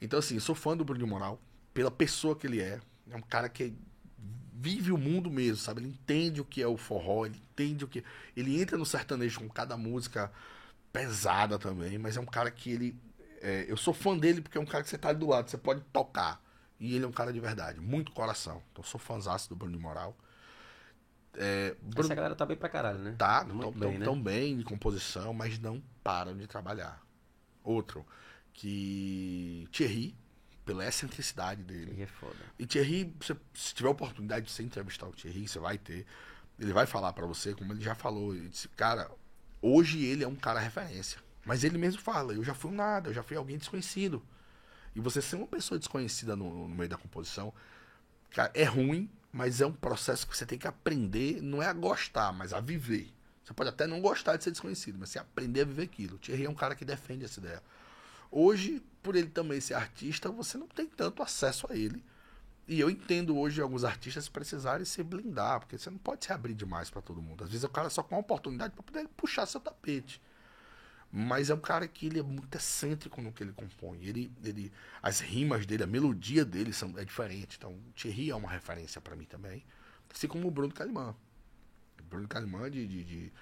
Então, 0.00 0.18
assim, 0.18 0.34
eu 0.36 0.40
sou 0.40 0.54
fã 0.54 0.76
do 0.76 0.84
Bruno 0.84 1.06
Moral, 1.06 1.40
pela 1.72 1.90
pessoa 1.90 2.36
que 2.36 2.46
ele 2.46 2.60
é. 2.60 2.80
É 3.10 3.16
um 3.16 3.20
cara 3.22 3.48
que 3.48 3.74
vive 4.64 4.90
o 4.90 4.96
mundo 4.96 5.30
mesmo, 5.30 5.58
sabe? 5.58 5.82
Ele 5.82 5.90
entende 5.90 6.40
o 6.40 6.44
que 6.44 6.62
é 6.62 6.66
o 6.66 6.78
forró, 6.78 7.26
ele 7.26 7.36
entende 7.36 7.84
o 7.84 7.88
que. 7.88 8.02
Ele 8.34 8.58
entra 8.58 8.78
no 8.78 8.86
sertanejo 8.86 9.40
com 9.40 9.48
cada 9.50 9.76
música 9.76 10.32
pesada 10.90 11.58
também, 11.58 11.98
mas 11.98 12.16
é 12.16 12.20
um 12.20 12.24
cara 12.26 12.50
que 12.50 12.70
ele. 12.70 12.98
é, 13.42 13.66
eu 13.68 13.76
sou 13.76 13.92
fã 13.92 14.16
dele 14.16 14.40
porque 14.40 14.56
é 14.56 14.60
um 14.60 14.64
cara 14.64 14.82
que 14.82 14.88
você 14.88 14.96
tá 14.96 15.12
do 15.12 15.28
lado, 15.28 15.50
você 15.50 15.58
pode 15.58 15.82
tocar. 15.92 16.42
E 16.80 16.96
ele 16.96 17.04
é 17.04 17.08
um 17.08 17.12
cara 17.12 17.30
de 17.30 17.38
verdade, 17.40 17.78
muito 17.78 18.10
coração. 18.12 18.62
Então 18.72 18.82
eu 18.82 18.88
sou 18.88 18.98
fãzaço 18.98 19.50
do 19.50 19.56
Bruno 19.56 19.76
de 19.76 19.82
Moral. 19.82 20.16
É, 21.34 21.76
Bruno 21.82 22.06
Essa 22.06 22.14
galera 22.14 22.34
tá 22.34 22.46
bem 22.46 22.56
pra 22.56 22.68
caralho, 22.68 22.98
né? 23.00 23.14
tá, 23.18 23.44
muito 23.44 23.60
tão, 23.60 23.72
bem, 23.72 23.90
tão, 23.90 23.98
né? 23.98 24.04
tão 24.04 24.22
bem 24.22 24.56
de 24.56 24.64
composição, 24.64 25.34
mas 25.34 25.58
não 25.58 25.82
param 26.02 26.34
de 26.34 26.46
trabalhar. 26.46 27.02
Outro, 27.62 28.06
que 28.52 29.68
Thierry, 29.72 30.16
pela 30.64 30.86
excentricidade 30.86 31.62
dele, 31.62 31.90
Ele 31.92 32.02
é 32.02 32.06
foda. 32.06 32.36
e 32.58 32.66
Thierry, 32.66 33.14
você- 33.20 33.36
se 33.52 33.74
tiver 33.74 33.88
oportunidade 33.88 34.46
de 34.46 34.52
você 34.52 34.62
entrevistar 34.62 35.06
o 35.06 35.12
Thierry, 35.12 35.46
você 35.46 35.58
vai 35.58 35.76
ter. 35.78 36.06
Ele 36.58 36.72
vai 36.72 36.86
falar 36.86 37.12
pra 37.12 37.26
você, 37.26 37.52
como 37.54 37.72
ele 37.72 37.82
já 37.82 37.94
falou. 37.94 38.34
Ele 38.34 38.48
disse, 38.48 38.68
cara, 38.68 39.10
hoje 39.60 40.04
ele 40.04 40.24
é 40.24 40.28
um 40.28 40.36
cara 40.36 40.60
referência. 40.60 41.18
Mas 41.44 41.64
ele 41.64 41.76
mesmo 41.76 42.00
fala, 42.00 42.32
eu 42.32 42.42
já 42.42 42.54
fui 42.54 42.70
um 42.70 42.74
nada, 42.74 43.10
eu 43.10 43.14
já 43.14 43.22
fui 43.22 43.36
alguém 43.36 43.58
desconhecido. 43.58 44.22
E 44.94 45.00
você 45.00 45.20
ser 45.20 45.36
uma 45.36 45.46
pessoa 45.46 45.78
desconhecida 45.78 46.34
no, 46.36 46.68
no 46.68 46.74
meio 46.74 46.88
da 46.88 46.96
composição, 46.96 47.52
cara, 48.30 48.50
é 48.54 48.64
ruim, 48.64 49.10
mas 49.32 49.60
é 49.60 49.66
um 49.66 49.72
processo 49.72 50.26
que 50.26 50.36
você 50.36 50.46
tem 50.46 50.56
que 50.58 50.66
aprender, 50.68 51.42
não 51.42 51.60
é 51.62 51.66
a 51.66 51.72
gostar, 51.72 52.32
mas 52.32 52.52
a 52.54 52.60
viver. 52.60 53.12
Você 53.44 53.52
pode 53.52 53.68
até 53.68 53.86
não 53.86 54.00
gostar 54.00 54.36
de 54.36 54.44
ser 54.44 54.52
desconhecido, 54.52 54.96
mas 54.98 55.10
você 55.10 55.18
aprender 55.18 55.62
a 55.62 55.64
viver 55.64 55.82
aquilo. 55.82 56.14
O 56.14 56.18
Thierry 56.18 56.46
é 56.46 56.48
um 56.48 56.54
cara 56.54 56.74
que 56.74 56.84
defende 56.84 57.24
essa 57.26 57.40
ideia. 57.40 57.62
Hoje, 58.30 58.80
por 59.04 59.14
ele 59.14 59.28
também 59.28 59.60
ser 59.60 59.74
artista, 59.74 60.30
você 60.30 60.56
não 60.56 60.66
tem 60.66 60.86
tanto 60.86 61.22
acesso 61.22 61.70
a 61.70 61.76
ele. 61.76 62.02
E 62.66 62.80
eu 62.80 62.88
entendo 62.88 63.38
hoje 63.38 63.60
alguns 63.60 63.84
artistas 63.84 64.26
precisarem 64.26 64.86
se 64.86 65.02
blindar, 65.02 65.60
porque 65.60 65.76
você 65.76 65.90
não 65.90 65.98
pode 65.98 66.24
se 66.24 66.32
abrir 66.32 66.54
demais 66.54 66.88
para 66.88 67.02
todo 67.02 67.20
mundo. 67.20 67.44
Às 67.44 67.50
vezes 67.50 67.62
o 67.62 67.68
cara 67.68 67.90
só 67.90 68.02
com 68.02 68.14
uma 68.14 68.22
oportunidade 68.22 68.72
para 68.72 68.82
poder 68.82 69.06
puxar 69.08 69.44
seu 69.44 69.60
tapete. 69.60 70.20
Mas 71.12 71.50
é 71.50 71.54
um 71.54 71.60
cara 71.60 71.86
que 71.86 72.06
ele 72.06 72.18
é 72.18 72.22
muito 72.22 72.56
excêntrico 72.56 73.20
no 73.20 73.30
que 73.30 73.42
ele 73.42 73.52
compõe. 73.52 74.02
Ele, 74.02 74.32
ele, 74.42 74.72
as 75.02 75.20
rimas 75.20 75.66
dele, 75.66 75.84
a 75.84 75.86
melodia 75.86 76.44
dele 76.44 76.72
são, 76.72 76.98
é 76.98 77.04
diferente. 77.04 77.56
Então, 77.58 77.78
Thierry 77.94 78.30
é 78.30 78.34
uma 78.34 78.50
referência 78.50 79.00
para 79.00 79.14
mim 79.14 79.26
também. 79.26 79.62
Assim 80.12 80.26
como 80.26 80.48
o 80.48 80.50
Bruno 80.50 80.72
Calimã. 80.72 81.14
Bruno 82.08 82.26
Calimã 82.26 82.70
de, 82.70 82.86
de, 82.86 83.04
de 83.04 83.32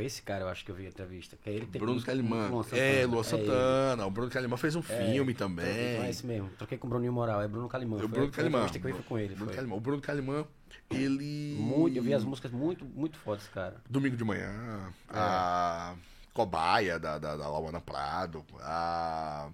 Esse 0.00 0.22
cara, 0.22 0.44
eu 0.44 0.48
acho 0.48 0.64
que 0.64 0.70
eu 0.70 0.74
vi 0.74 0.86
a 0.86 0.88
entrevista. 0.88 1.36
Que 1.42 1.50
é 1.50 1.52
ele 1.54 1.66
tem 1.66 1.80
Bruno 1.80 2.02
Calimã. 2.02 2.48
com 2.48 2.54
Luan 2.54 2.62
Santana. 2.62 2.82
É, 2.82 3.06
Luan. 3.06 3.22
Santana. 3.22 4.06
O 4.06 4.10
Bruno 4.10 4.30
Calimã 4.30 4.56
fez 4.56 4.76
um 4.76 4.82
filme 4.82 5.32
Então, 5.32 5.48
também. 5.48 5.92
Então 5.94 6.04
é 6.04 6.10
esse 6.10 6.26
mesmo. 6.26 6.50
Troquei 6.58 6.78
com 6.78 6.86
o 6.86 6.90
Bruninho 6.90 7.12
Moral, 7.12 7.42
é 7.42 7.48
Bruno 7.48 7.68
Calimã. 7.68 7.96
O 8.02 8.08
Bruno 8.08 8.30
Calimã. 8.30 8.66
que 8.68 8.78
eu 8.78 8.94
fiz 8.94 9.04
com 9.06 9.18
ele. 9.18 9.34
Bruno 9.34 9.46
foi. 9.50 9.56
Calimã. 9.56 9.76
O 9.76 9.80
Bruno 9.80 10.02
Calimã, 10.02 10.44
ele. 10.90 11.56
Muito, 11.58 11.96
eu 11.96 12.02
vi 12.02 12.14
as 12.14 12.24
músicas 12.24 12.50
muito, 12.52 12.84
muito 12.84 13.18
fodas, 13.18 13.46
cara. 13.48 13.76
Domingo 13.88 14.16
de 14.16 14.24
manhã, 14.24 14.92
É. 15.08 15.18
a 15.18 15.94
Cobaia 16.32 16.98
da, 16.98 17.18
da, 17.18 17.36
da 17.36 17.48
Lauana 17.48 17.80
Prado, 17.80 18.44
a. 18.60 19.48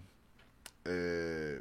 É, 0.85 1.60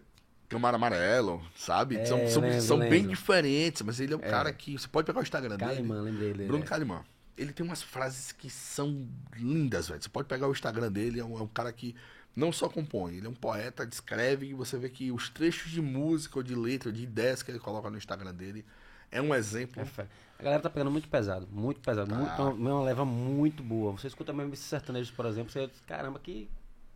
Amarelo, 0.74 1.42
sabe? 1.56 1.96
É, 1.96 2.06
são 2.06 2.28
são, 2.28 2.42
lembro, 2.42 2.62
são 2.62 2.80
bem 2.80 2.90
lembro. 2.90 3.10
diferentes, 3.12 3.82
mas 3.84 4.00
ele 4.00 4.14
é 4.14 4.18
um 4.18 4.20
cara 4.20 4.52
que. 4.52 4.78
Você 4.78 4.88
pode 4.88 5.06
pegar 5.06 5.20
o 5.20 5.24
Instagram 5.24 5.56
dele. 5.56 5.72
Calimã, 5.76 6.02
lembrei 6.02 6.34
dele. 6.34 6.48
Bruno 6.48 6.64
é. 6.64 6.68
Calimã. 6.68 7.04
Ele 7.42 7.52
tem 7.54 7.66
umas 7.66 7.82
frases 7.82 8.32
que 8.32 8.50
são 8.50 9.08
lindas, 9.36 9.88
velho. 9.88 10.02
Você 10.02 10.10
pode 10.10 10.28
pegar 10.28 10.48
o 10.48 10.52
Instagram 10.52 10.92
dele, 10.92 11.20
é 11.20 11.26
um, 11.26 11.38
é 11.38 11.42
um 11.42 11.48
cara 11.48 11.72
que 11.74 11.96
não 12.36 12.52
só 12.52 12.70
compõe, 12.70 13.16
ele 13.16 13.26
é 13.28 13.30
um 13.30 13.34
poeta, 13.34 13.86
descreve 13.86 14.48
e 14.48 14.54
você 14.54 14.78
vê 14.78 14.90
que 14.90 15.12
os 15.12 15.28
trechos 15.30 15.72
de 15.72 15.82
música 15.82 16.40
ou 16.40 16.44
de 16.44 16.56
letra, 16.56 16.90
ou 16.90 16.94
de 16.94 17.04
ideias 17.04 17.44
que 17.44 17.52
ele 17.52 17.60
coloca 17.60 17.90
no 17.90 17.98
Instagram 17.98 18.34
dele 18.34 18.64
é 19.12 19.22
um 19.22 19.34
exemplo. 19.36 19.82
É. 19.98 20.08
A 20.40 20.44
galera 20.44 20.62
tá 20.62 20.70
pegando 20.70 20.90
muito 20.90 21.10
pesado, 21.10 21.48
muito 21.52 21.82
pesado. 21.82 22.10
Tá. 22.10 22.16
Muito, 22.16 22.42
uma, 22.42 22.74
uma 22.76 22.84
leva 22.84 23.04
muito 23.04 23.62
boa. 23.62 23.92
Você 23.92 24.08
escuta 24.08 24.32
mesmo 24.32 24.54
esses 24.54 24.66
sertanejos, 24.66 25.12
por 25.12 25.26
exemplo, 25.26 25.52
você 25.52 25.68
diz, 25.68 25.82
caramba, 25.86 26.18
que 26.20 26.50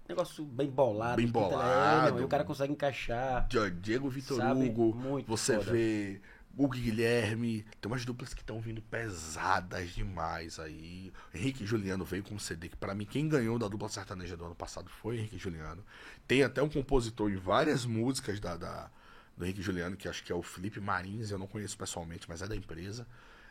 negócio 0.08 0.44
bem 0.46 0.70
bolado. 0.70 1.18
Bem 1.18 1.28
é, 1.28 1.30
bolado. 1.30 2.22
e 2.22 2.24
o 2.24 2.28
cara 2.28 2.44
consegue 2.44 2.72
encaixar. 2.72 3.48
Di- 3.48 3.72
Diego 3.82 4.10
Vitor 4.10 4.38
Sabe? 4.38 4.70
Hugo, 4.70 4.96
Muito 4.96 5.28
você 5.28 5.58
foda. 5.58 5.72
vê 5.72 6.22
Hugo 6.58 6.74
Guilherme, 6.76 7.66
tem 7.82 7.92
umas 7.92 8.06
duplas 8.06 8.34
que 8.34 8.42
estão 8.42 8.62
vindo 8.62 8.82
pesadas 8.82 9.90
demais 9.90 10.58
aí. 10.60 11.12
Henrique 11.34 11.66
Juliano 11.66 12.06
veio 12.06 12.24
com 12.24 12.36
um 12.36 12.40
CD 12.40 12.70
que 12.70 12.78
pra 12.78 12.96
mim 12.96 13.06
quem 13.06 13.28
ganhou 13.28 13.60
da 13.60 13.68
dupla 13.68 13.90
sertaneja 13.90 14.38
do 14.38 14.46
ano 14.46 14.56
passado 14.56 14.90
foi 14.90 15.18
Henrique 15.18 15.38
Juliano. 15.38 15.84
Tem 16.28 16.44
até 16.44 16.64
um 16.64 16.70
compositor 16.70 17.30
em 17.30 17.36
várias 17.36 17.86
músicas 17.86 18.40
da, 18.40 18.56
da- 18.56 18.90
do 19.36 19.44
Henrique 19.44 19.62
Juliano, 19.62 19.98
que 19.98 20.08
acho 20.08 20.24
que 20.24 20.32
é 20.32 20.36
o 20.36 20.42
Felipe 20.42 20.80
Marins, 20.80 21.30
eu 21.30 21.38
não 21.38 21.48
conheço 21.48 21.78
pessoalmente, 21.78 22.26
mas 22.30 22.42
é 22.42 22.48
da 22.48 22.56
empresa. 22.56 23.06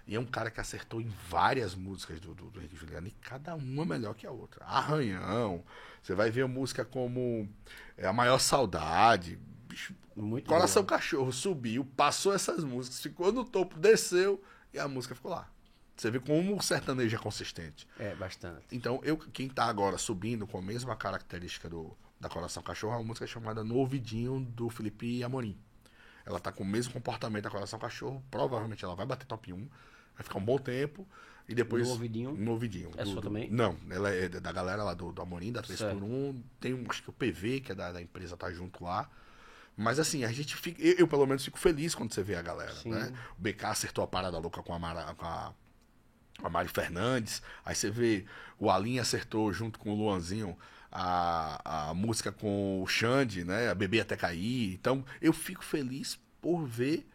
E 0.07 0.15
é 0.15 0.21
um 0.21 0.25
cara 0.27 0.51
que 0.51 0.61
acertou 0.61 1.01
em 1.01 1.11
várias 1.29 1.75
músicas 1.75 2.21
do, 2.21 2.35
do, 2.35 2.51
do 2.51 2.59
Henrique 2.61 2.77
Juliano, 2.77 3.07
e 3.07 3.11
cada 3.23 3.55
uma 3.55 3.85
melhor 3.85 4.15
que 4.15 4.27
a 4.27 4.31
outra. 4.31 4.65
Arranhão, 4.65 5.63
você 6.03 6.15
vai 6.15 6.31
ver 6.31 6.47
música 6.47 6.85
como 6.85 7.49
é, 7.97 8.07
A 8.07 8.13
Maior 8.13 8.39
Saudade, 8.39 9.39
bicho, 9.75 9.95
Muito 10.15 10.47
Coração. 10.49 10.85
Cachorro 10.85 11.33
subiu, 11.33 11.85
passou 11.97 12.33
essas 12.33 12.63
músicas, 12.63 13.01
ficou 13.01 13.33
no 13.33 13.45
topo, 13.45 13.77
desceu 13.79 14.41
e 14.73 14.79
a 14.79 14.87
música 14.87 15.15
ficou 15.15 15.33
lá. 15.33 15.49
Você 15.97 16.11
vê 16.11 16.19
como 16.19 16.57
o 16.57 16.63
sertanejo 16.63 17.17
é 17.17 17.19
consistente. 17.19 17.87
É, 17.99 18.15
bastante. 18.15 18.65
Então, 18.73 19.01
eu, 19.05 19.17
quem 19.17 19.49
tá 19.49 19.65
agora 19.67 19.99
subindo 19.99 20.47
com 20.47 20.59
a 20.59 20.63
mesma 20.63 20.97
característica 20.97 21.69
do, 21.69 21.97
da 22.19 22.29
Coração 22.29 22.63
Cachorro 22.63 22.95
é 22.95 22.97
uma 22.99 23.05
música 23.05 23.27
chamada 23.27 23.63
No 23.63 23.77
Ouvidinho, 23.77 24.41
do 24.41 24.69
Felipe 24.71 25.23
Amorim. 25.23 25.57
Ela 26.27 26.41
tá 26.41 26.51
com 26.51 26.65
o 26.65 26.67
mesmo 26.67 26.93
comportamento 26.93 27.45
da 27.45 27.51
Coração 27.51 27.79
Cachorro, 27.79 28.25
provavelmente 28.31 28.85
ela 28.85 28.95
vai 28.97 29.07
bater 29.07 29.27
top 29.27 29.53
1, 29.53 29.57
vai 30.17 30.23
ficar 30.25 30.39
um 30.39 30.45
bom 30.45 30.59
tempo, 30.59 31.07
e 31.49 31.55
depois... 31.55 31.85
No 31.87 31.91
ouvidinho? 31.93 32.33
No 32.33 32.53
Ouvidinho. 32.53 32.91
É 32.97 33.05
do- 33.05 33.11
sua 33.11 33.21
do- 33.21 33.29
também? 33.29 33.49
Não, 33.51 33.77
ela 33.91 34.11
é 34.11 34.29
da 34.29 34.51
galera 34.51 34.83
lá 34.83 34.95
do, 34.95 35.13
do 35.13 35.21
Amorim, 35.23 35.53
da 35.53 35.63
3x1, 35.63 35.77
Certo. 35.77 36.35
tem 36.59 36.73
um, 36.75 36.85
acho 36.89 37.03
que 37.03 37.11
o 37.11 37.13
PV, 37.13 37.61
que 37.61 37.71
é 37.73 37.75
da, 37.75 37.93
da 37.93 38.01
empresa, 38.03 38.37
tá 38.37 38.51
junto 38.51 38.83
lá. 38.83 39.09
Mas 39.77 39.99
assim, 39.99 40.25
a 40.25 40.31
gente 40.33 40.55
fica. 40.57 40.81
Eu, 40.83 40.95
eu, 40.99 41.09
pelo 41.09 41.27
menos 41.27 41.45
fico 41.45 41.59
feliz 41.59 41.95
quando 41.95 42.13
você 42.13 42.23
vê 42.23 42.37
a 42.37 42.43
galera, 42.43 42.75
Sim. 42.75 42.91
né? 42.91 43.13
O 43.39 43.43
BK 43.43 43.65
acertou 43.67 44.05
a 44.05 44.07
parada 44.07 44.39
louca 44.39 44.63
com 44.63 44.73
a, 44.73 44.79
Mara, 44.79 45.15
com 45.15 45.27
a, 45.27 45.53
com 46.39 46.47
a 46.47 46.51
Mari 46.51 46.69
Fernandes. 46.69 47.43
Aí 47.65 47.75
você 47.75 47.91
vê 47.91 48.25
o 48.59 48.71
Alinha 48.71 49.03
acertou 49.03 49.53
junto 49.53 49.79
com 49.81 49.91
o 49.91 49.95
Luanzinho 49.97 50.57
a, 50.93 51.89
a 51.91 51.95
música 51.95 52.31
com 52.31 52.83
o 52.83 52.87
Xande, 52.87 53.43
né? 53.45 53.69
A 53.69 53.75
Bebê 53.75 54.01
Até 54.01 54.17
Cair. 54.17 54.75
Então, 54.75 55.05
eu 55.21 55.33
fico 55.33 55.65
feliz 55.65 56.19
por 56.41 56.65
ver. 56.65 57.09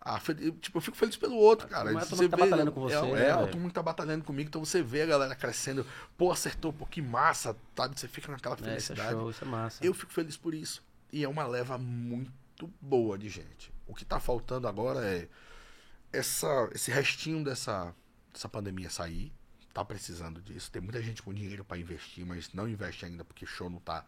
A, 0.00 0.20
tipo, 0.60 0.78
eu 0.78 0.80
fico 0.80 0.96
feliz 0.96 1.16
pelo 1.16 1.34
outro, 1.34 1.66
cara. 1.66 1.92
Mas 1.92 2.04
Você 2.04 2.10
turma 2.10 2.24
que 2.24 2.30
tá 2.30 2.36
vê- 2.36 2.42
batalhando 2.44 2.72
com 2.72 2.80
você, 2.80 2.94
É, 2.94 3.02
né, 3.02 3.28
é 3.28 3.34
velho? 3.36 3.48
turma 3.50 3.68
que 3.68 3.74
tá 3.74 3.82
batalhando 3.82 4.24
comigo. 4.24 4.48
Então 4.48 4.64
você 4.64 4.80
vê 4.80 5.02
a 5.02 5.06
galera 5.06 5.34
crescendo. 5.34 5.84
Pô, 6.16 6.30
acertou, 6.30 6.72
pô, 6.72 6.86
que 6.86 7.02
massa, 7.02 7.56
sabe? 7.76 7.98
Você 7.98 8.06
fica 8.06 8.30
naquela 8.30 8.54
É, 8.54 8.58
isso 8.58 8.92
é 8.92 8.94
felicidade. 8.96 9.10
show, 9.10 9.30
isso 9.30 9.44
é 9.44 9.46
massa. 9.48 9.84
Eu 9.84 9.92
fico 9.92 10.12
feliz 10.12 10.36
por 10.36 10.54
isso. 10.54 10.86
E 11.12 11.24
é 11.24 11.28
uma 11.28 11.46
leva 11.46 11.78
muito 11.78 12.66
boa 12.80 13.18
de 13.18 13.28
gente. 13.28 13.72
O 13.86 13.94
que 13.94 14.04
tá 14.04 14.20
faltando 14.20 14.68
agora 14.68 15.04
é 15.04 15.28
essa, 16.12 16.68
esse 16.74 16.90
restinho 16.90 17.42
dessa, 17.44 17.94
dessa 18.32 18.48
pandemia 18.48 18.90
sair. 18.90 19.32
Tá 19.72 19.84
precisando 19.84 20.42
disso. 20.42 20.70
Tem 20.70 20.82
muita 20.82 21.02
gente 21.02 21.22
com 21.22 21.32
dinheiro 21.32 21.64
para 21.64 21.78
investir, 21.78 22.26
mas 22.26 22.52
não 22.52 22.68
investe 22.68 23.04
ainda 23.04 23.24
porque 23.24 23.44
o 23.44 23.48
show 23.48 23.70
não 23.70 23.78
tá 23.80 24.04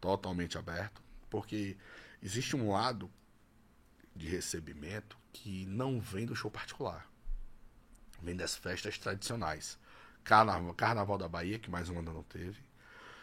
totalmente 0.00 0.58
aberto. 0.58 1.02
Porque 1.30 1.76
existe 2.22 2.54
um 2.54 2.70
lado 2.70 3.10
de 4.14 4.28
recebimento 4.28 5.18
que 5.32 5.66
não 5.66 6.00
vem 6.00 6.26
do 6.26 6.36
show 6.36 6.50
particular. 6.50 7.08
Vem 8.22 8.36
das 8.36 8.56
festas 8.56 8.98
tradicionais. 8.98 9.78
Carnaval, 10.24 10.74
Carnaval 10.74 11.18
da 11.18 11.28
Bahia, 11.28 11.58
que 11.58 11.70
mais 11.70 11.88
um 11.88 11.98
ano 11.98 12.12
não 12.12 12.22
teve. 12.22 12.65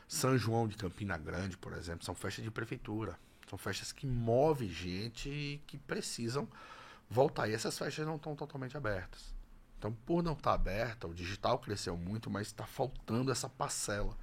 São 0.08 0.38
João 0.38 0.68
de 0.68 0.76
Campina 0.78 1.18
Grande, 1.18 1.58
por 1.58 1.74
exemplo, 1.74 2.06
são 2.06 2.14
festas 2.16 2.44
de 2.44 2.52
prefeitura. 2.52 3.18
São 3.50 3.58
festas 3.58 3.92
que 3.92 4.06
movem 4.08 4.70
gente 4.70 5.30
e 5.30 5.62
que 5.68 5.78
precisam 5.78 6.48
voltar. 7.10 7.48
E 7.48 7.54
essas 7.54 7.78
festas 7.78 8.06
não 8.06 8.16
estão 8.16 8.36
totalmente 8.36 8.76
abertas. 8.76 9.34
Então, 9.78 9.92
por 10.06 10.24
não 10.24 10.34
estar 10.34 10.54
aberta, 10.54 11.08
o 11.08 11.14
digital 11.14 11.60
cresceu 11.60 11.98
muito, 11.98 12.30
mas 12.30 12.48
está 12.48 12.66
faltando 12.66 13.32
essa 13.32 13.50
parcela. 13.50 14.16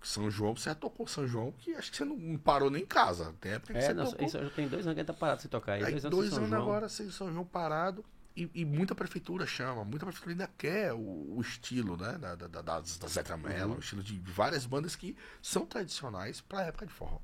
São 0.00 0.30
João, 0.30 0.54
você 0.54 0.68
já 0.68 0.74
tocou 0.74 1.06
São 1.08 1.26
João, 1.26 1.50
que 1.52 1.74
acho 1.74 1.90
que 1.90 1.96
você 1.96 2.04
não 2.04 2.36
parou 2.38 2.70
nem 2.70 2.82
em 2.82 2.86
casa. 2.86 3.34
Tem 3.40 3.52
época 3.52 3.72
que 3.72 3.78
É, 3.78 3.82
você 3.86 3.94
não, 3.94 4.04
tocou. 4.04 4.26
isso 4.26 4.38
já 4.38 4.50
tem 4.50 4.68
dois 4.68 4.86
anos 4.86 4.94
que 4.94 5.00
ele 5.00 5.06
tá 5.06 5.14
parado 5.14 5.40
sem 5.40 5.50
tocar. 5.50 5.72
Aí, 5.72 5.80
dois 5.80 6.04
anos, 6.04 6.10
dois 6.18 6.32
anos 6.34 6.52
agora 6.52 6.88
sem 6.88 7.10
São 7.10 7.32
João 7.32 7.44
parado. 7.44 8.04
E, 8.36 8.50
e 8.52 8.64
muita 8.64 8.94
prefeitura 8.96 9.46
chama, 9.46 9.84
muita 9.84 10.04
prefeitura 10.06 10.32
ainda 10.32 10.50
quer 10.58 10.92
o, 10.92 11.36
o 11.36 11.40
estilo, 11.40 11.96
né? 11.96 12.18
Da, 12.18 12.34
da, 12.34 12.48
da, 12.48 12.62
das- 12.62 12.98
da 12.98 13.06
Zé 13.06 13.22
Tramela, 13.22 13.66
Uhum. 13.72 13.76
o 13.76 13.78
estilo 13.80 14.02
de 14.02 14.18
várias 14.18 14.66
bandas 14.66 14.96
que 14.96 15.16
são 15.40 15.64
tradicionais 15.64 16.40
pra 16.40 16.62
época 16.62 16.84
de 16.86 16.92
forró. 16.92 17.20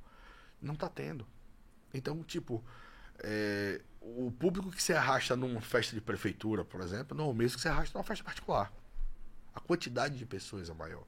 Não 0.62 0.76
tá 0.76 0.88
tendo. 0.88 1.26
Então, 1.92 2.22
tipo, 2.22 2.64
é, 3.18 3.80
o 4.00 4.30
público 4.30 4.70
que 4.70 4.80
se 4.82 4.92
arrasta 4.92 5.34
numa 5.34 5.60
festa 5.60 5.94
de 5.96 6.00
prefeitura, 6.00 6.64
por 6.64 6.80
exemplo, 6.80 7.16
não 7.16 7.26
é 7.26 7.28
o 7.28 7.34
mesmo 7.34 7.56
que 7.56 7.62
se 7.62 7.68
arrasta 7.68 7.98
numa 7.98 8.04
festa 8.04 8.24
particular. 8.24 8.72
A 9.52 9.58
quantidade 9.60 10.16
de 10.16 10.24
pessoas 10.24 10.70
é 10.70 10.74
maior. 10.74 11.04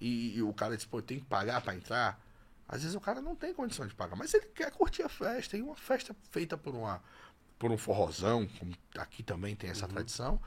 E, 0.00 0.36
e 0.36 0.42
o 0.42 0.52
cara 0.54 0.76
diz, 0.76 0.86
pô, 0.86 1.02
tem 1.02 1.18
que 1.18 1.24
pagar 1.26 1.60
pra 1.62 1.74
entrar. 1.74 2.24
Às 2.68 2.82
vezes 2.82 2.94
o 2.96 3.00
cara 3.00 3.20
não 3.20 3.34
tem 3.34 3.52
condição 3.54 3.86
de 3.86 3.94
pagar, 3.94 4.14
mas 4.14 4.32
ele 4.34 4.46
quer 4.46 4.70
curtir 4.70 5.02
a 5.02 5.08
festa. 5.08 5.56
E 5.56 5.62
uma 5.62 5.74
festa 5.76 6.14
feita 6.30 6.56
por, 6.56 6.74
uma, 6.76 7.02
por 7.58 7.70
um 7.70 7.78
forrozão, 7.78 8.46
como 8.58 8.72
aqui 8.98 9.22
também 9.22 9.54
tem 9.56 9.70
Uhum. 9.70 9.76
essa 9.76 9.88
tradição. 9.88 10.40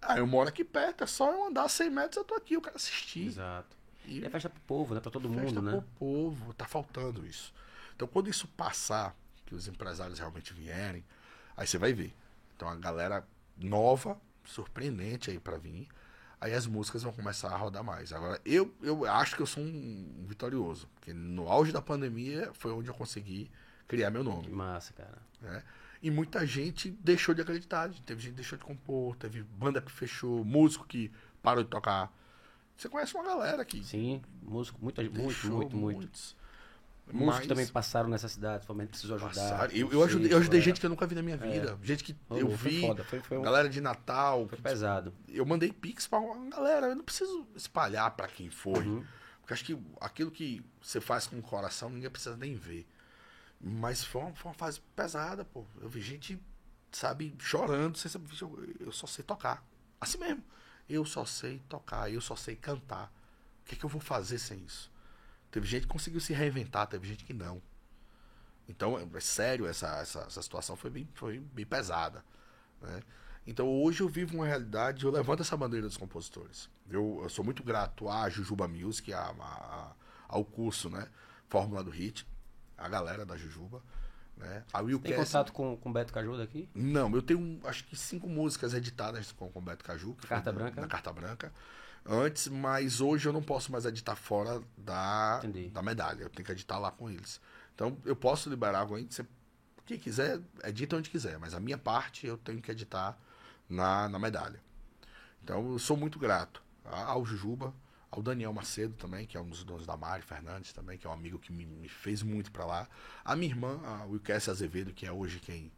Ah, 0.00 0.16
eu 0.18 0.26
moro 0.26 0.48
aqui 0.48 0.64
perto, 0.64 1.02
é 1.04 1.06
só 1.06 1.30
eu 1.32 1.46
andar 1.46 1.68
100 1.68 1.90
metros, 1.90 2.16
eu 2.18 2.24
tô 2.24 2.34
aqui, 2.34 2.54
eu 2.54 2.60
quero 2.62 2.76
assistir. 2.76 3.26
Exato. 3.26 3.76
E 4.06 4.24
é 4.24 4.30
festa 4.30 4.48
pro 4.48 4.60
povo, 4.60 4.94
né? 4.94 5.00
Pra 5.00 5.10
todo 5.10 5.28
festa 5.28 5.42
mundo, 5.44 5.62
né? 5.62 5.72
pro 5.72 5.82
povo, 5.98 6.54
tá 6.54 6.66
faltando 6.66 7.26
isso. 7.26 7.52
Então 7.94 8.06
quando 8.08 8.30
isso 8.30 8.46
passar, 8.48 9.14
que 9.44 9.54
os 9.54 9.66
empresários 9.68 10.18
realmente 10.18 10.54
vierem, 10.54 11.04
aí 11.56 11.66
você 11.66 11.76
vai 11.78 11.92
ver. 11.92 12.14
Então 12.56 12.68
a 12.68 12.76
galera 12.76 13.26
nova, 13.56 14.18
surpreendente 14.44 15.30
aí 15.30 15.38
pra 15.38 15.58
vir, 15.58 15.88
aí 16.40 16.54
as 16.54 16.66
músicas 16.66 17.02
vão 17.02 17.12
começar 17.12 17.48
a 17.52 17.56
rodar 17.56 17.82
mais. 17.84 18.12
Agora 18.12 18.40
eu, 18.46 18.72
eu 18.82 19.04
acho 19.04 19.34
que 19.36 19.42
eu 19.42 19.46
sou 19.46 19.62
um 19.62 20.24
vitorioso, 20.26 20.86
porque 20.94 21.12
no 21.12 21.48
auge 21.48 21.72
da 21.72 21.82
pandemia 21.82 22.50
foi 22.54 22.72
onde 22.72 22.88
eu 22.88 22.94
consegui 22.94 23.50
criar 23.86 24.10
meu 24.10 24.22
Que 24.22 24.28
nome. 24.30 24.48
massa, 24.50 24.92
cara. 24.94 25.18
né? 25.40 25.62
E 26.02 26.10
muita 26.10 26.46
gente 26.46 26.90
deixou 27.00 27.34
de 27.34 27.40
acreditar. 27.42 27.90
Teve 28.06 28.20
gente 28.20 28.30
que 28.30 28.36
deixou 28.36 28.56
de 28.58 28.64
compor, 28.64 29.16
teve 29.16 29.42
banda 29.42 29.80
que 29.80 29.90
fechou, 29.90 30.44
músico 30.44 30.86
que 30.86 31.10
parou 31.42 31.64
de 31.64 31.70
tocar. 31.70 32.12
Você 32.76 32.88
conhece 32.88 33.14
uma 33.16 33.24
galera 33.24 33.64
que 33.64 33.82
Sim, 33.82 34.22
músico, 34.42 34.78
muita, 34.80 35.02
muito, 35.02 35.20
muito, 35.20 35.48
muito. 35.50 35.76
muitos. 35.76 36.36
Músicos 37.10 37.38
Mas- 37.38 37.46
também 37.46 37.66
passaram 37.66 38.08
nessa 38.08 38.28
cidade, 38.28 38.66
somente 38.66 38.90
precisou 38.90 39.16
ajudar. 39.16 39.32
Passaram. 39.32 39.72
Eu, 39.74 39.90
eu 39.90 40.04
ajudei, 40.04 40.32
eu 40.32 40.36
ajudei 40.38 40.60
gente 40.60 40.78
que 40.78 40.84
eu 40.86 40.90
nunca 40.90 41.06
vi 41.06 41.14
na 41.14 41.22
minha 41.22 41.38
vida. 41.38 41.76
Gente 41.82 42.04
que 42.04 42.14
Ô, 42.28 42.36
eu 42.36 42.48
vi. 42.50 42.82
foda, 42.82 43.02
foi, 43.02 43.18
foi, 43.20 43.38
um- 43.38 43.42
Galera 43.42 43.68
de 43.68 43.80
Natal. 43.80 44.46
foi 44.46 44.58
pesado. 44.58 45.12
Eu 45.26 45.44
mandei 45.46 45.72
pix 45.72 46.06
pra 46.06 46.18
uma 46.18 46.50
galera. 46.50 46.88
Eu 46.88 46.96
não 46.96 47.02
preciso 47.02 47.46
espalhar 47.56 48.10
pra 48.12 48.28
quem 48.28 48.50
foi. 48.50 48.84
Uhum. 48.86 49.02
Porque 49.40 49.54
acho 49.54 49.64
que 49.64 49.78
aquilo 50.00 50.30
que 50.30 50.62
você 50.82 51.00
faz 51.00 51.26
com 51.26 51.38
o 51.38 51.42
coração, 51.42 51.88
ninguém 51.88 52.10
precisa 52.10 52.36
nem 52.36 52.54
ver. 52.54 52.86
Mas 53.60 54.04
foi 54.04 54.22
uma, 54.22 54.34
foi 54.34 54.50
uma 54.50 54.54
fase 54.54 54.80
pesada, 54.94 55.44
pô. 55.44 55.64
Eu 55.80 55.88
vi 55.88 56.00
gente, 56.00 56.40
sabe, 56.92 57.34
chorando. 57.38 57.96
Você 57.96 58.08
sabe, 58.08 58.26
"Vixe, 58.26 58.42
eu, 58.42 58.74
eu 58.80 58.92
só 58.92 59.06
sei 59.06 59.24
tocar. 59.24 59.64
Assim 60.00 60.18
mesmo. 60.18 60.42
Eu 60.88 61.04
só 61.04 61.24
sei 61.24 61.60
tocar, 61.68 62.10
eu 62.12 62.20
só 62.20 62.34
sei 62.36 62.56
cantar. 62.56 63.12
O 63.62 63.64
que, 63.68 63.74
é 63.74 63.78
que 63.78 63.84
eu 63.84 63.90
vou 63.90 64.00
fazer 64.00 64.38
sem 64.38 64.58
isso? 64.64 64.90
Teve 65.50 65.66
gente 65.66 65.82
que 65.82 65.88
conseguiu 65.88 66.20
se 66.20 66.32
reinventar, 66.32 66.86
teve 66.86 67.06
gente 67.06 67.24
que 67.24 67.34
não. 67.34 67.60
Então, 68.68 68.98
é, 68.98 69.06
é 69.16 69.20
sério, 69.20 69.66
essa, 69.66 69.86
essa, 70.00 70.20
essa 70.20 70.42
situação 70.42 70.76
foi 70.76 70.90
bem, 70.90 71.08
foi 71.14 71.38
bem 71.40 71.66
pesada. 71.66 72.24
Né? 72.80 73.02
Então, 73.46 73.66
hoje 73.66 74.02
eu 74.02 74.08
vivo 74.08 74.34
uma 74.36 74.46
realidade, 74.46 75.04
eu 75.04 75.10
levanto 75.10 75.40
essa 75.40 75.56
bandeira 75.56 75.86
dos 75.86 75.96
compositores. 75.96 76.68
Eu, 76.90 77.20
eu 77.22 77.28
sou 77.30 77.44
muito 77.44 77.62
grato 77.62 78.08
à 78.08 78.28
Jujuba 78.28 78.68
Music, 78.68 79.12
a, 79.12 79.20
a- 79.40 79.92
ao 80.28 80.44
curso, 80.44 80.90
né? 80.90 81.08
Fórmula 81.48 81.82
do 81.82 81.90
Hit, 81.90 82.26
a 82.78 82.88
galera 82.88 83.26
da 83.26 83.36
Jujuba. 83.36 83.82
Né? 84.36 84.62
A 84.72 84.80
Will 84.80 85.00
Tem 85.00 85.12
Cass- 85.16 85.26
contato 85.32 85.52
com 85.52 85.76
com 85.76 85.90
o 85.90 85.92
Beto 85.92 86.12
Caju 86.12 86.36
daqui? 86.38 86.68
não, 86.72 87.12
eu 87.12 87.20
tenho 87.20 87.60
acho 87.64 87.84
que 87.84 87.96
cinco 87.96 88.28
músicas 88.28 88.72
editadas 88.72 89.32
com 89.32 89.50
com 89.50 89.58
o 89.58 89.62
Beto 89.62 89.84
Caju. 89.84 90.14
Carta 90.28 90.52
na- 90.52 90.58
Branca? 90.60 90.80
Na 90.80 90.86
Carta 90.86 91.12
Branca. 91.12 91.52
Antes, 92.06 92.46
mas 92.48 93.00
hoje 93.00 93.28
eu 93.28 93.32
não 93.32 93.42
posso 93.42 93.70
mais 93.72 93.84
editar 93.84 94.14
fora 94.14 94.62
da, 94.76 95.40
Entendi. 95.44 95.68
da 95.70 95.82
medalha. 95.82 96.22
Eu 96.22 96.30
tenho 96.30 96.46
que 96.46 96.52
editar 96.52 96.78
lá 96.78 96.90
com 96.92 97.10
eles. 97.10 97.40
Então, 97.74 97.98
eu 98.04 98.14
posso 98.16 98.48
liberar 98.48 98.78
alguém. 98.78 99.06
Você, 99.10 99.26
quem 99.84 99.98
quiser, 99.98 100.40
edita 100.64 100.96
onde 100.96 101.10
quiser. 101.10 101.36
Mas 101.38 101.52
a 101.52 101.60
minha 101.60 101.76
parte 101.76 102.26
eu 102.26 102.38
tenho 102.38 102.62
que 102.62 102.70
editar 102.70 103.18
na, 103.68 104.08
na 104.08 104.18
medalha. 104.18 104.60
Então, 105.42 105.72
eu 105.72 105.78
sou 105.78 105.96
muito 105.96 106.18
grato 106.18 106.62
ao 106.84 107.26
Jujuba, 107.26 107.74
ao 108.10 108.22
Daniel 108.22 108.52
Macedo 108.52 108.94
também, 108.94 109.26
que 109.26 109.36
é 109.36 109.40
um 109.40 109.48
dos 109.48 109.64
donos 109.64 109.86
da 109.86 109.96
Mari 109.96 110.22
Fernandes 110.22 110.72
também, 110.72 110.96
que 110.96 111.06
é 111.06 111.10
um 111.10 111.12
amigo 111.12 111.38
que 111.38 111.52
me, 111.52 111.66
me 111.66 111.88
fez 111.88 112.22
muito 112.22 112.50
pra 112.50 112.64
lá. 112.64 112.88
A 113.24 113.36
minha 113.36 113.50
irmã, 113.50 113.80
a 113.84 114.04
Wilkessia 114.06 114.52
Azevedo, 114.52 114.92
que 114.92 115.06
é 115.06 115.12
hoje 115.12 115.40
quem 115.40 115.70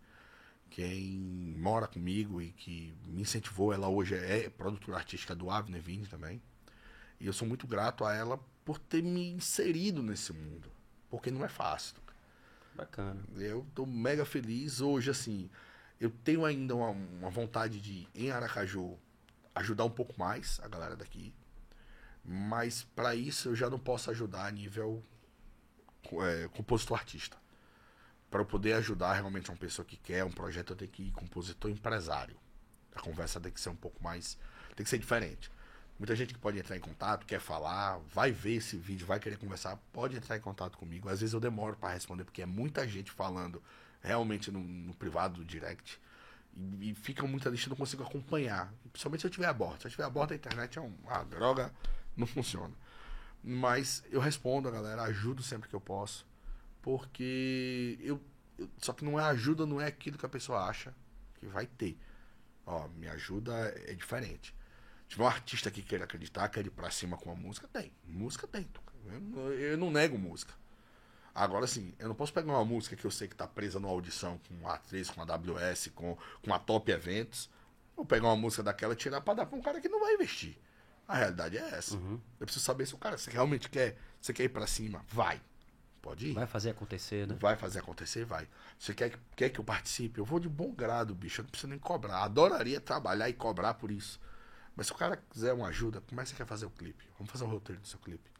quem 0.70 1.54
mora 1.58 1.88
comigo 1.88 2.40
e 2.40 2.52
que 2.52 2.94
me 3.04 3.22
incentivou, 3.22 3.72
ela 3.72 3.88
hoje 3.88 4.14
é 4.14 4.48
produtora 4.48 4.98
artística 4.98 5.34
do 5.34 5.50
Avner 5.50 5.82
Vini 5.82 6.06
também. 6.06 6.40
E 7.18 7.26
eu 7.26 7.32
sou 7.32 7.46
muito 7.46 7.66
grato 7.66 8.04
a 8.04 8.14
ela 8.14 8.38
por 8.64 8.78
ter 8.78 9.02
me 9.02 9.32
inserido 9.32 10.00
nesse 10.00 10.32
mundo, 10.32 10.70
porque 11.10 11.30
não 11.30 11.44
é 11.44 11.48
fácil. 11.48 11.96
Bacana. 12.74 13.20
Eu 13.36 13.66
tô 13.74 13.84
mega 13.84 14.24
feliz 14.24 14.80
hoje, 14.80 15.10
assim. 15.10 15.50
Eu 16.00 16.08
tenho 16.08 16.44
ainda 16.44 16.74
uma, 16.74 16.90
uma 16.90 17.30
vontade 17.30 17.80
de, 17.80 18.06
em 18.14 18.30
Aracaju, 18.30 18.96
ajudar 19.54 19.84
um 19.84 19.90
pouco 19.90 20.18
mais 20.18 20.60
a 20.62 20.68
galera 20.68 20.96
daqui. 20.96 21.34
Mas 22.32 22.84
para 22.94 23.12
isso 23.16 23.48
eu 23.48 23.56
já 23.56 23.68
não 23.68 23.78
posso 23.78 24.08
ajudar 24.08 24.46
a 24.46 24.50
nível 24.52 25.02
é, 26.22 26.48
compositor 26.54 26.96
artista. 26.96 27.36
Para 28.30 28.40
eu 28.42 28.46
poder 28.46 28.74
ajudar 28.74 29.14
realmente 29.14 29.50
uma 29.50 29.56
pessoa 29.56 29.84
que 29.84 29.96
quer 29.96 30.24
um 30.24 30.30
projeto, 30.30 30.70
eu 30.72 30.76
tenho 30.76 30.90
que 30.92 31.02
ir 31.02 31.10
compositor 31.10 31.68
empresário. 31.68 32.36
A 32.94 33.00
conversa 33.00 33.40
tem 33.40 33.50
que 33.50 33.60
ser 33.60 33.70
um 33.70 33.74
pouco 33.74 34.00
mais. 34.00 34.38
tem 34.76 34.84
que 34.84 34.90
ser 34.90 34.98
diferente. 34.98 35.50
Muita 35.98 36.14
gente 36.14 36.32
que 36.32 36.38
pode 36.38 36.56
entrar 36.56 36.76
em 36.76 36.80
contato, 36.80 37.26
quer 37.26 37.40
falar, 37.40 37.98
vai 38.14 38.30
ver 38.30 38.54
esse 38.54 38.76
vídeo, 38.76 39.04
vai 39.06 39.18
querer 39.18 39.36
conversar, 39.36 39.76
pode 39.92 40.16
entrar 40.16 40.36
em 40.36 40.40
contato 40.40 40.78
comigo. 40.78 41.08
Às 41.08 41.18
vezes 41.20 41.32
eu 41.34 41.40
demoro 41.40 41.76
para 41.76 41.92
responder, 41.92 42.22
porque 42.24 42.42
é 42.42 42.46
muita 42.46 42.86
gente 42.86 43.10
falando 43.10 43.60
realmente 44.00 44.52
no, 44.52 44.60
no 44.60 44.94
privado 44.94 45.34
do 45.40 45.44
direct. 45.44 46.00
E, 46.56 46.90
e 46.90 46.94
fica 46.94 47.26
muita 47.26 47.50
lista, 47.50 47.68
não 47.68 47.76
consigo 47.76 48.04
acompanhar. 48.04 48.72
Principalmente 48.92 49.22
se 49.22 49.26
eu 49.26 49.30
tiver 49.30 49.46
a 49.46 49.52
bordo. 49.52 49.80
Se 49.82 49.88
eu 49.88 49.90
tiver 49.90 50.04
a 50.04 50.10
bordo, 50.10 50.32
a 50.32 50.36
internet 50.36 50.78
é 50.78 50.80
um- 50.80 50.94
uma 51.02 51.24
droga, 51.24 51.74
não 52.16 52.26
funciona. 52.26 52.74
Mas 53.42 54.02
eu 54.10 54.20
respondo 54.20 54.68
a 54.68 54.70
galera, 54.72 55.02
ajudo 55.02 55.42
sempre 55.42 55.68
que 55.68 55.74
eu 55.74 55.80
posso. 55.80 56.26
Porque 56.82 57.98
eu, 58.00 58.20
eu- 58.58 58.70
Só 58.78 58.92
que 58.92 59.04
não 59.04 59.18
é 59.18 59.24
ajuda, 59.24 59.66
não 59.66 59.80
é 59.80 59.86
aquilo 59.86 60.18
que 60.18 60.26
a 60.26 60.28
pessoa 60.28 60.64
acha 60.64 60.94
que 61.34 61.46
vai 61.46 61.66
ter. 61.66 61.98
Ó, 62.66 62.88
me 62.88 63.08
ajuda 63.08 63.52
é 63.86 63.94
diferente. 63.94 64.54
Tiver 65.08 65.24
um 65.24 65.28
artista 65.28 65.70
que 65.70 65.82
queira 65.82 66.04
acreditar, 66.04 66.48
quer 66.48 66.66
ir 66.66 66.70
pra 66.70 66.90
cima 66.90 67.16
com 67.16 67.30
a 67.32 67.34
música, 67.34 67.68
tem. 67.68 67.92
Música 68.04 68.46
tem. 68.46 68.66
Eu, 69.34 69.52
eu 69.54 69.78
não 69.78 69.90
nego 69.90 70.18
música. 70.18 70.54
Agora 71.34 71.66
sim, 71.66 71.94
eu 71.98 72.08
não 72.08 72.14
posso 72.14 72.32
pegar 72.32 72.52
uma 72.52 72.64
música 72.64 72.96
que 72.96 73.04
eu 73.04 73.10
sei 73.10 73.28
que 73.28 73.36
tá 73.36 73.46
presa 73.46 73.78
numa 73.80 73.92
audição 73.92 74.38
com 74.48 74.68
a 74.68 74.78
A3, 74.78 75.12
com 75.14 75.20
a 75.22 75.24
AWS, 75.24 75.88
com, 75.94 76.16
com 76.42 76.52
a 76.54 76.58
Top 76.58 76.90
Eventos. 76.90 77.48
Vou 77.96 78.04
pegar 78.04 78.28
uma 78.28 78.36
música 78.36 78.62
daquela 78.62 78.94
e 78.94 78.96
tirar 78.96 79.20
pra 79.20 79.34
dar 79.34 79.46
pra 79.46 79.56
um 79.58 79.62
cara 79.62 79.80
que 79.80 79.88
não 79.88 80.00
vai 80.00 80.14
investir. 80.14 80.58
A 81.10 81.16
realidade 81.16 81.58
é 81.58 81.70
essa. 81.74 81.96
Uhum. 81.96 82.20
Eu 82.38 82.46
preciso 82.46 82.64
saber 82.64 82.86
se 82.86 82.94
o 82.94 82.98
cara 82.98 83.18
se 83.18 83.28
realmente 83.30 83.68
quer, 83.68 83.98
você 84.20 84.32
quer 84.32 84.44
ir 84.44 84.48
pra 84.48 84.64
cima, 84.66 85.04
vai. 85.08 85.40
Pode 86.00 86.28
ir. 86.28 86.32
Vai 86.34 86.46
fazer 86.46 86.70
acontecer, 86.70 87.26
né? 87.26 87.36
Vai 87.40 87.56
fazer 87.56 87.80
acontecer, 87.80 88.24
vai. 88.24 88.48
Você 88.78 88.94
quer, 88.94 89.10
que- 89.10 89.18
quer 89.34 89.48
que 89.50 89.58
eu 89.58 89.64
participe? 89.64 90.20
Eu 90.20 90.24
vou 90.24 90.38
de 90.38 90.48
bom 90.48 90.72
grado, 90.72 91.12
bicho. 91.14 91.40
Eu 91.40 91.42
não 91.42 91.50
preciso 91.50 91.68
nem 91.68 91.80
cobrar. 91.80 92.22
Adoraria 92.22 92.80
trabalhar 92.80 93.28
e 93.28 93.32
cobrar 93.34 93.74
por 93.74 93.90
isso. 93.90 94.20
Mas 94.76 94.86
se 94.86 94.92
o 94.92 94.96
cara 94.96 95.16
quiser 95.16 95.52
uma 95.52 95.66
ajuda, 95.66 96.00
como 96.02 96.20
é 96.20 96.24
que 96.24 96.30
você 96.30 96.36
quer 96.36 96.46
fazer 96.46 96.64
o 96.66 96.70
clipe? 96.70 97.04
Vamos 97.18 97.32
fazer 97.32 97.42
o 97.44 97.48
roteiro 97.48 97.82
do 97.82 97.88
seu 97.88 97.98
clipe. 97.98 98.30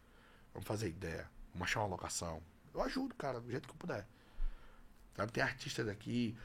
Vamos 0.55 0.67
fazer 0.67 0.89
ideia. 0.89 1.29
Vamos 1.53 1.67
achar 1.67 1.81
uma 1.81 1.89
locação. 1.89 2.41
Eu 2.73 2.81
ajudo, 2.83 3.15
cara, 3.17 3.41
do 3.41 3.51
jeito 3.51 3.67
que 3.67 3.75
eu 3.75 3.79
puder. 3.79 4.07
Sabe, 5.17 5.33
tem 5.33 5.43
artistas 5.43 5.89
aqui. 5.89 6.37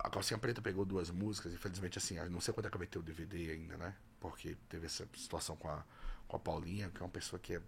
A 0.00 0.10
Calcinha 0.10 0.36
Preta 0.36 0.60
pegou 0.60 0.84
duas 0.84 1.10
músicas, 1.10 1.52
infelizmente, 1.54 1.96
assim, 1.96 2.16
não 2.28 2.40
sei 2.40 2.52
quando 2.52 2.66
é 2.66 2.70
que 2.70 2.76
vai 2.76 2.86
ter 2.88 2.98
o 2.98 3.02
DVD 3.02 3.52
ainda, 3.52 3.76
né? 3.78 3.94
Porque 4.30 4.56
teve 4.68 4.86
essa 4.86 5.06
situação 5.16 5.56
com 5.56 5.68
a, 5.68 5.84
com 6.28 6.36
a 6.36 6.40
Paulinha, 6.40 6.90
que 6.90 6.98
é 7.02 7.04
uma 7.04 7.10
pessoa 7.10 7.38
que 7.38 7.54
é. 7.56 7.62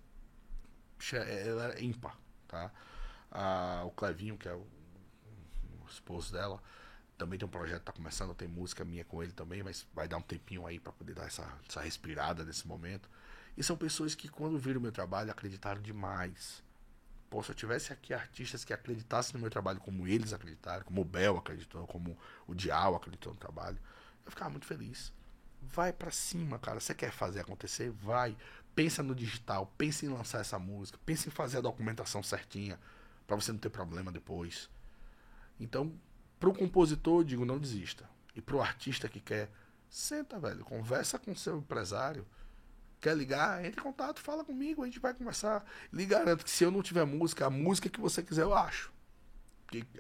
É- 1.13 1.49
Ela 1.49 1.75
é 1.75 1.83
ímpar, 1.83 2.19
tá? 2.49 2.71
Ah, 3.31 3.83
o 3.87 3.91
Clevinho, 3.91 4.37
que 4.39 4.49
é 4.49 4.55
o, 4.55 4.67
o 5.83 5.87
esposo 5.89 6.33
dela, 6.33 6.63
também 7.19 7.39
tem 7.39 7.47
um 7.47 7.51
projeto, 7.51 7.83
tá 7.85 7.93
começando, 7.93 8.35
tem 8.35 8.49
música 8.49 8.85
minha 8.85 9.05
com 9.05 9.23
ele 9.23 9.33
também, 9.33 9.63
mas 9.63 9.87
vai 9.95 10.09
dar 10.09 10.19
um 10.19 10.23
tempinho 10.23 10.67
aí 10.67 10.79
pra 10.81 10.93
poder 10.93 11.15
dar 11.15 11.27
essa, 11.27 11.47
essa 11.69 11.81
respirada 11.83 12.45
nesse 12.45 12.67
momento. 12.67 13.09
E 13.57 13.63
são 13.65 13.77
pessoas 13.77 14.15
que, 14.15 14.29
quando 14.29 14.59
viram 14.59 14.81
o 14.81 14.83
meu 14.83 14.93
trabalho, 14.93 15.31
acreditaram 15.31 15.83
demais. 15.83 16.63
Pô, 17.31 17.43
se 17.43 17.51
eu 17.53 17.57
tivesse 17.57 17.93
aqui 17.93 18.15
artistas 18.15 18.65
que 18.65 18.73
acreditassem 18.73 19.35
no 19.35 19.41
meu 19.41 19.51
trabalho 19.51 19.81
como 19.81 20.07
eles 20.09 20.33
acreditaram, 20.33 20.85
como 20.85 21.03
o 21.03 21.05
Bel 21.05 21.39
acreditou, 21.39 21.87
como 21.87 22.19
o 22.47 22.55
Dial 22.55 22.95
acreditou 22.97 23.33
no 23.35 23.41
trabalho, 23.41 23.79
eu 24.25 24.31
ficava 24.33 24.51
muito 24.51 24.67
feliz. 24.67 25.13
Vai 25.73 25.93
pra 25.93 26.11
cima, 26.11 26.59
cara. 26.59 26.81
Você 26.81 26.95
quer 26.95 27.11
fazer 27.11 27.41
acontecer? 27.41 27.91
Vai. 27.91 28.37
Pensa 28.75 29.03
no 29.03 29.15
digital, 29.15 29.73
pensa 29.79 30.05
em 30.05 30.11
lançar 30.11 30.41
essa 30.41 30.59
música, 30.59 30.99
pensa 31.07 31.29
em 31.29 31.33
fazer 31.33 31.59
a 31.59 31.63
documentação 31.63 32.23
certinha 32.23 32.79
pra 33.27 33.35
você 33.35 33.51
não 33.51 33.59
ter 33.59 33.71
problema 33.71 34.13
depois. 34.13 34.69
Então, 35.59 35.93
pro 36.39 36.53
compositor, 36.53 37.21
eu 37.21 37.25
digo, 37.25 37.45
não 37.47 37.59
desista. 37.59 38.09
E 38.35 38.43
pro 38.43 38.61
artista 38.61 39.09
que 39.09 39.19
quer, 39.19 39.51
senta, 39.89 40.39
velho, 40.39 40.63
conversa 40.63 41.19
com 41.19 41.35
seu 41.35 41.57
empresário. 41.57 42.27
Quer 43.01 43.17
ligar? 43.17 43.65
Entre 43.65 43.81
em 43.81 43.83
contato, 43.83 44.21
fala 44.21 44.45
comigo, 44.45 44.83
a 44.83 44.87
gente 44.87 45.01
vai 45.01 45.15
conversar. 45.15 45.65
Lhe 45.91 46.05
garanto 46.05 46.45
que 46.45 46.51
se 46.51 46.63
eu 46.63 46.71
não 46.71 46.83
tiver 46.83 47.07
música, 47.07 47.47
a 47.47 47.51
música 47.51 47.89
que 47.89 48.01
você 48.01 48.23
quiser 48.23 48.43
eu 48.43 48.55
acho. 48.55 48.93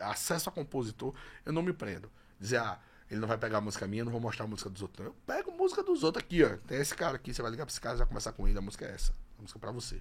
Acesso 0.01 0.51
a 0.51 0.52
compositor, 0.52 1.14
eu 1.47 1.52
não 1.52 1.62
me 1.62 1.72
prendo. 1.72 2.10
Dizer, 2.38 2.59
ah, 2.59 2.78
ele 3.11 3.20
não 3.20 3.28
vai 3.28 3.39
pegar 3.39 3.59
a 3.59 3.61
música 3.61 3.87
minha, 3.87 4.01
eu 4.01 4.05
não 4.05 4.12
vou 4.12 4.20
mostrar 4.20 4.45
a 4.45 4.49
música 4.49 4.69
dos 4.69 4.83
outros. 4.83 4.99
não. 4.99 5.12
Eu 5.12 5.16
pego 5.27 5.53
música 5.53 5.83
dos 5.83 6.03
outros 6.03 6.24
aqui, 6.24 6.43
ó. 6.43 6.57
Tem 6.66 6.81
esse 6.81 6.95
cara 6.95 7.16
aqui, 7.16 7.33
você 7.33 7.43
vai 7.43 7.51
ligar 7.51 7.65
pra 7.65 7.70
esse 7.73 7.81
cara, 7.81 7.97
vai 7.97 8.07
conversar 8.07 8.33
com 8.33 8.49
ele, 8.49 8.59
a 8.59 8.62
música 8.62 8.85
é 8.85 8.93
essa. 8.93 9.12
A 9.39 9.43
música 9.43 9.59
é 9.59 9.61
pra 9.61 9.70
você. 9.70 10.01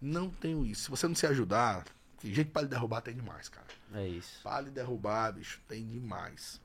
Não 0.00 0.30
tenho 0.30 0.64
isso. 0.64 0.84
Se 0.84 0.90
você 0.90 1.06
não 1.06 1.14
se 1.14 1.26
ajudar, 1.26 1.84
tem 2.20 2.32
gente 2.32 2.50
pra 2.50 2.62
lhe 2.62 2.68
derrubar, 2.68 3.02
tem 3.02 3.14
demais, 3.14 3.48
cara. 3.48 3.66
É 3.94 4.06
isso. 4.06 4.40
Pra 4.42 4.60
lhe 4.60 4.70
derrubar, 4.70 5.32
bicho, 5.32 5.60
tem 5.68 5.86
demais. 5.86 6.60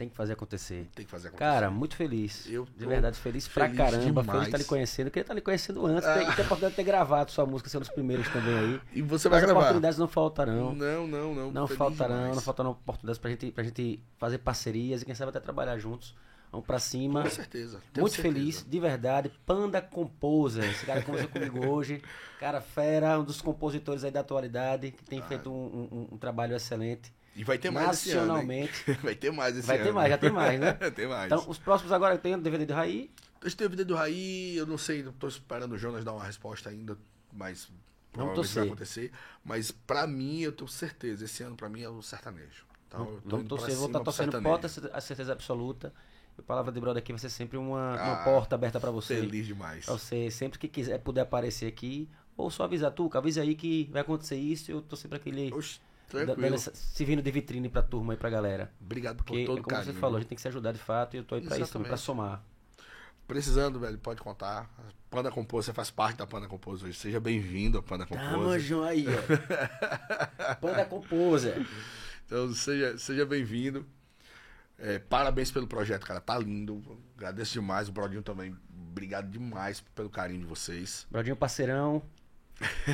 Tem 0.00 0.08
que 0.08 0.16
fazer 0.16 0.32
acontecer. 0.32 0.88
Tem 0.94 1.04
que 1.04 1.10
fazer 1.10 1.28
acontecer. 1.28 1.50
Cara, 1.50 1.70
muito 1.70 1.94
feliz. 1.94 2.46
Eu 2.48 2.66
de 2.74 2.86
verdade, 2.86 3.18
feliz 3.18 3.46
pra 3.46 3.66
feliz 3.66 3.76
caramba. 3.76 3.98
Feliz 4.00 4.14
de 4.14 4.22
demais. 4.22 4.46
estar 4.46 4.56
lhe 4.56 4.64
conhecendo. 4.64 5.06
Eu 5.08 5.10
queria 5.10 5.22
estar 5.24 5.34
lhe 5.34 5.40
conhecendo 5.42 5.84
antes. 5.86 6.08
E 6.08 6.12
ter 6.14 6.20
a 6.20 6.24
oportunidade 6.24 6.70
de 6.70 6.76
ter 6.76 6.84
gravado 6.84 7.30
sua 7.30 7.44
música, 7.44 7.68
ser 7.68 7.76
um 7.76 7.80
dos 7.80 7.90
primeiros 7.90 8.26
também 8.30 8.58
aí. 8.58 8.80
E 8.96 9.02
você 9.02 9.28
vai 9.28 9.38
Mas 9.40 9.44
gravar? 9.46 9.60
oportunidades 9.60 9.98
não 9.98 10.08
faltarão. 10.08 10.74
Não, 10.74 11.06
não, 11.06 11.34
não. 11.34 11.50
Não 11.52 11.68
faltarão, 11.68 12.16
demais. 12.16 12.34
não 12.36 12.42
faltarão 12.42 12.70
oportunidades 12.70 13.18
pra 13.18 13.30
gente, 13.30 13.52
pra 13.52 13.62
gente 13.62 14.02
fazer 14.16 14.38
parcerias 14.38 15.02
e 15.02 15.04
quem 15.04 15.14
sabe 15.14 15.28
até 15.28 15.38
trabalhar 15.40 15.76
juntos. 15.76 16.16
Vamos 16.50 16.66
pra 16.66 16.78
cima. 16.80 17.22
Com 17.22 17.30
certeza. 17.30 17.80
Muito 17.96 18.14
certeza. 18.14 18.34
feliz, 18.34 18.66
de 18.68 18.80
verdade. 18.80 19.30
Panda 19.46 19.80
Composer, 19.82 20.64
esse 20.64 20.84
cara 20.86 21.00
que 21.00 21.06
conversou 21.06 21.28
comigo 21.30 21.64
hoje. 21.68 22.02
Cara 22.40 22.60
fera, 22.60 23.20
um 23.20 23.24
dos 23.24 23.40
compositores 23.42 24.02
aí 24.02 24.10
da 24.10 24.20
atualidade, 24.20 24.90
que 24.92 25.02
Ah. 25.04 25.10
tem 25.10 25.22
feito 25.22 25.48
um, 25.52 25.88
um- 25.92 26.08
um 26.14 26.16
trabalho 26.18 26.56
excelente. 26.56 27.12
E 27.36 27.44
vai 27.44 27.58
ter 27.58 27.70
mais 27.70 27.90
esse 27.92 28.10
ano? 28.10 28.20
Nacionalmente. 28.26 28.92
Vai 29.02 29.14
ter 29.14 29.30
mais 29.32 29.56
esse 29.56 29.66
Vai 29.66 29.76
ano. 29.76 29.84
ter 29.86 29.92
mais, 29.92 30.10
já 30.10 30.18
tem 30.18 30.30
mais, 30.30 30.58
né? 30.60 30.72
tem 30.94 31.06
mais. 31.06 31.26
Então, 31.26 31.48
os 31.48 31.58
próximos 31.58 31.92
agora 31.92 32.18
tem 32.18 32.34
o 32.34 32.38
DVD 32.40 32.66
do 32.66 32.74
Raí. 32.74 33.10
Esse 33.44 33.56
DVD 33.56 33.84
do 33.84 33.94
Raí, 33.94 34.56
eu 34.56 34.66
não 34.66 34.76
sei, 34.76 35.02
tô 35.18 35.28
esperando 35.28 35.72
o 35.72 35.78
Jonas 35.78 36.04
dar 36.04 36.12
uma 36.12 36.24
resposta 36.24 36.68
ainda, 36.68 36.98
mas 37.32 37.66
Vamos 38.12 38.34
provavelmente 38.34 38.34
vai 38.34 38.34
torcer. 38.34 38.62
acontecer. 38.64 39.12
Mas 39.44 39.70
pra 39.70 40.06
mim, 40.06 40.40
eu 40.40 40.52
tenho 40.52 40.68
certeza, 40.68 41.24
esse 41.24 41.42
ano 41.42 41.56
pra 41.56 41.68
mim 41.68 41.82
é 41.82 41.88
o 41.88 42.02
sertanejo. 42.02 42.64
Então, 42.88 43.00
eu 43.00 43.06
tô 43.22 43.28
Vamos 43.30 43.46
pra 43.46 43.56
torcer, 43.56 43.76
vou 43.76 43.86
estar 43.86 43.98
do 44.00 44.04
torcendo 44.04 44.42
porta, 44.42 44.66
a 44.92 45.00
certeza 45.00 45.32
absoluta. 45.32 45.94
E 46.36 46.40
a 46.40 46.42
palavra 46.42 46.72
de 46.72 46.80
brother 46.80 47.00
aqui 47.00 47.12
vai 47.12 47.18
ser 47.20 47.30
sempre 47.30 47.56
uma, 47.56 47.92
uma 47.94 48.12
Ah, 48.20 48.24
porta 48.24 48.56
aberta 48.56 48.80
pra 48.80 48.90
você. 48.90 49.14
Feliz 49.20 49.46
demais. 49.46 49.84
Pra 49.84 49.94
você, 49.94 50.30
sempre 50.32 50.58
que 50.58 50.66
quiser 50.68 50.98
puder 50.98 51.20
aparecer 51.22 51.66
aqui, 51.66 52.08
ou 52.36 52.50
só 52.50 52.64
avisar, 52.64 52.90
Tuca, 52.90 53.18
avisa 53.18 53.40
aí 53.42 53.54
que 53.54 53.88
vai 53.92 54.02
acontecer 54.02 54.36
isso. 54.36 54.70
Eu 54.72 54.82
tô 54.82 54.96
sempre 54.96 55.16
aquele. 55.16 55.50
Da- 55.50 55.56
tranquilo. 56.10 56.58
servindo 56.58 57.22
de 57.22 57.30
vitrine 57.30 57.68
pra 57.68 57.82
turma 57.82 58.12
aí, 58.12 58.16
pra 58.18 58.28
galera. 58.28 58.70
Obrigado 58.80 59.18
por 59.18 59.24
Porque, 59.24 59.44
todo 59.44 59.62
como 59.62 59.76
carinho. 59.76 59.94
você 59.94 60.00
falou, 60.00 60.16
a 60.16 60.20
gente 60.20 60.28
tem 60.28 60.36
que 60.36 60.42
se 60.42 60.48
ajudar 60.48 60.72
de 60.72 60.78
fato 60.78 61.14
e 61.14 61.18
eu 61.18 61.24
tô 61.24 61.34
aí 61.34 61.40
pra 61.40 61.58
isso 61.58 61.72
também, 61.72 61.88
pra 61.88 61.96
somar. 61.96 62.42
Precisando, 63.26 63.78
velho, 63.78 63.96
pode 63.98 64.20
contar. 64.20 64.68
Panda 65.08 65.30
Compôs, 65.30 65.64
você 65.64 65.72
faz 65.72 65.90
parte 65.90 66.16
da 66.18 66.26
Panda 66.26 66.48
Compôs 66.48 66.82
hoje. 66.82 66.98
Seja 66.98 67.20
bem-vindo 67.20 67.78
à 67.78 67.82
Panda 67.82 68.04
Compôs. 68.04 68.28
Tamo 68.28 68.58
junto 68.58 68.84
aí, 68.84 69.06
ó. 69.06 70.54
Panda 70.60 70.84
Composer. 70.84 71.64
Então, 72.26 72.52
seja, 72.52 72.98
seja 72.98 73.24
bem-vindo. 73.24 73.86
É, 74.78 74.98
parabéns 74.98 75.50
pelo 75.50 75.66
projeto, 75.66 76.06
cara. 76.06 76.20
Tá 76.20 76.38
lindo. 76.38 76.82
Agradeço 77.16 77.52
demais. 77.52 77.88
O 77.88 77.92
Brodinho 77.92 78.22
também. 78.22 78.56
Obrigado 78.90 79.28
demais 79.30 79.80
pelo 79.94 80.08
carinho 80.08 80.40
de 80.40 80.46
vocês. 80.46 81.06
Brodinho 81.10 81.36
Parceirão. 81.36 82.02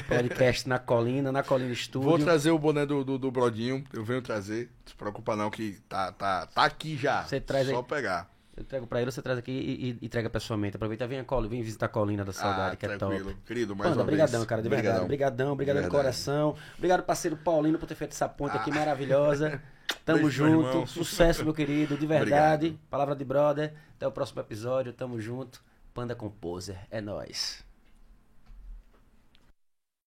Podcast 0.09 0.69
na 0.69 0.79
Colina, 0.79 1.33
na 1.33 1.43
Colina 1.43 1.73
Estúdio. 1.73 2.09
Vou 2.09 2.19
trazer 2.19 2.51
o 2.51 2.59
boné 2.59 2.87
do, 2.87 3.05
do, 3.05 3.19
do 3.19 3.31
Brodinho. 3.31 3.85
Eu 3.93 4.05
venho 4.05 4.23
trazer. 4.23 4.71
Não 4.85 4.91
se 4.91 4.95
preocupa 4.95 5.35
não 5.35 5.51
que 5.51 5.79
tá, 5.89 6.13
tá, 6.13 6.47
tá 6.47 6.65
aqui 6.65 6.97
já. 6.97 7.25
Você 7.25 7.41
traz 7.41 7.69
Só 7.69 7.79
aí. 7.79 7.85
pegar. 7.85 8.31
Eu 8.57 8.63
entrego 8.63 8.87
pra 8.87 9.03
ele, 9.03 9.11
você 9.11 9.21
traz 9.21 9.39
aqui 9.39 9.53
e, 9.53 9.99
e 10.01 10.07
entrega 10.07 10.31
pessoalmente. 10.31 10.77
Aproveita, 10.77 11.07
vem 11.07 11.19
a 11.19 11.25
Colina, 11.25 11.51
vem 11.51 11.63
visitar 11.63 11.87
a 11.87 11.89
Colina 11.91 12.25
da 12.25 12.33
Saudade, 12.33 12.73
ah, 12.73 12.77
que 12.77 12.87
é 12.87 12.97
top. 12.97 13.37
Querido, 13.45 13.77
mais 13.77 13.91
Panda, 13.91 14.01
uma 14.03 14.07
vez. 14.07 14.19
brigadão, 14.19 14.47
cara, 14.47 14.63
de 14.63 14.69
verdade. 14.69 15.05
Obrigadão, 15.05 15.53
obrigado 15.53 15.83
de 15.83 15.89
coração. 15.91 16.57
Obrigado, 16.79 17.03
parceiro 17.03 17.37
Paulino, 17.37 17.79
por 17.79 17.87
ter 17.87 17.95
feito 17.95 18.13
essa 18.13 18.29
ponte 18.29 18.57
aqui 18.57 18.71
maravilhosa. 18.73 19.61
Tamo 20.07 20.23
Beijo, 20.23 20.45
meu 20.45 20.53
junto. 20.55 20.69
irmão. 20.69 20.87
Sucesso, 20.87 21.45
meu 21.45 21.53
querido, 21.53 21.99
de 21.99 22.07
verdade. 22.07 22.67
Obrigado. 22.69 22.81
Palavra 22.89 23.15
de 23.15 23.25
brother. 23.25 23.75
Até 23.97 24.07
o 24.07 24.13
próximo 24.13 24.41
episódio. 24.41 24.93
Tamo 24.93 25.21
junto. 25.21 25.63
Panda 25.93 26.15
Composer. 26.15 26.79
É 26.91 27.01
nóis. 27.01 27.66